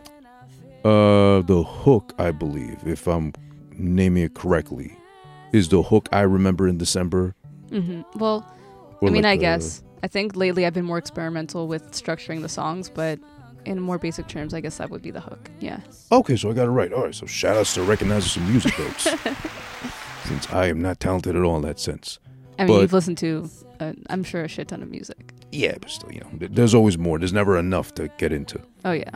Uh 0.84 1.42
the 1.42 1.62
hook, 1.66 2.14
I 2.18 2.30
believe, 2.32 2.78
if 2.86 3.06
I'm 3.06 3.32
naming 3.76 4.24
it 4.24 4.34
correctly, 4.34 4.96
is 5.52 5.68
the 5.68 5.82
hook 5.82 6.08
I 6.12 6.20
remember 6.22 6.66
in 6.68 6.78
December. 6.78 7.34
Mm-hmm. 7.70 8.18
Well, 8.18 8.44
or 9.00 9.08
I 9.08 9.12
mean, 9.12 9.22
like 9.22 9.32
I 9.32 9.36
the- 9.36 9.40
guess 9.42 9.82
I 10.02 10.08
think 10.08 10.34
lately 10.36 10.66
I've 10.66 10.74
been 10.74 10.84
more 10.84 10.98
experimental 10.98 11.68
with 11.68 11.92
structuring 11.92 12.42
the 12.42 12.48
songs, 12.48 12.88
but 12.90 13.18
in 13.64 13.80
more 13.80 13.98
basic 13.98 14.26
terms, 14.28 14.54
I 14.54 14.60
guess 14.60 14.78
that 14.78 14.90
would 14.90 15.02
be 15.02 15.10
the 15.10 15.20
hook. 15.20 15.50
Yeah. 15.60 15.80
Okay, 16.10 16.36
so 16.36 16.50
I 16.50 16.52
got 16.54 16.66
it 16.66 16.70
right. 16.70 16.92
All 16.92 17.04
right, 17.04 17.14
so 17.14 17.26
shout 17.26 17.56
outs 17.56 17.74
to 17.74 17.82
recognizing 17.82 18.28
some 18.42 18.50
music 18.50 18.78
notes. 18.78 19.04
Since 20.24 20.50
I 20.52 20.66
am 20.66 20.80
not 20.80 21.00
talented 21.00 21.36
at 21.36 21.42
all 21.42 21.56
in 21.56 21.62
that 21.62 21.78
sense. 21.80 22.18
I 22.58 22.64
mean, 22.64 22.76
But- 22.76 22.80
you've 22.82 22.92
listened 22.92 23.18
to, 23.18 23.50
uh, 23.80 23.92
I'm 24.08 24.22
sure, 24.24 24.42
a 24.44 24.48
shit 24.48 24.68
ton 24.68 24.82
of 24.82 24.90
music. 24.90 25.32
Yeah, 25.50 25.76
but 25.80 25.90
still, 25.90 26.12
you 26.12 26.20
know, 26.20 26.28
there's 26.48 26.74
always 26.74 26.96
more. 26.96 27.18
There's 27.18 27.32
never 27.32 27.58
enough 27.58 27.92
to 27.94 28.08
get 28.18 28.32
into. 28.32 28.60
Oh 28.84 28.92
yeah, 28.92 29.10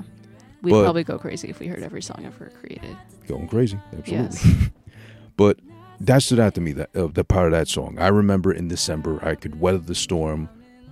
we'd 0.62 0.73
But- 0.73 0.82
probably 0.82 1.05
go 1.05 1.18
crazy 1.18 1.48
if 1.48 1.60
we 1.60 1.66
heard 1.66 1.82
every 1.82 2.02
song 2.02 2.24
ever 2.27 2.51
created. 2.60 2.97
Going 3.27 3.48
crazy, 3.48 3.78
absolutely. 3.97 4.12
Yes. 4.12 4.47
But 5.36 5.59
that 6.01 6.23
stood 6.23 6.40
out 6.40 6.55
to 6.55 6.60
me 6.62 6.73
that 6.73 6.97
uh, 6.97 7.09
the 7.09 7.23
part 7.24 7.47
of 7.47 7.52
that 7.52 7.68
song. 7.68 7.98
I 7.98 8.09
remember 8.09 8.51
in 8.52 8.68
December 8.68 9.18
I 9.23 9.35
could 9.35 9.60
weather 9.60 9.77
the 9.78 9.94
storm, 9.94 10.48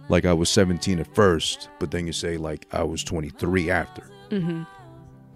like 0.09 0.25
I 0.25 0.33
was 0.33 0.51
17 0.51 0.99
at 1.01 1.15
first, 1.15 1.69
but 1.79 1.91
then 1.91 2.07
you 2.07 2.13
say 2.13 2.37
like 2.37 2.67
I 2.73 2.83
was 2.83 3.03
23 3.05 3.71
after. 3.71 4.03
hmm 4.31 4.63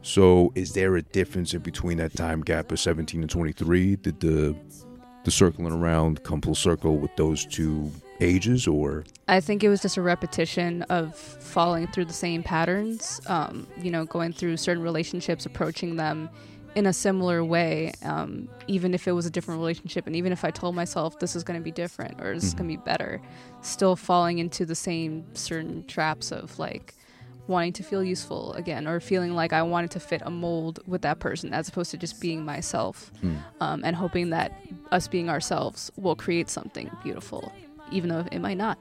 So 0.02 0.52
is 0.54 0.72
there 0.72 0.96
a 0.96 1.02
difference 1.02 1.54
in 1.54 1.62
between 1.62 1.98
that 1.98 2.14
time 2.14 2.42
gap 2.42 2.72
of 2.72 2.80
17 2.80 3.20
and 3.20 3.30
23? 3.30 3.96
Did 3.96 4.20
the 4.20 4.56
the 5.24 5.30
circling 5.32 5.72
around 5.72 6.22
come 6.22 6.40
full 6.40 6.54
circle 6.54 6.96
with 6.96 7.14
those 7.16 7.44
two 7.44 7.90
ages, 8.20 8.66
or 8.66 9.04
I 9.26 9.40
think 9.40 9.62
it 9.62 9.68
was 9.68 9.82
just 9.82 9.96
a 9.96 10.02
repetition 10.02 10.82
of 10.84 11.14
falling 11.16 11.86
through 11.88 12.06
the 12.06 12.12
same 12.14 12.42
patterns. 12.42 13.20
Um, 13.26 13.66
you 13.82 13.90
know, 13.90 14.04
going 14.06 14.32
through 14.32 14.56
certain 14.56 14.82
relationships, 14.82 15.44
approaching 15.44 15.96
them 15.96 16.30
in 16.74 16.86
a 16.86 16.92
similar 16.92 17.44
way, 17.44 17.92
um, 18.02 18.48
even 18.66 18.94
if 18.94 19.08
it 19.08 19.12
was 19.12 19.26
a 19.26 19.30
different 19.30 19.58
relationship, 19.58 20.06
and 20.06 20.14
even 20.14 20.32
if 20.32 20.44
I 20.44 20.50
told 20.50 20.74
myself 20.74 21.18
this 21.18 21.34
is 21.34 21.42
going 21.42 21.58
to 21.58 21.64
be 21.64 21.72
different 21.72 22.20
or 22.20 22.34
this 22.34 22.44
is 22.44 22.54
going 22.54 22.68
to 22.70 22.76
be 22.76 22.82
better, 22.82 23.20
still 23.62 23.96
falling 23.96 24.38
into 24.38 24.64
the 24.64 24.74
same 24.74 25.24
certain 25.34 25.84
traps 25.86 26.30
of 26.30 26.58
like 26.58 26.94
wanting 27.46 27.72
to 27.72 27.82
feel 27.82 28.04
useful 28.04 28.52
again 28.52 28.86
or 28.86 29.00
feeling 29.00 29.34
like 29.34 29.54
I 29.54 29.62
wanted 29.62 29.90
to 29.92 30.00
fit 30.00 30.20
a 30.26 30.30
mold 30.30 30.80
with 30.86 31.00
that 31.02 31.18
person 31.18 31.54
as 31.54 31.68
opposed 31.68 31.90
to 31.92 31.96
just 31.96 32.20
being 32.20 32.44
myself 32.44 33.10
um, 33.60 33.82
and 33.84 33.96
hoping 33.96 34.30
that 34.30 34.52
us 34.92 35.08
being 35.08 35.30
ourselves 35.30 35.90
will 35.96 36.14
create 36.14 36.50
something 36.50 36.90
beautiful, 37.02 37.50
even 37.90 38.10
though 38.10 38.26
it 38.30 38.40
might 38.40 38.58
not. 38.58 38.78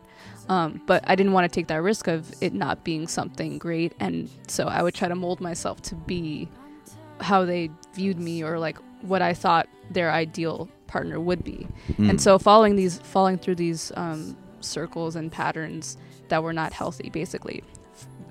Um, 0.50 0.82
but 0.86 1.04
I 1.08 1.16
didn't 1.16 1.32
want 1.32 1.50
to 1.50 1.56
take 1.60 1.68
that 1.68 1.82
risk 1.82 2.08
of 2.08 2.30
it 2.42 2.54
not 2.54 2.84
being 2.84 3.08
something 3.08 3.58
great, 3.58 3.94
and 4.02 4.30
so 4.48 4.68
I 4.68 4.84
would 4.84 4.94
try 4.94 5.08
to 5.08 5.16
mold 5.16 5.40
myself 5.40 5.82
to 5.84 5.96
be 5.96 6.50
how 7.20 7.46
they 7.46 7.70
viewed 7.94 8.20
me 8.20 8.44
or 8.44 8.60
like 8.60 8.78
what 9.02 9.22
I 9.22 9.34
thought 9.34 9.68
their 9.92 10.12
ideal 10.12 10.70
partner 10.88 11.20
would 11.20 11.44
be. 11.44 11.68
And 12.10 12.22
so 12.22 12.40
following 12.40 12.76
these, 12.76 12.98
falling 13.00 13.38
through 13.38 13.56
these 13.56 13.92
um, 13.96 14.36
circles 14.62 15.16
and 15.16 15.32
patterns 15.32 15.98
that 16.30 16.44
were 16.44 16.54
not 16.54 16.74
healthy, 16.74 17.10
basically. 17.10 17.64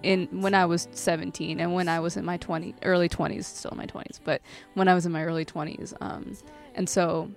In 0.03 0.29
when 0.41 0.55
I 0.55 0.67
was 0.67 0.89
17 0.93 1.59
and 1.59 1.75
when 1.75 1.89
I 1.89 1.99
was 2.01 2.17
in 2.17 2.25
my 2.25 2.37
20 2.37 2.75
early 2.83 3.09
20s, 3.09 3.45
still 3.45 3.73
in 3.73 3.79
my 3.79 3.87
20s, 3.87 4.21
but 4.23 4.41
when 4.75 4.89
I 4.89 4.95
was 4.95 5.07
in 5.07 5.13
my 5.13 5.25
early 5.25 5.45
20s, 5.45 5.95
um, 6.01 6.37
and 6.75 6.89
so 6.89 7.31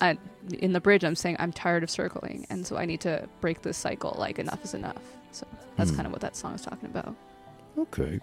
I, 0.00 0.16
in 0.58 0.72
the 0.72 0.80
bridge, 0.80 1.04
I'm 1.04 1.16
saying 1.16 1.36
I'm 1.38 1.52
tired 1.52 1.82
of 1.82 1.90
circling, 1.90 2.46
and 2.50 2.66
so 2.66 2.76
I 2.76 2.84
need 2.86 3.00
to 3.02 3.28
break 3.40 3.62
this 3.62 3.76
cycle. 3.76 4.14
Like 4.18 4.38
enough 4.38 4.64
is 4.64 4.74
enough. 4.74 5.02
So 5.32 5.46
that's 5.76 5.90
kind 5.90 6.06
of 6.06 6.12
what 6.12 6.20
that 6.22 6.36
song 6.36 6.54
is 6.54 6.62
talking 6.62 6.88
about. 6.88 7.14
okay? 7.78 8.20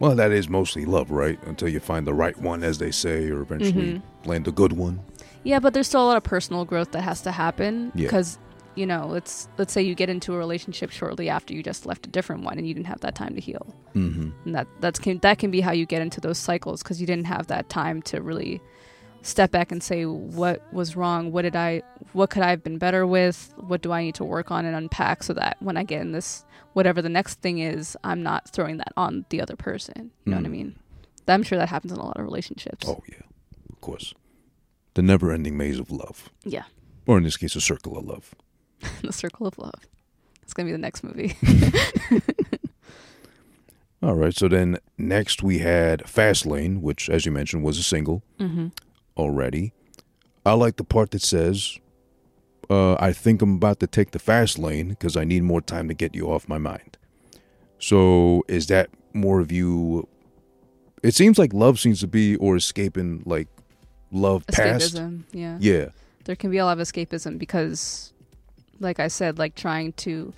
Well, 0.00 0.14
that 0.14 0.30
is 0.30 0.48
mostly 0.48 0.84
love, 0.84 1.10
right? 1.10 1.38
Until 1.44 1.68
you 1.68 1.80
find 1.80 2.06
the 2.06 2.14
right 2.14 2.36
one, 2.38 2.62
as 2.62 2.78
they 2.78 2.90
say, 2.90 3.30
or 3.30 3.40
eventually 3.40 4.00
land 4.24 4.46
a 4.46 4.52
good 4.52 4.72
one. 4.72 5.00
Yeah, 5.42 5.58
but 5.58 5.74
there's 5.74 5.88
still 5.88 6.04
a 6.04 6.06
lot 6.06 6.16
of 6.16 6.22
personal 6.22 6.64
growth 6.64 6.92
that 6.92 7.02
has 7.02 7.22
to 7.22 7.32
happen 7.32 7.92
Yeah. 7.94 8.04
because 8.06 8.38
you 8.74 8.86
know, 8.86 9.08
let's 9.08 9.48
let's 9.58 9.72
say 9.72 9.82
you 9.82 9.96
get 9.96 10.08
into 10.08 10.32
a 10.34 10.38
relationship 10.38 10.90
shortly 10.92 11.28
after 11.28 11.52
you 11.52 11.64
just 11.64 11.84
left 11.84 12.06
a 12.06 12.10
different 12.10 12.44
one 12.44 12.58
and 12.58 12.68
you 12.68 12.74
didn't 12.74 12.86
have 12.86 13.00
that 13.00 13.16
time 13.16 13.34
to 13.34 13.40
heal. 13.40 13.74
Mm-hmm. 13.96 14.30
And 14.44 14.54
that 14.54 14.68
that's 14.78 15.00
can 15.00 15.18
that 15.18 15.38
can 15.38 15.50
be 15.50 15.60
how 15.60 15.72
you 15.72 15.84
get 15.84 16.00
into 16.00 16.20
those 16.20 16.38
cycles 16.38 16.80
because 16.80 17.00
you 17.00 17.06
didn't 17.06 17.26
have 17.26 17.48
that 17.48 17.68
time 17.68 18.02
to 18.02 18.22
really 18.22 18.60
step 19.22 19.50
back 19.50 19.72
and 19.72 19.82
say 19.82 20.04
what 20.06 20.62
was 20.72 20.96
wrong, 20.96 21.32
what 21.32 21.42
did 21.42 21.56
I 21.56 21.82
what 22.12 22.30
could 22.30 22.42
I 22.42 22.50
have 22.50 22.62
been 22.62 22.78
better 22.78 23.06
with, 23.06 23.52
what 23.56 23.82
do 23.82 23.92
I 23.92 24.02
need 24.02 24.14
to 24.16 24.24
work 24.24 24.50
on 24.50 24.64
and 24.64 24.74
unpack 24.74 25.22
so 25.22 25.32
that 25.34 25.56
when 25.60 25.76
I 25.76 25.84
get 25.84 26.00
in 26.00 26.12
this 26.12 26.44
whatever 26.72 27.02
the 27.02 27.08
next 27.08 27.40
thing 27.40 27.58
is, 27.58 27.96
I'm 28.04 28.22
not 28.22 28.48
throwing 28.50 28.76
that 28.78 28.92
on 28.96 29.24
the 29.30 29.40
other 29.40 29.56
person. 29.56 30.10
You 30.24 30.30
know 30.30 30.36
what 30.38 30.46
I 30.46 30.50
mean? 30.50 30.78
I'm 31.26 31.42
sure 31.42 31.58
that 31.58 31.68
happens 31.68 31.92
in 31.92 31.98
a 31.98 32.04
lot 32.04 32.16
of 32.16 32.24
relationships. 32.24 32.88
Oh 32.88 33.02
yeah, 33.08 33.22
of 33.70 33.80
course. 33.80 34.14
The 34.94 35.02
never-ending 35.02 35.56
maze 35.56 35.78
of 35.78 35.90
love, 35.90 36.30
Yeah. 36.44 36.64
or 37.06 37.18
in 37.18 37.24
this 37.24 37.36
case, 37.36 37.54
a 37.54 37.60
circle 37.60 37.96
of 37.98 38.04
love. 38.04 38.34
the 39.02 39.12
Circle 39.12 39.46
of 39.46 39.58
Love. 39.58 39.86
It's 40.42 40.54
gonna 40.54 40.66
be 40.66 40.72
the 40.72 40.78
next 40.78 41.04
movie. 41.04 41.36
All 44.02 44.14
right. 44.14 44.34
So 44.34 44.48
then 44.48 44.78
next 44.96 45.42
we 45.42 45.58
had 45.58 46.04
Fastlane, 46.04 46.80
which, 46.80 47.10
as 47.10 47.26
you 47.26 47.32
mentioned, 47.32 47.64
was 47.64 47.78
a 47.78 47.82
single 47.82 48.22
mm-hmm. 48.38 48.68
Already. 49.18 49.72
I 50.46 50.52
like 50.52 50.76
the 50.76 50.84
part 50.84 51.10
that 51.10 51.22
says, 51.22 51.78
uh, 52.70 52.94
"I 52.94 53.12
think 53.12 53.42
I'm 53.42 53.56
about 53.56 53.80
to 53.80 53.86
take 53.86 54.12
the 54.12 54.18
fast 54.18 54.58
lane 54.58 54.88
because 54.90 55.16
I 55.16 55.24
need 55.24 55.42
more 55.42 55.60
time 55.60 55.88
to 55.88 55.94
get 55.94 56.14
you 56.14 56.30
off 56.30 56.48
my 56.48 56.58
mind." 56.58 56.96
So 57.78 58.44
is 58.48 58.66
that 58.68 58.90
more 59.12 59.40
of 59.40 59.52
you? 59.52 60.08
It 61.02 61.14
seems 61.14 61.38
like 61.38 61.52
love 61.52 61.78
seems 61.78 62.00
to 62.00 62.06
be 62.06 62.36
or 62.36 62.56
escaping 62.56 63.22
like 63.26 63.48
love 64.10 64.46
past. 64.46 64.94
Escapism. 64.94 65.24
Yeah. 65.32 65.58
Yeah. 65.60 65.86
there 66.24 66.36
can 66.36 66.50
be 66.50 66.58
a 66.58 66.64
lot 66.64 66.78
of 66.78 66.86
escapism 66.86 67.38
because 67.38 68.12
like 68.80 69.00
i 69.00 69.08
said 69.08 69.38
like 69.38 69.54
trying 69.54 69.92
to 69.94 70.32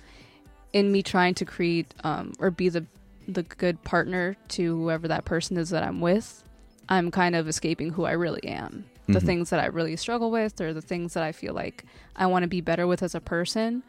in 0.73 0.91
me 0.91 1.03
trying 1.03 1.33
to 1.33 1.45
create 1.45 1.93
um, 2.03 2.33
or 2.39 2.49
be 2.49 2.69
the 2.69 2.85
the 3.27 3.43
good 3.43 3.81
partner 3.83 4.35
to 4.47 4.75
whoever 4.77 5.07
that 5.07 5.25
person 5.25 5.57
is 5.57 5.69
that 5.69 5.83
i'm 5.83 5.99
with 6.01 6.43
i'm 6.91 7.09
kind 7.09 7.35
of 7.35 7.47
escaping 7.47 7.89
who 7.95 8.03
i 8.05 8.11
really 8.11 8.43
am 8.61 8.85
the 9.07 9.19
Mhm. 9.19 9.25
things 9.29 9.49
that 9.51 9.59
i 9.59 9.65
really 9.65 9.95
struggle 9.95 10.29
with 10.29 10.61
or 10.61 10.69
the 10.73 10.81
things 10.91 11.13
that 11.15 11.23
i 11.23 11.31
feel 11.31 11.53
like 11.53 11.77
i 12.15 12.25
want 12.31 12.43
to 12.43 12.47
be 12.57 12.61
better 12.61 12.85
with 12.85 13.01
as 13.01 13.15
a 13.15 13.19
person 13.35 13.81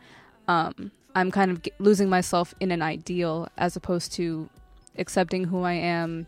um, 0.48 0.90
i'm 1.14 1.30
kind 1.30 1.50
of 1.50 1.62
g- 1.62 1.72
losing 1.78 2.08
myself 2.08 2.54
in 2.60 2.70
an 2.70 2.80
ideal 2.82 3.48
as 3.58 3.76
opposed 3.76 4.12
to 4.18 4.48
accepting 4.98 5.44
who 5.44 5.62
i 5.62 5.72
am 5.98 6.26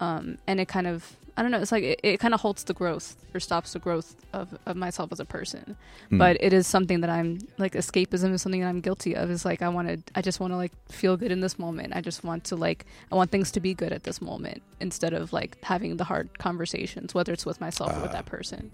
um, 0.00 0.36
and 0.46 0.60
it 0.60 0.68
kind 0.68 0.86
of 0.86 1.16
I 1.38 1.42
don't 1.42 1.52
know. 1.52 1.60
It's 1.60 1.70
like 1.70 1.84
it, 1.84 2.00
it 2.02 2.20
kind 2.20 2.34
of 2.34 2.40
halts 2.40 2.64
the 2.64 2.74
growth 2.74 3.16
or 3.32 3.38
stops 3.38 3.72
the 3.72 3.78
growth 3.78 4.16
of, 4.32 4.58
of 4.66 4.76
myself 4.76 5.12
as 5.12 5.20
a 5.20 5.24
person. 5.24 5.76
Hmm. 6.10 6.18
But 6.18 6.36
it 6.40 6.52
is 6.52 6.66
something 6.66 7.00
that 7.02 7.10
I'm 7.10 7.38
like 7.58 7.74
escapism 7.74 8.32
is 8.32 8.42
something 8.42 8.60
that 8.60 8.66
I'm 8.66 8.80
guilty 8.80 9.14
of. 9.14 9.30
Is 9.30 9.44
like 9.44 9.62
I 9.62 9.68
want 9.68 9.86
to. 9.88 9.98
I 10.16 10.20
just 10.22 10.40
want 10.40 10.52
to 10.52 10.56
like 10.56 10.72
feel 10.90 11.16
good 11.16 11.30
in 11.30 11.40
this 11.40 11.58
moment. 11.58 11.94
I 11.94 12.00
just 12.00 12.24
want 12.24 12.42
to 12.44 12.56
like 12.56 12.86
I 13.12 13.14
want 13.14 13.30
things 13.30 13.52
to 13.52 13.60
be 13.60 13.72
good 13.72 13.92
at 13.92 14.02
this 14.02 14.20
moment 14.20 14.62
instead 14.80 15.12
of 15.14 15.32
like 15.32 15.56
having 15.62 15.96
the 15.96 16.04
hard 16.04 16.38
conversations, 16.38 17.14
whether 17.14 17.32
it's 17.32 17.46
with 17.46 17.60
myself 17.60 17.92
or 17.96 18.00
with 18.02 18.10
Ah. 18.10 18.14
that 18.14 18.26
person. 18.26 18.70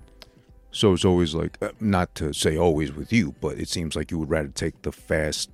So 0.70 0.92
it's 0.94 1.04
always 1.04 1.34
like 1.34 1.58
uh, 1.62 1.68
not 1.80 2.14
to 2.16 2.32
say 2.32 2.56
always 2.56 2.92
with 2.92 3.12
you, 3.12 3.34
but 3.40 3.58
it 3.58 3.68
seems 3.68 3.94
like 3.94 4.10
you 4.10 4.18
would 4.18 4.30
rather 4.30 4.48
take 4.48 4.82
the 4.82 4.90
fast. 4.90 5.50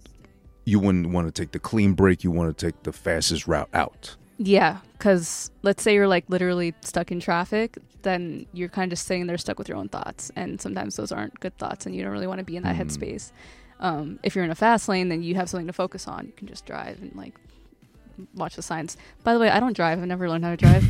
You 0.65 0.79
wouldn't 0.79 1.11
want 1.11 1.27
to 1.27 1.33
take 1.43 1.51
the 1.53 1.59
clean 1.59 1.95
break. 1.95 2.23
You 2.23 2.31
want 2.31 2.57
to 2.57 2.67
take 2.67 2.85
the 2.85 2.93
fastest 2.93 3.49
route 3.49 3.69
out. 3.75 4.17
Yeah, 4.43 4.79
because 4.95 5.51
let's 5.63 5.83
say 5.83 5.93
you're 5.93 6.09
like 6.09 6.25
literally 6.29 6.73
stuck 6.81 7.13
in 7.13 7.21
traffic, 7.21 7.77
then 8.03 8.47
you're 8.55 8.71
kind 8.71 8.91
of 8.91 8.97
just 8.97 9.07
sitting 9.07 9.27
there 9.27 9.37
stuck 9.37 9.59
with 9.59 9.69
your 9.69 9.77
own 9.77 9.91
thoughts, 9.91 10.31
and 10.35 10.59
sometimes 10.59 10.97
those 10.97 11.13
aren't 11.13 11.39
good 11.41 11.57
thoughts, 11.59 11.85
and 11.85 11.95
you 11.95 12.03
don't 12.03 12.11
really 12.13 12.27
want 12.27 12.39
to 12.39 12.45
be 12.45 12.57
in 12.57 12.63
that 12.63 12.75
Mm. 12.75 12.87
headspace. 12.87 13.33
Um, 13.81 14.19
if 14.23 14.35
you're 14.35 14.45
in 14.45 14.51
a 14.51 14.55
fast 14.55 14.89
lane, 14.89 15.11
then 15.11 15.23
you 15.23 15.35
have 15.35 15.51
something 15.51 15.67
to 15.67 15.75
focus 15.75 16.09
on. 16.09 16.25
You 16.27 16.33
can 16.37 16.47
just 16.49 16.65
drive 16.65 17.03
and 17.03 17.15
like 17.15 17.35
watch 18.35 18.57
the 18.57 18.63
signs. 18.63 18.97
By 19.25 19.35
the 19.35 19.41
way, 19.41 19.51
I 19.51 19.61
don't 19.61 19.75
drive. 19.77 19.99
I've 19.99 20.07
never 20.07 20.29
learned 20.29 20.45
how 20.45 20.55
to 20.55 20.57
drive. 20.57 20.85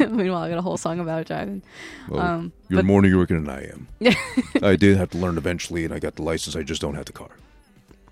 Meanwhile, 0.00 0.42
I 0.42 0.48
got 0.48 0.58
a 0.58 0.62
whole 0.62 0.76
song 0.76 0.98
about 1.00 1.26
driving. 1.26 1.62
Well, 2.08 2.20
Um, 2.20 2.52
you're 2.68 2.78
but- 2.78 2.84
more 2.86 3.00
New 3.02 3.08
Yorker 3.08 3.40
than 3.40 3.48
I 3.48 3.68
am. 3.70 3.86
I 4.62 4.74
did 4.76 4.96
have 4.96 5.10
to 5.10 5.18
learn 5.18 5.36
eventually, 5.38 5.84
and 5.84 5.92
I 5.94 5.98
got 6.00 6.16
the 6.16 6.22
license. 6.22 6.56
I 6.56 6.62
just 6.64 6.80
don't 6.80 6.94
have 6.94 7.06
the 7.06 7.12
car. 7.12 7.30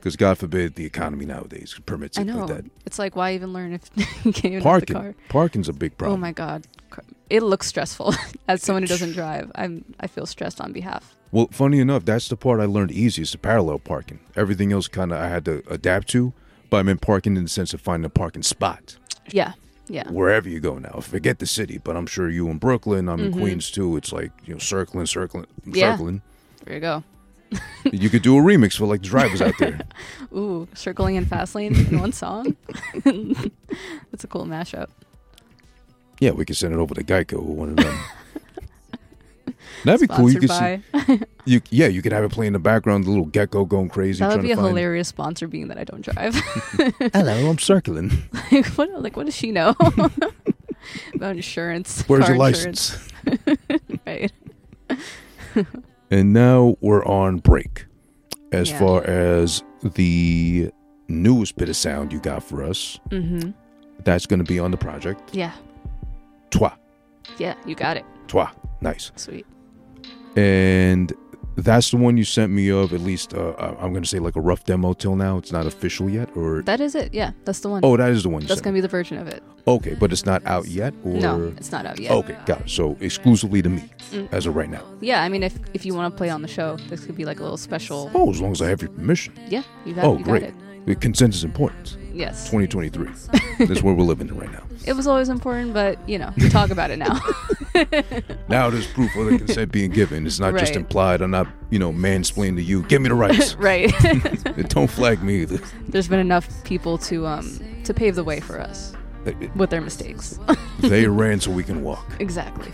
Because 0.02 0.16
God 0.16 0.36
forbid 0.36 0.74
the 0.74 0.84
economy 0.84 1.24
nowadays 1.26 1.78
permits 1.86 2.18
I 2.18 2.22
it 2.22 2.24
know. 2.24 2.38
like 2.38 2.48
that. 2.48 2.64
It's 2.84 2.98
like 2.98 3.14
why 3.14 3.34
even 3.34 3.52
learn 3.52 3.72
if 3.72 3.82
you 4.24 4.32
can't 4.32 4.46
even 4.46 4.52
have 4.54 4.62
the 4.62 4.68
Parking. 4.68 4.96
car? 4.96 5.14
Parking's 5.28 5.68
a 5.68 5.72
big 5.72 5.96
problem. 5.96 6.18
Oh 6.18 6.20
my 6.20 6.32
god, 6.32 6.66
it 7.30 7.44
looks 7.44 7.68
stressful. 7.68 8.12
As 8.48 8.62
someone 8.64 8.82
who 8.82 8.88
doesn't 8.88 9.12
drive, 9.12 9.52
I'm 9.54 9.84
I 10.00 10.08
feel 10.08 10.26
stressed 10.26 10.60
on 10.60 10.72
behalf. 10.72 11.14
Well, 11.30 11.46
funny 11.52 11.78
enough, 11.78 12.04
that's 12.04 12.26
the 12.26 12.36
part 12.36 12.58
I 12.60 12.64
learned 12.64 12.90
easiest, 12.90 13.30
the 13.30 13.38
parallel 13.38 13.78
parking. 13.78 14.18
Everything 14.34 14.72
else 14.72 14.88
kind 14.88 15.12
of 15.12 15.18
I 15.20 15.28
had 15.28 15.44
to 15.44 15.62
adapt 15.70 16.08
to, 16.08 16.32
but 16.68 16.78
I 16.78 16.82
meant 16.82 17.00
parking 17.00 17.36
in 17.36 17.44
the 17.44 17.48
sense 17.48 17.72
of 17.72 17.80
finding 17.80 18.04
a 18.04 18.10
parking 18.10 18.42
spot 18.42 18.96
Yeah, 19.30 19.52
yeah, 19.86 20.10
wherever 20.10 20.48
you 20.48 20.58
go 20.58 20.78
now. 20.78 20.98
Forget 21.00 21.38
the 21.38 21.46
city, 21.46 21.78
but 21.78 21.96
I'm 21.96 22.06
sure 22.06 22.28
you 22.28 22.48
in 22.48 22.58
Brooklyn, 22.58 23.08
I'm 23.08 23.20
in 23.20 23.32
Mhm. 23.32 23.38
Queens 23.38 23.70
too. 23.70 23.96
It's 23.96 24.12
like 24.12 24.32
you 24.44 24.54
know, 24.54 24.58
circling, 24.58 25.06
circling, 25.06 25.46
Yeah. 25.64 25.92
circling. 25.92 26.22
there 26.64 26.74
you 26.74 26.80
go. 26.80 27.04
you 27.92 28.10
could 28.10 28.22
do 28.22 28.36
a 28.38 28.40
remix 28.40 28.76
for 28.76 28.86
like 28.86 29.02
the 29.02 29.08
drivers 29.08 29.42
out 29.42 29.54
there. 29.58 29.80
Ooh, 30.34 30.68
circling 30.74 31.16
in 31.16 31.26
fast 31.26 31.54
lane 31.54 31.74
in 31.74 32.00
one 32.00 32.12
song. 32.12 32.56
That's 33.04 34.24
a 34.24 34.26
cool 34.28 34.44
mashup. 34.44 34.88
Yeah, 36.20 36.30
we 36.30 36.44
could 36.44 36.56
send 36.56 36.72
it 36.72 36.78
over 36.78 36.94
to 36.94 37.02
Geico 37.02 37.34
or 37.34 37.54
one 37.54 37.70
of 37.70 37.76
them. 37.76 37.98
That'd 39.84 40.08
be 40.08 40.14
cool. 40.14 40.30
You 40.30 40.40
Sponsored 40.40 40.82
could 40.92 41.08
see, 41.08 41.20
you 41.44 41.60
yeah, 41.70 41.88
you 41.88 42.02
could 42.02 42.12
have 42.12 42.22
it 42.22 42.30
play 42.30 42.46
in 42.46 42.52
the 42.52 42.60
background, 42.60 43.04
the 43.04 43.10
little 43.10 43.24
gecko 43.24 43.64
going 43.64 43.88
crazy. 43.88 44.20
that 44.20 44.30
would 44.30 44.42
be 44.42 44.48
to 44.48 44.52
a 44.52 44.56
find, 44.56 44.68
hilarious 44.68 45.08
sponsor, 45.08 45.48
being 45.48 45.68
that 45.68 45.78
I 45.78 45.84
don't 45.84 46.02
drive. 46.02 46.36
Hello, 47.12 47.50
I'm 47.50 47.58
circling. 47.58 48.12
like, 48.52 48.66
what? 48.66 49.02
Like, 49.02 49.16
what 49.16 49.26
does 49.26 49.34
she 49.34 49.50
know 49.50 49.74
about 51.14 51.36
insurance? 51.36 52.02
Where's 52.02 52.26
car 52.26 52.36
your 52.36 52.46
insurance? 52.46 53.08
license? 53.26 53.68
Right. 54.06 54.32
And 56.12 56.32
now 56.34 56.76
we're 56.82 57.04
on 57.06 57.38
break. 57.38 57.86
As 58.52 58.70
Yeah. 58.70 58.78
far 58.78 59.02
as 59.04 59.62
the 59.82 60.70
newest 61.08 61.56
bit 61.56 61.68
of 61.70 61.76
sound 61.76 62.12
you 62.12 62.20
got 62.20 62.42
for 62.44 62.62
us, 62.62 63.00
Mm-hmm. 63.10 63.50
that's 64.04 64.26
going 64.26 64.38
to 64.38 64.44
be 64.44 64.58
on 64.58 64.70
the 64.70 64.76
project. 64.76 65.30
Yeah. 65.34 65.52
Toi, 66.50 66.70
Yeah. 67.38 67.54
You 67.66 67.74
got 67.74 67.96
it. 67.96 68.04
toi, 68.28 68.48
nice. 68.82 69.10
Sweet. 69.16 69.46
And 70.36 71.12
that's 71.56 71.90
the 71.90 71.96
one 71.96 72.16
you 72.16 72.24
sent 72.24 72.52
me 72.52 72.70
of. 72.70 72.92
At 72.92 73.00
least 73.00 73.34
uh, 73.34 73.54
I'm 73.80 73.92
going 73.92 74.02
to 74.02 74.08
say 74.08 74.18
like 74.18 74.36
a 74.36 74.40
rough 74.40 74.64
demo 74.64 74.92
till 74.94 75.16
now. 75.16 75.38
It's 75.38 75.52
not 75.52 75.66
official 75.66 76.08
yet, 76.08 76.28
or 76.36 76.62
That 76.62 76.80
is 76.80 76.94
it. 76.94 77.12
Yeah. 77.14 77.32
That's 77.44 77.60
the 77.60 77.68
one. 77.68 77.80
oh, 77.84 77.96
that 77.96 78.10
is 78.10 78.22
the 78.22 78.28
one. 78.28 78.42
You 78.42 78.48
that's 78.48 78.60
gonna 78.60 78.74
be 78.74 78.80
the 78.80 78.88
version 78.88 79.18
of 79.18 79.28
it. 79.28 79.42
Okay, 79.66 79.94
but 79.94 80.12
it's 80.12 80.26
not 80.26 80.44
out 80.44 80.66
yet, 80.66 80.92
or 81.04 81.12
No, 81.12 81.52
it's 81.56 81.70
not 81.70 81.86
out 81.86 82.00
yet. 82.00 82.10
Okay, 82.12 82.36
got 82.46 82.62
it. 82.62 82.70
So 82.70 82.96
exclusively 83.00 83.62
to 83.62 83.68
me 83.68 83.88
Mm. 84.12 84.28
as 84.32 84.46
of 84.46 84.56
right 84.56 84.68
now. 84.68 84.82
Yeah, 85.00 85.22
I 85.22 85.28
mean, 85.28 85.42
if 85.42 85.58
if 85.72 85.86
you 85.86 85.94
want 85.94 86.12
to 86.12 86.16
play 86.18 86.28
on 86.28 86.42
the 86.42 86.48
show, 86.48 86.76
this 86.88 87.04
could 87.06 87.16
be 87.16 87.24
like 87.24 87.38
a 87.40 87.42
little 87.42 87.56
special. 87.56 88.10
Oh, 88.14 88.30
as 88.30 88.40
long 88.40 88.52
as 88.52 88.60
I 88.60 88.68
have 88.68 88.82
your 88.82 88.90
permission. 88.90 89.32
Yeah, 89.48 89.62
you 89.86 89.94
got. 89.94 90.04
Oh, 90.04 90.18
you 90.18 90.24
great. 90.24 90.40
Got 90.42 90.48
it. 90.50 90.54
The 90.84 90.94
consent 90.96 91.34
is 91.34 91.44
important. 91.44 91.96
Yes. 92.12 92.44
2023. 92.50 93.08
That's 93.66 93.82
where 93.82 93.94
we're 93.94 94.04
living 94.04 94.28
in 94.28 94.36
right 94.36 94.50
now. 94.52 94.64
It 94.84 94.92
was 94.94 95.06
always 95.06 95.28
important, 95.28 95.72
but 95.72 95.98
you 96.08 96.18
know, 96.18 96.32
we 96.36 96.48
talk 96.50 96.70
about 96.70 96.90
it 96.90 96.98
now. 96.98 97.18
Now 98.48 98.68
there's 98.68 98.86
proof 98.88 99.16
of 99.16 99.26
the 99.30 99.38
consent 99.38 99.72
being 99.72 99.90
given. 99.92 100.26
It's 100.26 100.38
not 100.38 100.52
just 100.58 100.72
Right. 100.72 100.76
implied. 100.76 101.22
I'm 101.22 101.30
not, 101.30 101.48
you 101.70 101.78
know, 101.78 101.90
mansplaining 101.90 102.56
to 102.56 102.62
you. 102.62 102.82
Give 102.82 103.00
me 103.00 103.08
the 103.08 103.14
rights. 103.14 103.54
right. 103.56 103.90
Don't 104.68 104.90
flag 104.90 105.22
me 105.22 105.40
either. 105.40 105.58
There's 105.88 106.06
been 106.06 106.18
enough 106.18 106.62
people 106.64 106.98
to 106.98 107.26
um 107.26 107.58
to 107.84 107.94
pave 107.94 108.14
the 108.14 108.24
way 108.24 108.40
for 108.40 108.60
us 108.60 108.92
with 109.56 109.70
their 109.70 109.80
mistakes. 109.80 110.38
They 110.80 111.06
ran 111.06 111.40
so 111.40 111.50
we 111.50 111.64
can 111.64 111.82
walk. 111.82 112.04
exactly. 112.20 112.70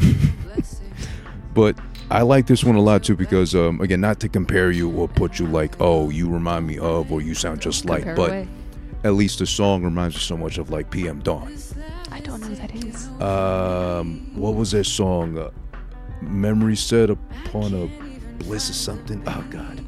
But 1.54 1.76
I 2.10 2.22
like 2.22 2.46
this 2.46 2.64
one 2.64 2.74
a 2.76 2.80
lot 2.80 3.02
too 3.04 3.16
because, 3.16 3.54
um, 3.54 3.80
again, 3.80 4.00
not 4.00 4.18
to 4.20 4.28
compare 4.28 4.70
you 4.70 4.90
or 4.90 5.08
put 5.08 5.38
you 5.38 5.46
like, 5.46 5.74
oh, 5.80 6.08
you 6.10 6.28
remind 6.28 6.66
me 6.66 6.78
of 6.78 7.12
or 7.12 7.20
you 7.20 7.34
sound 7.34 7.60
just 7.60 7.84
like, 7.84 8.00
Compare 8.04 8.16
but 8.16 8.30
away. 8.30 8.48
at 9.04 9.12
least 9.12 9.40
the 9.40 9.46
song 9.46 9.82
reminds 9.82 10.14
me 10.16 10.20
so 10.20 10.36
much 10.36 10.56
of 10.58 10.70
like 10.70 10.90
PM 10.90 11.20
Dawn. 11.20 11.54
I 12.10 12.20
don't 12.20 12.40
know 12.40 12.46
who 12.48 12.54
that 12.56 12.74
is. 12.74 13.08
Um, 13.20 14.30
what 14.34 14.54
was 14.54 14.70
that 14.72 14.84
song? 14.84 15.36
Uh, 15.38 15.50
Memory 16.20 16.74
set 16.76 17.10
upon 17.10 17.74
a 17.74 17.86
bliss 18.42 18.68
or 18.70 18.72
something. 18.72 19.22
Oh 19.26 19.44
God. 19.50 19.84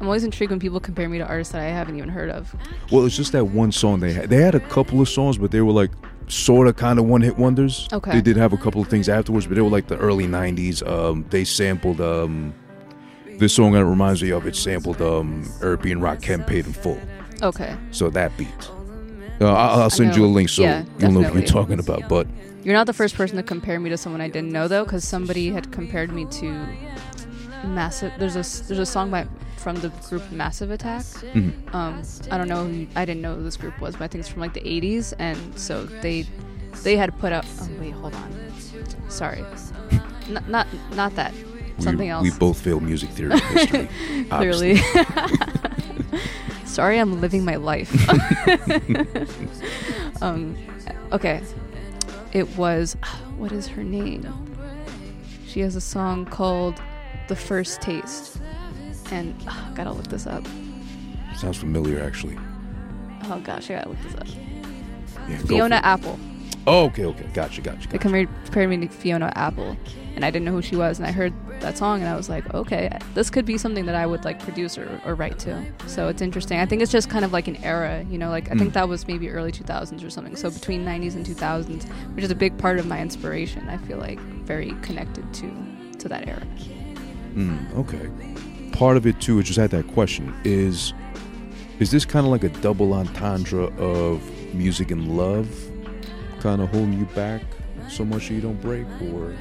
I'm 0.00 0.06
always 0.06 0.24
intrigued 0.24 0.50
when 0.50 0.58
people 0.60 0.80
compare 0.80 1.08
me 1.08 1.18
to 1.18 1.26
artists 1.26 1.52
that 1.52 1.60
I 1.60 1.64
haven't 1.66 1.96
even 1.96 2.08
heard 2.08 2.30
of. 2.30 2.54
Well, 2.90 3.04
it's 3.04 3.16
just 3.16 3.32
that 3.32 3.44
one 3.44 3.70
song 3.72 4.00
they 4.00 4.12
had. 4.12 4.30
They 4.30 4.38
had 4.40 4.54
a 4.54 4.60
couple 4.60 5.00
of 5.00 5.08
songs, 5.08 5.36
but 5.38 5.50
they 5.50 5.60
were 5.60 5.72
like 5.72 5.90
sort 6.28 6.68
of 6.68 6.76
kind 6.76 6.98
of 6.98 7.04
one 7.06 7.20
hit 7.22 7.36
wonders. 7.38 7.88
Okay. 7.92 8.12
They 8.12 8.20
did 8.20 8.36
have 8.36 8.52
a 8.52 8.56
couple 8.56 8.80
of 8.80 8.88
things 8.88 9.08
afterwards, 9.08 9.46
but 9.46 9.54
they 9.56 9.62
were 9.62 9.70
like 9.70 9.88
the 9.88 9.96
early 9.98 10.26
'90s. 10.26 10.86
Um, 10.88 11.24
they 11.30 11.44
sampled 11.44 12.00
um, 12.00 12.54
this 13.38 13.54
song 13.54 13.72
that 13.72 13.84
reminds 13.84 14.22
me 14.22 14.30
of. 14.30 14.46
It 14.46 14.56
sampled 14.56 15.00
um, 15.02 15.48
Eric 15.62 15.82
B. 15.82 15.92
and 15.92 16.00
Rakim 16.02 16.46
paid 16.46 16.66
in 16.66 16.72
full. 16.72 17.00
Okay. 17.42 17.76
So 17.90 18.10
that 18.10 18.36
beat. 18.36 18.70
Uh, 19.40 19.52
I'll, 19.52 19.82
I'll 19.82 19.90
send 19.90 20.14
you 20.14 20.24
a 20.24 20.28
link 20.28 20.48
so 20.48 20.62
Yeah, 20.62 20.84
you'll 20.98 21.10
know 21.12 21.20
what 21.20 21.34
you're 21.34 21.42
talking 21.42 21.80
about. 21.80 22.08
But 22.08 22.28
You're 22.62 22.74
not 22.74 22.86
the 22.86 22.92
first 22.92 23.16
person 23.16 23.36
to 23.36 23.42
compare 23.42 23.80
me 23.80 23.90
to 23.90 23.96
someone 23.96 24.20
I 24.20 24.28
didn't 24.28 24.52
know 24.52 24.68
though, 24.68 24.84
because 24.84 25.04
somebody 25.04 25.50
had 25.50 25.72
compared 25.72 26.12
me 26.12 26.24
to 26.26 26.66
Massive. 27.66 28.12
There's 28.18 28.36
a 28.36 28.66
there's 28.66 28.78
a 28.78 28.86
song 28.86 29.10
by 29.10 29.26
from 29.56 29.76
the 29.76 29.88
group 30.08 30.30
Massive 30.30 30.70
Attack. 30.70 31.02
mhm. 31.02 31.74
Um, 31.74 32.02
I 32.30 32.38
don't 32.38 32.48
know. 32.48 32.66
Who, 32.66 32.86
I 32.96 33.04
didn't 33.04 33.22
know 33.22 33.34
who 33.36 33.42
this 33.42 33.56
group 33.56 33.80
was, 33.80 33.94
but 33.96 34.04
I 34.04 34.08
think 34.08 34.20
it's 34.20 34.28
from 34.28 34.40
like 34.40 34.54
the 34.54 34.60
'80s, 34.60 35.14
and 35.18 35.58
so 35.58 35.84
they 35.84 36.26
they 36.82 36.96
had 36.96 37.16
put 37.18 37.32
up. 37.32 37.44
Oh 37.60 37.68
wait, 37.80 37.90
hold 37.92 38.14
on. 38.14 38.52
Sorry, 39.08 39.44
N- 40.28 40.44
not 40.48 40.66
not 40.94 41.14
that. 41.16 41.34
Something 41.78 42.06
we, 42.06 42.10
else. 42.10 42.22
we 42.22 42.30
both 42.38 42.60
failed 42.60 42.82
music 42.82 43.10
theory 43.10 43.38
history. 43.40 43.88
Clearly. 44.30 44.76
Sorry, 46.64 46.98
I'm 46.98 47.20
living 47.20 47.44
my 47.44 47.56
life. 47.56 47.92
um, 50.22 50.56
okay. 51.12 51.40
It 52.32 52.56
was 52.56 52.94
what 53.36 53.52
is 53.52 53.66
her 53.68 53.84
name? 53.84 54.26
She 55.46 55.60
has 55.60 55.76
a 55.76 55.80
song 55.80 56.24
called 56.26 56.80
"The 57.28 57.36
First 57.36 57.80
Taste," 57.80 58.38
and 59.10 59.34
ah, 59.48 59.70
gotta 59.74 59.92
look 59.92 60.08
this 60.08 60.26
up. 60.26 60.44
Sounds 61.36 61.56
familiar, 61.58 62.02
actually. 62.02 62.38
Oh 63.24 63.40
gosh, 63.40 63.70
I 63.70 63.74
gotta 63.74 63.88
look 63.88 64.02
this 64.02 64.14
up. 64.14 64.26
Yeah, 65.28 65.38
Fiona. 65.38 65.76
Apple. 65.76 66.18
Oh, 66.66 66.84
okay, 66.86 67.04
okay, 67.04 67.26
gotcha, 67.34 67.60
gotcha. 67.60 67.80
They 67.80 67.84
gotcha. 67.84 67.98
compared, 67.98 68.28
compared 68.44 68.70
me 68.70 68.78
to 68.78 68.88
Fiona 68.88 69.30
Apple, 69.34 69.76
and 70.16 70.24
I 70.24 70.30
didn't 70.30 70.46
know 70.46 70.52
who 70.52 70.62
she 70.62 70.76
was. 70.76 70.98
And 70.98 71.06
I 71.06 71.12
heard 71.12 71.34
that 71.60 71.76
song, 71.76 72.00
and 72.00 72.08
I 72.08 72.16
was 72.16 72.30
like, 72.30 72.54
okay, 72.54 72.90
this 73.14 73.28
could 73.28 73.44
be 73.44 73.58
something 73.58 73.84
that 73.84 73.94
I 73.94 74.06
would 74.06 74.24
like 74.24 74.38
produce 74.40 74.78
or, 74.78 75.00
or 75.04 75.14
write 75.14 75.38
to. 75.40 75.62
So 75.86 76.08
it's 76.08 76.22
interesting. 76.22 76.60
I 76.60 76.66
think 76.66 76.80
it's 76.80 76.90
just 76.92 77.10
kind 77.10 77.22
of 77.24 77.32
like 77.34 77.48
an 77.48 77.56
era, 77.56 78.02
you 78.10 78.16
know. 78.16 78.30
Like 78.30 78.50
I 78.50 78.54
think 78.54 78.70
Mm. 78.70 78.74
that 78.74 78.88
was 78.88 79.06
maybe 79.06 79.28
early 79.28 79.52
2000s 79.52 80.02
or 80.04 80.08
something. 80.10 80.36
So 80.36 80.50
between 80.50 80.84
90s 80.86 81.14
and 81.16 81.26
2000s, 81.26 81.84
which 82.14 82.24
is 82.24 82.30
a 82.30 82.34
big 82.34 82.56
part 82.56 82.78
of 82.78 82.86
my 82.86 82.98
inspiration. 83.00 83.68
I 83.68 83.76
feel 83.78 83.98
like 83.98 84.18
very 84.46 84.72
connected 84.82 85.32
to 85.34 85.50
to 85.98 86.08
that 86.08 86.26
era. 86.28 86.42
Mm, 87.34 87.74
okay. 87.76 88.08
Part 88.72 88.96
of 88.96 89.06
it 89.06 89.20
too, 89.20 89.38
I 89.38 89.42
just 89.42 89.58
had 89.58 89.70
that 89.70 89.86
question: 89.88 90.34
is 90.44 90.92
is 91.80 91.90
this 91.90 92.04
kind 92.04 92.24
of 92.26 92.32
like 92.32 92.44
a 92.44 92.48
double 92.60 92.92
entendre 92.94 93.64
of 93.78 94.22
music 94.54 94.90
and 94.90 95.16
love, 95.16 95.48
kind 96.40 96.60
of 96.62 96.68
holding 96.70 96.98
you 96.98 97.06
back 97.06 97.42
so 97.88 98.04
much 98.04 98.28
that 98.28 98.34
you 98.34 98.40
don't 98.40 98.60
break, 98.60 98.86
or 99.12 99.34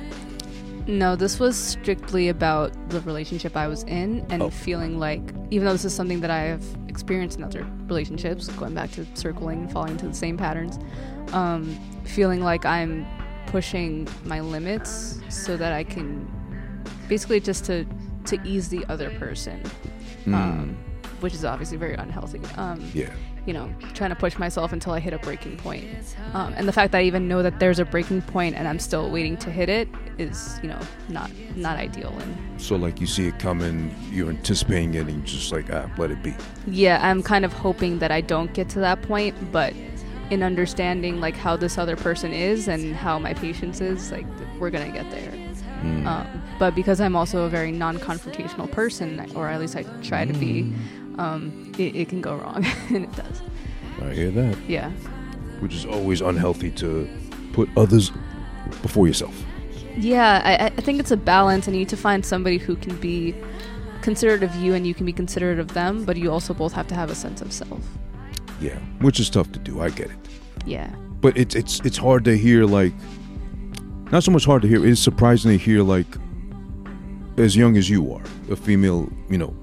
No, 0.86 1.16
this 1.16 1.40
was 1.40 1.56
strictly 1.56 2.28
about 2.28 2.74
the 2.90 3.00
relationship 3.02 3.56
I 3.56 3.68
was 3.68 3.84
in 3.84 4.26
and 4.30 4.42
Oh. 4.44 4.50
feeling 4.50 5.00
like, 5.00 5.22
even 5.50 5.66
though 5.66 5.72
this 5.72 5.86
is 5.86 5.94
something 5.94 6.20
that 6.22 6.30
I 6.32 6.42
have 6.42 6.64
experienced 6.90 7.38
in 7.38 7.44
other 7.46 7.66
relationships, 7.88 8.50
going 8.50 8.74
back 8.74 8.92
to 8.92 9.06
circling 9.14 9.60
and 9.62 9.72
falling 9.72 9.92
into 9.92 10.08
the 10.08 10.14
same 10.14 10.36
patterns, 10.36 10.78
um, 11.32 11.78
feeling 12.04 12.42
like 12.44 12.66
I'm 12.66 13.06
pushing 13.48 14.08
my 14.26 14.42
limits 14.42 15.20
so 15.30 15.56
that 15.56 15.72
I 15.72 15.84
can 15.86 16.28
basically 17.08 17.40
just 17.40 17.66
to 17.66 17.86
to 18.26 18.40
ease 18.46 18.70
the 18.70 18.86
other 18.88 19.10
person, 19.20 19.62
um, 20.28 20.78
which 21.20 21.34
is 21.34 21.44
obviously 21.44 21.78
very 21.78 21.96
unhealthy. 21.96 22.42
Um, 22.56 22.90
yeah, 22.94 23.10
you 23.46 23.54
know, 23.54 23.70
trying 23.94 24.10
to 24.10 24.16
push 24.16 24.38
myself 24.38 24.72
until 24.72 24.94
I 24.94 25.00
hit 25.00 25.14
a 25.14 25.18
breaking 25.20 25.58
point. 25.58 25.86
Um, 26.34 26.54
and 26.56 26.66
the 26.68 26.72
fact 26.72 26.94
that 26.94 27.00
I 27.00 27.04
even 27.04 27.28
know 27.28 27.44
that 27.44 27.60
there's 27.60 27.80
a 27.80 27.84
breaking 27.86 28.22
point 28.22 28.56
and 28.56 28.68
I'm 28.70 28.80
still 28.80 29.12
waiting 29.12 29.36
to 29.38 29.52
hit 29.52 29.68
it 29.68 29.90
is, 30.18 30.58
you 30.64 30.70
know, 30.70 30.80
not 31.10 31.30
not 31.56 31.78
ideal. 31.78 32.16
And 32.20 32.62
so 32.62 32.76
like 32.78 33.02
you 33.02 33.08
see 33.08 33.28
it 33.28 33.40
coming, 33.40 33.94
you're 34.12 34.30
anticipating 34.30 34.94
it, 34.94 35.08
and 35.08 35.18
you're 35.18 35.26
just 35.26 35.52
like 35.52 35.72
ah, 35.74 35.90
let 35.98 36.12
it 36.12 36.24
be. 36.24 36.34
yeah, 36.68 37.00
I'm 37.02 37.22
kind 37.22 37.44
of 37.44 37.52
hoping 37.52 38.00
that 38.00 38.12
I 38.12 38.22
don't 38.22 38.54
get 38.54 38.70
to 38.70 38.80
that 38.80 39.02
point, 39.02 39.36
but 39.52 39.74
in 40.30 40.42
understanding 40.42 41.20
like 41.20 41.36
how 41.36 41.58
this 41.58 41.78
other 41.78 41.98
person 41.98 42.32
is 42.32 42.68
and 42.70 42.96
how 42.96 43.20
my 43.20 43.34
patience 43.34 43.82
is, 43.82 44.10
like 44.12 44.26
we're 44.58 44.70
gonna 44.72 44.92
get 44.92 45.10
there. 45.12 45.32
Mm. 45.84 46.06
Um, 46.08 46.42
but 46.60 46.76
because 46.76 47.02
I'm 47.02 47.16
also 47.16 47.44
a 47.46 47.50
very 47.50 47.72
non-confrontational 47.72 48.72
person, 48.72 49.20
or 49.36 49.48
at 49.50 49.60
least 49.60 49.76
I 49.76 49.84
try 50.02 50.26
to 50.26 50.34
be, 50.34 50.64
Mm. 50.64 51.20
um, 51.20 51.72
it, 51.78 51.96
it 51.96 52.10
can 52.10 52.22
go 52.22 52.36
wrong, 52.36 52.66
and 52.90 53.04
it 53.06 53.16
does. 53.16 53.42
I 54.02 54.14
hear 54.14 54.32
that. 54.32 54.58
Yeah, 54.68 54.92
Which 55.60 55.74
is 55.76 55.86
always 55.86 56.22
unhealthy 56.22 56.72
to 56.72 57.08
put 57.54 57.70
others 57.78 58.12
before 58.82 59.08
yourself. 59.08 59.36
yeah. 59.98 60.42
I, 60.44 60.66
I 60.66 60.70
think 60.82 61.00
it's 61.00 61.12
a 61.12 61.18
balance, 61.18 61.68
and 61.68 61.76
you 61.76 61.82
need 61.82 61.90
to 61.90 61.98
find 61.98 62.26
somebody 62.26 62.58
who 62.58 62.76
can 62.76 62.96
be 62.98 63.36
considerate 64.02 64.44
of 64.44 64.56
you, 64.56 64.74
and 64.74 64.88
you 64.88 64.94
can 64.94 65.06
be 65.06 65.14
considerate 65.14 65.60
of 65.60 65.74
them. 65.74 66.04
But 66.06 66.18
you 66.18 66.32
also 66.32 66.54
both 66.54 66.74
have 66.74 66.88
to 66.88 66.96
have 66.96 67.12
a 67.12 67.16
sense 67.16 67.42
of 67.42 67.52
self. 67.54 67.82
Yeah, 68.62 68.80
which 69.02 69.20
is 69.20 69.30
tough 69.30 69.52
to 69.52 69.60
do. 69.60 69.82
I 69.82 69.90
get 69.90 70.08
it. 70.10 70.18
Yeah, 70.66 70.90
but 71.22 71.38
it's 71.38 71.56
it's 71.56 71.80
it's 71.82 71.98
hard 71.98 72.24
to 72.26 72.36
hear 72.38 72.66
like 72.66 72.94
not 74.14 74.24
so 74.24 74.30
much 74.30 74.46
hard 74.46 74.62
to 74.62 74.68
hear. 74.68 74.86
It's 74.86 75.02
surprising 75.02 75.50
to 75.50 75.58
hear 75.58 75.82
like 75.82 76.06
as 77.38 77.58
young 77.58 77.78
as 77.78 77.90
you 77.90 78.14
are 78.14 78.22
a 78.52 78.56
female 78.56 79.12
you 79.28 79.40
know 79.40 79.56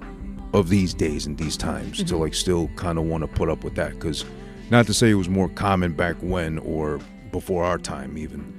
of 0.53 0.69
these 0.69 0.93
days 0.93 1.25
and 1.25 1.39
these 1.39 1.57
times 1.57 1.99
to 1.99 2.05
mm-hmm. 2.05 2.17
like 2.17 2.35
still 2.35 2.67
kind 2.75 2.99
of 2.99 3.05
want 3.05 3.23
to 3.23 3.29
put 3.29 3.49
up 3.49 3.63
with 3.63 3.77
that 3.77 3.93
because 3.93 4.25
not 4.69 4.87
to 4.87 4.93
say 4.93 5.09
it 5.09 5.15
was 5.15 5.29
more 5.29 5.49
common 5.51 5.93
back 5.93 6.17
when 6.21 6.59
or 6.59 6.99
before 7.31 7.63
our 7.63 7.79
time 7.79 8.19
even 8.19 8.53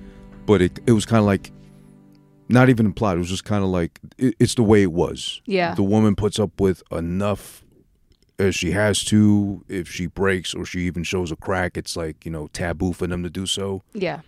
but 0.45 0.61
it, 0.61 0.80
it 0.88 0.93
was 0.93 1.05
kind 1.05 1.19
of 1.19 1.26
like 1.26 1.51
not 2.47 2.69
even 2.69 2.85
implied 2.85 3.15
it 3.15 3.19
was 3.19 3.27
just 3.27 3.43
kind 3.43 3.61
of 3.61 3.69
like 3.69 3.99
it, 4.18 4.34
it's 4.39 4.55
the 4.55 4.63
way 4.63 4.84
it 4.84 4.93
was. 4.93 5.41
Yeah. 5.45 5.76
the 5.76 5.84
woman 5.84 6.15
puts 6.15 6.39
up 6.39 6.61
with 6.61 6.81
enough 6.89 7.65
as 8.39 8.55
she 8.55 8.72
has 8.72 9.03
to 9.05 9.65
if 9.68 9.89
she 9.89 10.05
breaks 10.05 10.53
or 10.53 10.63
she 10.65 10.81
even 10.81 11.03
shows 11.03 11.34
a 11.34 11.35
crack 11.35 11.76
it's 11.76 11.97
like 11.97 12.23
you 12.23 12.31
know 12.31 12.47
taboo 12.53 12.93
for 12.93 13.07
them 13.07 13.23
to 13.23 13.30
do 13.30 13.45
so. 13.45 13.84
Yeah, 13.93 14.22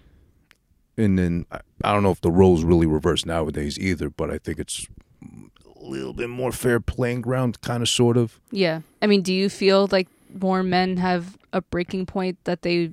and 0.98 1.18
then 1.18 1.46
I, 1.84 1.94
don't 1.94 2.04
know 2.04 2.12
if 2.12 2.22
the 2.22 2.32
roles 2.32 2.64
really 2.64 2.86
reverse 2.86 3.26
nowadays 3.26 3.78
either 3.80 4.10
but 4.10 4.30
i 4.30 4.38
think 4.38 4.60
it's 4.60 4.88
a 5.22 5.84
little 5.84 6.14
bit 6.14 6.30
more 6.30 6.52
fair 6.52 6.80
playing 6.80 7.22
ground 7.22 7.62
kind 7.62 7.82
of 7.84 7.90
sort 7.90 8.18
of 8.18 8.40
yeah. 8.52 8.82
I 9.02 9.08
mean, 9.08 9.22
do 9.22 9.34
you 9.34 9.50
feel 9.50 9.90
like 9.92 10.08
more 10.34 10.64
men 10.64 10.98
have 10.98 11.38
a 11.52 11.62
breaking 11.62 12.06
point 12.06 12.38
that 12.46 12.62
they, 12.62 12.92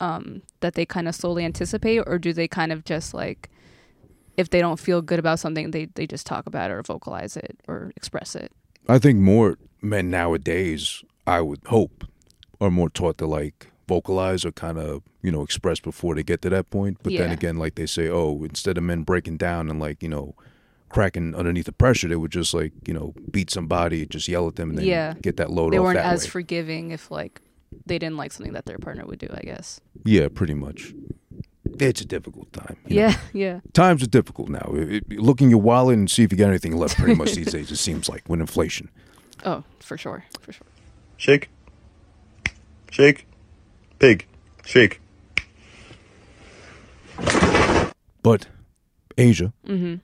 um, 0.00 0.42
that 0.60 0.74
they 0.74 0.86
kind 0.86 1.06
of 1.06 1.14
slowly 1.14 1.44
anticipate, 1.44 1.98
or 2.06 2.18
do 2.18 2.32
they 2.32 2.48
kind 2.48 2.72
of 2.72 2.84
just 2.84 3.12
like, 3.12 3.50
if 4.38 4.48
they 4.48 4.60
don't 4.60 4.80
feel 4.80 5.02
good 5.02 5.18
about 5.18 5.38
something, 5.38 5.70
they 5.70 5.84
they 5.94 6.06
just 6.06 6.26
talk 6.26 6.46
about 6.46 6.70
it 6.70 6.74
or 6.74 6.82
vocalize 6.82 7.36
it 7.36 7.58
or 7.68 7.92
express 7.96 8.34
it? 8.34 8.50
i 8.88 8.98
think 8.98 9.18
more 9.18 9.58
men 9.80 10.10
nowadays 10.10 11.04
i 11.26 11.40
would 11.40 11.60
hope 11.66 12.04
are 12.60 12.70
more 12.70 12.90
taught 12.90 13.18
to 13.18 13.26
like 13.26 13.68
vocalize 13.88 14.44
or 14.44 14.52
kind 14.52 14.78
of 14.78 15.02
you 15.22 15.30
know 15.30 15.42
express 15.42 15.78
before 15.80 16.14
they 16.14 16.22
get 16.22 16.42
to 16.42 16.50
that 16.50 16.68
point 16.70 16.98
but 17.02 17.12
then 17.12 17.30
again 17.30 17.56
like 17.56 17.74
they 17.76 17.86
say 17.86 18.08
oh 18.08 18.42
instead 18.44 18.76
of 18.76 18.84
men 18.84 19.02
breaking 19.02 19.36
down 19.36 19.70
and 19.70 19.78
like 19.80 20.02
you 20.02 20.08
know 20.08 20.34
cracking 20.88 21.34
underneath 21.34 21.64
the 21.66 21.72
pressure 21.72 22.08
they 22.08 22.16
would 22.16 22.30
just 22.32 22.52
like 22.52 22.72
you 22.86 22.92
know 22.92 23.14
beat 23.30 23.50
somebody 23.50 24.04
just 24.06 24.28
yell 24.28 24.46
at 24.48 24.56
them 24.56 24.70
and 24.70 24.78
then 24.78 24.84
Yeah. 24.84 25.14
get 25.22 25.36
that 25.38 25.50
load 25.50 25.72
they 25.72 25.78
off 25.78 25.84
weren't 25.84 25.96
that 25.96 26.12
as 26.12 26.24
way. 26.24 26.30
forgiving 26.30 26.90
if 26.90 27.10
like 27.10 27.40
they 27.86 27.98
didn't 27.98 28.18
like 28.18 28.32
something 28.32 28.52
that 28.52 28.66
their 28.66 28.76
partner 28.78 29.06
would 29.06 29.18
do. 29.18 29.28
I 29.32 29.40
guess. 29.40 29.80
Yeah, 30.04 30.28
pretty 30.28 30.52
much. 30.52 30.92
It's 31.80 32.02
a 32.02 32.04
difficult 32.04 32.52
time. 32.52 32.76
you 32.86 32.96
know. 32.96 33.02
Yeah, 33.06 33.16
yeah. 33.32 33.60
Times 33.72 34.02
are 34.02 34.06
difficult 34.06 34.50
now. 34.50 34.70
It- 34.74 35.04
it- 35.10 35.18
look 35.18 35.40
in 35.40 35.48
your 35.48 35.60
wallet 35.60 35.96
and 35.96 36.10
see 36.10 36.22
if 36.22 36.30
you 36.32 36.36
got 36.36 36.48
anything 36.50 36.76
left. 36.76 36.98
Pretty 36.98 37.14
much 37.14 37.32
these 37.38 37.50
days, 37.50 37.70
it 37.70 37.76
seems 37.76 38.10
like 38.10 38.28
with 38.28 38.40
inflation. 38.40 38.90
Oh, 39.46 39.64
for 39.80 39.96
sure, 39.96 40.24
for 40.40 40.52
sure. 40.52 40.66
Shake. 41.16 41.48
Shake. 42.90 43.26
Pig. 43.98 44.26
Shake. 44.66 45.00
But 48.22 48.46
Aja, 49.18 49.52
Mm-hmm. 49.66 49.94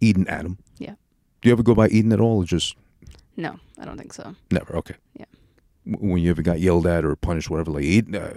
Eden 0.00 0.28
Adam. 0.28 0.58
Yeah. 0.78 0.94
Do 1.42 1.48
you 1.48 1.52
ever 1.52 1.62
go 1.62 1.74
by 1.74 1.88
Eden 1.88 2.12
at 2.12 2.20
all, 2.20 2.38
or 2.38 2.44
just 2.44 2.76
No, 3.36 3.58
I 3.80 3.84
don't 3.84 3.98
think 3.98 4.12
so. 4.12 4.34
never? 4.50 4.76
Okay. 4.76 4.94
Yeah. 5.14 5.24
W- 5.90 6.12
When 6.12 6.22
you 6.22 6.30
ever 6.30 6.42
got 6.42 6.60
yelled 6.60 6.86
at 6.86 7.04
or 7.04 7.14
punished, 7.16 7.50
whatever, 7.50 7.72
like 7.72 7.84
Eden, 7.84 8.14
uh, 8.14 8.36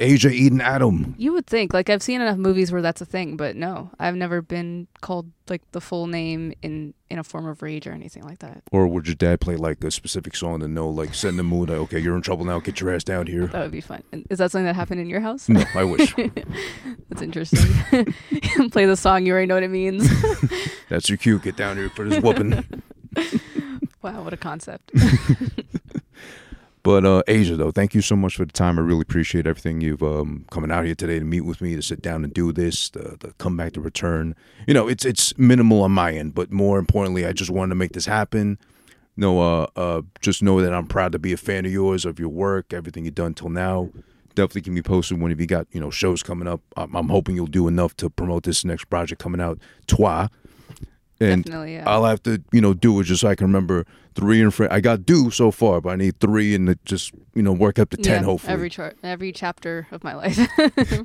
Aja, 0.00 0.28
Eden 0.30 0.60
Adam. 0.60 1.14
You 1.18 1.32
would 1.32 1.46
think 1.46 1.72
like 1.72 1.88
I've 1.90 2.02
seen 2.02 2.20
enough 2.20 2.36
movies 2.38 2.72
where 2.72 2.82
that's 2.82 3.00
a 3.00 3.06
thing, 3.06 3.36
but 3.36 3.56
no, 3.56 3.90
I've 3.98 4.16
never 4.16 4.42
been 4.42 4.88
called 5.00 5.30
like 5.48 5.62
the 5.72 5.80
full 5.80 6.06
name 6.06 6.52
in 6.62 6.94
in 7.08 7.18
a 7.18 7.24
form 7.24 7.46
of 7.46 7.62
rage 7.62 7.86
or 7.86 7.92
anything 7.92 8.24
like 8.24 8.40
that. 8.40 8.62
Or 8.72 8.86
would 8.88 9.06
your 9.06 9.14
dad 9.14 9.40
play 9.40 9.56
like 9.56 9.82
a 9.84 9.90
specific 9.90 10.34
song 10.34 10.60
to 10.60 10.68
know, 10.68 10.88
like, 10.88 11.14
set 11.14 11.28
in 11.28 11.36
the 11.36 11.44
mood, 11.44 11.68
like, 11.70 11.78
okay, 11.78 11.98
you're 12.00 12.16
in 12.16 12.22
trouble 12.22 12.44
now, 12.44 12.58
get 12.58 12.80
your 12.80 12.92
ass 12.92 13.04
down 13.04 13.28
here? 13.28 13.46
That 13.46 13.62
would 13.62 13.70
be 13.70 13.80
fun. 13.80 14.02
And 14.12 14.26
Is 14.28 14.38
that 14.38 14.50
something 14.50 14.66
that 14.66 14.74
happened 14.74 15.00
in 15.00 15.08
your 15.08 15.20
house? 15.20 15.48
No, 15.48 15.62
I 15.74 15.84
wish. 15.84 16.14
That's 17.08 17.22
interesting. 17.22 17.60
Play 18.70 18.86
the 18.86 18.96
song, 18.96 19.24
you 19.24 19.32
already 19.32 19.46
know 19.46 19.54
what 19.54 19.62
it 19.62 19.70
means. 19.70 20.08
That's 20.88 21.08
your 21.08 21.18
cue. 21.18 21.38
Get 21.38 21.56
down 21.56 21.76
here 21.76 21.90
for 21.90 22.08
this 22.08 22.20
whooping. 22.22 22.64
wow, 24.02 24.22
what 24.24 24.32
a 24.32 24.36
concept. 24.36 24.90
But 26.86 27.04
uh, 27.04 27.24
Aja, 27.26 27.56
though, 27.56 27.72
thank 27.72 27.96
you 27.96 28.00
so 28.00 28.14
much 28.14 28.36
for 28.36 28.44
the 28.44 28.52
time. 28.52 28.78
I 28.78 28.82
really 28.82 29.00
appreciate 29.00 29.44
everything 29.44 29.80
you've 29.80 30.04
um, 30.04 30.44
coming 30.52 30.70
out 30.70 30.84
here 30.84 30.94
today 30.94 31.18
to 31.18 31.24
meet 31.24 31.40
with 31.40 31.60
me, 31.60 31.74
to 31.74 31.82
sit 31.82 32.00
down 32.00 32.22
and 32.22 32.32
do 32.32 32.52
this, 32.52 32.90
the, 32.90 33.16
the 33.18 33.32
come 33.38 33.56
back 33.56 33.72
to 33.72 33.80
return. 33.80 34.36
You 34.68 34.74
know, 34.74 34.86
it's 34.86 35.04
it's 35.04 35.36
minimal 35.36 35.82
on 35.82 35.90
my 35.90 36.12
end, 36.12 36.36
but 36.36 36.52
more 36.52 36.78
importantly, 36.78 37.26
I 37.26 37.32
just 37.32 37.50
wanted 37.50 37.70
to 37.70 37.74
make 37.74 37.90
this 37.90 38.06
happen. 38.06 38.56
No, 39.16 39.40
uh, 39.40 39.66
uh, 39.74 40.02
just 40.20 40.44
know 40.44 40.60
that 40.60 40.72
I'm 40.72 40.86
proud 40.86 41.10
to 41.10 41.18
be 41.18 41.32
a 41.32 41.36
fan 41.36 41.66
of 41.66 41.72
yours, 41.72 42.04
of 42.04 42.20
your 42.20 42.28
work, 42.28 42.72
everything 42.72 43.04
you've 43.04 43.16
done 43.16 43.34
till 43.34 43.48
now. 43.48 43.90
Definitely 44.36 44.60
can 44.60 44.74
be 44.76 44.82
posted 44.82 45.20
whenever 45.20 45.40
you 45.40 45.48
got 45.48 45.66
you 45.72 45.80
know 45.80 45.90
shows 45.90 46.22
coming 46.22 46.46
up. 46.46 46.60
I'm, 46.76 46.94
I'm 46.94 47.08
hoping 47.08 47.34
you'll 47.34 47.48
do 47.48 47.66
enough 47.66 47.96
to 47.96 48.08
promote 48.08 48.44
this 48.44 48.64
next 48.64 48.84
project 48.84 49.20
coming 49.20 49.40
out, 49.40 49.58
Trois. 49.88 50.28
And 51.18 51.46
yeah. 51.48 51.84
I'll 51.86 52.04
have 52.04 52.22
to, 52.24 52.42
you 52.52 52.60
know, 52.60 52.74
do 52.74 53.00
it 53.00 53.04
just 53.04 53.22
so 53.22 53.28
I 53.28 53.34
can 53.34 53.46
remember 53.46 53.86
three 54.14 54.40
in 54.40 54.50
front. 54.50 54.70
I 54.72 54.80
got 54.80 55.06
do 55.06 55.30
so 55.30 55.50
far, 55.50 55.80
but 55.80 55.90
I 55.90 55.96
need 55.96 56.20
three 56.20 56.54
and 56.54 56.76
just, 56.84 57.12
you 57.34 57.42
know, 57.42 57.52
work 57.52 57.78
up 57.78 57.88
to 57.90 57.96
ten. 57.96 58.20
yeah, 58.20 58.24
hopefully, 58.24 58.52
every 58.52 58.68
chart, 58.70 58.96
every 59.02 59.32
chapter 59.32 59.86
of 59.92 60.04
my 60.04 60.14
life, 60.22 60.38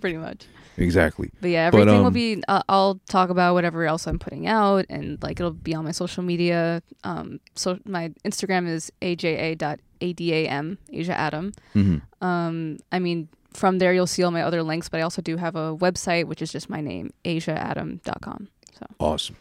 pretty 0.01 0.17
much. 0.17 0.45
exactly. 0.77 1.31
But 1.39 1.49
yeah, 1.51 1.69
But, 1.71 1.81
everything 1.81 1.99
will 2.01 2.07
um, 2.07 2.13
be. 2.13 2.43
Uh, 2.47 2.61
I'll 2.67 2.99
talk 3.07 3.29
about 3.29 3.53
whatever 3.53 3.85
else 3.85 4.05
I'm 4.05 4.19
putting 4.19 4.47
out, 4.47 4.85
and 4.89 5.21
like 5.23 5.39
it'll 5.39 5.51
be 5.51 5.73
on 5.75 5.85
my 5.85 5.91
social 5.91 6.23
media. 6.23 6.81
Um, 7.05 7.39
so 7.55 7.79
my 7.85 8.09
Instagram 8.25 8.67
is 8.67 8.91
aja.adam, 9.01 10.77
Aja 10.93 11.13
Adam. 11.13 11.51
Mhm. 11.73 12.01
Um, 12.21 12.77
I 12.91 12.99
mean, 12.99 13.29
from 13.53 13.79
there 13.79 13.93
you'll 13.93 14.07
see 14.07 14.23
all 14.23 14.31
my 14.31 14.41
other 14.43 14.61
links, 14.63 14.89
but 14.89 14.99
I 14.99 15.03
also 15.03 15.21
do 15.21 15.37
have 15.37 15.55
a 15.55 15.75
website 15.75 16.25
which 16.25 16.41
is 16.41 16.51
just 16.51 16.69
my 16.69 16.81
name, 16.81 17.11
ajaadam.com. 17.25 18.47
So 18.77 18.85
Awesome. 18.99 19.35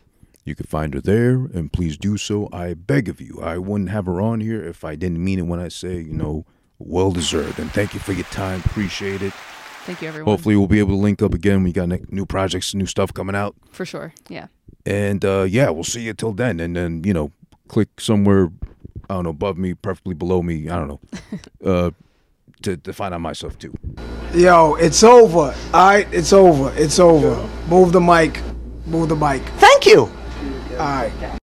You 0.50 0.56
can 0.56 0.66
find 0.66 0.92
her 0.94 1.00
there, 1.00 1.34
and 1.34 1.72
please 1.72 1.96
do 1.96 2.16
so. 2.16 2.48
I 2.52 2.74
beg 2.74 3.08
of 3.08 3.20
you. 3.20 3.38
I 3.40 3.56
wouldn't 3.56 3.90
have 3.90 4.06
her 4.06 4.20
on 4.20 4.40
here 4.40 4.60
if 4.62 4.84
I 4.84 4.96
didn't 4.96 5.22
mean 5.22 5.38
it 5.38 5.42
when 5.42 5.60
I 5.60 5.68
say, 5.68 5.98
you 5.98 6.12
know, 6.12 6.44
well 6.80 7.12
deserved. 7.12 7.60
And 7.60 7.70
thank 7.70 7.94
you 7.94 8.00
for 8.00 8.12
your 8.12 8.24
time. 8.24 8.60
Appreciate 8.66 9.22
it. 9.22 9.32
thank 9.84 10.02
you, 10.02 10.08
everyone. 10.08 10.28
Hopefully, 10.28 10.56
we'll 10.56 10.66
be 10.66 10.80
able 10.80 10.96
to 10.96 11.00
link 11.00 11.22
up 11.22 11.34
again. 11.34 11.62
We 11.62 11.70
got 11.72 11.88
new 12.10 12.26
projects, 12.26 12.74
new 12.74 12.86
stuff 12.86 13.14
coming 13.14 13.36
out. 13.36 13.54
for 13.70 13.86
sure. 13.86 14.12
Yeah. 14.28 14.48
And 14.84 15.24
uh, 15.24 15.46
yeah, 15.48 15.70
we'll 15.70 15.84
see 15.84 16.00
you 16.02 16.14
till 16.14 16.32
then. 16.32 16.58
And 16.58 16.74
then, 16.74 17.04
you 17.04 17.14
know, 17.14 17.30
click 17.68 18.00
somewhere, 18.00 18.48
I 19.08 19.14
don't 19.14 19.22
know, 19.22 19.30
above 19.30 19.56
me, 19.56 19.74
preferably 19.74 20.14
below 20.14 20.42
me. 20.42 20.68
I 20.68 20.76
don't 20.76 20.88
know, 20.88 21.00
uh, 21.64 21.90
to, 22.62 22.76
to 22.76 22.92
find 22.92 23.14
out 23.14 23.20
myself 23.20 23.56
too. 23.56 23.72
Yo, 24.34 24.74
it's 24.74 25.04
over. 25.04 25.54
All 25.74 25.86
right, 25.88 26.08
it's 26.12 26.32
over. 26.32 26.72
It's 26.76 26.98
over. 26.98 27.48
Move 27.68 27.92
the 27.92 28.00
mic. 28.00 28.40
Move 28.86 29.10
the 29.10 29.16
mic. 29.16 29.42
Thank 29.58 29.86
you. 29.86 30.10
All 30.80 30.86
right. 30.86 31.39